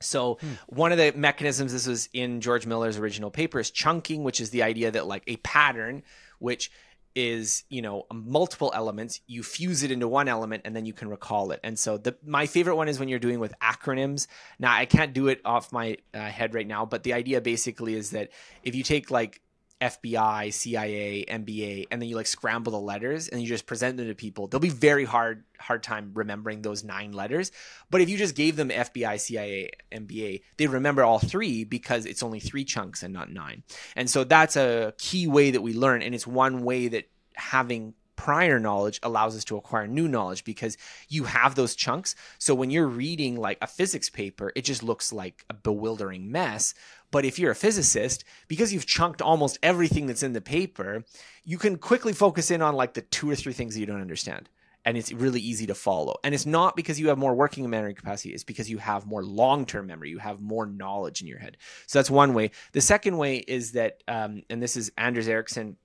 So 0.00 0.38
hmm. 0.40 0.52
one 0.68 0.92
of 0.92 0.98
the 0.98 1.12
mechanisms 1.16 1.72
this 1.72 1.86
was 1.86 2.08
in 2.12 2.40
George 2.40 2.66
Miller's 2.66 2.98
original 2.98 3.30
paper 3.30 3.58
is 3.58 3.70
chunking, 3.70 4.24
which 4.24 4.40
is 4.40 4.50
the 4.50 4.62
idea 4.62 4.90
that 4.90 5.06
like 5.06 5.24
a 5.26 5.36
pattern, 5.36 6.02
which 6.38 6.70
is 7.14 7.64
you 7.68 7.82
know 7.82 8.06
multiple 8.12 8.70
elements 8.76 9.20
you 9.26 9.42
fuse 9.42 9.82
it 9.82 9.90
into 9.90 10.06
one 10.06 10.28
element 10.28 10.62
and 10.64 10.76
then 10.76 10.86
you 10.86 10.92
can 10.92 11.08
recall 11.08 11.50
it 11.50 11.58
and 11.64 11.76
so 11.76 11.96
the 11.98 12.16
my 12.24 12.46
favorite 12.46 12.76
one 12.76 12.86
is 12.86 13.00
when 13.00 13.08
you're 13.08 13.18
doing 13.18 13.40
with 13.40 13.52
acronyms 13.60 14.28
now 14.60 14.72
i 14.72 14.84
can't 14.84 15.14
do 15.14 15.26
it 15.26 15.40
off 15.44 15.72
my 15.72 15.96
uh, 16.14 16.20
head 16.20 16.54
right 16.54 16.68
now 16.68 16.86
but 16.86 17.02
the 17.02 17.12
idea 17.12 17.40
basically 17.40 17.94
is 17.94 18.10
that 18.10 18.28
if 18.62 18.74
you 18.74 18.84
take 18.84 19.10
like 19.10 19.40
FBI, 19.80 20.52
CIA, 20.52 21.24
MBA, 21.28 21.86
and 21.90 22.02
then 22.02 22.08
you 22.08 22.16
like 22.16 22.26
scramble 22.26 22.72
the 22.72 22.80
letters 22.80 23.28
and 23.28 23.40
you 23.40 23.46
just 23.46 23.66
present 23.66 23.96
them 23.96 24.08
to 24.08 24.14
people. 24.14 24.48
They'll 24.48 24.60
be 24.60 24.70
very 24.70 25.04
hard 25.04 25.44
hard 25.58 25.82
time 25.82 26.12
remembering 26.14 26.62
those 26.62 26.84
nine 26.84 27.12
letters. 27.12 27.52
But 27.90 28.00
if 28.00 28.08
you 28.08 28.16
just 28.16 28.34
gave 28.34 28.56
them 28.56 28.70
FBI, 28.70 29.20
CIA, 29.20 29.70
MBA, 29.92 30.42
they'd 30.56 30.68
remember 30.68 31.02
all 31.02 31.18
three 31.18 31.64
because 31.64 32.06
it's 32.06 32.22
only 32.22 32.40
three 32.40 32.64
chunks 32.64 33.02
and 33.02 33.12
not 33.12 33.30
nine. 33.30 33.62
And 33.96 34.08
so 34.08 34.24
that's 34.24 34.56
a 34.56 34.94
key 34.98 35.26
way 35.26 35.50
that 35.52 35.60
we 35.60 35.72
learn, 35.74 36.02
and 36.02 36.14
it's 36.14 36.26
one 36.26 36.62
way 36.62 36.88
that 36.88 37.08
having 37.34 37.94
prior 38.18 38.58
knowledge 38.58 38.98
allows 39.04 39.36
us 39.36 39.44
to 39.44 39.56
acquire 39.56 39.86
new 39.86 40.08
knowledge 40.08 40.42
because 40.42 40.76
you 41.08 41.22
have 41.22 41.54
those 41.54 41.76
chunks. 41.76 42.16
So 42.38 42.52
when 42.52 42.68
you're 42.68 42.88
reading 42.88 43.36
like 43.36 43.58
a 43.62 43.68
physics 43.68 44.10
paper, 44.10 44.52
it 44.56 44.62
just 44.62 44.82
looks 44.82 45.12
like 45.12 45.44
a 45.48 45.54
bewildering 45.54 46.30
mess. 46.32 46.74
But 47.10 47.24
if 47.24 47.38
you're 47.38 47.50
a 47.50 47.56
physicist, 47.56 48.24
because 48.48 48.72
you've 48.72 48.86
chunked 48.86 49.22
almost 49.22 49.58
everything 49.62 50.06
that's 50.06 50.22
in 50.22 50.32
the 50.32 50.40
paper, 50.40 51.04
you 51.44 51.58
can 51.58 51.76
quickly 51.78 52.12
focus 52.12 52.50
in 52.50 52.62
on 52.62 52.74
like 52.74 52.94
the 52.94 53.02
two 53.02 53.30
or 53.30 53.34
three 53.34 53.52
things 53.52 53.74
that 53.74 53.80
you 53.80 53.86
don't 53.86 54.00
understand. 54.00 54.48
And 54.84 54.96
it's 54.96 55.12
really 55.12 55.40
easy 55.40 55.66
to 55.66 55.74
follow. 55.74 56.16
And 56.24 56.34
it's 56.34 56.46
not 56.46 56.76
because 56.76 56.98
you 56.98 57.08
have 57.08 57.18
more 57.18 57.34
working 57.34 57.68
memory 57.68 57.94
capacity, 57.94 58.32
it's 58.32 58.44
because 58.44 58.70
you 58.70 58.78
have 58.78 59.06
more 59.06 59.22
long 59.24 59.66
term 59.66 59.86
memory. 59.86 60.10
You 60.10 60.18
have 60.18 60.40
more 60.40 60.66
knowledge 60.66 61.20
in 61.20 61.26
your 61.26 61.38
head. 61.38 61.56
So 61.86 61.98
that's 61.98 62.10
one 62.10 62.32
way. 62.32 62.52
The 62.72 62.80
second 62.80 63.16
way 63.18 63.36
is 63.36 63.72
that, 63.72 64.02
um, 64.06 64.42
and 64.48 64.62
this 64.62 64.76
is 64.76 64.92
Anders 64.96 65.28
Ericsson 65.28 65.76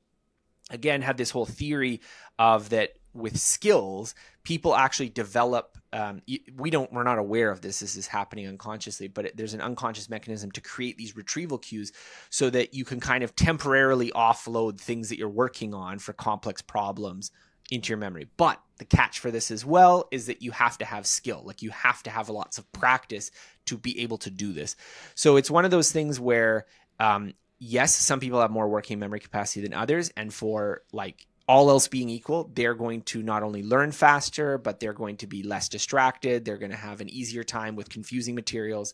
again 0.70 1.02
have 1.02 1.18
this 1.18 1.30
whole 1.30 1.46
theory 1.46 2.02
of 2.40 2.70
that 2.70 2.94
with 3.14 3.38
skills 3.40 4.16
people 4.44 4.76
actually 4.76 5.10
develop 5.10 5.78
um, 5.94 6.22
we 6.58 6.70
don't 6.70 6.92
we're 6.92 7.04
not 7.04 7.20
aware 7.20 7.52
of 7.52 7.62
this 7.62 7.80
this 7.80 7.96
is 7.96 8.08
happening 8.08 8.48
unconsciously 8.48 9.08
but 9.08 9.26
it, 9.26 9.38
there's 9.38 9.54
an 9.54 9.62
unconscious 9.62 10.10
mechanism 10.10 10.52
to 10.52 10.62
create 10.62 10.98
these 10.98 11.16
retrieval 11.16 11.58
cues 11.58 11.92
so 12.30 12.50
that 12.50 12.74
you 12.74 12.84
can 12.84 13.00
kind 13.00 13.24
of 13.24 13.36
temporarily 13.36 14.12
offload 14.12 14.80
things 14.80 15.10
that 15.10 15.18
you're 15.18 15.30
working 15.30 15.74
on 15.74 16.00
for 16.00 16.14
complex 16.14 16.62
problems 16.62 17.32
into 17.72 17.90
your 17.90 17.98
memory 17.98 18.28
but 18.38 18.60
the 18.78 18.86
catch 18.86 19.20
for 19.20 19.32
this 19.32 19.52
as 19.52 19.66
well 19.66 20.08
is 20.12 20.26
that 20.26 20.42
you 20.42 20.52
have 20.52 20.78
to 20.78 20.86
have 20.86 21.06
skill 21.06 21.42
like 21.46 21.62
you 21.62 21.70
have 21.70 22.04
to 22.04 22.10
have 22.10 22.30
lots 22.30 22.58
of 22.58 22.72
practice 22.72 23.32
to 23.66 23.78
be 23.78 24.02
able 24.02 24.18
to 24.18 24.30
do 24.30 24.52
this 24.52 24.76
so 25.16 25.38
it's 25.38 25.52
one 25.52 25.66
of 25.66 25.72
those 25.72 25.92
things 25.92 26.20
where 26.20 26.66
um, 27.00 27.34
yes, 27.64 27.96
some 27.96 28.20
people 28.20 28.42
have 28.42 28.52
more 28.52 28.68
working 28.68 29.00
memory 29.00 29.20
capacity 29.20 29.62
than 29.62 29.74
others. 29.74 30.12
And 30.18 30.34
for 30.34 30.82
like 30.92 31.26
all 31.48 31.70
else 31.70 31.88
being 31.88 32.10
equal, 32.10 32.50
they're 32.54 32.74
going 32.74 33.02
to 33.02 33.22
not 33.22 33.44
only 33.44 33.64
learn 33.64 33.92
faster, 33.92 34.58
but 34.58 34.80
they're 34.80 34.94
going 34.94 35.18
to 35.18 35.28
be 35.28 35.44
less 35.44 35.68
distracted. 35.68 36.46
They're 36.46 36.58
going 36.58 36.72
to 36.72 36.78
have 36.78 37.02
an 37.02 37.10
easier 37.10 37.44
time 37.44 37.76
with 37.76 37.90
confusing 37.90 38.34
materials. 38.34 38.94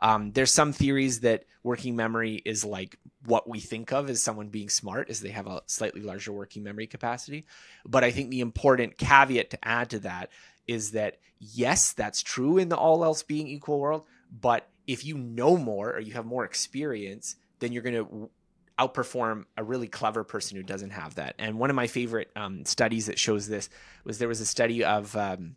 Um, 0.00 0.32
there's 0.32 0.50
some 0.50 0.72
theories 0.72 1.20
that 1.20 1.44
working 1.62 1.96
memory 1.96 2.42
is 2.44 2.64
like 2.64 2.98
what 3.24 3.48
we 3.48 3.60
think 3.60 3.92
of 3.92 4.10
as 4.10 4.22
someone 4.22 4.48
being 4.48 4.68
smart, 4.68 5.08
as 5.08 5.20
they 5.20 5.30
have 5.30 5.46
a 5.46 5.62
slightly 5.66 6.02
larger 6.02 6.32
working 6.32 6.62
memory 6.62 6.86
capacity. 6.86 7.46
But 7.86 8.04
I 8.04 8.10
think 8.10 8.30
the 8.30 8.40
important 8.40 8.98
caveat 8.98 9.50
to 9.50 9.68
add 9.68 9.90
to 9.90 10.00
that 10.00 10.30
is 10.66 10.90
that 10.90 11.18
yes, 11.38 11.92
that's 11.94 12.22
true 12.22 12.58
in 12.58 12.68
the 12.68 12.76
all 12.76 13.04
else 13.04 13.22
being 13.22 13.48
equal 13.48 13.80
world. 13.80 14.04
But 14.30 14.68
if 14.86 15.04
you 15.04 15.16
know 15.16 15.56
more 15.56 15.92
or 15.92 16.00
you 16.00 16.12
have 16.12 16.26
more 16.26 16.44
experience, 16.44 17.36
then 17.58 17.72
you're 17.72 17.82
going 17.82 17.96
to 17.96 18.30
outperform 18.78 19.44
a 19.56 19.64
really 19.64 19.88
clever 19.88 20.24
person 20.24 20.56
who 20.56 20.62
doesn't 20.62 20.90
have 20.90 21.14
that. 21.14 21.34
And 21.38 21.58
one 21.58 21.70
of 21.70 21.76
my 21.76 21.86
favorite 21.86 22.30
um, 22.36 22.64
studies 22.64 23.06
that 23.06 23.18
shows 23.18 23.48
this 23.48 23.68
was 24.04 24.18
there 24.18 24.28
was 24.28 24.40
a 24.40 24.46
study 24.46 24.84
of 24.84 25.16
um, 25.16 25.56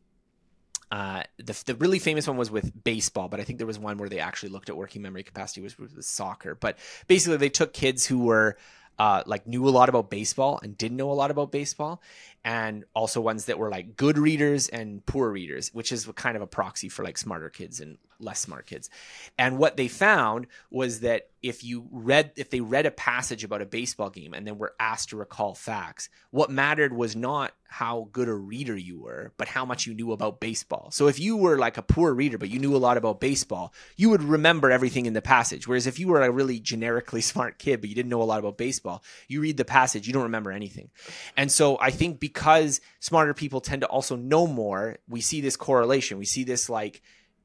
uh, 0.91 1.24
the, 1.38 1.61
the 1.65 1.76
really 1.76 1.99
famous 1.99 2.28
one 2.28 2.38
was 2.38 2.49
with 2.49 2.72
baseball, 2.84 3.28
but 3.28 3.39
I 3.39 3.43
think 3.43 3.57
there 3.57 3.67
was 3.67 3.78
one 3.78 3.97
where 3.97 4.09
they 4.09 4.20
actually 4.20 4.49
looked 4.49 4.70
at 4.70 4.78
working 4.78 5.01
memory 5.01 5.24
capacity 5.24 5.61
was 5.61 5.78
with 5.78 6.03
soccer. 6.03 6.55
But 6.55 6.80
basically, 7.07 7.38
they 7.38 7.49
took 7.49 7.74
kids 7.74 8.05
who 8.05 8.20
were 8.20 8.57
uh, 8.97 9.24
like 9.26 9.45
knew 9.45 9.67
a 9.67 9.70
lot 9.70 9.89
about 9.89 10.09
baseball 10.09 10.59
and 10.63 10.78
didn't 10.78 10.97
know 10.97 11.11
a 11.11 11.13
lot 11.13 11.32
about 11.32 11.51
baseball, 11.51 12.01
and 12.45 12.85
also 12.93 13.21
ones 13.21 13.45
that 13.45 13.59
were 13.59 13.69
like 13.69 13.95
good 13.95 14.17
readers 14.17 14.69
and 14.69 15.05
poor 15.05 15.29
readers, 15.29 15.73
which 15.73 15.91
is 15.91 16.05
kind 16.15 16.35
of 16.35 16.41
a 16.41 16.47
proxy 16.47 16.89
for 16.89 17.03
like 17.03 17.17
smarter 17.17 17.49
kids 17.49 17.79
and 17.79 17.97
less 18.19 18.39
smart 18.39 18.65
kids. 18.65 18.89
And 19.37 19.57
what 19.57 19.77
they 19.77 19.87
found 19.87 20.47
was 20.69 21.01
that 21.01 21.29
if 21.41 21.63
you 21.63 21.87
read 21.91 22.31
if 22.35 22.49
they 22.49 22.59
read 22.59 22.85
a 22.85 22.91
passage 22.91 23.45
about 23.45 23.61
a 23.61 23.65
baseball 23.65 24.09
game 24.09 24.33
and 24.33 24.45
then 24.45 24.57
were 24.57 24.73
asked 24.79 25.09
to 25.09 25.17
recall 25.17 25.55
facts, 25.55 26.09
what 26.31 26.49
mattered 26.49 26.93
was 26.93 27.15
not 27.15 27.53
how 27.71 28.09
good 28.11 28.27
a 28.27 28.33
reader 28.33 28.75
you 28.75 28.99
were, 28.99 29.31
but 29.37 29.47
how 29.47 29.63
much 29.63 29.85
you 29.85 29.93
knew 29.93 30.11
about 30.11 30.39
baseball. 30.39 30.89
So 30.91 31.07
if 31.07 31.19
you 31.19 31.37
were 31.37 31.57
like 31.57 31.77
a 31.77 31.81
poor 31.81 32.13
reader 32.13 32.37
but 32.37 32.49
you 32.49 32.59
knew 32.59 32.75
a 32.75 32.77
lot 32.77 32.97
about 32.97 33.21
baseball, 33.21 33.73
you 33.95 34.09
would 34.09 34.23
remember 34.23 34.69
everything 34.69 35.05
in 35.05 35.13
the 35.13 35.21
passage. 35.21 35.67
Whereas 35.67 35.87
if 35.87 35.99
you 35.99 36.07
were 36.07 36.21
a 36.21 36.31
really 36.31 36.59
generically 36.59 37.21
smart 37.31 37.57
kid 37.57 37.79
but 37.79 37.89
you 37.89 37.95
didn't 37.95 38.09
know 38.09 38.21
a 38.21 38.23
lot 38.23 38.39
about 38.39 38.57
baseball, 38.57 39.01
you 39.27 39.39
read 39.39 39.57
the 39.57 39.65
passage, 39.65 40.07
you 40.07 40.13
don't 40.13 40.23
remember 40.23 40.51
anything. 40.51 40.89
And 41.37 41.49
so 41.49 41.77
I 41.79 41.91
think 41.91 42.19
because 42.19 42.28
smarter 42.99 43.34
people 43.34 43.61
tend 43.61 43.82
to 43.82 43.88
also 43.88 44.15
know 44.15 44.47
more, 44.47 44.97
we 45.07 45.21
see 45.21 45.41
this 45.41 45.55
correlation. 45.55 46.17
We 46.17 46.25
see 46.25 46.43
this 46.43 46.69
like 46.69 47.01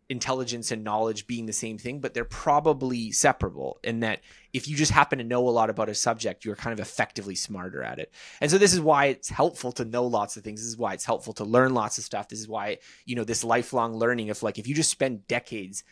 intelligence 0.08 0.70
and 0.70 0.84
knowledge 0.84 1.26
being 1.26 1.46
the 1.46 1.52
same 1.52 1.78
thing, 1.78 2.00
but 2.00 2.12
they're 2.12 2.24
probably 2.24 3.10
separable 3.10 3.78
in 3.82 4.00
that 4.00 4.20
if 4.52 4.68
you 4.68 4.76
just 4.76 4.92
happen 4.92 5.18
to 5.18 5.24
know 5.24 5.48
a 5.48 5.50
lot 5.50 5.70
about 5.70 5.88
a 5.88 5.94
subject, 5.94 6.44
you're 6.44 6.56
kind 6.56 6.78
of 6.78 6.80
effectively 6.80 7.34
smarter 7.34 7.82
at 7.82 7.98
it. 7.98 8.12
And 8.40 8.50
so 8.50 8.58
this 8.58 8.74
is 8.74 8.80
why 8.80 9.06
it's 9.06 9.28
helpful 9.28 9.72
to 9.72 9.84
know 9.84 10.04
lots 10.04 10.36
of 10.36 10.44
things. 10.44 10.60
This 10.60 10.68
is 10.68 10.76
why 10.76 10.92
it's 10.92 11.06
helpful 11.06 11.32
to 11.34 11.44
learn 11.44 11.74
lots 11.74 11.98
of 11.98 12.04
stuff. 12.04 12.28
This 12.28 12.40
is 12.40 12.48
why, 12.48 12.78
you 13.06 13.16
know, 13.16 13.24
this 13.24 13.44
lifelong 13.44 13.94
learning 13.94 14.30
of 14.30 14.42
like 14.42 14.58
if 14.58 14.68
you 14.68 14.74
just 14.74 14.90
spend 14.90 15.26
decades 15.26 15.84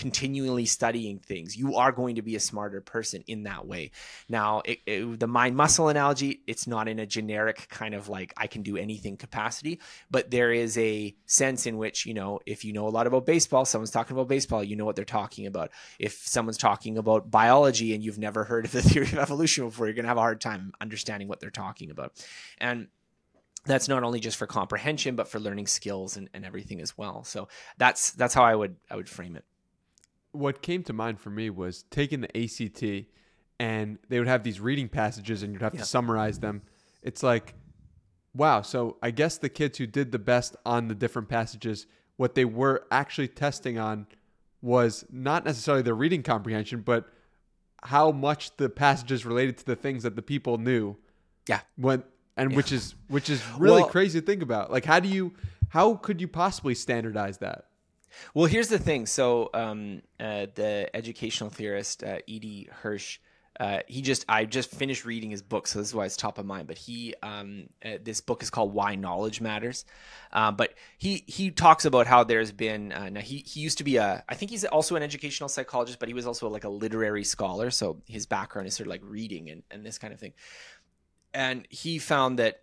continually 0.00 0.64
studying 0.64 1.18
things, 1.18 1.54
you 1.54 1.76
are 1.76 1.92
going 1.92 2.14
to 2.14 2.22
be 2.22 2.34
a 2.34 2.40
smarter 2.40 2.80
person 2.80 3.22
in 3.26 3.42
that 3.42 3.66
way. 3.66 3.90
Now, 4.30 4.62
it, 4.64 4.78
it, 4.86 5.20
the 5.20 5.26
mind 5.26 5.54
muscle 5.56 5.90
analogy, 5.90 6.40
it's 6.46 6.66
not 6.66 6.88
in 6.88 6.98
a 6.98 7.04
generic 7.04 7.68
kind 7.68 7.94
of 7.94 8.08
like 8.08 8.32
I 8.34 8.46
can 8.46 8.62
do 8.62 8.78
anything 8.78 9.18
capacity, 9.18 9.78
but 10.10 10.30
there 10.30 10.52
is 10.52 10.78
a 10.78 11.14
sense 11.26 11.66
in 11.66 11.76
which, 11.76 12.06
you 12.06 12.14
know, 12.14 12.40
if 12.46 12.64
you 12.64 12.72
know 12.72 12.88
a 12.88 12.90
lot 12.90 13.06
about 13.06 13.26
baseball, 13.26 13.66
someone's 13.66 13.90
talking 13.90 14.16
about 14.16 14.26
baseball, 14.26 14.64
you 14.64 14.74
know 14.74 14.86
what 14.86 14.96
they're 14.96 15.04
talking 15.04 15.46
about. 15.46 15.70
If 15.98 16.14
someone's 16.14 16.56
talking 16.56 16.96
about 16.96 17.30
biology 17.30 17.94
and 17.94 18.02
you've 18.02 18.18
never 18.18 18.44
heard 18.44 18.64
of 18.64 18.72
the 18.72 18.80
theory 18.90 19.08
of 19.08 19.18
evolution 19.18 19.66
before, 19.66 19.84
you're 19.84 19.94
going 19.94 20.04
to 20.04 20.08
have 20.08 20.16
a 20.16 20.20
hard 20.20 20.40
time 20.40 20.72
understanding 20.80 21.28
what 21.28 21.40
they're 21.40 21.50
talking 21.50 21.90
about. 21.90 22.14
And 22.56 22.88
that's 23.66 23.88
not 23.88 24.02
only 24.02 24.20
just 24.20 24.38
for 24.38 24.46
comprehension 24.46 25.16
but 25.16 25.28
for 25.28 25.38
learning 25.38 25.66
skills 25.66 26.16
and, 26.16 26.30
and 26.32 26.46
everything 26.46 26.80
as 26.80 26.96
well 26.96 27.24
so 27.24 27.48
that's 27.76 28.12
that's 28.12 28.32
how 28.32 28.42
i 28.42 28.54
would 28.54 28.76
i 28.90 28.96
would 28.96 29.06
frame 29.08 29.36
it 29.36 29.44
what 30.32 30.62
came 30.62 30.82
to 30.84 30.92
mind 30.92 31.20
for 31.20 31.30
me 31.30 31.50
was 31.50 31.84
taking 31.90 32.20
the 32.20 32.44
ACT 32.44 33.06
and 33.58 33.98
they 34.08 34.18
would 34.18 34.28
have 34.28 34.42
these 34.42 34.60
reading 34.60 34.88
passages 34.88 35.42
and 35.42 35.52
you'd 35.52 35.62
have 35.62 35.74
yeah. 35.74 35.80
to 35.80 35.86
summarize 35.86 36.38
them. 36.38 36.62
It's 37.02 37.22
like, 37.22 37.54
wow. 38.34 38.62
So 38.62 38.96
I 39.02 39.10
guess 39.10 39.38
the 39.38 39.48
kids 39.48 39.78
who 39.78 39.86
did 39.86 40.12
the 40.12 40.18
best 40.18 40.56
on 40.64 40.88
the 40.88 40.94
different 40.94 41.28
passages, 41.28 41.86
what 42.16 42.34
they 42.34 42.44
were 42.44 42.86
actually 42.90 43.28
testing 43.28 43.78
on 43.78 44.06
was 44.62 45.04
not 45.10 45.44
necessarily 45.44 45.82
their 45.82 45.94
reading 45.94 46.22
comprehension, 46.22 46.80
but 46.80 47.08
how 47.82 48.12
much 48.12 48.56
the 48.56 48.68
passages 48.68 49.24
related 49.24 49.58
to 49.58 49.66
the 49.66 49.76
things 49.76 50.02
that 50.02 50.16
the 50.16 50.22
people 50.22 50.58
knew. 50.58 50.96
Yeah. 51.48 51.60
When 51.76 52.02
and 52.36 52.50
yeah. 52.50 52.56
which 52.56 52.72
is 52.72 52.94
which 53.08 53.28
is 53.28 53.42
really 53.58 53.82
well, 53.82 53.90
crazy 53.90 54.20
to 54.20 54.26
think 54.26 54.42
about. 54.42 54.70
Like 54.70 54.84
how 54.84 55.00
do 55.00 55.08
you 55.08 55.32
how 55.68 55.94
could 55.94 56.20
you 56.20 56.28
possibly 56.28 56.74
standardize 56.74 57.38
that? 57.38 57.66
Well, 58.34 58.46
here's 58.46 58.68
the 58.68 58.78
thing. 58.78 59.06
So, 59.06 59.50
um, 59.54 60.02
uh, 60.18 60.46
the 60.54 60.90
educational 60.94 61.50
theorist 61.50 62.02
uh, 62.02 62.18
E.D. 62.26 62.68
Hirsch, 62.70 63.18
uh, 63.58 63.80
he 63.86 64.00
just 64.00 64.24
I 64.28 64.46
just 64.46 64.70
finished 64.70 65.04
reading 65.04 65.30
his 65.30 65.42
book, 65.42 65.66
so 65.66 65.80
this 65.80 65.88
is 65.88 65.94
why 65.94 66.06
it's 66.06 66.16
top 66.16 66.38
of 66.38 66.46
mind. 66.46 66.66
But 66.66 66.78
he, 66.78 67.14
um, 67.22 67.68
uh, 67.84 67.98
this 68.02 68.22
book 68.22 68.42
is 68.42 68.48
called 68.48 68.72
Why 68.72 68.94
Knowledge 68.94 69.42
Matters. 69.42 69.84
Uh, 70.32 70.50
but 70.50 70.74
he 70.96 71.24
he 71.26 71.50
talks 71.50 71.84
about 71.84 72.06
how 72.06 72.24
there's 72.24 72.52
been 72.52 72.90
uh, 72.92 73.10
now 73.10 73.20
he 73.20 73.38
he 73.46 73.60
used 73.60 73.78
to 73.78 73.84
be 73.84 73.96
a 73.96 74.24
I 74.28 74.34
think 74.34 74.50
he's 74.50 74.64
also 74.64 74.96
an 74.96 75.02
educational 75.02 75.48
psychologist, 75.48 75.98
but 75.98 76.08
he 76.08 76.14
was 76.14 76.26
also 76.26 76.48
like 76.48 76.64
a 76.64 76.70
literary 76.70 77.24
scholar. 77.24 77.70
So 77.70 78.00
his 78.06 78.24
background 78.24 78.66
is 78.66 78.74
sort 78.74 78.86
of 78.86 78.92
like 78.92 79.02
reading 79.04 79.50
and 79.50 79.62
and 79.70 79.84
this 79.84 79.98
kind 79.98 80.14
of 80.14 80.20
thing. 80.20 80.32
And 81.34 81.66
he 81.68 81.98
found 81.98 82.38
that 82.38 82.62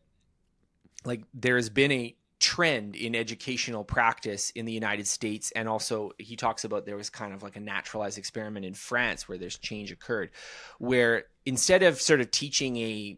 like 1.06 1.22
there's 1.34 1.70
been 1.70 1.92
a 1.92 2.16
trend 2.40 2.96
in 2.96 3.16
educational 3.16 3.84
practice 3.84 4.52
in 4.52 4.66
the 4.66 4.72
United 4.72 5.08
States. 5.08 5.52
And 5.52 5.68
also, 5.68 6.12
he 6.18 6.36
talks 6.36 6.64
about 6.64 6.86
there 6.86 6.98
was 6.98 7.10
kind 7.10 7.34
of 7.34 7.42
like 7.44 7.56
a 7.56 7.60
naturalized 7.60 8.18
experiment 8.18 8.66
in 8.66 8.74
France 8.74 9.28
where 9.28 9.38
there's 9.38 9.58
change 9.58 9.92
occurred, 9.92 10.32
where 10.80 11.26
instead 11.46 11.84
of 11.84 12.00
sort 12.00 12.22
of 12.22 12.32
teaching 12.32 12.78
a 12.78 13.18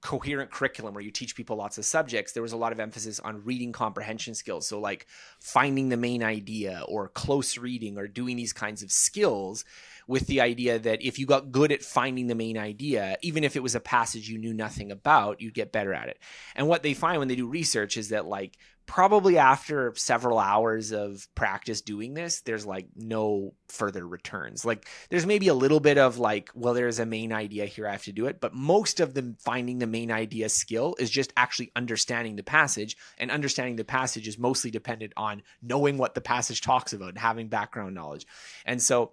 coherent 0.00 0.50
curriculum 0.50 0.94
where 0.94 1.04
you 1.04 1.10
teach 1.10 1.36
people 1.36 1.56
lots 1.56 1.76
of 1.76 1.84
subjects, 1.84 2.32
there 2.32 2.42
was 2.42 2.52
a 2.52 2.56
lot 2.56 2.72
of 2.72 2.80
emphasis 2.80 3.20
on 3.20 3.44
reading 3.44 3.72
comprehension 3.72 4.34
skills. 4.34 4.66
So, 4.66 4.80
like 4.80 5.06
finding 5.38 5.90
the 5.90 5.96
main 5.96 6.22
idea 6.22 6.82
or 6.88 7.08
close 7.08 7.58
reading 7.58 7.98
or 7.98 8.08
doing 8.08 8.36
these 8.36 8.52
kinds 8.52 8.82
of 8.82 8.90
skills 8.90 9.64
with 10.10 10.26
the 10.26 10.40
idea 10.40 10.76
that 10.76 11.00
if 11.02 11.20
you 11.20 11.24
got 11.24 11.52
good 11.52 11.70
at 11.70 11.84
finding 11.84 12.26
the 12.26 12.34
main 12.34 12.58
idea, 12.58 13.16
even 13.22 13.44
if 13.44 13.54
it 13.54 13.62
was 13.62 13.76
a 13.76 13.80
passage 13.80 14.28
you 14.28 14.38
knew 14.38 14.52
nothing 14.52 14.90
about, 14.90 15.40
you'd 15.40 15.54
get 15.54 15.70
better 15.70 15.94
at 15.94 16.08
it. 16.08 16.18
And 16.56 16.66
what 16.66 16.82
they 16.82 16.94
find 16.94 17.20
when 17.20 17.28
they 17.28 17.36
do 17.36 17.46
research 17.46 17.96
is 17.96 18.08
that, 18.08 18.26
like, 18.26 18.58
probably 18.86 19.38
after 19.38 19.92
several 19.94 20.36
hours 20.36 20.90
of 20.90 21.28
practice 21.36 21.80
doing 21.80 22.12
this, 22.12 22.40
there's 22.40 22.66
like 22.66 22.88
no 22.96 23.54
further 23.68 24.04
returns. 24.04 24.64
Like, 24.64 24.84
there's 25.10 25.26
maybe 25.26 25.46
a 25.46 25.54
little 25.54 25.78
bit 25.78 25.96
of 25.96 26.18
like, 26.18 26.50
well, 26.56 26.74
there's 26.74 26.98
a 26.98 27.06
main 27.06 27.32
idea 27.32 27.66
here, 27.66 27.86
I 27.86 27.92
have 27.92 28.02
to 28.04 28.12
do 28.12 28.26
it. 28.26 28.40
But 28.40 28.52
most 28.52 28.98
of 28.98 29.14
the 29.14 29.36
finding 29.38 29.78
the 29.78 29.86
main 29.86 30.10
idea 30.10 30.48
skill 30.48 30.96
is 30.98 31.08
just 31.08 31.32
actually 31.36 31.70
understanding 31.76 32.34
the 32.34 32.42
passage. 32.42 32.96
And 33.16 33.30
understanding 33.30 33.76
the 33.76 33.84
passage 33.84 34.26
is 34.26 34.38
mostly 34.38 34.72
dependent 34.72 35.12
on 35.16 35.42
knowing 35.62 35.96
what 35.96 36.16
the 36.16 36.20
passage 36.20 36.60
talks 36.60 36.92
about 36.92 37.10
and 37.10 37.18
having 37.18 37.46
background 37.46 37.94
knowledge. 37.94 38.26
And 38.66 38.82
so, 38.82 39.12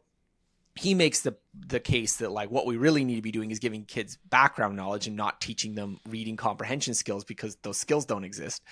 he 0.77 0.93
makes 0.93 1.21
the 1.21 1.35
the 1.67 1.79
case 1.79 2.17
that 2.17 2.31
like 2.31 2.51
what 2.51 2.65
we 2.65 2.77
really 2.77 3.03
need 3.03 3.15
to 3.15 3.21
be 3.21 3.31
doing 3.31 3.49
is 3.49 3.59
giving 3.59 3.83
kids 3.83 4.17
background 4.29 4.75
knowledge 4.75 5.07
and 5.07 5.15
not 5.15 5.41
teaching 5.41 5.73
them 5.73 5.99
reading 6.07 6.35
comprehension 6.35 6.93
skills 6.93 7.23
because 7.23 7.55
those 7.63 7.77
skills 7.77 8.05
don't 8.05 8.23
exist. 8.23 8.63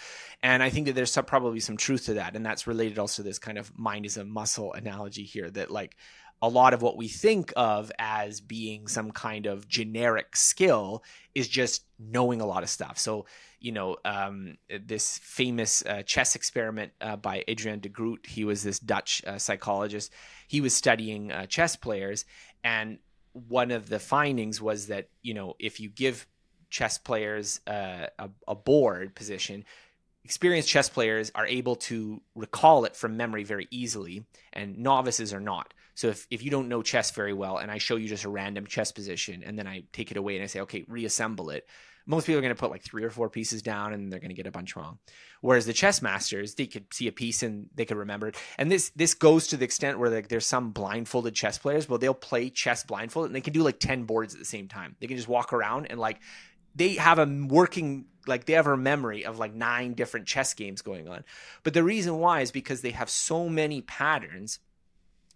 And 0.43 0.61
i 0.61 0.69
think 0.69 0.85
that 0.85 0.93
there's 0.93 1.11
some, 1.11 1.25
probably 1.25 1.59
some 1.59 1.77
truth 1.77 2.05
to 2.05 2.15
that. 2.15 2.35
And 2.35 2.45
that's 2.45 2.67
related 2.67 2.99
also 2.99 3.23
to 3.23 3.27
this 3.27 3.39
kind 3.39 3.57
of 3.57 3.77
mind 3.77 4.05
is 4.05 4.17
a 4.17 4.25
muscle 4.25 4.73
analogy 4.73 5.23
here 5.23 5.49
that 5.51 5.71
like 5.71 5.95
a 6.41 6.49
lot 6.49 6.73
of 6.73 6.81
what 6.81 6.97
we 6.97 7.07
think 7.07 7.51
of 7.55 7.91
as 7.97 8.41
being 8.41 8.87
some 8.87 9.11
kind 9.11 9.45
of 9.45 9.67
generic 9.67 10.35
skill 10.35 11.03
is 11.33 11.47
just 11.47 11.85
knowing 11.97 12.41
a 12.41 12.45
lot 12.45 12.63
of 12.63 12.69
stuff 12.69 12.97
so 12.97 13.25
you 13.65 13.71
know 13.71 13.97
um, 14.05 14.57
this 14.85 15.17
famous 15.17 15.83
uh, 15.87 16.03
chess 16.03 16.35
experiment 16.35 16.91
uh, 17.01 17.15
by 17.15 17.43
Adriaan 17.47 17.81
de 17.81 17.89
Groot. 17.89 18.23
He 18.27 18.45
was 18.45 18.61
this 18.61 18.77
Dutch 18.77 19.23
uh, 19.25 19.39
psychologist. 19.39 20.13
He 20.47 20.61
was 20.61 20.75
studying 20.75 21.31
uh, 21.31 21.47
chess 21.47 21.75
players, 21.75 22.25
and 22.63 22.99
one 23.33 23.71
of 23.71 23.89
the 23.89 23.97
findings 23.97 24.61
was 24.61 24.87
that 24.87 25.09
you 25.23 25.33
know 25.33 25.55
if 25.57 25.79
you 25.79 25.89
give 25.89 26.27
chess 26.69 26.99
players 26.99 27.59
uh, 27.65 28.05
a, 28.19 28.29
a 28.47 28.53
board 28.53 29.15
position, 29.15 29.65
experienced 30.23 30.69
chess 30.69 30.87
players 30.87 31.31
are 31.33 31.47
able 31.47 31.75
to 31.75 32.21
recall 32.35 32.85
it 32.85 32.95
from 32.95 33.17
memory 33.17 33.43
very 33.43 33.67
easily, 33.71 34.25
and 34.53 34.77
novices 34.77 35.33
are 35.33 35.39
not. 35.39 35.73
So 35.95 36.09
if, 36.09 36.27
if 36.29 36.43
you 36.43 36.51
don't 36.51 36.69
know 36.69 36.81
chess 36.81 37.11
very 37.11 37.33
well, 37.33 37.57
and 37.57 37.71
I 37.71 37.77
show 37.77 37.95
you 37.95 38.07
just 38.07 38.25
a 38.25 38.29
random 38.29 38.67
chess 38.67 38.91
position, 38.91 39.43
and 39.45 39.57
then 39.57 39.67
I 39.67 39.83
take 39.91 40.11
it 40.11 40.17
away 40.17 40.35
and 40.35 40.43
I 40.43 40.47
say, 40.47 40.59
okay, 40.61 40.85
reassemble 40.87 41.49
it, 41.49 41.67
most 42.05 42.25
people 42.25 42.37
are 42.39 42.41
going 42.41 42.53
to 42.53 42.59
put 42.59 42.69
like 42.69 42.83
three 42.83 43.03
or 43.03 43.09
four 43.09 43.29
pieces 43.29 43.61
down 43.61 43.93
and 43.93 44.11
they're 44.11 44.19
going 44.19 44.29
to 44.29 44.35
get 44.35 44.47
a 44.47 44.51
bunch 44.51 44.75
wrong. 44.75 44.99
Whereas 45.41 45.65
the 45.65 45.73
chess 45.73 46.01
masters, 46.01 46.55
they 46.55 46.67
could 46.67 46.93
see 46.93 47.07
a 47.07 47.11
piece 47.11 47.41
and 47.43 47.67
they 47.73 47.85
could 47.85 47.97
remember 47.97 48.27
it. 48.27 48.35
And 48.57 48.71
this 48.71 48.91
this 48.95 49.13
goes 49.13 49.47
to 49.47 49.57
the 49.57 49.65
extent 49.65 49.97
where 49.97 50.09
like 50.09 50.27
there's 50.27 50.45
some 50.45 50.71
blindfolded 50.71 51.33
chess 51.33 51.57
players, 51.57 51.89
well, 51.89 51.97
they'll 51.97 52.13
play 52.13 52.49
chess 52.49 52.83
blindfolded 52.83 53.29
and 53.29 53.35
they 53.35 53.41
can 53.41 53.53
do 53.53 53.63
like 53.63 53.79
10 53.79 54.03
boards 54.03 54.33
at 54.33 54.39
the 54.39 54.45
same 54.45 54.67
time. 54.67 54.95
They 54.99 55.07
can 55.07 55.17
just 55.17 55.27
walk 55.27 55.51
around 55.51 55.87
and 55.87 55.99
like 55.99 56.19
they 56.75 56.95
have 56.95 57.19
a 57.19 57.25
working 57.25 58.05
like 58.27 58.45
they 58.45 58.53
have 58.53 58.67
a 58.67 58.77
memory 58.77 59.25
of 59.25 59.39
like 59.39 59.53
nine 59.53 59.93
different 59.93 60.27
chess 60.27 60.53
games 60.53 60.81
going 60.81 61.07
on. 61.07 61.23
But 61.63 61.73
the 61.73 61.83
reason 61.83 62.19
why 62.19 62.41
is 62.41 62.51
because 62.51 62.81
they 62.81 62.91
have 62.91 63.09
so 63.09 63.49
many 63.49 63.81
patterns 63.81 64.59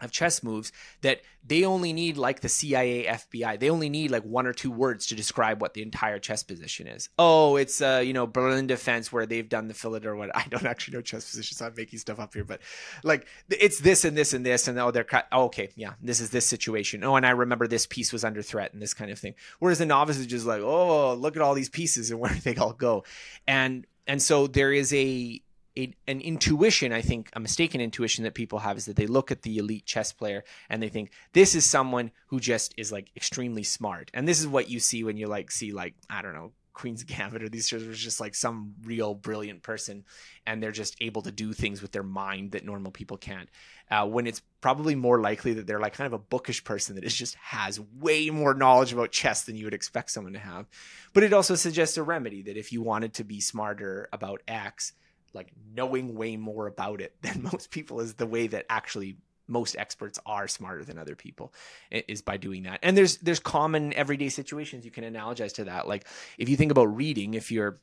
of 0.02 0.12
chess 0.12 0.44
moves 0.44 0.72
that 1.02 1.22
they 1.46 1.64
only 1.64 1.94
need 1.94 2.18
like 2.18 2.42
the 2.42 2.50
CIA, 2.50 3.06
FBI. 3.06 3.60
They 3.60 3.70
only 3.70 3.90
need 3.90 4.12
like 4.12 4.24
one 4.24 4.46
or 4.46 4.54
two 4.54 4.72
words 4.72 5.08
to 5.08 5.16
describe 5.16 5.62
what 5.62 5.74
the 5.74 5.82
entire 5.82 6.20
chess 6.20 6.44
position 6.44 6.88
is. 6.88 7.10
Oh, 7.18 7.56
it's 7.56 7.82
uh, 7.82 8.02
you 8.06 8.14
know, 8.14 8.28
Berlin 8.28 8.68
defense 8.68 9.12
where 9.12 9.26
they've 9.26 9.48
done 9.48 9.68
the 9.68 9.74
fillet 9.74 10.02
or 10.06 10.16
what. 10.16 10.36
I 10.36 10.46
don't 10.50 10.66
actually 10.66 10.98
know 10.98 11.02
chess 11.02 11.30
positions, 11.30 11.58
so 11.58 11.66
I'm 11.66 11.74
making 11.76 12.00
stuff 12.00 12.20
up 12.20 12.34
here, 12.34 12.44
but 12.44 12.62
like 13.04 13.28
it's 13.50 13.80
this 13.80 14.06
and 14.06 14.18
this 14.18 14.34
and 14.34 14.46
this 14.46 14.68
and 14.68 14.78
oh, 14.80 14.92
they're 14.92 15.08
oh, 15.32 15.46
okay, 15.46 15.70
yeah, 15.76 15.94
this 16.02 16.20
is 16.20 16.30
this 16.30 16.46
situation. 16.46 17.04
Oh, 17.04 17.16
and 17.16 17.26
I 17.26 17.32
remember 17.32 17.68
this 17.68 17.86
piece 17.86 18.12
was 18.12 18.24
under 18.24 18.42
threat 18.42 18.74
and 18.74 18.82
this 18.82 18.94
kind 18.94 19.12
of 19.12 19.20
thing. 19.20 19.36
Whereas 19.60 19.80
the 19.80 19.86
novice 19.86 20.18
is 20.18 20.28
just 20.28 20.46
like, 20.46 20.62
oh, 20.62 21.14
look 21.14 21.36
at 21.36 21.42
all 21.42 21.54
these 21.54 21.70
pieces 21.70 22.12
and 22.12 22.20
where 22.20 22.34
they 22.34 22.56
all 22.56 22.74
go, 22.74 23.04
and 23.48 23.88
and 24.08 24.22
so 24.22 24.48
there 24.48 24.74
is 24.74 24.94
a 24.94 25.42
a, 25.80 25.94
an 26.08 26.20
intuition, 26.20 26.92
I 26.92 27.02
think 27.02 27.30
a 27.34 27.40
mistaken 27.40 27.80
intuition 27.80 28.26
that 28.26 28.34
people 28.34 28.60
have 28.60 28.78
is 28.78 28.86
that 28.86 28.98
they 28.98 29.08
look 29.08 29.32
at 29.32 29.44
the 29.44 29.58
elite 29.58 29.86
chess 29.86 30.12
player 30.12 30.44
and 30.70 30.84
they 30.84 30.90
think 30.90 31.12
this 31.32 31.56
is 31.56 31.68
someone 31.68 32.12
who 32.28 32.40
just 32.40 32.74
is 32.78 32.92
like 32.92 33.12
extremely 33.16 33.64
smart. 33.64 34.12
And 34.14 34.28
this 34.28 34.40
is 34.40 34.48
what 34.48 34.70
you 34.70 34.80
see 34.80 35.04
when 35.04 35.16
you 35.16 35.28
like 35.28 35.52
see 35.52 35.72
like 35.72 35.96
I 36.10 36.22
don't 36.22 36.34
know 36.34 36.52
Queen's 36.74 37.04
Gambit 37.06 37.44
or 37.44 37.50
these 37.50 37.68
shows 37.68 37.84
it's 37.84 37.98
just 37.98 38.20
like 38.20 38.36
some 38.36 38.74
real 38.84 39.14
brilliant 39.14 39.64
person 39.64 40.04
and 40.46 40.62
they're 40.62 40.72
just 40.72 40.98
able 41.00 41.22
to 41.22 41.32
do 41.32 41.54
things 41.54 41.82
with 41.82 41.94
their 41.94 42.04
mind 42.04 42.52
that 42.52 42.66
normal 42.66 42.92
people 42.92 43.18
can't. 43.18 43.50
Uh, 43.90 44.06
when 44.06 44.28
it's 44.28 44.42
probably 44.62 44.96
more 44.96 45.22
likely 45.22 45.54
that 45.54 45.66
they're 45.66 45.80
like 45.80 45.94
kind 45.94 46.08
of 46.08 46.14
a 46.14 46.20
bookish 46.20 46.64
person 46.66 46.96
that 46.96 47.06
is 47.06 47.16
just 47.16 47.36
has 47.36 47.80
way 48.00 48.30
more 48.30 48.54
knowledge 48.54 48.92
about 48.92 49.12
chess 49.12 49.44
than 49.44 49.56
you 49.56 49.66
would 49.66 49.74
expect 49.74 50.12
someone 50.12 50.34
to 50.34 50.40
have. 50.40 50.68
But 51.14 51.24
it 51.24 51.32
also 51.32 51.56
suggests 51.56 51.96
a 51.96 52.04
remedy 52.04 52.42
that 52.44 52.58
if 52.58 52.74
you 52.74 52.82
wanted 52.82 53.14
to 53.14 53.24
be 53.24 53.40
smarter 53.40 54.10
about 54.12 54.42
X, 54.48 54.94
like 55.34 55.52
knowing 55.76 56.16
way 56.16 56.38
more 56.38 56.68
about 56.68 57.02
it 57.02 57.16
than 57.22 57.44
most 57.44 57.72
people 57.72 58.00
is 58.00 58.16
the 58.16 58.28
way 58.28 58.48
that 58.48 58.66
actually 58.70 59.18
most 59.48 59.76
experts 59.78 60.20
are 60.26 60.48
smarter 60.48 60.84
than 60.84 61.00
other 61.00 61.16
people 61.16 61.52
is 61.90 62.22
by 62.22 62.38
doing 62.38 62.64
that. 62.64 62.80
And 62.84 62.96
there's 62.96 63.18
there's 63.18 63.40
common 63.40 63.94
everyday 63.94 64.30
situations 64.30 64.86
you 64.86 64.92
can 64.92 65.04
analogize 65.04 65.54
to 65.56 65.64
that. 65.66 65.88
Like 65.88 66.06
if 66.38 66.50
you 66.50 66.56
think 66.56 66.72
about 66.72 66.96
reading 66.96 67.34
if 67.34 67.52
you're 67.52 67.80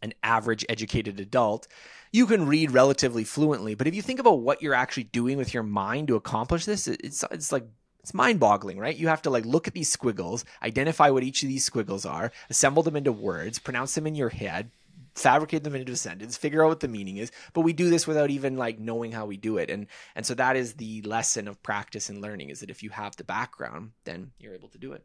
an 0.00 0.14
average 0.22 0.64
educated 0.68 1.18
adult 1.18 1.66
you 2.12 2.24
can 2.26 2.46
read 2.46 2.70
relatively 2.70 3.24
fluently. 3.24 3.74
But 3.74 3.88
if 3.88 3.94
you 3.94 4.00
think 4.00 4.20
about 4.20 4.40
what 4.40 4.62
you're 4.62 4.72
actually 4.72 5.04
doing 5.04 5.36
with 5.36 5.52
your 5.52 5.64
mind 5.64 6.08
to 6.08 6.16
accomplish 6.16 6.64
this 6.64 6.86
it's 6.86 7.24
it's 7.30 7.52
like 7.52 7.66
it's 8.08 8.14
mind-boggling, 8.14 8.78
right? 8.78 8.96
You 8.96 9.08
have 9.08 9.22
to 9.22 9.30
like 9.30 9.44
look 9.44 9.66
at 9.66 9.74
these 9.74 9.90
squiggles, 9.90 10.44
identify 10.62 11.10
what 11.10 11.24
each 11.24 11.42
of 11.42 11.48
these 11.48 11.64
squiggles 11.64 12.06
are, 12.06 12.32
assemble 12.48 12.82
them 12.82 12.96
into 12.96 13.12
words, 13.12 13.58
pronounce 13.58 13.94
them 13.94 14.06
in 14.06 14.14
your 14.14 14.30
head, 14.30 14.70
fabricate 15.14 15.64
them 15.64 15.74
into 15.74 15.92
a 15.92 15.96
sentence, 15.96 16.36
figure 16.36 16.64
out 16.64 16.68
what 16.68 16.80
the 16.80 16.88
meaning 16.88 17.16
is. 17.16 17.30
But 17.52 17.62
we 17.62 17.72
do 17.72 17.90
this 17.90 18.06
without 18.06 18.30
even 18.30 18.56
like 18.56 18.78
knowing 18.78 19.12
how 19.12 19.26
we 19.26 19.36
do 19.36 19.58
it. 19.58 19.70
And 19.70 19.86
and 20.14 20.24
so 20.24 20.34
that 20.34 20.56
is 20.56 20.74
the 20.74 21.02
lesson 21.02 21.48
of 21.48 21.62
practice 21.62 22.08
and 22.08 22.20
learning 22.20 22.50
is 22.50 22.60
that 22.60 22.70
if 22.70 22.82
you 22.82 22.90
have 22.90 23.16
the 23.16 23.24
background, 23.24 23.92
then 24.04 24.32
you're 24.38 24.54
able 24.54 24.68
to 24.68 24.78
do 24.78 24.92
it. 24.92 25.04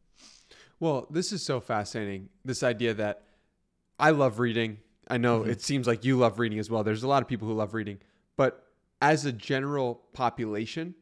Well, 0.79 1.07
this 1.09 1.31
is 1.31 1.43
so 1.45 1.59
fascinating. 1.59 2.29
This 2.43 2.63
idea 2.63 2.93
that 2.95 3.23
I 3.99 4.11
love 4.11 4.39
reading. 4.39 4.79
I 5.07 5.17
know 5.17 5.41
mm-hmm. 5.41 5.51
it 5.51 5.61
seems 5.61 5.87
like 5.87 6.05
you 6.05 6.17
love 6.17 6.39
reading 6.39 6.59
as 6.59 6.69
well. 6.69 6.83
There's 6.83 7.03
a 7.03 7.07
lot 7.07 7.21
of 7.21 7.27
people 7.27 7.47
who 7.47 7.53
love 7.53 7.73
reading, 7.73 7.99
but 8.37 8.65
as 9.01 9.25
a 9.25 9.31
general 9.31 10.01
population, 10.13 10.95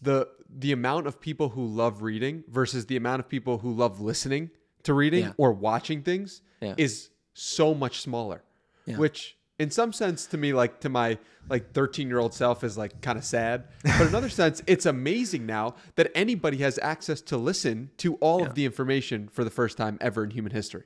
the 0.00 0.28
the 0.48 0.72
amount 0.72 1.06
of 1.06 1.20
people 1.20 1.50
who 1.50 1.66
love 1.66 2.02
reading 2.02 2.44
versus 2.48 2.86
the 2.86 2.96
amount 2.96 3.20
of 3.20 3.28
people 3.28 3.58
who 3.58 3.72
love 3.72 4.00
listening 4.00 4.50
to 4.84 4.94
reading 4.94 5.24
yeah. 5.24 5.32
or 5.36 5.52
watching 5.52 6.02
things 6.02 6.40
yeah. 6.60 6.74
is 6.78 7.10
so 7.34 7.74
much 7.74 8.00
smaller 8.00 8.42
yeah. 8.88 8.96
which 8.96 9.36
in 9.58 9.70
some 9.70 9.92
sense 9.92 10.26
to 10.26 10.38
me 10.38 10.52
like 10.52 10.80
to 10.80 10.88
my 10.88 11.18
like 11.48 11.72
13 11.72 12.08
year 12.08 12.18
old 12.18 12.34
self 12.34 12.62
is 12.62 12.78
like 12.78 13.00
kind 13.00 13.18
of 13.18 13.24
sad 13.24 13.64
but 13.82 14.02
in 14.02 14.08
another 14.08 14.28
sense 14.40 14.62
it's 14.66 14.86
amazing 14.86 15.46
now 15.46 15.74
that 15.96 16.10
anybody 16.14 16.58
has 16.58 16.78
access 16.82 17.20
to 17.20 17.36
listen 17.36 17.90
to 17.96 18.14
all 18.16 18.40
yeah. 18.40 18.46
of 18.46 18.54
the 18.54 18.64
information 18.64 19.28
for 19.28 19.44
the 19.44 19.50
first 19.50 19.76
time 19.76 19.98
ever 20.00 20.24
in 20.24 20.30
human 20.30 20.52
history 20.52 20.84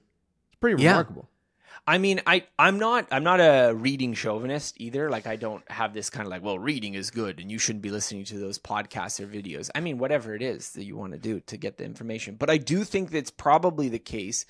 it's 0.48 0.56
pretty 0.56 0.82
remarkable 0.82 1.28
I 1.86 1.98
mean, 1.98 2.20
I 2.26 2.44
I'm 2.58 2.78
not 2.78 3.08
I'm 3.10 3.24
not 3.24 3.40
a 3.40 3.74
reading 3.74 4.14
chauvinist 4.14 4.80
either. 4.80 5.10
Like 5.10 5.26
I 5.26 5.34
don't 5.34 5.68
have 5.70 5.92
this 5.92 6.10
kind 6.10 6.26
of 6.26 6.30
like, 6.30 6.42
well, 6.42 6.58
reading 6.58 6.94
is 6.94 7.10
good 7.10 7.40
and 7.40 7.50
you 7.50 7.58
shouldn't 7.58 7.82
be 7.82 7.90
listening 7.90 8.24
to 8.26 8.38
those 8.38 8.58
podcasts 8.58 9.18
or 9.18 9.26
videos. 9.26 9.68
I 9.74 9.80
mean, 9.80 9.98
whatever 9.98 10.34
it 10.34 10.42
is 10.42 10.70
that 10.72 10.84
you 10.84 10.96
want 10.96 11.12
to 11.12 11.18
do 11.18 11.40
to 11.40 11.56
get 11.56 11.78
the 11.78 11.84
information. 11.84 12.36
But 12.36 12.50
I 12.50 12.58
do 12.58 12.84
think 12.84 13.10
that's 13.10 13.32
probably 13.32 13.88
the 13.88 13.98
case 13.98 14.46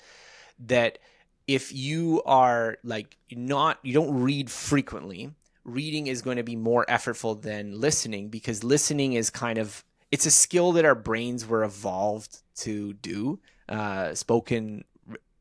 that 0.59 0.99
if 1.47 1.73
you 1.73 2.21
are 2.25 2.77
like 2.83 3.17
not 3.31 3.79
you 3.83 3.93
don't 3.93 4.21
read 4.21 4.49
frequently 4.49 5.31
reading 5.65 6.07
is 6.07 6.21
going 6.21 6.37
to 6.37 6.43
be 6.43 6.55
more 6.55 6.85
effortful 6.87 7.41
than 7.41 7.79
listening 7.79 8.29
because 8.29 8.63
listening 8.63 9.13
is 9.13 9.29
kind 9.29 9.57
of 9.57 9.83
it's 10.11 10.25
a 10.25 10.31
skill 10.31 10.73
that 10.73 10.85
our 10.85 10.95
brains 10.95 11.47
were 11.47 11.63
evolved 11.63 12.39
to 12.55 12.93
do 12.93 13.39
uh, 13.69 14.13
spoken 14.13 14.83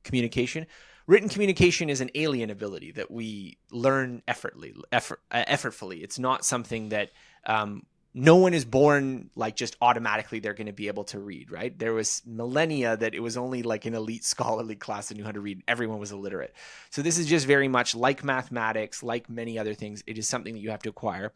communication. 0.04 0.66
Written 1.06 1.28
communication 1.28 1.90
is 1.90 2.00
an 2.00 2.10
alien 2.14 2.50
ability 2.50 2.92
that 2.92 3.10
we 3.10 3.58
learn 3.70 4.22
effortly 4.28 4.74
effort, 4.92 5.20
uh, 5.30 5.44
effortfully. 5.46 6.02
It's 6.02 6.18
not 6.18 6.44
something 6.44 6.90
that 6.90 7.10
um, 7.46 7.84
no 8.14 8.36
one 8.36 8.52
is 8.52 8.64
born 8.64 9.30
like 9.34 9.56
just 9.56 9.76
automatically 9.80 10.38
they're 10.38 10.52
going 10.52 10.66
to 10.66 10.72
be 10.72 10.88
able 10.88 11.04
to 11.04 11.18
read, 11.18 11.50
right? 11.50 11.76
There 11.78 11.94
was 11.94 12.22
millennia 12.26 12.96
that 12.96 13.14
it 13.14 13.20
was 13.20 13.38
only 13.38 13.62
like 13.62 13.86
an 13.86 13.94
elite 13.94 14.24
scholarly 14.32 14.76
class 14.76 15.08
that 15.08 15.16
knew 15.16 15.24
how 15.24 15.32
to 15.32 15.40
read. 15.40 15.62
Everyone 15.66 15.98
was 15.98 16.12
illiterate. 16.12 16.54
So 16.90 17.00
this 17.00 17.18
is 17.18 17.26
just 17.26 17.46
very 17.46 17.68
much 17.68 17.94
like 17.94 18.22
mathematics, 18.22 19.02
like 19.02 19.30
many 19.30 19.58
other 19.58 19.74
things. 19.74 20.02
It 20.06 20.18
is 20.18 20.28
something 20.28 20.54
that 20.54 20.60
you 20.60 20.70
have 20.70 20.82
to 20.82 20.90
acquire. 20.90 21.32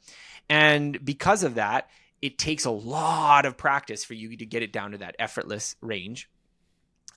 And 0.49 1.03
because 1.05 1.43
of 1.43 1.55
that, 1.55 1.89
it 2.21 2.39
takes 2.39 2.65
a 2.65 2.71
lot 2.71 3.47
of 3.47 3.57
practice 3.57 4.05
for 4.05 4.15
you 4.15 4.37
to 4.37 4.47
get 4.47 4.63
it 4.63 4.73
down 4.73 4.93
to 4.93 4.99
that 4.99 5.17
effortless 5.19 5.77
range. 5.81 6.29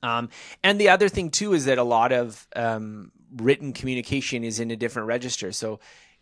Um, 0.02 0.30
and 0.64 0.80
the 0.80 0.90
other 0.90 1.10
thing 1.10 1.32
too 1.32 1.54
is 1.54 1.66
that 1.66 1.78
a 1.78 1.84
lot 1.84 2.14
of 2.14 2.48
um, 2.56 3.12
written 3.36 3.74
communication 3.74 4.44
is 4.44 4.60
in 4.62 4.72
a 4.72 4.78
different 4.78 5.08
register. 5.08 5.52
So 5.52 5.80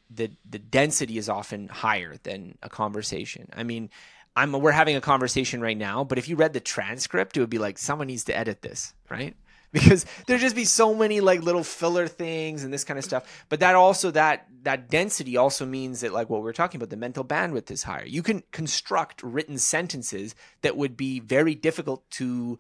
the 0.09 0.31
the 0.49 0.59
density 0.59 1.17
is 1.17 1.29
often 1.29 1.67
higher 1.67 2.15
than 2.23 2.57
a 2.61 2.69
conversation. 2.69 3.49
I 3.55 3.63
mean, 3.63 3.89
I'm 4.35 4.51
we're 4.51 4.71
having 4.71 4.95
a 4.95 5.01
conversation 5.01 5.61
right 5.61 5.77
now, 5.77 6.03
but 6.03 6.17
if 6.17 6.29
you 6.29 6.35
read 6.35 6.53
the 6.53 6.59
transcript, 6.59 7.35
it 7.35 7.39
would 7.39 7.49
be 7.49 7.57
like 7.57 7.77
someone 7.77 8.07
needs 8.07 8.23
to 8.25 8.37
edit 8.37 8.61
this, 8.61 8.93
right? 9.09 9.35
Because 9.73 10.05
there'd 10.25 10.39
just 10.39 10.55
be 10.55 10.63
so 10.63 10.95
many 10.95 11.19
like 11.19 11.41
little 11.41 11.63
filler 11.63 12.07
things 12.07 12.63
and 12.63 12.73
this 12.73 12.85
kind 12.85 12.97
of 12.97 13.03
stuff. 13.03 13.45
But 13.49 13.59
that 13.59 13.75
also 13.75 14.11
that 14.11 14.47
that 14.63 14.89
density 14.89 15.35
also 15.35 15.65
means 15.65 15.99
that 15.99 16.13
like 16.13 16.29
what 16.29 16.41
we 16.41 16.49
are 16.49 16.53
talking 16.53 16.79
about, 16.79 16.89
the 16.89 16.95
mental 16.95 17.25
bandwidth 17.25 17.69
is 17.69 17.83
higher. 17.83 18.05
You 18.05 18.23
can 18.23 18.43
construct 18.51 19.21
written 19.21 19.57
sentences 19.57 20.35
that 20.61 20.77
would 20.77 20.95
be 20.95 21.19
very 21.19 21.53
difficult 21.53 22.09
to 22.11 22.57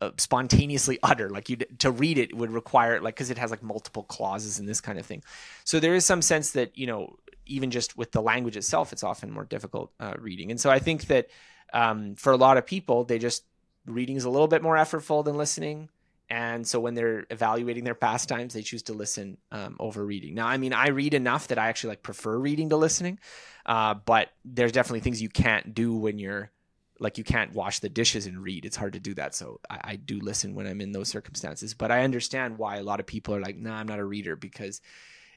uh, 0.00 0.10
spontaneously 0.16 0.98
utter 1.02 1.30
like 1.30 1.48
you 1.48 1.56
to 1.56 1.90
read 1.90 2.18
it 2.18 2.36
would 2.36 2.50
require 2.50 3.00
like 3.00 3.14
because 3.14 3.30
it 3.30 3.38
has 3.38 3.50
like 3.50 3.62
multiple 3.62 4.02
clauses 4.02 4.58
and 4.58 4.68
this 4.68 4.80
kind 4.80 4.98
of 4.98 5.06
thing. 5.06 5.22
So 5.64 5.80
there 5.80 5.94
is 5.94 6.04
some 6.04 6.22
sense 6.22 6.52
that 6.52 6.76
you 6.76 6.86
know 6.86 7.16
even 7.46 7.70
just 7.70 7.96
with 7.96 8.12
the 8.12 8.20
language 8.20 8.56
itself 8.56 8.92
it's 8.92 9.04
often 9.04 9.30
more 9.30 9.44
difficult 9.44 9.92
uh, 10.00 10.14
reading. 10.18 10.50
And 10.50 10.60
so 10.60 10.70
i 10.70 10.78
think 10.78 11.06
that 11.06 11.28
um, 11.72 12.14
for 12.14 12.32
a 12.32 12.36
lot 12.36 12.56
of 12.56 12.66
people 12.66 13.04
they 13.04 13.18
just 13.18 13.44
reading 13.86 14.16
is 14.16 14.24
a 14.24 14.30
little 14.30 14.48
bit 14.48 14.62
more 14.62 14.76
effortful 14.76 15.24
than 15.24 15.36
listening. 15.36 15.88
And 16.28 16.66
so 16.66 16.80
when 16.80 16.94
they're 16.94 17.24
evaluating 17.30 17.84
their 17.84 17.94
pastimes 17.94 18.52
they 18.54 18.62
choose 18.62 18.82
to 18.84 18.92
listen 18.92 19.38
um, 19.52 19.76
over 19.78 20.04
reading. 20.04 20.34
Now 20.34 20.48
i 20.48 20.56
mean 20.56 20.72
i 20.72 20.88
read 20.88 21.14
enough 21.14 21.48
that 21.48 21.58
i 21.58 21.68
actually 21.68 21.90
like 21.90 22.02
prefer 22.02 22.36
reading 22.36 22.70
to 22.70 22.76
listening 22.76 23.18
uh, 23.64 23.94
but 23.94 24.30
there's 24.44 24.72
definitely 24.72 25.00
things 25.00 25.20
you 25.20 25.28
can't 25.28 25.74
do 25.74 25.96
when 25.96 26.18
you're 26.18 26.50
like 26.98 27.18
you 27.18 27.24
can't 27.24 27.54
wash 27.54 27.80
the 27.80 27.88
dishes 27.88 28.26
and 28.26 28.42
read. 28.42 28.64
It's 28.64 28.76
hard 28.76 28.94
to 28.94 29.00
do 29.00 29.14
that. 29.14 29.34
So 29.34 29.60
I, 29.68 29.80
I, 29.84 29.96
do 29.96 30.18
listen 30.20 30.54
when 30.54 30.66
I'm 30.66 30.80
in 30.80 30.92
those 30.92 31.08
circumstances. 31.08 31.74
But 31.74 31.90
I 31.90 32.04
understand 32.04 32.58
why 32.58 32.76
a 32.76 32.82
lot 32.82 33.00
of 33.00 33.06
people 33.06 33.34
are 33.34 33.40
like, 33.40 33.56
nah, 33.56 33.76
I'm 33.76 33.86
not 33.86 33.98
a 33.98 34.04
reader 34.04 34.36
because 34.36 34.80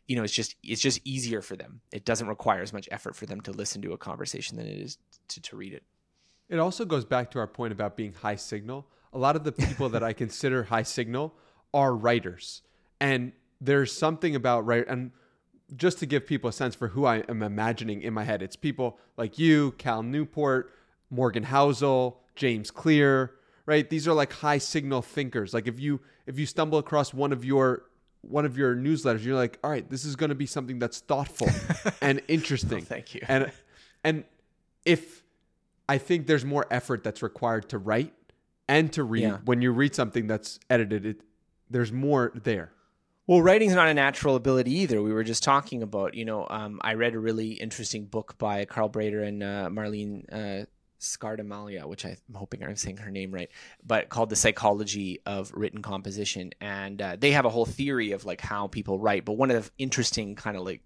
you 0.08 0.16
know 0.16 0.24
it's 0.24 0.34
just 0.34 0.56
it's 0.64 0.82
just 0.82 1.00
easier 1.04 1.42
for 1.42 1.56
them. 1.56 1.82
It 1.92 2.06
doesn't 2.06 2.28
require 2.28 2.62
as 2.62 2.74
much 2.74 2.88
effort 2.92 3.16
for 3.16 3.26
them 3.26 3.42
to 3.42 3.52
listen 3.52 3.82
to 3.84 3.94
a 3.94 3.98
conversation 3.98 4.58
than 4.58 4.68
it 4.68 4.78
is 4.78 4.98
to, 5.30 5.42
to 5.42 5.56
read 5.56 5.74
it. 5.74 5.84
It 6.50 6.60
also 6.60 6.86
goes 6.86 7.06
back 7.06 7.30
to 7.32 7.40
our 7.40 7.48
point 7.48 7.74
about 7.74 7.96
being 7.96 8.14
high 8.14 8.38
signal. 8.38 8.88
A 9.14 9.18
lot 9.18 9.36
of 9.36 9.44
the 9.44 9.52
people 9.52 9.90
that 9.90 10.04
I 10.04 10.14
consider 10.14 10.64
high 10.64 10.84
signal 10.84 11.36
are 11.74 11.96
writers. 11.96 12.64
And 13.00 13.34
there's 13.62 13.92
something 13.92 14.36
about 14.36 14.66
right 14.66 14.86
and 14.88 15.12
just 15.76 16.00
to 16.00 16.06
give 16.06 16.26
people 16.26 16.50
a 16.50 16.54
sense 16.54 16.76
for 16.76 16.88
who 16.88 17.06
I 17.06 17.18
am 17.30 17.44
imagining 17.44 18.02
in 18.02 18.14
my 18.14 18.24
head, 18.24 18.42
it's 18.42 18.56
people 18.56 18.98
like 19.18 19.38
you, 19.38 19.74
Cal 19.74 20.02
Newport, 20.02 20.74
Morgan 21.10 21.44
Housel, 21.44 22.18
James 22.36 22.72
Clear, 22.72 23.34
right? 23.66 23.90
These 23.90 24.08
are 24.08 24.14
like 24.14 24.34
high 24.34 24.58
signal 24.58 25.02
thinkers. 25.02 25.54
Like 25.54 25.68
if 25.68 25.80
you 25.80 26.00
if 26.26 26.40
you 26.40 26.46
stumble 26.46 26.78
across 26.78 27.14
one 27.14 27.32
of 27.32 27.44
your 27.46 27.84
one 28.22 28.46
of 28.46 28.58
your 28.58 28.76
newsletters, 28.76 29.24
you're 29.24 29.36
like, 29.36 29.60
all 29.64 29.72
right, 29.72 29.90
this 29.90 30.06
is 30.06 30.16
going 30.16 30.30
to 30.30 30.36
be 30.36 30.46
something 30.46 30.80
that's 30.80 31.00
thoughtful 31.00 31.50
and 32.02 32.22
interesting. 32.28 32.82
thank 32.84 33.16
you. 33.16 33.22
And 33.28 33.52
and 34.04 34.24
if 34.86 35.24
I 35.88 35.98
think 35.98 36.28
there's 36.28 36.46
more 36.46 36.66
effort 36.70 37.04
that's 37.04 37.22
required 37.22 37.70
to 37.70 37.78
write 37.78 38.14
and 38.68 38.92
to 38.94 39.04
read 39.04 39.24
yeah. 39.24 39.38
when 39.46 39.62
you 39.62 39.72
read 39.72 39.96
something 39.96 40.28
that's 40.28 40.60
edited, 40.70 41.06
it 41.06 41.22
there's 41.70 41.92
more 41.92 42.32
there. 42.36 42.72
Well, 43.28 43.44
writing's 43.44 43.76
not 43.76 43.88
a 43.88 43.94
natural 43.94 44.36
ability 44.36 44.72
either. 44.72 45.04
We 45.04 45.14
were 45.14 45.24
just 45.24 45.44
talking 45.44 45.84
about, 45.84 46.16
you 46.16 46.26
know, 46.26 46.48
um, 46.50 46.82
I 46.82 46.96
read 46.96 47.14
a 47.14 47.20
really 47.20 47.52
interesting 47.52 48.06
book 48.06 48.40
by 48.40 48.66
Carl 48.66 48.90
Bereiter 48.90 49.24
and 49.24 49.44
uh, 49.44 49.70
Marlene 49.72 50.26
uh, 50.32 50.66
Scardamalia, 51.00 51.86
which 51.86 52.06
I'm 52.06 52.18
hoping 52.34 52.64
I'm 52.64 52.76
saying 52.76 52.98
her 52.98 53.12
name 53.12 53.32
right, 53.32 53.50
but 53.86 54.10
called 54.10 54.30
the 54.30 54.36
psychology 54.36 55.22
of 55.26 55.52
written 55.54 55.82
composition, 55.82 56.52
and 56.60 57.02
uh, 57.02 57.16
they 57.18 57.32
have 57.32 57.46
a 57.46 57.50
whole 57.50 57.66
theory 57.66 58.12
of 58.12 58.26
like 58.26 58.42
how 58.42 58.68
people 58.68 59.00
write. 59.00 59.26
But 59.26 59.34
one 59.34 59.52
of 59.52 59.64
the 59.64 59.72
interesting 59.78 60.36
kind 60.36 60.58
of 60.58 60.64
like 60.64 60.82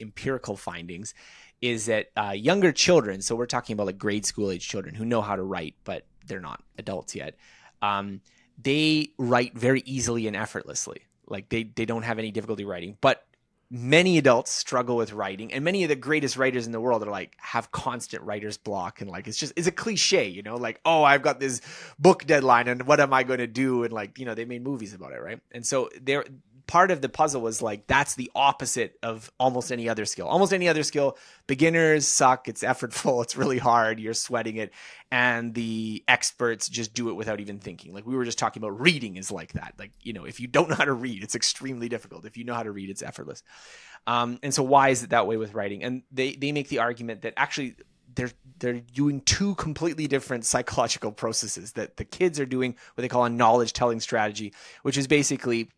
empirical 0.00 0.56
findings 0.56 1.14
is 1.60 1.86
that 1.86 2.10
uh, 2.16 2.30
younger 2.30 2.72
children, 2.72 3.20
so 3.20 3.36
we're 3.36 3.46
talking 3.46 3.74
about 3.74 3.86
like 3.86 3.98
grade 3.98 4.26
school 4.26 4.50
age 4.50 4.66
children 4.66 4.94
who 4.94 5.04
know 5.04 5.20
how 5.22 5.36
to 5.36 5.42
write, 5.42 5.74
but 5.84 6.04
they're 6.26 6.40
not 6.40 6.62
adults 6.78 7.14
yet. 7.14 7.36
Um, 7.82 8.20
they 8.62 9.10
write 9.18 9.56
very 9.56 9.82
easily 9.86 10.26
and 10.26 10.36
effortlessly. 10.36 11.02
Like 11.26 11.48
they 11.48 11.62
they 11.62 11.84
don't 11.84 12.02
have 12.02 12.18
any 12.18 12.30
difficulty 12.32 12.64
writing, 12.64 12.96
but 13.00 13.24
many 13.70 14.18
adults 14.18 14.50
struggle 14.50 14.96
with 14.96 15.12
writing 15.12 15.52
and 15.52 15.64
many 15.64 15.84
of 15.84 15.88
the 15.88 15.94
greatest 15.96 16.36
writers 16.36 16.66
in 16.66 16.72
the 16.72 16.80
world 16.80 17.02
are 17.04 17.10
like 17.10 17.36
have 17.38 17.70
constant 17.70 18.20
writer's 18.24 18.56
block 18.56 19.00
and 19.00 19.08
like 19.08 19.28
it's 19.28 19.38
just 19.38 19.52
it's 19.54 19.68
a 19.68 19.72
cliche 19.72 20.26
you 20.26 20.42
know 20.42 20.56
like 20.56 20.80
oh 20.84 21.04
i've 21.04 21.22
got 21.22 21.38
this 21.38 21.60
book 21.96 22.26
deadline 22.26 22.66
and 22.66 22.82
what 22.84 22.98
am 22.98 23.12
i 23.12 23.22
going 23.22 23.38
to 23.38 23.46
do? 23.46 23.84
And 23.84 23.92
like 23.92 24.18
you 24.18 24.24
know 24.24 24.34
they 24.34 24.44
made 24.44 24.62
movies 24.62 24.94
about 24.94 25.12
it 25.12 25.20
right? 25.20 25.40
And 25.52 25.66
so 25.66 25.90
they're 26.00 26.24
part 26.70 26.92
of 26.92 27.00
the 27.00 27.08
puzzle 27.08 27.42
was 27.42 27.60
like 27.60 27.88
that's 27.88 28.14
the 28.14 28.30
opposite 28.32 28.96
of 29.02 29.28
almost 29.40 29.72
any 29.72 29.88
other 29.88 30.04
skill. 30.04 30.28
Almost 30.28 30.52
any 30.52 30.68
other 30.68 30.84
skill, 30.84 31.18
beginners 31.48 32.06
suck. 32.06 32.46
It's 32.46 32.62
effortful. 32.62 33.24
It's 33.24 33.36
really 33.36 33.58
hard. 33.58 33.98
You're 33.98 34.14
sweating 34.14 34.56
it, 34.56 34.72
and 35.10 35.52
the 35.52 36.04
experts 36.06 36.68
just 36.68 36.94
do 36.94 37.08
it 37.08 37.14
without 37.14 37.40
even 37.40 37.58
thinking. 37.58 37.92
Like 37.92 38.06
we 38.06 38.14
were 38.14 38.24
just 38.24 38.38
talking 38.38 38.62
about, 38.62 38.80
reading 38.80 39.16
is 39.16 39.32
like 39.32 39.54
that. 39.54 39.74
Like 39.80 39.90
you 40.00 40.12
know, 40.12 40.24
if 40.24 40.38
you 40.38 40.46
don't 40.46 40.68
know 40.68 40.76
how 40.76 40.84
to 40.84 40.92
read, 40.92 41.24
it's 41.24 41.34
extremely 41.34 41.88
difficult. 41.88 42.24
If 42.24 42.36
you 42.36 42.44
know 42.44 42.54
how 42.54 42.62
to 42.62 42.70
read, 42.70 42.88
it's 42.88 43.02
effortless. 43.02 43.42
Um, 44.06 44.38
and 44.40 44.54
so 44.54 44.62
why 44.62 44.90
is 44.90 45.02
it 45.02 45.10
that 45.10 45.26
way 45.26 45.36
with 45.36 45.54
writing? 45.54 45.82
And 45.82 46.04
they 46.12 46.36
they 46.36 46.52
make 46.52 46.68
the 46.68 46.78
argument 46.78 47.22
that 47.22 47.34
actually 47.36 47.74
they're 48.14 48.30
they're 48.60 48.80
doing 48.80 49.22
two 49.22 49.56
completely 49.56 50.06
different 50.06 50.44
psychological 50.44 51.10
processes 51.10 51.72
that 51.72 51.96
the 51.96 52.04
kids 52.04 52.38
are 52.38 52.46
doing 52.46 52.76
what 52.94 53.02
they 53.02 53.08
call 53.08 53.24
a 53.24 53.30
knowledge 53.30 53.72
telling 53.72 54.00
strategy 54.00 54.52
which 54.82 54.96
is 54.96 55.06
basically 55.06 55.68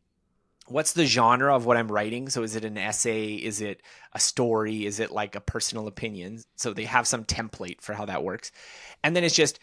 what's 0.69 0.93
the 0.93 1.07
genre 1.07 1.55
of 1.55 1.67
what 1.67 1.77
I'm 1.77 1.91
writing? 1.91 2.29
So 2.29 2.43
is 2.43 2.57
it 2.57 2.65
an 2.65 2.79
essay? 2.79 3.35
Is 3.35 3.61
it 3.61 3.83
a 4.13 4.21
story? 4.21 4.87
Is 4.87 5.01
it 5.01 5.11
like 5.11 5.35
a 5.35 5.41
personal 5.41 5.87
opinion? 5.87 6.43
So 6.57 6.73
they 6.73 6.85
have 6.85 7.07
some 7.07 7.25
template 7.25 7.81
for 7.81 7.95
how 7.95 8.07
that 8.07 8.23
works. 8.23 8.53
And 9.03 9.17
then 9.17 9.25
it's 9.25 9.35
just 9.35 9.59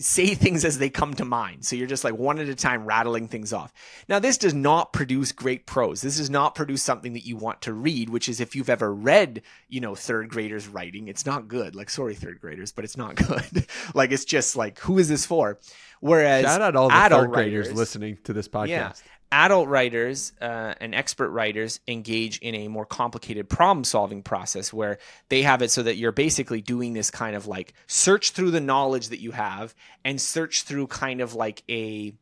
say 0.00 0.34
things 0.34 0.64
as 0.64 0.78
they 0.78 0.90
come 0.90 1.14
to 1.14 1.24
mind. 1.24 1.64
So 1.64 1.76
you're 1.76 1.86
just 1.86 2.04
like 2.04 2.14
one 2.14 2.38
at 2.38 2.48
a 2.48 2.54
time 2.54 2.84
rattling 2.84 3.28
things 3.28 3.52
off. 3.52 3.72
Now, 4.08 4.18
this 4.18 4.38
does 4.38 4.54
not 4.54 4.92
produce 4.92 5.32
great 5.32 5.66
prose. 5.66 6.02
This 6.02 6.16
does 6.16 6.30
not 6.30 6.54
produce 6.54 6.82
something 6.82 7.12
that 7.14 7.26
you 7.26 7.36
want 7.36 7.62
to 7.62 7.72
read, 7.72 8.10
which 8.10 8.28
is 8.28 8.40
if 8.40 8.54
you've 8.54 8.70
ever 8.70 8.92
read, 8.92 9.42
you 9.68 9.80
know, 9.80 9.94
third 9.94 10.28
graders 10.28 10.68
writing, 10.68 11.08
it's 11.08 11.26
not 11.26 11.48
good. 11.48 11.74
Like, 11.74 11.90
sorry, 11.90 12.14
third 12.14 12.40
graders, 12.40 12.72
but 12.72 12.84
it's 12.84 12.96
not 12.96 13.14
good. 13.16 13.66
like, 13.94 14.12
it's 14.12 14.24
just 14.24 14.56
like, 14.56 14.78
who 14.80 14.98
is 14.98 15.08
this 15.08 15.26
for? 15.26 15.58
Whereas 16.00 16.44
shout 16.44 16.60
out 16.60 16.76
all 16.76 16.88
the 16.88 16.94
third 16.94 17.30
graders 17.30 17.66
writers, 17.68 17.78
listening 17.78 18.18
to 18.24 18.32
this 18.32 18.48
podcast. 18.48 18.68
Yeah, 18.68 18.92
adult 19.32 19.68
writers 19.68 20.32
uh, 20.40 20.74
and 20.80 20.94
expert 20.94 21.30
writers 21.30 21.80
engage 21.88 22.38
in 22.38 22.54
a 22.54 22.68
more 22.68 22.86
complicated 22.86 23.48
problem 23.48 23.84
solving 23.84 24.22
process 24.22 24.72
where 24.72 24.98
they 25.28 25.42
have 25.42 25.62
it 25.62 25.70
so 25.70 25.82
that 25.82 25.96
you're 25.96 26.12
basically 26.12 26.60
doing 26.60 26.92
this 26.92 27.10
kind 27.10 27.34
of 27.34 27.46
like 27.46 27.74
search 27.86 28.30
through 28.30 28.50
the 28.50 28.60
knowledge 28.60 29.08
that 29.08 29.20
you 29.20 29.32
have 29.32 29.74
and 30.04 30.20
search 30.20 30.62
through 30.62 30.86
kind 30.86 31.20
of 31.20 31.34
like 31.34 31.62
a 31.68 32.14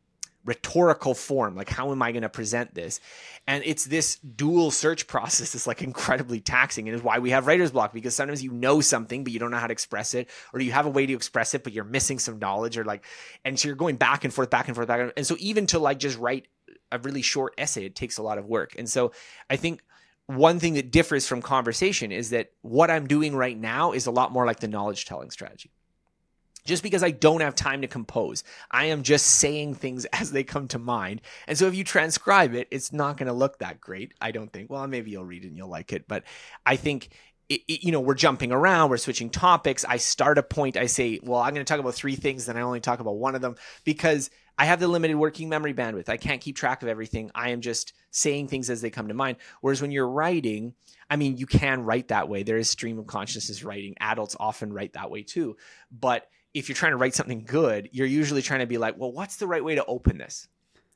rhetorical 0.45 1.13
form 1.13 1.55
like 1.55 1.69
how 1.69 1.89
am 1.91 2.01
i 2.01 2.11
going 2.11 2.23
to 2.23 2.27
present 2.27 2.73
this 2.73 2.99
and 3.47 3.63
it's 3.65 3.85
this 3.85 4.17
dual 4.17 4.71
search 4.71 5.07
process 5.07 5.55
is 5.55 5.65
like 5.65 5.81
incredibly 5.81 6.41
taxing 6.41 6.89
and 6.89 6.97
is 6.97 7.01
why 7.01 7.19
we 7.19 7.29
have 7.29 7.47
writer's 7.47 7.71
block 7.71 7.93
because 7.93 8.13
sometimes 8.13 8.43
you 8.43 8.51
know 8.51 8.81
something 8.81 9.23
but 9.23 9.31
you 9.31 9.39
don't 9.39 9.51
know 9.51 9.57
how 9.57 9.67
to 9.67 9.71
express 9.71 10.13
it 10.13 10.29
or 10.53 10.59
you 10.59 10.73
have 10.73 10.85
a 10.85 10.89
way 10.89 11.05
to 11.05 11.13
express 11.13 11.53
it 11.53 11.63
but 11.63 11.71
you're 11.71 11.85
missing 11.85 12.19
some 12.19 12.39
knowledge 12.39 12.77
or 12.77 12.83
like 12.83 13.05
and 13.45 13.57
so 13.57 13.69
you're 13.69 13.77
going 13.77 13.95
back 13.95 14.25
and 14.25 14.33
forth 14.33 14.49
back 14.49 14.67
and 14.67 14.75
forth 14.75 14.87
back 14.87 14.99
and, 14.99 15.07
forth. 15.07 15.13
and 15.15 15.25
so 15.25 15.37
even 15.39 15.65
to 15.65 15.79
like 15.79 15.97
just 15.97 16.17
write 16.17 16.45
a 16.93 16.99
really 16.99 17.21
short 17.21 17.53
essay. 17.57 17.85
It 17.85 17.95
takes 17.95 18.17
a 18.17 18.23
lot 18.23 18.37
of 18.37 18.45
work. 18.45 18.75
And 18.77 18.89
so 18.89 19.11
I 19.49 19.55
think 19.55 19.81
one 20.27 20.59
thing 20.59 20.75
that 20.75 20.91
differs 20.91 21.27
from 21.27 21.41
conversation 21.41 22.11
is 22.11 22.29
that 22.29 22.51
what 22.61 22.89
I'm 22.89 23.07
doing 23.07 23.35
right 23.35 23.57
now 23.57 23.91
is 23.91 24.05
a 24.05 24.11
lot 24.11 24.31
more 24.31 24.45
like 24.45 24.59
the 24.59 24.67
knowledge 24.67 25.05
telling 25.05 25.31
strategy. 25.31 25.71
Just 26.65 26.81
because 26.81 27.03
I 27.03 27.11
don't 27.11 27.41
have 27.41 27.55
time 27.55 27.81
to 27.81 27.87
compose, 27.87 28.45
I 28.71 28.85
am 28.85 29.03
just 29.03 29.25
saying 29.25 29.75
things 29.75 30.05
as 30.13 30.31
they 30.31 30.45
come 30.45 30.69
to 30.69 30.79
mind. 30.79 31.21
And 31.47 31.57
so 31.57 31.67
if 31.67 31.75
you 31.75 31.83
transcribe 31.83 32.53
it, 32.53 32.69
it's 32.71 32.93
not 32.93 33.17
going 33.17 33.27
to 33.27 33.33
look 33.33 33.59
that 33.59 33.81
great. 33.81 34.13
I 34.21 34.31
don't 34.31 34.51
think. 34.51 34.69
Well, 34.69 34.87
maybe 34.87 35.11
you'll 35.11 35.25
read 35.25 35.43
it 35.43 35.49
and 35.49 35.57
you'll 35.57 35.67
like 35.67 35.91
it. 35.91 36.07
But 36.07 36.23
I 36.65 36.77
think 36.77 37.09
it, 37.49 37.61
it, 37.67 37.83
you 37.83 37.91
know, 37.91 37.99
we're 37.99 38.13
jumping 38.13 38.53
around, 38.53 38.89
we're 38.89 38.97
switching 38.97 39.29
topics. 39.29 39.83
I 39.83 39.97
start 39.97 40.37
a 40.37 40.43
point, 40.43 40.77
I 40.77 40.85
say, 40.85 41.19
well, 41.21 41.41
I'm 41.41 41.53
going 41.53 41.65
to 41.65 41.69
talk 41.69 41.81
about 41.81 41.95
three 41.95 42.15
things, 42.15 42.45
then 42.45 42.55
I 42.55 42.61
only 42.61 42.79
talk 42.79 43.01
about 43.01 43.17
one 43.17 43.35
of 43.35 43.41
them 43.41 43.55
because 43.83 44.29
I 44.57 44.65
have 44.65 44.79
the 44.79 44.87
limited 44.87 45.15
working 45.15 45.49
memory 45.49 45.73
bandwidth. 45.73 46.09
I 46.09 46.17
can't 46.17 46.41
keep 46.41 46.55
track 46.55 46.83
of 46.83 46.87
everything. 46.87 47.31
I 47.33 47.49
am 47.49 47.61
just 47.61 47.93
saying 48.11 48.47
things 48.47 48.69
as 48.69 48.81
they 48.81 48.89
come 48.89 49.07
to 49.07 49.13
mind. 49.13 49.37
Whereas 49.61 49.81
when 49.81 49.91
you're 49.91 50.07
writing, 50.07 50.73
I 51.09 51.15
mean, 51.15 51.37
you 51.37 51.47
can 51.47 51.83
write 51.83 52.09
that 52.09 52.29
way. 52.29 52.43
There 52.43 52.57
is 52.57 52.69
stream 52.69 52.99
of 52.99 53.07
consciousness 53.07 53.63
writing. 53.63 53.95
Adults 53.99 54.35
often 54.39 54.71
write 54.71 54.93
that 54.93 55.09
way 55.09 55.23
too. 55.23 55.57
But 55.91 56.27
if 56.53 56.69
you're 56.69 56.75
trying 56.75 56.91
to 56.91 56.97
write 56.97 57.15
something 57.15 57.45
good, 57.45 57.89
you're 57.91 58.07
usually 58.07 58.43
trying 58.43 58.59
to 58.59 58.67
be 58.67 58.77
like, 58.77 58.95
well, 58.97 59.11
what's 59.11 59.37
the 59.37 59.47
right 59.47 59.63
way 59.63 59.75
to 59.75 59.85
open 59.85 60.17
this? 60.17 60.47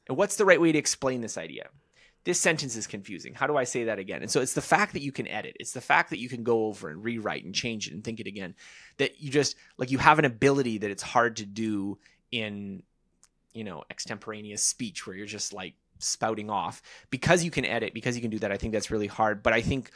And 0.08 0.18
what's 0.18 0.36
the 0.36 0.46
right 0.46 0.62
way 0.62 0.72
to 0.72 0.78
explain 0.78 1.22
this 1.22 1.38
idea? 1.38 1.70
This 2.24 2.40
sentence 2.40 2.76
is 2.76 2.88
confusing. 2.88 3.34
How 3.34 3.48
do 3.48 3.56
I 3.56 3.64
say 3.64 3.86
that 3.86 4.00
again? 4.00 4.22
And 4.22 4.30
so 4.30 4.42
it's 4.42 4.54
the 4.54 4.62
fact 4.62 4.94
that 4.94 5.02
you 5.02 5.12
can 5.12 5.28
edit. 5.28 5.56
It's 5.60 5.72
the 5.72 5.82
fact 5.82 6.10
that 6.10 6.20
you 6.20 6.30
can 6.30 6.44
go 6.44 6.66
over 6.66 6.90
and 6.90 7.04
rewrite 7.04 7.46
and 7.46 7.56
change 7.56 7.88
it 7.88 7.94
and 7.94 8.04
think 8.04 8.20
it 8.20 8.28
again. 8.28 8.54
That 8.98 9.22
you 9.22 9.32
just 9.32 9.56
like 9.78 9.92
you 9.92 9.98
have 9.98 10.20
an 10.20 10.26
ability 10.26 10.80
that 10.80 10.92
it's 10.92 11.04
hard 11.04 11.38
to 11.38 11.46
do 11.46 11.98
in 12.32 12.84
you 13.58 13.64
know 13.64 13.84
extemporaneous 13.90 14.64
speech 14.64 15.06
where 15.06 15.16
you're 15.16 15.26
just 15.26 15.54
like 15.54 15.74
spouting 16.00 16.50
off. 16.50 16.82
Because 17.10 17.44
you 17.44 17.52
can 17.52 17.66
edit 17.66 17.94
because 17.94 18.16
you 18.16 18.22
can 18.22 18.32
do 18.32 18.40
that 18.40 18.52
i 18.52 18.58
think 18.58 18.74
that's 18.74 18.92
really 18.92 19.08
hard. 19.08 19.44
But 19.44 19.54
i 19.54 19.62
think 19.62 19.92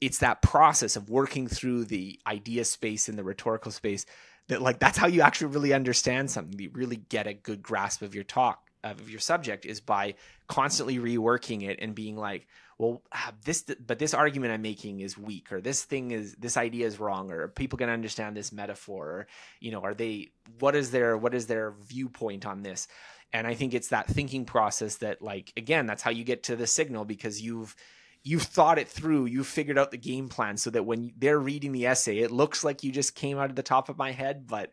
it's 0.00 0.18
that 0.18 0.42
process 0.42 0.96
of 0.96 1.08
working 1.08 1.48
through 1.48 1.84
the 1.84 2.20
idea 2.26 2.64
space 2.64 3.08
and 3.08 3.18
the 3.18 3.24
rhetorical 3.24 3.70
space 3.70 4.04
that 4.48 4.62
like 4.62 4.78
that's 4.78 4.98
how 4.98 5.06
you 5.06 5.22
actually 5.22 5.48
really 5.48 5.72
understand 5.72 6.30
something. 6.30 6.58
You 6.58 6.70
really 6.72 6.96
get 6.96 7.26
a 7.26 7.34
good 7.34 7.62
grasp 7.62 8.02
of 8.02 8.14
your 8.14 8.24
talk 8.24 8.62
of 8.84 9.10
your 9.10 9.20
subject 9.20 9.66
is 9.66 9.80
by 9.80 10.14
constantly 10.46 10.98
reworking 10.98 11.68
it 11.68 11.78
and 11.80 11.94
being 11.94 12.16
like 12.16 12.46
well 12.78 13.02
ah, 13.12 13.32
this 13.44 13.64
but 13.86 13.98
this 13.98 14.14
argument 14.14 14.52
i'm 14.52 14.62
making 14.62 15.00
is 15.00 15.16
weak 15.16 15.52
or 15.52 15.60
this 15.60 15.84
thing 15.84 16.10
is 16.10 16.34
this 16.34 16.56
idea 16.56 16.86
is 16.86 17.00
wrong 17.00 17.30
or 17.30 17.48
people 17.48 17.78
can 17.78 17.88
understand 17.88 18.36
this 18.36 18.52
metaphor 18.52 19.06
or 19.06 19.26
you 19.60 19.70
know 19.70 19.80
are 19.80 19.94
they 19.94 20.30
what 20.58 20.74
is 20.74 20.90
their 20.90 21.16
what 21.16 21.34
is 21.34 21.46
their 21.46 21.72
viewpoint 21.88 22.46
on 22.46 22.62
this? 22.62 22.88
And 23.32 23.46
i 23.46 23.54
think 23.54 23.74
it's 23.74 23.88
that 23.88 24.06
thinking 24.06 24.44
process 24.44 24.96
that 24.96 25.20
like 25.20 25.52
again 25.56 25.86
that's 25.86 26.02
how 26.02 26.10
you 26.10 26.24
get 26.24 26.44
to 26.44 26.56
the 26.56 26.66
signal 26.66 27.04
because 27.04 27.40
you've 27.42 27.74
you've 28.22 28.42
thought 28.42 28.78
it 28.78 28.88
through 28.88 29.26
you've 29.26 29.46
figured 29.46 29.78
out 29.78 29.90
the 29.90 29.98
game 29.98 30.28
plan 30.28 30.56
so 30.56 30.70
that 30.70 30.86
when 30.86 31.12
they're 31.18 31.38
reading 31.38 31.72
the 31.72 31.86
essay 31.86 32.18
it 32.18 32.30
looks 32.30 32.64
like 32.64 32.82
you 32.82 32.92
just 32.92 33.14
came 33.14 33.38
out 33.38 33.50
of 33.50 33.56
the 33.56 33.62
top 33.62 33.88
of 33.88 33.98
my 33.98 34.12
head 34.12 34.46
but 34.46 34.70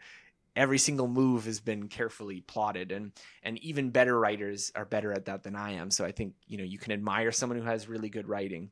every 0.55 0.77
single 0.77 1.07
move 1.07 1.45
has 1.45 1.59
been 1.59 1.87
carefully 1.87 2.41
plotted 2.41 2.91
and 2.91 3.11
and 3.41 3.57
even 3.63 3.89
better 3.89 4.17
writers 4.19 4.71
are 4.75 4.85
better 4.85 5.11
at 5.11 5.25
that 5.25 5.43
than 5.43 5.55
I 5.55 5.71
am. 5.71 5.91
So 5.91 6.05
I 6.05 6.11
think 6.11 6.35
you 6.47 6.57
know 6.57 6.63
you 6.63 6.77
can 6.77 6.91
admire 6.91 7.31
someone 7.31 7.59
who 7.59 7.65
has 7.65 7.87
really 7.87 8.09
good 8.09 8.27
writing 8.27 8.71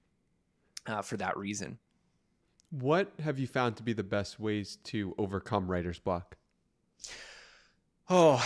uh, 0.86 1.02
for 1.02 1.18
that 1.18 1.38
reason. 1.38 1.80
What 2.70 3.12
have 3.22 3.40
you 3.40 3.48
found 3.48 3.78
to 3.78 3.84
be 3.84 3.94
the 3.94 4.04
best 4.04 4.40
ways 4.40 4.78
to 4.86 5.14
overcome 5.18 5.70
writer's 5.70 6.00
block? 6.00 6.38
Oh 8.10 8.44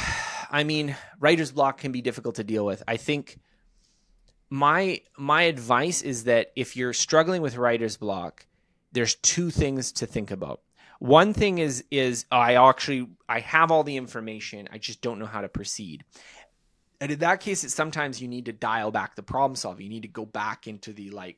I 0.50 0.64
mean 0.64 0.96
writer's 1.20 1.52
block 1.52 1.80
can 1.80 1.92
be 1.92 2.02
difficult 2.02 2.36
to 2.36 2.44
deal 2.44 2.66
with. 2.66 2.84
I 2.88 2.98
think 2.98 3.40
my 4.50 5.02
my 5.18 5.44
advice 5.44 6.02
is 6.02 6.26
that 6.26 6.52
if 6.56 6.78
you're 6.78 6.94
struggling 6.94 7.42
with 7.42 7.58
writer's 7.58 7.98
block 7.98 8.46
there's 8.92 9.16
two 9.16 9.50
things 9.50 9.92
to 9.92 10.06
think 10.06 10.32
about 10.32 10.62
one 11.00 11.34
thing 11.34 11.58
is 11.58 11.84
is 11.92 12.26
I 12.32 12.56
actually 12.56 13.08
I 13.28 13.40
have 13.42 13.72
all 13.72 13.84
the 13.84 13.98
information. 13.98 14.70
I 14.72 14.78
just 14.78 15.02
don't 15.02 15.20
know 15.20 15.26
how 15.26 15.42
to 15.42 15.50
proceed. 15.50 16.04
And 17.02 17.12
in 17.12 17.20
that 17.20 17.42
case, 17.42 17.64
it's 17.64 17.74
sometimes 17.74 18.22
you 18.22 18.28
need 18.28 18.46
to 18.46 18.54
dial 18.54 18.92
back 18.92 19.16
the 19.16 19.24
problem 19.24 19.56
solving. 19.56 19.86
You 19.86 19.90
need 19.90 20.04
to 20.04 20.08
go 20.08 20.26
back 20.26 20.68
into 20.68 20.94
the 20.94 21.10
like 21.10 21.38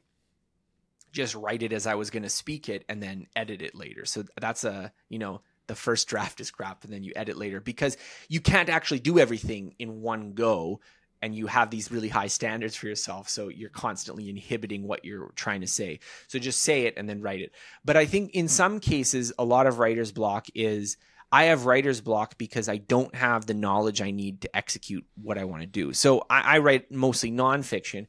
just 1.11 1.35
write 1.35 1.63
it 1.63 1.73
as 1.73 1.87
I 1.87 1.95
was 1.95 2.09
going 2.09 2.23
to 2.23 2.29
speak 2.29 2.69
it 2.69 2.85
and 2.87 3.01
then 3.01 3.27
edit 3.35 3.61
it 3.61 3.73
later. 3.73 4.05
So 4.05 4.23
that's 4.39 4.63
a, 4.63 4.91
you 5.09 5.17
know, 5.17 5.41
the 5.67 5.75
first 5.75 6.07
draft 6.07 6.39
is 6.39 6.51
crap 6.51 6.83
and 6.83 6.93
then 6.93 7.03
you 7.03 7.11
edit 7.15 7.37
later 7.37 7.59
because 7.59 7.97
you 8.29 8.39
can't 8.39 8.69
actually 8.69 8.99
do 8.99 9.19
everything 9.19 9.75
in 9.79 10.01
one 10.01 10.33
go 10.33 10.79
and 11.21 11.35
you 11.35 11.47
have 11.47 11.69
these 11.69 11.91
really 11.91 12.09
high 12.09 12.27
standards 12.27 12.75
for 12.75 12.87
yourself 12.87 13.29
so 13.29 13.47
you're 13.47 13.69
constantly 13.69 14.29
inhibiting 14.29 14.83
what 14.87 15.05
you're 15.05 15.31
trying 15.35 15.61
to 15.61 15.67
say 15.67 15.99
so 16.27 16.39
just 16.39 16.61
say 16.61 16.83
it 16.83 16.95
and 16.97 17.09
then 17.09 17.21
write 17.21 17.41
it 17.41 17.51
but 17.85 17.97
i 17.97 18.05
think 18.05 18.31
in 18.31 18.47
some 18.47 18.79
cases 18.79 19.33
a 19.39 19.45
lot 19.45 19.67
of 19.67 19.79
writer's 19.79 20.11
block 20.11 20.47
is 20.55 20.97
i 21.31 21.45
have 21.45 21.65
writer's 21.65 22.01
block 22.01 22.37
because 22.37 22.69
i 22.69 22.77
don't 22.77 23.15
have 23.15 23.45
the 23.45 23.53
knowledge 23.53 24.01
i 24.01 24.11
need 24.11 24.41
to 24.41 24.55
execute 24.55 25.05
what 25.21 25.37
i 25.37 25.43
want 25.43 25.61
to 25.61 25.67
do 25.67 25.93
so 25.93 26.23
I, 26.29 26.55
I 26.55 26.57
write 26.59 26.91
mostly 26.91 27.31
nonfiction 27.31 28.07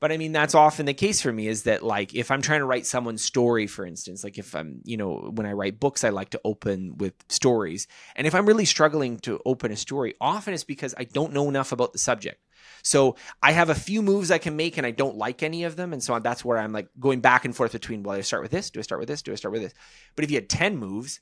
but 0.00 0.10
I 0.10 0.16
mean, 0.16 0.32
that's 0.32 0.54
often 0.54 0.86
the 0.86 0.94
case 0.94 1.20
for 1.20 1.30
me 1.30 1.46
is 1.46 1.64
that, 1.64 1.82
like, 1.82 2.14
if 2.14 2.30
I'm 2.30 2.40
trying 2.40 2.60
to 2.60 2.66
write 2.66 2.86
someone's 2.86 3.22
story, 3.22 3.66
for 3.66 3.84
instance, 3.84 4.24
like 4.24 4.38
if 4.38 4.54
I'm, 4.56 4.80
you 4.84 4.96
know, 4.96 5.30
when 5.34 5.46
I 5.46 5.52
write 5.52 5.78
books, 5.78 6.04
I 6.04 6.08
like 6.08 6.30
to 6.30 6.40
open 6.42 6.96
with 6.96 7.12
stories. 7.28 7.86
And 8.16 8.26
if 8.26 8.34
I'm 8.34 8.46
really 8.46 8.64
struggling 8.64 9.18
to 9.20 9.40
open 9.44 9.72
a 9.72 9.76
story, 9.76 10.14
often 10.18 10.54
it's 10.54 10.64
because 10.64 10.94
I 10.96 11.04
don't 11.04 11.34
know 11.34 11.50
enough 11.50 11.72
about 11.72 11.92
the 11.92 11.98
subject. 11.98 12.42
So 12.82 13.16
I 13.42 13.52
have 13.52 13.70
a 13.70 13.74
few 13.74 14.02
moves 14.02 14.30
I 14.30 14.38
can 14.38 14.56
make 14.56 14.76
and 14.76 14.86
I 14.86 14.90
don't 14.90 15.16
like 15.16 15.42
any 15.42 15.64
of 15.64 15.76
them. 15.76 15.92
And 15.92 16.02
so 16.02 16.18
that's 16.18 16.44
where 16.44 16.58
I'm 16.58 16.72
like 16.72 16.88
going 16.98 17.20
back 17.20 17.44
and 17.44 17.54
forth 17.54 17.72
between, 17.72 18.02
well, 18.02 18.16
I 18.16 18.20
start 18.22 18.42
with 18.42 18.50
this? 18.50 18.70
Do 18.70 18.80
I 18.80 18.82
start 18.82 19.00
with 19.00 19.08
this? 19.08 19.22
Do 19.22 19.32
I 19.32 19.36
start 19.36 19.52
with 19.52 19.62
this? 19.62 19.74
But 20.16 20.24
if 20.24 20.30
you 20.30 20.36
had 20.36 20.48
10 20.48 20.76
moves, 20.76 21.20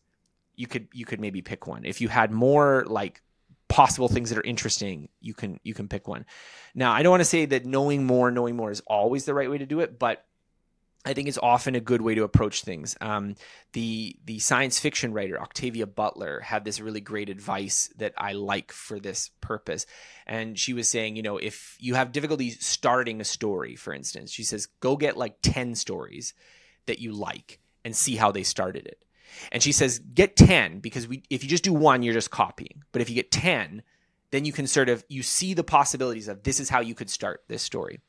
you 0.59 0.67
could 0.67 0.89
you 0.93 1.07
could 1.07 1.21
maybe 1.21 1.41
pick 1.41 1.67
one. 1.67 1.85
If 1.85 2.01
you 2.01 2.09
had 2.09 2.33
more 2.33 2.85
like 2.89 3.23
possible 3.69 4.09
things 4.09 4.31
that 4.31 4.39
are 4.39 4.43
interesting, 4.43 5.09
you 5.21 5.33
can 5.35 5.61
you 5.63 5.73
can 5.73 5.89
pick 5.89 6.09
one. 6.09 6.27
Now, 6.75 6.93
I 6.93 7.03
don't 7.03 7.11
want 7.11 7.21
to 7.21 7.25
say 7.27 7.47
that 7.47 7.65
knowing 7.65 8.05
more, 8.05 8.31
knowing 8.31 8.57
more 8.57 8.71
is 8.71 8.83
always 8.87 9.25
the 9.25 9.35
right 9.35 9.49
way 9.49 9.59
to 9.59 9.67
do 9.67 9.81
it, 9.81 9.99
but 9.99 10.25
I 11.05 11.15
think 11.15 11.29
it's 11.29 11.39
often 11.39 11.75
a 11.75 11.81
good 11.81 12.03
way 12.03 12.15
to 12.17 12.25
approach 12.25 12.63
things. 12.63 12.97
Um, 13.01 13.37
the 13.73 14.17
the 14.25 14.41
science 14.41 14.79
fiction 14.79 15.13
writer 15.13 15.41
Octavia 15.41 15.87
Butler 15.87 16.41
had 16.41 16.65
this 16.65 16.81
really 16.81 17.01
great 17.01 17.31
advice 17.31 17.91
that 17.97 18.15
I 18.19 18.33
like 18.33 18.73
for 18.73 18.99
this 18.99 19.31
purpose, 19.41 19.87
and 20.27 20.59
she 20.59 20.73
was 20.73 20.89
saying, 20.89 21.17
you 21.17 21.23
know, 21.23 21.39
if 21.39 21.77
you 21.79 21.95
have 21.95 22.13
difficulty 22.13 22.51
starting 22.51 23.21
a 23.21 23.25
story, 23.25 23.77
for 23.77 23.95
instance, 23.95 24.33
she 24.33 24.43
says, 24.43 24.67
go 24.81 24.97
get 24.97 25.17
like 25.17 25.37
ten 25.41 25.75
stories 25.75 26.35
that 26.87 26.99
you 26.99 27.13
like 27.13 27.61
and 27.85 27.95
see 27.95 28.17
how 28.17 28.33
they 28.33 28.43
started 28.43 28.87
it. 28.87 29.03
And 29.53 29.63
she 29.63 29.73
says, 29.73 30.01
get 30.01 30.37
ten 30.37 30.81
because 30.81 31.07
we 31.07 31.23
if 31.31 31.45
you 31.45 31.49
just 31.49 31.65
do 31.65 31.73
one, 31.73 32.03
you're 32.03 32.15
just 32.15 32.31
copying. 32.31 32.83
But 32.93 33.03
if 33.03 33.09
you 33.09 33.15
get 33.15 33.31
ten, 33.31 33.83
then 34.31 34.45
you 34.45 34.53
can 34.53 34.67
sort 34.67 34.89
of 34.89 35.05
you 35.09 35.23
see 35.23 35.55
the 35.55 35.65
possibilities 35.65 36.29
of 36.29 36.43
this 36.43 36.61
is 36.61 36.69
how 36.69 36.81
you 36.81 36.95
could 36.95 37.09
start 37.09 37.45
this 37.49 37.63
story 37.63 38.01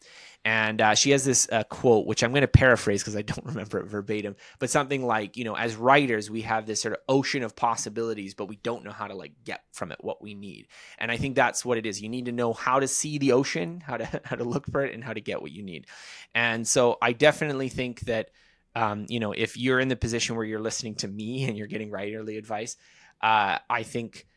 and 0.45 0.81
uh, 0.81 0.95
she 0.95 1.11
has 1.11 1.25
this 1.25 1.47
uh, 1.51 1.63
quote 1.63 2.05
which 2.05 2.23
i'm 2.23 2.31
going 2.31 2.41
to 2.41 2.47
paraphrase 2.47 3.01
because 3.01 3.15
i 3.15 3.21
don't 3.21 3.45
remember 3.45 3.79
it 3.79 3.87
verbatim 3.87 4.35
but 4.59 4.69
something 4.69 5.05
like 5.05 5.37
you 5.37 5.43
know 5.43 5.55
as 5.55 5.75
writers 5.75 6.29
we 6.29 6.41
have 6.41 6.65
this 6.65 6.81
sort 6.81 6.93
of 6.93 6.99
ocean 7.09 7.43
of 7.43 7.55
possibilities 7.55 8.33
but 8.33 8.45
we 8.45 8.55
don't 8.57 8.83
know 8.83 8.91
how 8.91 9.07
to 9.07 9.15
like 9.15 9.33
get 9.43 9.61
from 9.71 9.91
it 9.91 9.97
what 10.01 10.21
we 10.21 10.33
need. 10.33 10.67
And 10.97 11.11
i 11.11 11.17
think 11.17 11.35
that's 11.35 11.63
what 11.63 11.77
it 11.77 11.85
is. 11.85 12.01
You 12.01 12.09
need 12.09 12.25
to 12.25 12.31
know 12.31 12.53
how 12.53 12.79
to 12.79 12.87
see 12.87 13.17
the 13.17 13.33
ocean 13.33 13.81
how 13.85 13.97
to 13.97 14.21
how 14.23 14.35
to 14.35 14.43
look 14.43 14.65
for 14.71 14.83
it 14.83 14.93
and 14.93 15.03
how 15.03 15.13
to 15.13 15.21
get 15.21 15.41
what 15.41 15.51
you 15.51 15.63
need. 15.63 15.87
And 16.33 16.67
so 16.67 16.97
i 17.01 17.13
definitely 17.13 17.69
think 17.69 18.01
that 18.01 18.29
um, 18.75 19.05
you 19.09 19.19
know 19.19 19.31
if 19.31 19.57
you're 19.57 19.79
in 19.79 19.87
the 19.87 19.95
position 19.95 20.35
where 20.35 20.45
you're 20.45 20.59
listening 20.59 20.95
to 20.95 21.07
me 21.07 21.45
and 21.45 21.57
you're 21.57 21.67
getting 21.67 21.89
writerly 21.91 22.37
advice 22.37 22.77
uh, 23.21 23.57
i 23.69 23.83
think 23.83 24.27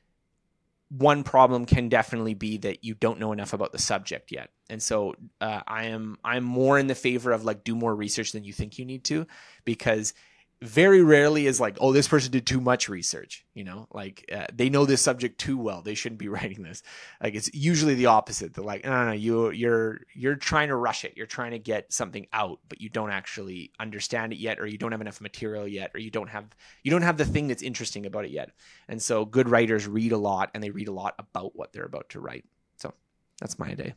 one 0.88 1.22
problem 1.22 1.64
can 1.64 1.88
definitely 1.88 2.34
be 2.34 2.58
that 2.58 2.82
you 2.82 2.94
don't 2.94 3.20
know 3.20 3.32
enough 3.32 3.52
about 3.52 3.72
the 3.72 3.78
subject 3.78 4.32
yet 4.32 4.50
and 4.72 4.82
so 4.82 5.14
uh, 5.40 5.60
i 5.66 5.84
am 5.84 6.18
i'm 6.24 6.44
more 6.44 6.78
in 6.78 6.86
the 6.86 6.94
favor 6.94 7.30
of 7.30 7.44
like 7.44 7.62
do 7.62 7.74
more 7.74 7.94
research 7.94 8.32
than 8.32 8.44
you 8.44 8.52
think 8.52 8.78
you 8.78 8.84
need 8.84 9.04
to 9.04 9.26
because 9.64 10.14
very 10.62 11.02
rarely 11.02 11.48
is 11.48 11.60
like, 11.60 11.76
oh, 11.80 11.92
this 11.92 12.06
person 12.06 12.30
did 12.30 12.46
too 12.46 12.60
much 12.60 12.88
research. 12.88 13.44
You 13.52 13.64
know, 13.64 13.88
like 13.92 14.24
uh, 14.32 14.46
they 14.54 14.70
know 14.70 14.86
this 14.86 15.02
subject 15.02 15.38
too 15.38 15.58
well. 15.58 15.82
They 15.82 15.94
shouldn't 15.94 16.20
be 16.20 16.28
writing 16.36 16.62
this. 16.62 16.82
Like 17.20 17.34
it's 17.34 17.52
usually 17.52 17.94
the 17.94 18.06
opposite. 18.06 18.54
They're 18.54 18.64
like, 18.64 18.84
no, 18.84 18.90
no, 18.90 19.06
no, 19.06 19.12
you 19.12 19.50
you're 19.50 20.02
you're 20.14 20.36
trying 20.36 20.68
to 20.68 20.76
rush 20.76 21.04
it. 21.04 21.14
You're 21.16 21.26
trying 21.26 21.50
to 21.50 21.58
get 21.58 21.92
something 21.92 22.26
out, 22.32 22.60
but 22.68 22.80
you 22.80 22.88
don't 22.88 23.10
actually 23.10 23.72
understand 23.80 24.32
it 24.32 24.38
yet, 24.38 24.60
or 24.60 24.66
you 24.66 24.78
don't 24.78 24.92
have 24.92 25.00
enough 25.00 25.20
material 25.20 25.66
yet, 25.66 25.90
or 25.94 25.98
you 25.98 26.10
don't 26.10 26.30
have 26.30 26.46
you 26.84 26.92
don't 26.92 27.02
have 27.02 27.16
the 27.16 27.24
thing 27.24 27.48
that's 27.48 27.62
interesting 27.62 28.06
about 28.06 28.24
it 28.24 28.30
yet. 28.30 28.50
And 28.88 29.02
so, 29.02 29.24
good 29.24 29.48
writers 29.48 29.88
read 29.88 30.12
a 30.12 30.18
lot, 30.18 30.50
and 30.54 30.62
they 30.62 30.70
read 30.70 30.88
a 30.88 30.92
lot 30.92 31.14
about 31.18 31.56
what 31.56 31.72
they're 31.72 31.84
about 31.84 32.10
to 32.10 32.20
write. 32.20 32.44
So 32.76 32.94
that's 33.40 33.58
my 33.58 33.74
day. 33.74 33.94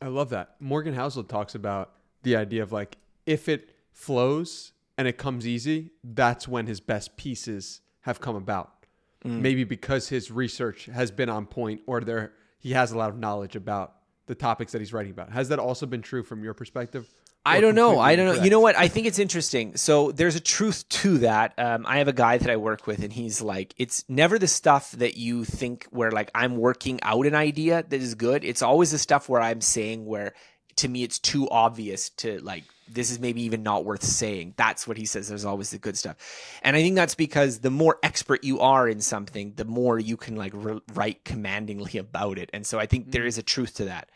I 0.00 0.08
love 0.08 0.30
that. 0.30 0.56
Morgan 0.60 0.94
Housel 0.94 1.26
talks 1.26 1.54
about 1.54 1.92
the 2.22 2.36
idea 2.36 2.62
of 2.62 2.72
like 2.72 2.98
if 3.24 3.48
it 3.48 3.74
flows 3.92 4.72
and 4.98 5.08
it 5.08 5.18
comes 5.18 5.46
easy, 5.46 5.92
that's 6.04 6.46
when 6.46 6.66
his 6.66 6.80
best 6.80 7.16
pieces 7.16 7.80
have 8.02 8.20
come 8.20 8.36
about. 8.36 8.86
Mm. 9.24 9.40
Maybe 9.40 9.64
because 9.64 10.08
his 10.08 10.30
research 10.30 10.86
has 10.86 11.10
been 11.10 11.28
on 11.28 11.46
point 11.46 11.80
or 11.86 12.00
there 12.00 12.32
he 12.58 12.72
has 12.72 12.92
a 12.92 12.98
lot 12.98 13.10
of 13.10 13.18
knowledge 13.18 13.56
about 13.56 13.94
the 14.26 14.34
topics 14.34 14.72
that 14.72 14.80
he's 14.80 14.92
writing 14.92 15.12
about. 15.12 15.30
Has 15.30 15.48
that 15.48 15.58
also 15.58 15.86
been 15.86 16.02
true 16.02 16.22
from 16.22 16.42
your 16.42 16.54
perspective? 16.54 17.08
I 17.46 17.60
don't 17.60 17.74
know. 17.74 17.98
I 17.98 18.16
don't 18.16 18.26
know. 18.26 18.42
You 18.42 18.50
know 18.50 18.60
what? 18.60 18.76
I 18.76 18.88
think 18.88 19.06
it's 19.06 19.18
interesting. 19.18 19.76
So 19.76 20.10
there's 20.10 20.36
a 20.36 20.40
truth 20.40 20.88
to 20.88 21.18
that. 21.18 21.54
Um, 21.58 21.86
I 21.86 21.98
have 21.98 22.08
a 22.08 22.12
guy 22.12 22.38
that 22.38 22.50
I 22.50 22.56
work 22.56 22.86
with, 22.86 23.02
and 23.02 23.12
he's 23.12 23.40
like, 23.40 23.74
it's 23.78 24.04
never 24.08 24.38
the 24.38 24.48
stuff 24.48 24.90
that 24.92 25.16
you 25.16 25.44
think 25.44 25.86
where 25.90 26.10
like 26.10 26.30
I'm 26.34 26.56
working 26.56 26.98
out 27.02 27.26
an 27.26 27.34
idea 27.34 27.84
that 27.88 28.00
is 28.00 28.14
good. 28.14 28.44
It's 28.44 28.62
always 28.62 28.90
the 28.90 28.98
stuff 28.98 29.28
where 29.28 29.40
I'm 29.40 29.60
saying 29.60 30.06
where 30.06 30.34
to 30.76 30.88
me 30.88 31.02
it's 31.02 31.18
too 31.18 31.48
obvious 31.48 32.10
to 32.10 32.38
like 32.40 32.64
this 32.88 33.10
is 33.10 33.18
maybe 33.18 33.42
even 33.42 33.62
not 33.62 33.84
worth 33.84 34.02
saying. 34.02 34.54
That's 34.56 34.86
what 34.86 34.96
he 34.96 35.06
says. 35.06 35.28
There's 35.28 35.44
always 35.44 35.70
the 35.70 35.78
good 35.78 35.98
stuff. 35.98 36.16
And 36.62 36.76
I 36.76 36.82
think 36.82 36.94
that's 36.94 37.14
because 37.14 37.58
the 37.58 37.70
more 37.70 37.98
expert 38.02 38.44
you 38.44 38.60
are 38.60 38.88
in 38.88 39.00
something, 39.00 39.54
the 39.56 39.64
more 39.64 39.98
you 39.98 40.16
can 40.16 40.36
like 40.36 40.52
re- 40.54 40.80
write 40.94 41.24
commandingly 41.24 41.98
about 41.98 42.38
it. 42.38 42.50
And 42.52 42.66
so 42.66 42.78
I 42.78 42.86
think 42.86 43.04
mm-hmm. 43.04 43.10
there 43.12 43.26
is 43.26 43.38
a 43.38 43.42
truth 43.42 43.74
to 43.76 43.86
that. 43.86 44.10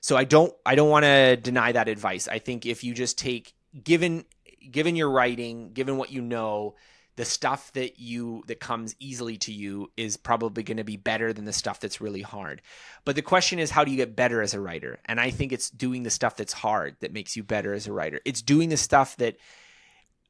So 0.00 0.16
I 0.16 0.24
don't 0.24 0.52
I 0.64 0.74
don't 0.74 0.90
want 0.90 1.04
to 1.04 1.36
deny 1.36 1.72
that 1.72 1.88
advice. 1.88 2.28
I 2.28 2.38
think 2.38 2.66
if 2.66 2.84
you 2.84 2.94
just 2.94 3.18
take 3.18 3.54
given 3.82 4.24
given 4.70 4.96
your 4.96 5.10
writing, 5.10 5.72
given 5.72 5.96
what 5.96 6.12
you 6.12 6.20
know, 6.20 6.74
the 7.16 7.24
stuff 7.24 7.72
that 7.72 7.98
you 7.98 8.44
that 8.46 8.60
comes 8.60 8.94
easily 9.00 9.36
to 9.38 9.52
you 9.52 9.90
is 9.96 10.16
probably 10.16 10.62
going 10.62 10.76
to 10.76 10.84
be 10.84 10.96
better 10.96 11.32
than 11.32 11.44
the 11.44 11.52
stuff 11.52 11.80
that's 11.80 12.00
really 12.00 12.22
hard. 12.22 12.62
But 13.04 13.16
the 13.16 13.22
question 13.22 13.58
is 13.58 13.70
how 13.70 13.84
do 13.84 13.90
you 13.90 13.96
get 13.96 14.14
better 14.14 14.40
as 14.40 14.54
a 14.54 14.60
writer? 14.60 15.00
And 15.06 15.20
i 15.20 15.30
think 15.30 15.52
it's 15.52 15.68
doing 15.68 16.04
the 16.04 16.10
stuff 16.10 16.36
that's 16.36 16.52
hard 16.52 16.96
that 17.00 17.12
makes 17.12 17.36
you 17.36 17.42
better 17.42 17.72
as 17.74 17.86
a 17.86 17.92
writer. 17.92 18.20
It's 18.24 18.42
doing 18.42 18.68
the 18.68 18.76
stuff 18.76 19.16
that 19.16 19.36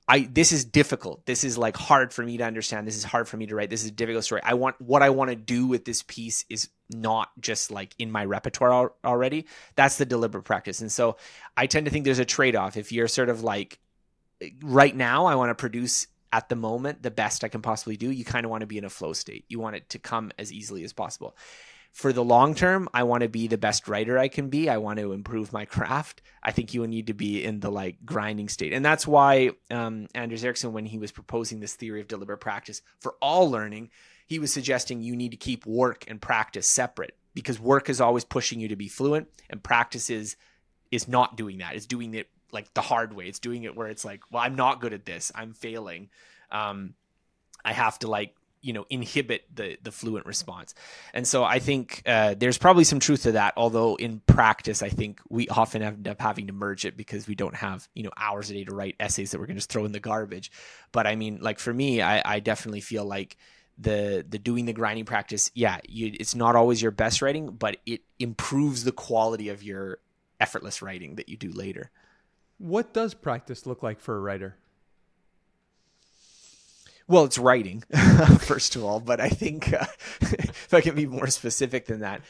I 0.08 0.20
this 0.20 0.52
is 0.52 0.64
difficult. 0.64 1.26
This 1.26 1.44
is 1.44 1.58
like 1.58 1.76
hard 1.76 2.14
for 2.14 2.24
me 2.24 2.38
to 2.38 2.44
understand. 2.44 2.86
This 2.86 2.96
is 2.96 3.04
hard 3.04 3.28
for 3.28 3.36
me 3.36 3.46
to 3.46 3.54
write. 3.54 3.68
This 3.68 3.82
is 3.82 3.90
a 3.90 3.92
difficult 3.92 4.24
story. 4.24 4.40
I 4.42 4.54
want 4.54 4.80
what 4.80 5.02
I 5.02 5.10
want 5.10 5.30
to 5.30 5.36
do 5.36 5.66
with 5.66 5.84
this 5.84 6.02
piece 6.02 6.46
is 6.48 6.70
not 6.90 7.28
just 7.40 7.70
like 7.70 7.94
in 7.98 8.10
my 8.10 8.24
repertoire 8.24 8.72
al- 8.72 8.96
already. 9.04 9.46
That's 9.76 9.98
the 9.98 10.06
deliberate 10.06 10.44
practice. 10.44 10.80
And 10.80 10.90
so 10.90 11.18
I 11.56 11.66
tend 11.66 11.84
to 11.84 11.92
think 11.92 12.06
there's 12.06 12.18
a 12.18 12.24
trade-off. 12.24 12.78
If 12.78 12.90
you're 12.90 13.08
sort 13.08 13.28
of 13.28 13.42
like 13.42 13.78
right 14.62 14.96
now 14.96 15.26
I 15.26 15.34
want 15.34 15.50
to 15.50 15.54
produce 15.54 16.06
at 16.32 16.48
the 16.48 16.56
moment 16.56 17.02
the 17.02 17.10
best 17.10 17.44
I 17.44 17.48
can 17.48 17.60
possibly 17.60 17.96
do, 17.96 18.10
you 18.10 18.24
kind 18.24 18.46
of 18.46 18.50
want 18.50 18.62
to 18.62 18.66
be 18.66 18.78
in 18.78 18.84
a 18.84 18.90
flow 18.90 19.12
state. 19.12 19.44
You 19.48 19.60
want 19.60 19.76
it 19.76 19.90
to 19.90 19.98
come 19.98 20.32
as 20.38 20.52
easily 20.52 20.84
as 20.84 20.92
possible. 20.92 21.36
For 21.92 22.12
the 22.12 22.22
long 22.22 22.54
term, 22.54 22.88
I 22.94 23.02
want 23.02 23.22
to 23.22 23.28
be 23.28 23.48
the 23.48 23.58
best 23.58 23.88
writer 23.88 24.18
I 24.18 24.28
can 24.28 24.50
be. 24.50 24.68
I 24.68 24.76
want 24.76 25.00
to 25.00 25.12
improve 25.12 25.52
my 25.52 25.64
craft. 25.64 26.22
I 26.42 26.52
think 26.52 26.72
you 26.72 26.86
need 26.86 27.08
to 27.08 27.14
be 27.14 27.44
in 27.44 27.60
the 27.60 27.70
like 27.70 27.96
grinding 28.04 28.48
state. 28.48 28.72
And 28.72 28.84
that's 28.84 29.06
why 29.06 29.50
um, 29.70 30.06
Anders 30.14 30.44
Ericsson, 30.44 30.72
when 30.72 30.86
he 30.86 30.98
was 30.98 31.10
proposing 31.10 31.58
this 31.58 31.74
theory 31.74 32.00
of 32.00 32.06
deliberate 32.06 32.38
practice 32.38 32.82
for 33.00 33.16
all 33.20 33.50
learning, 33.50 33.90
he 34.26 34.38
was 34.38 34.52
suggesting 34.52 35.00
you 35.00 35.16
need 35.16 35.32
to 35.32 35.36
keep 35.36 35.66
work 35.66 36.04
and 36.06 36.20
practice 36.20 36.68
separate 36.68 37.16
because 37.34 37.58
work 37.58 37.88
is 37.88 38.00
always 38.00 38.24
pushing 38.24 38.60
you 38.60 38.68
to 38.68 38.76
be 38.76 38.88
fluent 38.88 39.28
and 39.50 39.62
practice 39.62 40.10
is 40.10 40.36
is 40.90 41.08
not 41.08 41.36
doing 41.36 41.58
that. 41.58 41.74
It's 41.74 41.86
doing 41.86 42.14
it 42.14 42.28
like 42.52 42.72
the 42.74 42.80
hard 42.80 43.12
way. 43.12 43.26
It's 43.26 43.38
doing 43.38 43.64
it 43.64 43.76
where 43.76 43.88
it's 43.88 44.04
like, 44.04 44.20
well, 44.30 44.42
I'm 44.42 44.56
not 44.56 44.80
good 44.80 44.92
at 44.92 45.04
this. 45.04 45.30
I'm 45.34 45.52
failing. 45.52 46.08
Um, 46.50 46.94
I 47.64 47.72
have 47.72 47.98
to 48.00 48.08
like 48.08 48.34
you 48.68 48.74
know 48.74 48.84
inhibit 48.90 49.44
the 49.54 49.78
the 49.82 49.90
fluent 49.90 50.26
response. 50.26 50.74
And 51.14 51.26
so 51.26 51.42
i 51.42 51.58
think 51.58 52.02
uh, 52.04 52.34
there's 52.38 52.58
probably 52.58 52.84
some 52.84 53.00
truth 53.00 53.22
to 53.22 53.32
that 53.32 53.54
although 53.56 53.94
in 53.96 54.20
practice 54.26 54.82
i 54.82 54.90
think 54.90 55.20
we 55.30 55.48
often 55.48 55.80
end 55.80 56.06
up 56.06 56.20
having 56.20 56.48
to 56.48 56.52
merge 56.52 56.84
it 56.84 56.94
because 56.94 57.26
we 57.26 57.34
don't 57.34 57.56
have 57.56 57.88
you 57.94 58.02
know 58.02 58.10
hours 58.16 58.50
a 58.50 58.52
day 58.52 58.64
to 58.64 58.74
write 58.74 58.96
essays 59.00 59.30
that 59.30 59.38
we're 59.38 59.46
going 59.46 59.56
to 59.56 59.60
just 59.60 59.72
throw 59.72 59.86
in 59.86 59.92
the 59.92 60.00
garbage. 60.00 60.52
But 60.92 61.06
i 61.06 61.16
mean 61.16 61.38
like 61.40 61.58
for 61.58 61.72
me 61.72 62.02
i, 62.02 62.22
I 62.34 62.40
definitely 62.40 62.82
feel 62.82 63.06
like 63.06 63.38
the 63.78 64.26
the 64.28 64.38
doing 64.38 64.66
the 64.66 64.74
grinding 64.74 65.06
practice 65.06 65.50
yeah 65.54 65.78
you, 65.88 66.12
it's 66.20 66.34
not 66.34 66.54
always 66.54 66.82
your 66.82 66.90
best 66.90 67.22
writing 67.22 67.46
but 67.50 67.78
it 67.86 68.02
improves 68.18 68.84
the 68.84 68.92
quality 68.92 69.48
of 69.48 69.62
your 69.62 69.98
effortless 70.40 70.82
writing 70.82 71.16
that 71.16 71.28
you 71.28 71.36
do 71.36 71.50
later. 71.50 71.90
What 72.58 72.92
does 72.92 73.14
practice 73.14 73.66
look 73.66 73.82
like 73.82 74.00
for 74.00 74.16
a 74.16 74.20
writer? 74.20 74.56
Well, 77.08 77.24
it's 77.24 77.38
writing, 77.38 77.82
first 78.40 78.76
of 78.76 78.84
all, 78.84 79.00
but 79.00 79.20
I 79.20 79.30
think 79.30 79.72
uh, 79.72 79.86
if 80.20 80.72
I 80.72 80.80
can 80.80 80.94
be 80.94 81.06
more 81.06 81.28
specific 81.28 81.86
than 81.86 82.00
that, 82.00 82.20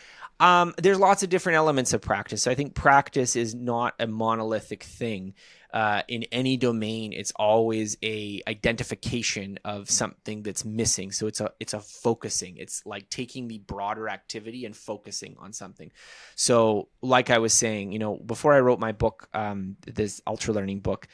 um, 0.41 0.73
there's 0.79 1.01
lots 1.01 1.25
of 1.25 1.31
different 1.31 1.57
elements 1.57 1.93
of 1.93 2.01
practice. 2.01 2.43
So 2.43 2.51
I 2.51 2.55
think 2.55 2.75
practice 2.75 3.35
is 3.35 3.57
not 3.57 3.95
a 3.99 4.07
monolithic 4.07 4.85
thing 4.85 5.35
uh, 5.73 6.03
in 6.09 6.25
any 6.33 6.57
domain, 6.57 7.13
it's 7.13 7.33
always 7.37 7.99
a 8.03 8.41
identification 8.49 9.59
of 9.65 9.91
something 9.91 10.43
that's 10.43 10.65
missing. 10.65 11.13
So 11.13 11.27
it's 11.27 11.41
a 11.41 11.53
it's 11.61 11.75
a 11.75 11.81
focusing. 11.81 12.57
It's 12.57 12.87
like 12.87 13.11
taking 13.11 13.49
the 13.49 13.59
broader 13.59 14.09
activity 14.09 14.65
and 14.65 14.75
focusing 14.75 15.37
on 15.39 15.53
something. 15.53 15.93
So, 16.37 16.89
like 17.03 17.29
I 17.29 17.39
was 17.39 17.53
saying, 17.53 17.93
you 17.93 17.99
know, 17.99 18.17
before 18.17 18.55
I 18.55 18.61
wrote 18.61 18.81
my 18.81 18.93
book, 18.93 19.29
um, 19.35 19.77
this 19.87 20.21
ultra 20.27 20.55
learning 20.55 20.81
book. 20.81 21.09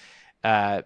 Uh, 0.44 0.82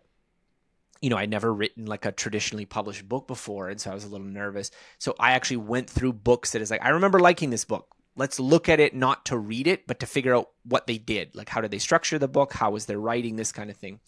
you 1.00 1.10
know, 1.10 1.16
I'd 1.16 1.30
never 1.30 1.52
written 1.52 1.86
like 1.86 2.04
a 2.04 2.12
traditionally 2.12 2.64
published 2.64 3.08
book 3.08 3.26
before, 3.26 3.68
and 3.68 3.80
so 3.80 3.90
I 3.90 3.94
was 3.94 4.04
a 4.04 4.08
little 4.08 4.26
nervous. 4.26 4.70
So 4.98 5.14
I 5.18 5.32
actually 5.32 5.58
went 5.58 5.88
through 5.88 6.14
books 6.14 6.52
that 6.52 6.62
is 6.62 6.70
like 6.70 6.84
I 6.84 6.90
remember 6.90 7.20
liking 7.20 7.50
this 7.50 7.64
book 7.64 7.94
let's 8.18 8.40
look 8.40 8.68
at 8.68 8.80
it 8.80 8.94
not 8.94 9.24
to 9.26 9.38
read 9.38 9.66
it, 9.66 9.86
but 9.86 10.00
to 10.00 10.06
figure 10.06 10.34
out 10.34 10.50
what 10.64 10.86
they 10.86 10.98
did. 10.98 11.34
Like, 11.34 11.48
how 11.48 11.60
did 11.60 11.70
they 11.70 11.78
structure 11.78 12.18
the 12.18 12.28
book? 12.28 12.52
How 12.52 12.72
was 12.72 12.86
their 12.86 12.98
writing? 12.98 13.36
This 13.36 13.52
kind 13.52 13.70
of 13.70 13.76
thing. 13.76 14.00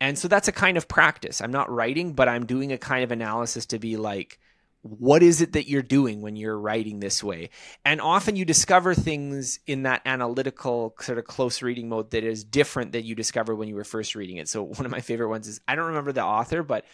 And 0.00 0.18
so 0.18 0.26
that's 0.26 0.48
a 0.48 0.52
kind 0.52 0.76
of 0.76 0.88
practice. 0.88 1.40
I'm 1.40 1.52
not 1.52 1.70
writing, 1.70 2.14
but 2.14 2.28
I'm 2.28 2.46
doing 2.46 2.72
a 2.72 2.78
kind 2.78 3.04
of 3.04 3.12
analysis 3.12 3.66
to 3.66 3.78
be 3.78 3.96
like, 3.96 4.40
what 4.82 5.22
is 5.22 5.40
it 5.40 5.52
that 5.52 5.68
you're 5.68 5.82
doing 5.82 6.20
when 6.22 6.36
you're 6.36 6.58
writing 6.58 7.00
this 7.00 7.22
way? 7.22 7.50
And 7.84 8.00
often 8.00 8.36
you 8.36 8.44
discover 8.44 8.94
things 8.94 9.58
in 9.66 9.82
that 9.82 10.02
analytical, 10.06 10.94
sort 11.00 11.18
of 11.18 11.24
close 11.24 11.62
reading 11.62 11.88
mode 11.88 12.10
that 12.10 12.24
is 12.24 12.44
different 12.44 12.92
than 12.92 13.04
you 13.04 13.14
discover 13.14 13.54
when 13.54 13.68
you 13.68 13.74
were 13.74 13.84
first 13.84 14.14
reading 14.14 14.36
it. 14.36 14.48
So, 14.48 14.62
one 14.62 14.84
of 14.86 14.92
my 14.92 15.00
favorite 15.00 15.28
ones 15.28 15.48
is 15.48 15.60
I 15.66 15.74
don't 15.74 15.86
remember 15.86 16.12
the 16.12 16.24
author, 16.24 16.62
but 16.62 16.84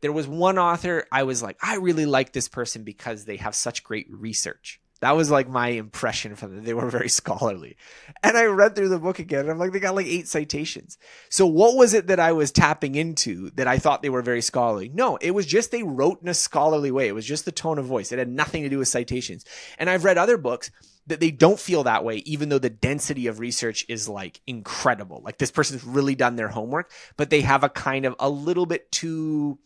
there 0.00 0.12
was 0.12 0.28
one 0.28 0.58
author 0.58 1.06
I 1.10 1.24
was 1.24 1.42
like, 1.42 1.58
I 1.62 1.76
really 1.76 2.06
like 2.06 2.32
this 2.32 2.48
person 2.48 2.84
because 2.84 3.24
they 3.24 3.36
have 3.36 3.54
such 3.54 3.82
great 3.82 4.06
research 4.10 4.80
That 5.00 5.16
was 5.16 5.30
like 5.30 5.48
my 5.48 5.68
impression 5.68 6.34
from 6.34 6.54
them. 6.54 6.64
They 6.64 6.74
were 6.74 6.90
very 6.90 7.08
scholarly. 7.20 7.76
And 8.22 8.36
I 8.36 8.44
read 8.44 8.74
through 8.74 8.88
the 8.88 8.98
book 8.98 9.18
again 9.18 9.40
and 9.40 9.50
I'm 9.50 9.58
like, 9.58 9.72
they 9.72 9.80
got 9.80 9.94
like 9.94 10.06
eight 10.06 10.28
citations. 10.28 10.98
So 11.28 11.46
what 11.46 11.76
was 11.76 11.94
it 11.94 12.08
that 12.08 12.20
I 12.20 12.32
was 12.32 12.50
tapping 12.50 12.94
into 12.94 13.50
that 13.50 13.68
I 13.68 13.78
thought 13.78 14.02
they 14.02 14.10
were 14.10 14.22
very 14.22 14.42
scholarly? 14.42 14.90
No, 14.92 15.16
it 15.16 15.32
was 15.32 15.46
just 15.46 15.70
they 15.70 15.82
wrote 15.82 16.22
in 16.22 16.28
a 16.28 16.34
scholarly 16.34 16.90
way. 16.90 17.08
It 17.08 17.14
was 17.14 17.26
just 17.26 17.44
the 17.44 17.52
tone 17.52 17.78
of 17.78 17.86
voice. 17.86 18.12
It 18.12 18.18
had 18.18 18.28
nothing 18.28 18.62
to 18.62 18.68
do 18.68 18.78
with 18.78 18.88
citations. 18.88 19.44
And 19.78 19.88
I've 19.88 20.04
read 20.04 20.18
other 20.18 20.36
books 20.36 20.70
that 21.08 21.20
they 21.20 21.30
don't 21.30 21.58
feel 21.58 21.84
that 21.84 22.04
way, 22.04 22.16
even 22.26 22.50
though 22.50 22.58
the 22.58 22.68
density 22.68 23.26
of 23.26 23.40
research 23.40 23.84
is 23.88 24.08
like 24.08 24.40
incredible. 24.46 25.22
Like 25.24 25.38
this 25.38 25.50
person's 25.50 25.84
really 25.84 26.14
done 26.14 26.36
their 26.36 26.48
homework, 26.48 26.90
but 27.16 27.30
they 27.30 27.40
have 27.40 27.64
a 27.64 27.68
kind 27.68 28.04
of 28.04 28.14
a 28.18 28.28
little 28.28 28.66
bit 28.66 28.92
too 28.92 29.58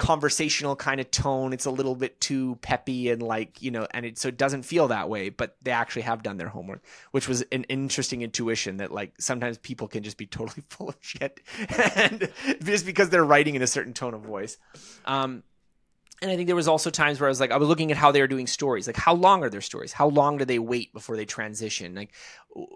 conversational 0.00 0.74
kind 0.74 0.98
of 0.98 1.10
tone. 1.10 1.52
It's 1.52 1.66
a 1.66 1.70
little 1.70 1.94
bit 1.94 2.20
too 2.22 2.56
peppy 2.62 3.10
and 3.10 3.22
like, 3.22 3.60
you 3.60 3.70
know, 3.70 3.86
and 3.90 4.06
it 4.06 4.18
so 4.18 4.28
it 4.28 4.38
doesn't 4.38 4.62
feel 4.62 4.88
that 4.88 5.10
way, 5.10 5.28
but 5.28 5.56
they 5.60 5.72
actually 5.72 6.02
have 6.02 6.22
done 6.22 6.38
their 6.38 6.48
homework, 6.48 6.82
which 7.10 7.28
was 7.28 7.42
an 7.52 7.64
interesting 7.64 8.22
intuition 8.22 8.78
that 8.78 8.90
like 8.90 9.12
sometimes 9.20 9.58
people 9.58 9.88
can 9.88 10.02
just 10.02 10.16
be 10.16 10.26
totally 10.26 10.64
full 10.70 10.88
of 10.88 10.96
shit 11.00 11.40
and 11.94 12.30
just 12.62 12.86
because 12.86 13.10
they're 13.10 13.24
writing 13.24 13.56
in 13.56 13.62
a 13.62 13.66
certain 13.66 13.92
tone 13.92 14.14
of 14.14 14.22
voice. 14.22 14.56
Um 15.04 15.42
and 16.22 16.30
I 16.30 16.36
think 16.36 16.48
there 16.48 16.56
was 16.56 16.68
also 16.68 16.90
times 16.90 17.18
where 17.18 17.28
I 17.28 17.30
was 17.30 17.40
like, 17.40 17.50
I 17.50 17.56
was 17.56 17.68
looking 17.68 17.90
at 17.90 17.96
how 17.96 18.12
they 18.12 18.20
were 18.20 18.26
doing 18.26 18.46
stories. 18.46 18.86
Like, 18.86 18.96
how 18.96 19.14
long 19.14 19.42
are 19.42 19.48
their 19.48 19.62
stories? 19.62 19.92
How 19.92 20.08
long 20.08 20.36
do 20.36 20.44
they 20.44 20.58
wait 20.58 20.92
before 20.92 21.16
they 21.16 21.24
transition? 21.24 21.94
Like, 21.94 22.12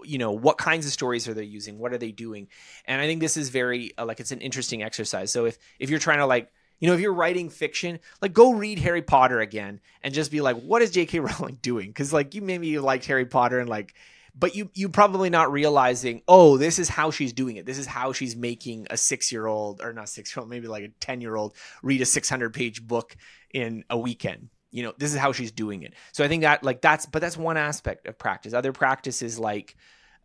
you 0.03 0.17
know, 0.17 0.33
what 0.33 0.57
kinds 0.57 0.87
of 0.87 0.93
stories 0.93 1.29
are 1.29 1.35
they 1.35 1.45
using? 1.45 1.79
What 1.79 1.93
are 1.93 1.99
they 1.99 2.11
doing? 2.11 2.49
And 2.87 3.03
I 3.03 3.07
think 3.07 3.21
this 3.21 3.37
is 3.37 3.51
very 3.51 3.93
uh, 3.99 4.07
like 4.07 4.21
it's 4.21 4.31
an 4.31 4.41
interesting 4.41 4.83
exercise. 4.83 5.31
So 5.31 5.45
if 5.45 5.59
if 5.79 5.91
you're 5.91 5.99
trying 5.99 6.19
to 6.19 6.27
like 6.27 6.51
you 6.81 6.89
know, 6.89 6.95
if 6.95 7.01
you're 7.01 7.15
writing 7.15 7.51
fiction, 7.51 8.01
like 8.21 8.33
go 8.33 8.53
read 8.53 8.79
Harry 8.79 9.03
Potter 9.03 9.41
again 9.41 9.81
and 10.03 10.13
just 10.13 10.31
be 10.31 10.41
like, 10.41 10.57
what 10.57 10.83
is 10.83 10.91
J.K. 10.91 11.21
Rowling 11.21 11.59
doing? 11.63 11.89
Because 11.89 12.13
like 12.13 12.35
you 12.35 12.43
maybe 12.43 12.67
you 12.67 12.81
liked 12.81 13.07
Harry 13.07 13.27
Potter 13.27 13.59
and 13.59 13.69
like, 13.69 13.95
but 14.37 14.57
you 14.57 14.69
you 14.75 14.89
probably 14.89 15.31
not 15.31 15.53
realizing, 15.53 16.23
oh, 16.27 16.57
this 16.57 16.79
is 16.79 16.89
how 16.89 17.11
she's 17.11 17.33
doing 17.33 17.57
it. 17.57 17.67
This 17.67 17.79
is 17.79 17.87
how 17.87 18.13
she's 18.13 18.35
making 18.35 18.89
a 18.91 18.97
six 18.97 19.31
year 19.31 19.47
old 19.47 19.81
or 19.81 19.93
not 19.93 20.09
six 20.09 20.35
year 20.35 20.41
old, 20.41 20.51
maybe 20.51 20.67
like 20.67 20.85
a 20.85 20.89
ten 21.01 21.21
year 21.21 21.37
old 21.37 21.55
read 21.83 22.01
a 22.01 22.07
six 22.07 22.29
hundred 22.29 22.53
page 22.53 22.85
book 22.87 23.17
in 23.53 23.85
a 23.89 23.97
weekend. 23.97 24.49
You 24.73 24.83
know, 24.83 24.93
this 24.99 25.13
is 25.13 25.19
how 25.21 25.31
she's 25.31 25.53
doing 25.53 25.85
it. 25.85 25.95
So 26.13 26.25
I 26.25 26.29
think 26.29 26.43
that 26.43 26.65
like 26.65 26.81
that's 26.81 27.07
but 27.07 27.23
that's 27.23 27.37
one 27.37 27.57
aspect 27.57 28.09
of 28.09 28.19
practice. 28.19 28.53
Other 28.53 28.73
practices 28.73 29.39
like 29.39 29.77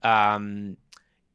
um 0.01 0.77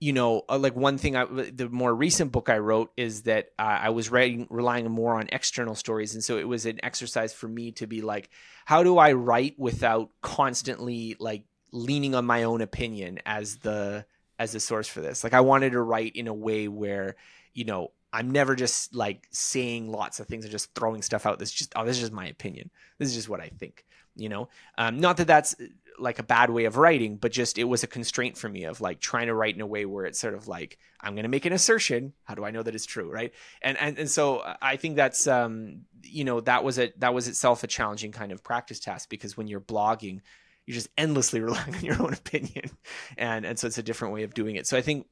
you 0.04 0.12
know, 0.12 0.42
uh, 0.50 0.58
like 0.58 0.76
one 0.76 0.98
thing, 0.98 1.16
I, 1.16 1.24
the 1.24 1.70
more 1.70 1.94
recent 1.94 2.30
book 2.30 2.50
I 2.50 2.58
wrote 2.58 2.92
is 2.94 3.22
that 3.22 3.52
uh, 3.58 3.62
I 3.62 3.88
was 3.88 4.10
writing, 4.10 4.46
relying 4.50 4.90
more 4.90 5.18
on 5.18 5.30
external 5.32 5.74
stories. 5.74 6.12
And 6.12 6.22
so 6.22 6.36
it 6.36 6.46
was 6.46 6.66
an 6.66 6.78
exercise 6.82 7.32
for 7.32 7.48
me 7.48 7.72
to 7.72 7.86
be 7.86 8.02
like, 8.02 8.28
how 8.66 8.82
do 8.82 8.98
I 8.98 9.12
write 9.14 9.58
without 9.58 10.10
constantly 10.20 11.16
like 11.18 11.44
leaning 11.72 12.14
on 12.14 12.26
my 12.26 12.42
own 12.42 12.60
opinion 12.60 13.20
as 13.24 13.56
the, 13.56 14.04
as 14.38 14.52
the 14.52 14.60
source 14.60 14.88
for 14.88 15.00
this? 15.00 15.24
Like 15.24 15.32
I 15.32 15.40
wanted 15.40 15.70
to 15.70 15.80
write 15.80 16.14
in 16.16 16.28
a 16.28 16.34
way 16.34 16.68
where, 16.68 17.16
you 17.54 17.64
know, 17.64 17.92
I'm 18.12 18.30
never 18.30 18.54
just 18.54 18.94
like 18.94 19.26
saying 19.30 19.90
lots 19.90 20.20
of 20.20 20.26
things 20.26 20.44
and 20.44 20.52
just 20.52 20.74
throwing 20.74 21.00
stuff 21.00 21.24
out. 21.24 21.38
This 21.38 21.50
just, 21.50 21.72
oh, 21.76 21.86
this 21.86 21.96
is 21.96 22.02
just 22.02 22.12
my 22.12 22.26
opinion. 22.26 22.68
This 22.98 23.08
is 23.08 23.14
just 23.14 23.30
what 23.30 23.40
I 23.40 23.48
think, 23.48 23.86
you 24.16 24.28
know? 24.28 24.50
Um, 24.76 25.00
not 25.00 25.16
that 25.16 25.28
that's 25.28 25.56
like 25.98 26.18
a 26.18 26.24
bad 26.24 26.50
way 26.50 26.64
of 26.64 26.76
writing, 26.76 27.16
but 27.16 27.32
just 27.32 27.58
it 27.58 27.64
was 27.64 27.82
a 27.82 27.86
constraint 27.86 28.36
for 28.36 28.48
me 28.48 28.64
of 28.64 28.80
like 28.80 29.00
trying 29.00 29.26
to 29.26 29.34
write 29.34 29.54
in 29.54 29.60
a 29.60 29.66
way 29.66 29.84
where 29.84 30.06
it's 30.06 30.18
sort 30.18 30.34
of 30.34 30.48
like 30.48 30.78
I'm 31.00 31.14
going 31.14 31.24
to 31.24 31.28
make 31.28 31.46
an 31.46 31.52
assertion. 31.52 32.12
How 32.24 32.34
do 32.34 32.44
I 32.44 32.50
know 32.50 32.62
that 32.62 32.74
it's 32.74 32.86
true, 32.86 33.10
right? 33.10 33.32
And 33.62 33.78
and 33.78 33.98
and 33.98 34.10
so 34.10 34.42
I 34.60 34.76
think 34.76 34.96
that's 34.96 35.26
um 35.26 35.82
you 36.02 36.24
know 36.24 36.40
that 36.40 36.64
was 36.64 36.78
a 36.78 36.92
that 36.98 37.14
was 37.14 37.28
itself 37.28 37.62
a 37.64 37.66
challenging 37.66 38.12
kind 38.12 38.32
of 38.32 38.42
practice 38.42 38.80
task 38.80 39.08
because 39.08 39.36
when 39.36 39.46
you're 39.46 39.60
blogging, 39.60 40.20
you're 40.66 40.74
just 40.74 40.88
endlessly 40.96 41.40
relying 41.42 41.74
on 41.74 41.84
your 41.84 42.02
own 42.02 42.12
opinion, 42.12 42.70
and 43.16 43.44
and 43.44 43.58
so 43.58 43.66
it's 43.66 43.78
a 43.78 43.82
different 43.82 44.14
way 44.14 44.22
of 44.22 44.34
doing 44.34 44.56
it. 44.56 44.66
So 44.66 44.76
I 44.76 44.82
think 44.82 45.06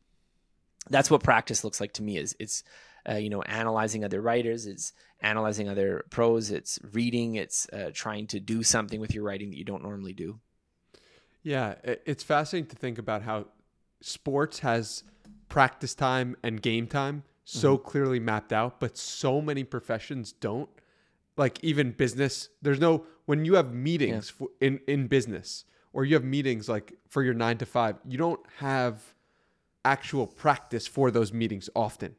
that's 0.91 1.11
what 1.11 1.23
practice 1.23 1.65
looks 1.65 1.81
like 1.81 1.93
to 1.95 2.03
me. 2.03 2.17
Is 2.17 2.37
it's 2.39 2.65
uh, 3.09 3.15
you 3.15 3.31
know 3.31 3.43
analyzing 3.43 4.05
other 4.05 4.21
writers 4.21 4.67
it's 4.67 4.93
analyzing 5.21 5.69
other 5.69 6.05
prose 6.11 6.51
it's 6.51 6.79
reading 6.93 7.35
it's 7.35 7.69
uh, 7.73 7.91
trying 7.93 8.27
to 8.29 8.39
do 8.39 8.63
something 8.63 9.01
with 9.01 9.13
your 9.13 9.25
writing 9.25 9.51
that 9.51 9.57
you 9.57 9.65
don't 9.65 9.83
normally 9.83 10.13
do 10.13 10.39
yeah, 11.43 11.75
it's 11.85 12.23
fascinating 12.23 12.69
to 12.71 12.77
think 12.77 12.99
about 12.99 13.23
how 13.23 13.47
sports 14.01 14.61
has 14.61 15.05
practice 15.49 15.95
time 15.95 16.37
and 16.43 16.63
game 16.63 16.87
time 16.87 17.25
so 17.45 17.77
mm-hmm. 17.77 17.87
clearly 17.87 18.21
mapped 18.21 18.53
out, 18.53 18.81
but 18.81 18.97
so 18.97 19.41
many 19.41 19.65
professions 19.65 20.33
don't. 20.33 20.69
Like 21.37 21.63
even 21.65 21.93
business, 21.93 22.51
there's 22.61 22.81
no 22.81 23.07
when 23.25 23.45
you 23.45 23.55
have 23.55 23.73
meetings 23.73 24.33
yeah. 24.33 24.39
for, 24.39 24.49
in 24.61 24.81
in 24.87 25.07
business 25.07 25.65
or 25.93 26.05
you 26.05 26.15
have 26.15 26.25
meetings 26.25 26.69
like 26.69 26.93
for 27.09 27.23
your 27.23 27.35
9 27.35 27.59
to 27.59 27.67
5, 27.67 27.97
you 28.07 28.19
don't 28.19 28.41
have 28.59 29.15
actual 29.85 30.27
practice 30.27 30.87
for 30.87 31.11
those 31.11 31.33
meetings 31.33 31.69
often. 31.77 32.15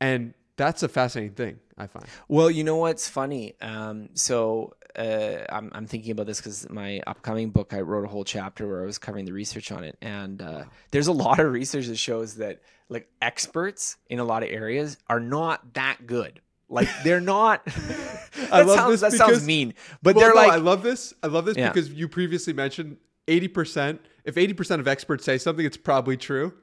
And 0.00 0.34
that's 0.56 0.82
a 0.82 0.88
fascinating 0.88 1.34
thing, 1.34 1.58
I 1.78 1.86
find. 1.86 2.06
Well, 2.28 2.50
you 2.50 2.64
know 2.64 2.76
what's 2.76 3.08
funny? 3.08 3.54
Um, 3.60 4.10
so 4.14 4.74
uh, 4.96 5.44
I'm, 5.48 5.70
I'm 5.74 5.86
thinking 5.86 6.12
about 6.12 6.26
this 6.26 6.38
because 6.38 6.68
my 6.70 7.00
upcoming 7.06 7.50
book, 7.50 7.72
I 7.72 7.80
wrote 7.80 8.04
a 8.04 8.08
whole 8.08 8.24
chapter 8.24 8.68
where 8.68 8.82
I 8.82 8.86
was 8.86 8.98
covering 8.98 9.24
the 9.24 9.32
research 9.32 9.72
on 9.72 9.84
it, 9.84 9.96
and 10.00 10.40
uh, 10.40 10.64
there's 10.90 11.06
a 11.06 11.12
lot 11.12 11.40
of 11.40 11.52
research 11.52 11.86
that 11.86 11.96
shows 11.96 12.36
that 12.36 12.62
like 12.88 13.08
experts 13.20 13.96
in 14.08 14.18
a 14.18 14.24
lot 14.24 14.42
of 14.42 14.50
areas 14.50 14.98
are 15.08 15.20
not 15.20 15.74
that 15.74 16.06
good. 16.06 16.40
Like 16.68 16.88
they're 17.04 17.20
not. 17.20 17.62
I 18.50 18.62
love 18.62 18.76
sounds, 18.76 18.90
this. 18.92 19.00
That 19.00 19.12
because, 19.12 19.36
sounds 19.36 19.46
mean, 19.46 19.74
but 20.02 20.14
well, 20.14 20.24
they're 20.24 20.34
no, 20.34 20.40
like. 20.40 20.52
I 20.52 20.56
love 20.56 20.82
this. 20.82 21.14
I 21.22 21.26
love 21.26 21.44
this 21.44 21.56
yeah. 21.56 21.70
because 21.70 21.90
you 21.90 22.08
previously 22.08 22.52
mentioned 22.52 22.96
eighty 23.28 23.48
percent. 23.48 24.00
If 24.24 24.38
eighty 24.38 24.54
percent 24.54 24.80
of 24.80 24.88
experts 24.88 25.24
say 25.24 25.38
something, 25.38 25.64
it's 25.64 25.76
probably 25.76 26.16
true 26.16 26.54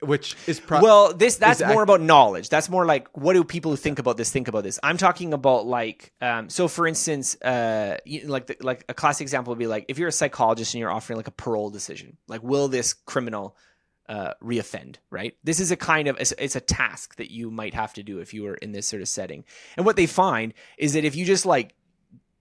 which 0.00 0.36
is 0.46 0.60
pro- 0.60 0.80
well 0.80 1.14
this 1.14 1.36
that's 1.36 1.62
more 1.64 1.82
about 1.82 2.00
knowledge. 2.00 2.48
That's 2.48 2.68
more 2.68 2.84
like 2.84 3.08
what 3.16 3.32
do 3.32 3.44
people 3.44 3.70
who 3.70 3.76
think 3.76 3.98
about 3.98 4.16
this 4.16 4.30
think 4.30 4.48
about 4.48 4.64
this? 4.64 4.78
I'm 4.82 4.96
talking 4.96 5.32
about 5.32 5.66
like 5.66 6.12
um, 6.20 6.48
so 6.48 6.68
for 6.68 6.86
instance 6.86 7.40
uh, 7.42 7.98
like 8.24 8.46
the, 8.46 8.56
like 8.60 8.84
a 8.88 8.94
classic 8.94 9.22
example 9.22 9.52
would 9.52 9.58
be 9.58 9.66
like 9.66 9.86
if 9.88 9.98
you're 9.98 10.08
a 10.08 10.12
psychologist 10.12 10.74
and 10.74 10.80
you're 10.80 10.90
offering 10.90 11.16
like 11.16 11.28
a 11.28 11.32
parole 11.32 11.70
decision 11.70 12.18
like 12.28 12.42
will 12.42 12.68
this 12.68 12.92
criminal 12.92 13.56
uh, 14.08 14.34
reoffend 14.42 14.96
right? 15.10 15.36
This 15.42 15.60
is 15.60 15.70
a 15.70 15.76
kind 15.76 16.08
of 16.08 16.16
it's, 16.20 16.32
it's 16.38 16.56
a 16.56 16.60
task 16.60 17.16
that 17.16 17.30
you 17.30 17.50
might 17.50 17.74
have 17.74 17.94
to 17.94 18.02
do 18.02 18.20
if 18.20 18.34
you 18.34 18.44
were 18.44 18.54
in 18.54 18.72
this 18.72 18.86
sort 18.86 19.02
of 19.02 19.08
setting. 19.08 19.44
And 19.76 19.86
what 19.86 19.96
they 19.96 20.06
find 20.06 20.54
is 20.78 20.92
that 20.92 21.04
if 21.04 21.16
you 21.16 21.24
just 21.24 21.46
like 21.46 21.74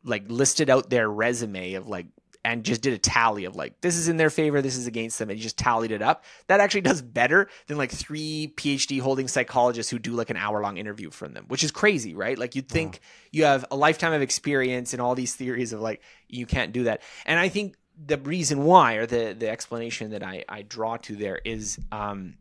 like 0.04 0.24
listed 0.28 0.70
out 0.70 0.90
their 0.90 1.10
resume 1.10 1.74
of 1.74 1.88
like 1.88 2.06
and 2.46 2.64
just 2.64 2.82
did 2.82 2.94
a 2.94 2.98
tally 3.00 3.46
of 3.46 3.56
like 3.56 3.82
this 3.82 3.98
is 3.98 4.08
in 4.08 4.18
their 4.18 4.30
favor, 4.30 4.62
this 4.62 4.78
is 4.78 4.86
against 4.86 5.18
them, 5.18 5.32
and 5.32 5.40
just 5.40 5.58
tallied 5.58 5.92
it 5.92 6.04
up. 6.04 6.24
That 6.46 6.60
actually 6.60 6.82
does 6.82 7.02
better 7.02 7.50
than 7.66 7.78
like 7.78 7.92
three 7.92 8.54
PhD 8.56 9.02
holding 9.02 9.28
psychologists 9.28 9.92
who 9.92 9.98
do 9.98 10.12
like 10.12 10.30
an 10.30 10.38
hour 10.38 10.62
long 10.62 10.78
interview 10.78 11.10
from 11.10 11.34
them, 11.34 11.46
which 11.48 11.64
is 11.64 11.72
crazy, 11.72 12.14
right? 12.14 12.38
Like 12.38 12.56
you'd 12.56 12.70
think 12.70 12.94
wow. 12.94 13.00
you 13.32 13.44
have 13.46 13.66
a 13.72 13.76
lifetime 13.76 14.14
of 14.14 14.22
experience 14.22 14.94
and 14.94 15.02
all 15.02 15.16
these 15.16 15.34
theories 15.34 15.74
of 15.74 15.82
like 15.82 16.04
you 16.30 16.46
can't 16.46 16.72
do 16.72 16.84
that. 16.84 17.02
And 17.26 17.40
I 17.40 17.50
think 17.50 17.76
the 17.98 18.20
reason 18.20 18.64
why, 18.64 18.94
or 18.94 19.08
the 19.08 19.36
the 19.38 19.50
explanation 19.50 20.12
that 20.12 20.22
I 20.22 20.46
I 20.48 20.62
draw 20.62 20.98
to 20.98 21.16
there 21.16 21.42
is 21.44 21.80
um 21.92 22.36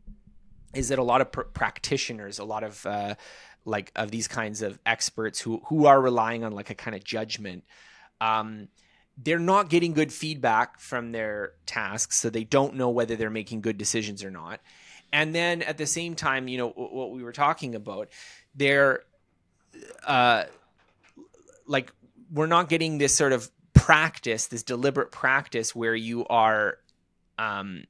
is 0.75 0.89
that 0.89 0.99
a 0.99 1.03
lot 1.03 1.21
of 1.21 1.31
pr- 1.31 1.41
practitioners, 1.41 2.37
a 2.37 2.45
lot 2.45 2.63
of 2.63 2.85
uh, 2.85 3.15
like 3.65 3.91
of 3.95 4.11
these 4.11 4.27
kinds 4.27 4.61
of 4.61 4.77
experts 4.85 5.41
who 5.41 5.63
who 5.65 5.87
are 5.87 5.99
relying 5.99 6.43
on 6.43 6.51
like 6.51 6.69
a 6.69 6.75
kind 6.75 6.95
of 6.95 7.03
judgment. 7.03 7.63
Um, 8.21 8.67
they're 9.17 9.39
not 9.39 9.69
getting 9.69 9.93
good 9.93 10.11
feedback 10.11 10.79
from 10.79 11.11
their 11.11 11.53
tasks, 11.65 12.17
so 12.17 12.29
they 12.29 12.43
don't 12.43 12.75
know 12.75 12.89
whether 12.89 13.15
they're 13.15 13.29
making 13.29 13.61
good 13.61 13.77
decisions 13.77 14.23
or 14.23 14.31
not. 14.31 14.59
And 15.13 15.33
then 15.33 15.61
at 15.61 15.77
the 15.77 15.87
same 15.87 16.15
time, 16.15 16.47
you 16.47 16.57
know 16.57 16.69
what 16.69 17.11
we 17.11 17.23
were 17.23 17.31
talking 17.31 17.75
about, 17.75 18.09
they're 18.55 19.03
uh, 20.05 20.43
like 21.67 21.91
we're 22.31 22.47
not 22.47 22.69
getting 22.69 22.97
this 22.97 23.15
sort 23.15 23.31
of 23.31 23.49
practice, 23.73 24.47
this 24.47 24.63
deliberate 24.63 25.11
practice 25.11 25.75
where 25.75 25.95
you 25.95 26.25
are 26.27 26.77
um, 27.37 27.85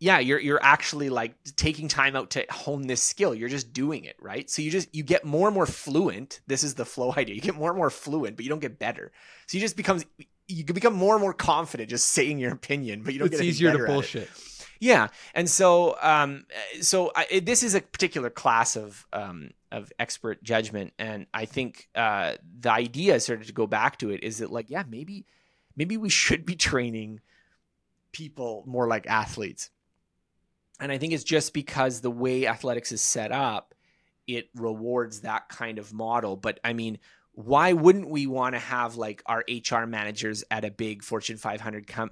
yeah 0.00 0.18
you're 0.18 0.38
you're 0.38 0.62
actually 0.62 1.08
like 1.08 1.34
taking 1.56 1.88
time 1.88 2.14
out 2.14 2.30
to 2.30 2.44
hone 2.50 2.86
this 2.86 3.02
skill. 3.02 3.34
You're 3.34 3.48
just 3.48 3.72
doing 3.72 4.04
it 4.04 4.16
right? 4.20 4.48
So 4.48 4.62
you 4.62 4.70
just 4.70 4.94
you 4.94 5.02
get 5.02 5.24
more 5.24 5.48
and 5.48 5.54
more 5.54 5.66
fluent. 5.66 6.40
This 6.46 6.62
is 6.62 6.74
the 6.74 6.84
flow 6.84 7.12
idea. 7.16 7.34
You 7.34 7.40
get 7.40 7.56
more 7.56 7.70
and 7.70 7.78
more 7.78 7.90
fluent 7.90 8.36
but 8.36 8.44
you 8.44 8.48
don't 8.48 8.60
get 8.60 8.78
better. 8.78 9.12
So 9.46 9.56
you 9.56 9.60
just 9.60 9.76
becomes 9.76 10.04
you 10.46 10.64
can 10.64 10.74
become 10.74 10.94
more 10.94 11.14
and 11.14 11.22
more 11.22 11.34
confident 11.34 11.90
just 11.90 12.08
saying 12.08 12.38
your 12.38 12.52
opinion 12.52 13.02
but 13.02 13.12
you 13.12 13.18
don't 13.18 13.28
it's 13.28 13.38
get 13.38 13.46
easier 13.46 13.76
to 13.76 13.84
bullshit. 13.84 14.30
Yeah. 14.80 15.08
And 15.34 15.50
so 15.50 15.96
um 16.00 16.46
so 16.80 17.10
I, 17.16 17.40
this 17.40 17.62
is 17.62 17.74
a 17.74 17.80
particular 17.80 18.30
class 18.30 18.76
of 18.76 19.06
um 19.12 19.50
of 19.72 19.92
expert 19.98 20.42
judgment. 20.42 20.92
And 20.98 21.26
i 21.34 21.44
think 21.44 21.88
uh 21.94 22.34
the 22.60 22.70
idea 22.70 23.18
sort 23.18 23.40
of 23.40 23.48
to 23.48 23.52
go 23.52 23.66
back 23.66 23.98
to 23.98 24.10
it 24.10 24.22
is 24.22 24.38
that 24.38 24.52
like 24.52 24.70
yeah 24.70 24.84
maybe 24.88 25.26
maybe 25.76 25.96
we 25.96 26.08
should 26.08 26.46
be 26.46 26.54
training 26.70 27.20
people 28.12 28.64
more 28.66 28.86
like 28.86 29.06
athletes 29.06 29.70
and 30.80 30.92
I 30.92 30.98
think 30.98 31.12
it's 31.12 31.24
just 31.24 31.52
because 31.52 32.00
the 32.00 32.10
way 32.10 32.46
athletics 32.46 32.92
is 32.92 33.00
set 33.00 33.32
up, 33.32 33.74
it 34.26 34.48
rewards 34.54 35.20
that 35.20 35.48
kind 35.48 35.78
of 35.78 35.92
model. 35.92 36.36
But 36.36 36.60
I 36.62 36.72
mean, 36.72 36.98
why 37.32 37.72
wouldn't 37.72 38.08
we 38.08 38.26
want 38.26 38.54
to 38.54 38.58
have 38.58 38.96
like 38.96 39.22
our 39.26 39.44
HR 39.48 39.86
managers 39.86 40.44
at 40.50 40.64
a 40.64 40.70
big 40.70 41.02
Fortune 41.02 41.36
500 41.36 41.86
com- 41.86 42.10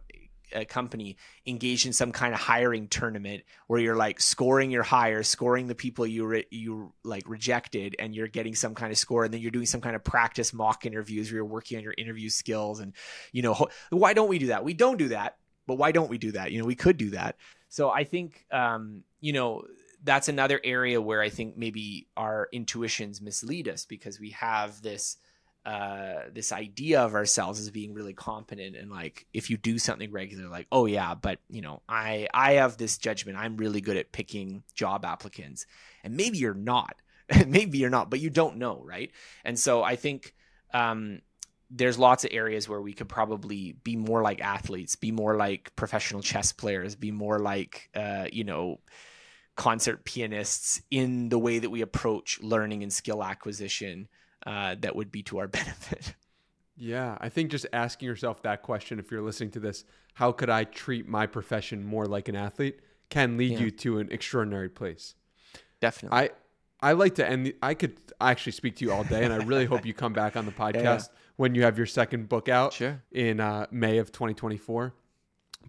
uh, 0.55 0.65
company 0.65 1.17
engaged 1.45 1.87
in 1.87 1.93
some 1.93 2.13
kind 2.13 2.33
of 2.33 2.39
hiring 2.39 2.87
tournament 2.87 3.43
where 3.67 3.81
you're 3.81 3.97
like 3.97 4.21
scoring 4.21 4.71
your 4.71 4.85
hire, 4.85 5.23
scoring 5.23 5.67
the 5.67 5.75
people 5.75 6.07
you 6.07 6.25
re- 6.25 6.47
you 6.51 6.93
like 7.03 7.29
rejected, 7.29 7.97
and 7.99 8.15
you're 8.15 8.29
getting 8.29 8.55
some 8.55 8.75
kind 8.75 8.93
of 8.93 8.99
score, 8.99 9.25
and 9.25 9.35
then 9.35 9.41
you're 9.41 9.51
doing 9.51 9.67
some 9.67 9.81
kind 9.81 9.97
of 9.97 10.05
practice 10.05 10.53
mock 10.53 10.87
interviews 10.87 11.31
where 11.31 11.37
you're 11.37 11.45
working 11.45 11.77
on 11.77 11.83
your 11.83 11.95
interview 11.99 12.29
skills, 12.29 12.79
and 12.79 12.93
you 13.33 13.43
know 13.43 13.55
ho- 13.55 13.71
why 13.91 14.13
don't 14.13 14.29
we 14.29 14.39
do 14.39 14.47
that? 14.47 14.65
We 14.65 14.75
don't 14.75 14.99
do 14.99 15.09
that, 15.09 15.37
but 15.67 15.77
why 15.77 15.91
don't 15.91 16.09
we 16.09 16.19
do 16.19 16.33
that? 16.33 16.53
You 16.53 16.61
know, 16.61 16.67
we 16.67 16.77
could 16.77 16.97
do 16.97 17.11
that. 17.11 17.37
So 17.69 17.91
I 17.91 18.05
think 18.05 18.45
um, 18.53 19.03
you 19.21 19.33
know 19.33 19.65
that's 20.05 20.29
another 20.29 20.61
area 20.63 21.01
where 21.01 21.21
I 21.21 21.29
think 21.29 21.57
maybe 21.57 22.07
our 22.17 22.49
intuitions 22.53 23.21
mislead 23.21 23.69
us 23.69 23.85
because 23.85 24.21
we 24.21 24.31
have 24.31 24.81
this 24.83 25.17
uh, 25.67 26.21
this 26.33 26.53
idea 26.53 27.01
of 27.01 27.15
ourselves 27.15 27.59
as 27.59 27.71
being 27.71 27.93
really 27.93 28.13
competent 28.13 28.77
and 28.77 28.89
like 28.89 29.27
if 29.35 29.51
you 29.51 29.57
do 29.57 29.81
something 29.81 30.13
regular 30.13 30.49
like 30.49 30.69
oh 30.71 30.87
yeah 30.87 31.13
but 31.13 31.41
you 31.51 31.61
know 31.61 31.83
i 31.89 32.29
i 32.33 32.53
have 32.53 32.77
this 32.77 32.99
judgment. 32.99 33.37
I'm 33.37 33.57
really 33.57 33.81
good 33.81 33.97
at 33.97 34.13
picking 34.13 34.63
job 34.75 35.05
applicants. 35.05 35.67
And 36.05 36.17
maybe 36.17 36.39
you're 36.39 36.55
not. 36.55 36.95
Maybe 37.49 37.79
you're 37.79 37.91
not 37.91 38.11
but 38.11 38.21
you 38.21 38.31
don't 38.31 38.59
know 38.59 38.81
right? 38.85 39.11
And 39.45 39.59
so 39.59 39.83
i 39.83 39.97
think 39.97 40.35
um, 40.73 41.21
there's 41.71 41.99
lots 41.99 42.25
of 42.25 42.31
areas 42.33 42.69
where 42.69 42.81
we 42.81 42.93
could 42.93 43.09
probably 43.09 43.73
be 43.83 43.97
more 43.97 44.23
like 44.23 44.41
athletes 44.41 44.95
be 44.97 45.11
more 45.11 45.37
like 45.37 45.75
professional 45.77 46.23
chess 46.23 46.53
players 46.53 46.95
be 46.95 47.11
more 47.11 47.39
like 47.39 47.91
uh, 47.95 48.27
you 48.33 48.45
know 48.45 48.79
concert 49.57 50.05
pianists 50.05 50.81
in 50.91 51.29
the 51.29 51.39
way 51.39 51.59
that 51.59 51.71
we 51.71 51.81
approach 51.81 52.41
learning 52.41 52.83
and 52.83 52.93
skill 52.93 53.25
acquisition 53.25 54.07
uh, 54.47 54.77
that 54.81 54.95
would 54.95 55.11
be 55.11 55.23
to 55.25 55.39
our 55.39 55.49
benefit. 55.49 56.15
Yeah, 56.77 57.17
I 57.21 57.31
think 57.31 57.51
just 57.51 57.67
asking 57.73 58.07
yourself 58.07 58.43
that 58.43 58.63
question, 58.63 58.99
if 58.99 59.11
you're 59.11 59.23
listening 59.23 59.51
to 59.53 59.61
this, 59.61 59.85
how 60.15 60.31
could 60.31 60.51
I 60.51 60.65
treat 60.65 61.09
my 61.09 61.27
profession 61.27 61.85
more 61.85 62.05
like 62.05 62.29
an 62.29 62.37
athlete, 62.37 62.81
can 63.09 63.39
lead 63.39 63.53
yeah. 63.53 63.61
you 63.61 63.71
to 63.71 63.99
an 63.99 64.11
extraordinary 64.11 64.69
place. 64.69 65.15
Definitely. 65.81 66.19
I 66.19 66.31
I 66.81 66.93
like 66.93 67.15
to 67.15 67.27
end. 67.27 67.47
The, 67.47 67.57
I 67.63 67.75
could 67.75 67.97
actually 68.21 68.53
speak 68.53 68.77
to 68.77 68.85
you 68.85 68.93
all 68.93 69.05
day, 69.05 69.25
and 69.25 69.33
I 69.33 69.37
really 69.37 69.65
hope 69.65 69.87
you 69.87 69.95
come 69.95 70.13
back 70.13 70.37
on 70.37 70.45
the 70.45 70.53
podcast 70.65 71.09
yeah. 71.09 71.19
When 71.37 71.55
you 71.55 71.63
have 71.63 71.77
your 71.77 71.87
second 71.87 72.29
book 72.29 72.49
out 72.49 72.73
sure. 72.73 73.03
in 73.13 73.41
uh, 73.41 73.67
May 73.71 73.99
of 73.99 74.13
2024. 74.13 74.95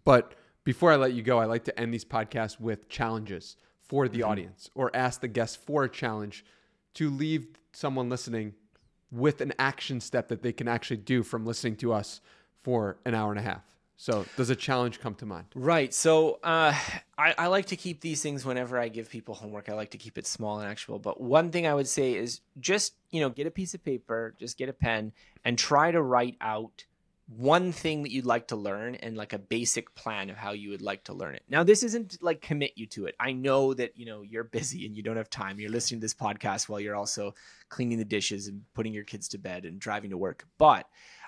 But 0.03 0.33
before 0.63 0.91
I 0.91 0.95
let 0.95 1.13
you 1.13 1.21
go, 1.21 1.39
I 1.39 1.45
like 1.45 1.65
to 1.65 1.79
end 1.79 1.93
these 1.93 2.05
podcasts 2.05 2.59
with 2.59 2.89
challenges 2.89 3.57
for 3.81 4.07
the 4.07 4.19
mm-hmm. 4.19 4.29
audience, 4.29 4.69
or 4.75 4.93
ask 4.93 5.21
the 5.21 5.27
guests 5.27 5.55
for 5.55 5.83
a 5.83 5.89
challenge 5.89 6.45
to 6.95 7.09
leave 7.09 7.47
someone 7.71 8.09
listening 8.09 8.53
with 9.11 9.39
an 9.39 9.53
action 9.59 10.01
step 10.01 10.27
that 10.27 10.41
they 10.41 10.51
can 10.51 10.67
actually 10.67 10.97
do 10.97 11.23
from 11.23 11.45
listening 11.45 11.75
to 11.77 11.93
us 11.93 12.19
for 12.63 12.97
an 13.05 13.15
hour 13.15 13.31
and 13.31 13.39
a 13.39 13.43
half. 13.43 13.76
So, 13.99 14.27
does 14.35 14.51
a 14.51 14.55
challenge 14.55 14.99
come 14.99 15.15
to 15.15 15.25
mind? 15.25 15.47
Right. 15.55 15.91
So, 15.91 16.39
uh, 16.43 16.73
I, 17.17 17.33
I, 17.35 17.47
like 17.47 17.65
to 17.67 17.75
keep 17.75 17.99
these 17.99 18.21
things 18.21 18.45
whenever 18.45 18.77
I 18.77 18.89
give 18.89 19.09
people 19.09 19.33
homework. 19.33 19.69
I 19.69 19.73
like 19.73 19.89
to 19.91 19.97
keep 19.97 20.19
it 20.19 20.27
small 20.27 20.59
and 20.59 20.69
actual. 20.69 20.99
But 20.99 21.19
one 21.19 21.49
thing 21.49 21.65
I 21.65 21.73
would 21.73 21.87
say 21.87 22.13
is 22.13 22.41
just, 22.59 22.93
you 23.09 23.21
know, 23.21 23.31
get 23.31 23.47
a 23.47 23.51
piece 23.51 23.73
of 23.73 23.83
paper, 23.83 24.35
just 24.39 24.55
get 24.55 24.69
a 24.69 24.73
pen, 24.73 25.13
and 25.43 25.57
try 25.57 25.89
to 25.89 25.99
write 25.99 26.37
out 26.41 26.85
one 27.35 27.71
thing 27.71 28.03
that 28.03 28.11
you'd 28.11 28.25
like 28.25 28.47
to 28.47 28.55
learn 28.55 28.95
and 28.95 29.17
like 29.17 29.33
a 29.33 29.39
basic 29.39 29.93
plan 29.95 30.29
of 30.29 30.37
how 30.37 30.51
you 30.51 30.69
would 30.69 30.81
like 30.81 31.03
to 31.05 31.13
learn 31.13 31.35
it. 31.35 31.43
Now, 31.49 31.63
this 31.63 31.83
isn't 31.83 32.21
like 32.21 32.39
commit 32.39 32.73
you 32.75 32.85
to 32.87 33.07
it. 33.07 33.15
I 33.19 33.33
know 33.33 33.73
that, 33.73 33.97
you 33.97 34.05
know, 34.05 34.21
you're 34.21 34.43
busy 34.45 34.85
and 34.85 34.95
you 34.95 35.03
don't 35.03 35.17
have 35.17 35.29
time. 35.29 35.59
You're 35.59 35.71
listening 35.71 35.99
to 35.99 36.05
this 36.05 36.13
podcast 36.13 36.69
while 36.69 36.79
you're 36.79 36.95
also 36.95 37.33
cleaning 37.69 37.97
the 37.97 38.05
dishes 38.05 38.47
and 38.47 38.61
putting 38.73 38.93
your 38.93 39.03
kids 39.03 39.27
to 39.29 39.39
bed 39.39 39.65
and 39.65 39.79
driving 39.79 40.11
to 40.11 40.17
work. 40.17 40.45
But 40.57 40.87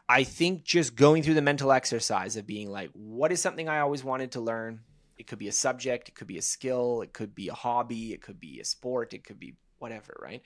I 0.10 0.24
think 0.24 0.64
just 0.64 0.96
going 0.96 1.22
through 1.22 1.36
the 1.36 1.42
mental 1.44 1.72
exercise 1.72 2.36
of 2.36 2.48
being 2.48 2.72
like, 2.72 2.90
what 2.94 3.32
is 3.32 3.42
something 3.42 3.70
I 3.70 3.82
always 3.82 4.04
wanted 4.04 4.32
to 4.32 4.42
learn? 4.42 4.80
It 5.20 5.28
could 5.28 5.38
be 5.38 5.48
a 5.48 5.54
subject, 5.54 6.10
it 6.10 6.16
could 6.16 6.26
be 6.26 6.40
a 6.40 6.42
skill, 6.42 7.02
it 7.02 7.14
could 7.14 7.36
be 7.36 7.50
a 7.50 7.54
hobby, 7.54 8.12
it 8.12 8.22
could 8.22 8.40
be 8.40 8.60
a 8.60 8.66
sport, 8.66 9.14
it 9.14 9.24
could 9.24 9.40
be 9.40 9.54
whatever, 9.78 10.20
right? 10.20 10.42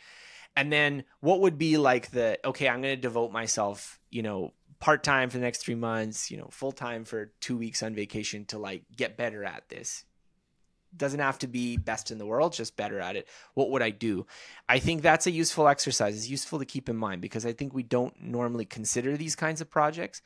And 0.57 0.71
then 0.71 1.05
what 1.21 1.39
would 1.39 1.57
be 1.57 1.77
like 1.77 2.11
the 2.11 2.39
okay, 2.45 2.67
I'm 2.67 2.81
going 2.81 2.95
to 2.95 3.01
devote 3.01 3.31
myself, 3.31 3.99
you 4.11 4.21
know, 4.21 4.51
part 4.79 5.01
time 5.01 5.29
for 5.29 5.37
the 5.37 5.43
next 5.43 5.63
three 5.63 5.75
months, 5.75 6.29
you 6.29 6.37
know, 6.37 6.49
full 6.51 6.73
time 6.73 7.05
for 7.05 7.31
two 7.39 7.55
weeks 7.55 7.81
on 7.81 7.95
vacation 7.95 8.43
to 8.45 8.57
like 8.57 8.83
get 8.93 9.15
better 9.15 9.45
at 9.45 9.69
this. 9.69 10.03
Doesn't 10.95 11.19
have 11.19 11.39
to 11.39 11.47
be 11.47 11.77
best 11.77 12.11
in 12.11 12.17
the 12.17 12.25
world, 12.25 12.53
just 12.53 12.75
better 12.75 12.99
at 12.99 13.15
it. 13.15 13.27
What 13.53 13.71
would 13.71 13.81
I 13.81 13.89
do? 13.89 14.25
I 14.69 14.79
think 14.79 15.01
that's 15.01 15.27
a 15.27 15.31
useful 15.31 15.67
exercise. 15.67 16.15
It's 16.15 16.29
useful 16.29 16.59
to 16.59 16.65
keep 16.65 16.89
in 16.89 16.95
mind 16.95 17.21
because 17.21 17.45
I 17.45 17.53
think 17.53 17.73
we 17.73 17.83
don't 17.83 18.13
normally 18.21 18.65
consider 18.65 19.17
these 19.17 19.35
kinds 19.35 19.61
of 19.61 19.69
projects. 19.69 20.21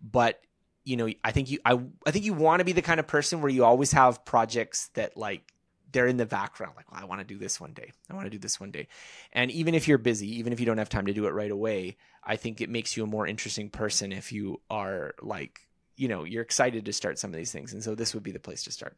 But 0.00 0.40
you 0.84 0.96
know, 0.96 1.08
I 1.22 1.32
think 1.32 1.50
you 1.50 1.58
I 1.64 1.80
I 2.06 2.10
think 2.10 2.24
you 2.24 2.34
want 2.34 2.60
to 2.60 2.64
be 2.64 2.72
the 2.72 2.82
kind 2.82 3.00
of 3.00 3.06
person 3.06 3.40
where 3.40 3.50
you 3.50 3.64
always 3.64 3.92
have 3.92 4.24
projects 4.24 4.88
that 4.94 5.16
like 5.16 5.52
they're 5.92 6.06
in 6.06 6.16
the 6.16 6.26
background 6.26 6.72
like 6.76 6.90
well, 6.90 7.00
i 7.00 7.04
want 7.04 7.20
to 7.20 7.26
do 7.26 7.38
this 7.38 7.60
one 7.60 7.72
day 7.72 7.92
i 8.10 8.14
want 8.14 8.26
to 8.26 8.30
do 8.30 8.38
this 8.38 8.58
one 8.58 8.70
day 8.70 8.88
and 9.32 9.50
even 9.50 9.74
if 9.74 9.86
you're 9.86 9.98
busy 9.98 10.38
even 10.38 10.52
if 10.52 10.58
you 10.58 10.66
don't 10.66 10.78
have 10.78 10.88
time 10.88 11.06
to 11.06 11.12
do 11.12 11.26
it 11.26 11.30
right 11.30 11.50
away 11.50 11.96
i 12.24 12.36
think 12.36 12.60
it 12.60 12.70
makes 12.70 12.96
you 12.96 13.04
a 13.04 13.06
more 13.06 13.26
interesting 13.26 13.70
person 13.70 14.12
if 14.12 14.32
you 14.32 14.60
are 14.70 15.14
like 15.20 15.60
you 15.96 16.08
know 16.08 16.24
you're 16.24 16.42
excited 16.42 16.84
to 16.84 16.92
start 16.92 17.18
some 17.18 17.30
of 17.30 17.36
these 17.36 17.52
things 17.52 17.72
and 17.72 17.84
so 17.84 17.94
this 17.94 18.14
would 18.14 18.22
be 18.22 18.32
the 18.32 18.40
place 18.40 18.62
to 18.64 18.72
start 18.72 18.96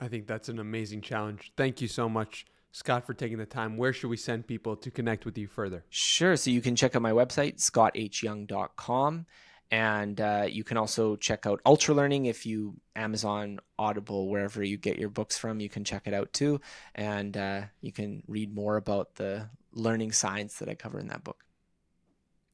i 0.00 0.08
think 0.08 0.26
that's 0.26 0.48
an 0.48 0.58
amazing 0.58 1.00
challenge 1.00 1.52
thank 1.56 1.80
you 1.80 1.88
so 1.88 2.08
much 2.08 2.46
Scott, 2.70 3.06
for 3.06 3.14
taking 3.14 3.38
the 3.38 3.46
time. 3.46 3.76
Where 3.76 3.92
should 3.92 4.08
we 4.08 4.16
send 4.16 4.46
people 4.46 4.76
to 4.76 4.90
connect 4.90 5.24
with 5.24 5.38
you 5.38 5.48
further? 5.48 5.84
Sure. 5.88 6.36
So 6.36 6.50
you 6.50 6.60
can 6.60 6.76
check 6.76 6.94
out 6.94 7.02
my 7.02 7.12
website, 7.12 7.56
scotthyoung.com. 7.56 9.26
And 9.70 10.20
uh, 10.20 10.46
you 10.48 10.64
can 10.64 10.76
also 10.76 11.16
check 11.16 11.44
out 11.44 11.60
Ultra 11.66 11.94
Learning 11.94 12.26
if 12.26 12.46
you 12.46 12.76
Amazon, 12.96 13.60
Audible, 13.78 14.28
wherever 14.28 14.62
you 14.62 14.78
get 14.78 14.98
your 14.98 15.10
books 15.10 15.36
from. 15.36 15.60
You 15.60 15.68
can 15.68 15.84
check 15.84 16.06
it 16.06 16.14
out 16.14 16.32
too, 16.32 16.62
and 16.94 17.36
uh, 17.36 17.62
you 17.82 17.92
can 17.92 18.22
read 18.26 18.54
more 18.54 18.76
about 18.76 19.16
the 19.16 19.50
learning 19.72 20.12
science 20.12 20.58
that 20.60 20.70
I 20.70 20.74
cover 20.74 20.98
in 20.98 21.08
that 21.08 21.22
book. 21.22 21.44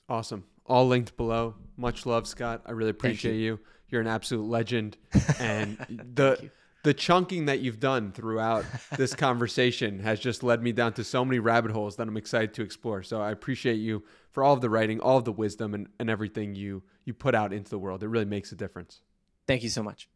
Awesome. 0.09 0.45
All 0.67 0.89
linked 0.89 1.17
below. 1.17 1.55
Much 1.77 2.05
love, 2.05 2.27
Scott. 2.27 2.63
I 2.67 2.73
really 2.73 2.91
appreciate 2.91 3.37
you. 3.37 3.45
you. 3.45 3.61
You're 3.89 4.01
an 4.01 4.09
absolute 4.09 4.49
legend, 4.49 4.97
and 5.39 5.79
the 6.15 6.51
the 6.85 6.95
chunking 6.95 7.47
that 7.47 7.61
you've 7.61 7.81
done 7.81 8.13
throughout 8.13 8.65
this 8.97 9.15
conversation 9.17 9.99
has 10.01 10.21
just 10.21 10.43
led 10.43 10.63
me 10.63 10.71
down 10.71 10.93
to 10.93 11.03
so 11.03 11.25
many 11.25 11.39
rabbit 11.39 11.73
holes 11.73 11.97
that 11.97 12.07
I'm 12.07 12.17
excited 12.17 12.55
to 12.55 12.63
explore. 12.63 13.03
So 13.03 13.21
I 13.21 13.33
appreciate 13.33 13.77
you 13.77 14.05
for 14.31 14.45
all 14.45 14.53
of 14.53 14.61
the 14.61 14.71
writing, 14.71 15.01
all 15.01 15.19
of 15.19 15.25
the 15.25 15.33
wisdom 15.33 15.75
and, 15.75 15.89
and 15.99 16.09
everything 16.09 16.55
you 16.55 16.83
you 17.05 17.13
put 17.13 17.35
out 17.35 17.53
into 17.53 17.71
the 17.71 17.79
world. 17.79 18.03
It 18.03 18.09
really 18.09 18.25
makes 18.25 18.53
a 18.53 18.55
difference. 18.55 19.01
Thank 19.47 19.63
you 19.63 19.69
so 19.69 19.83
much. 19.83 20.09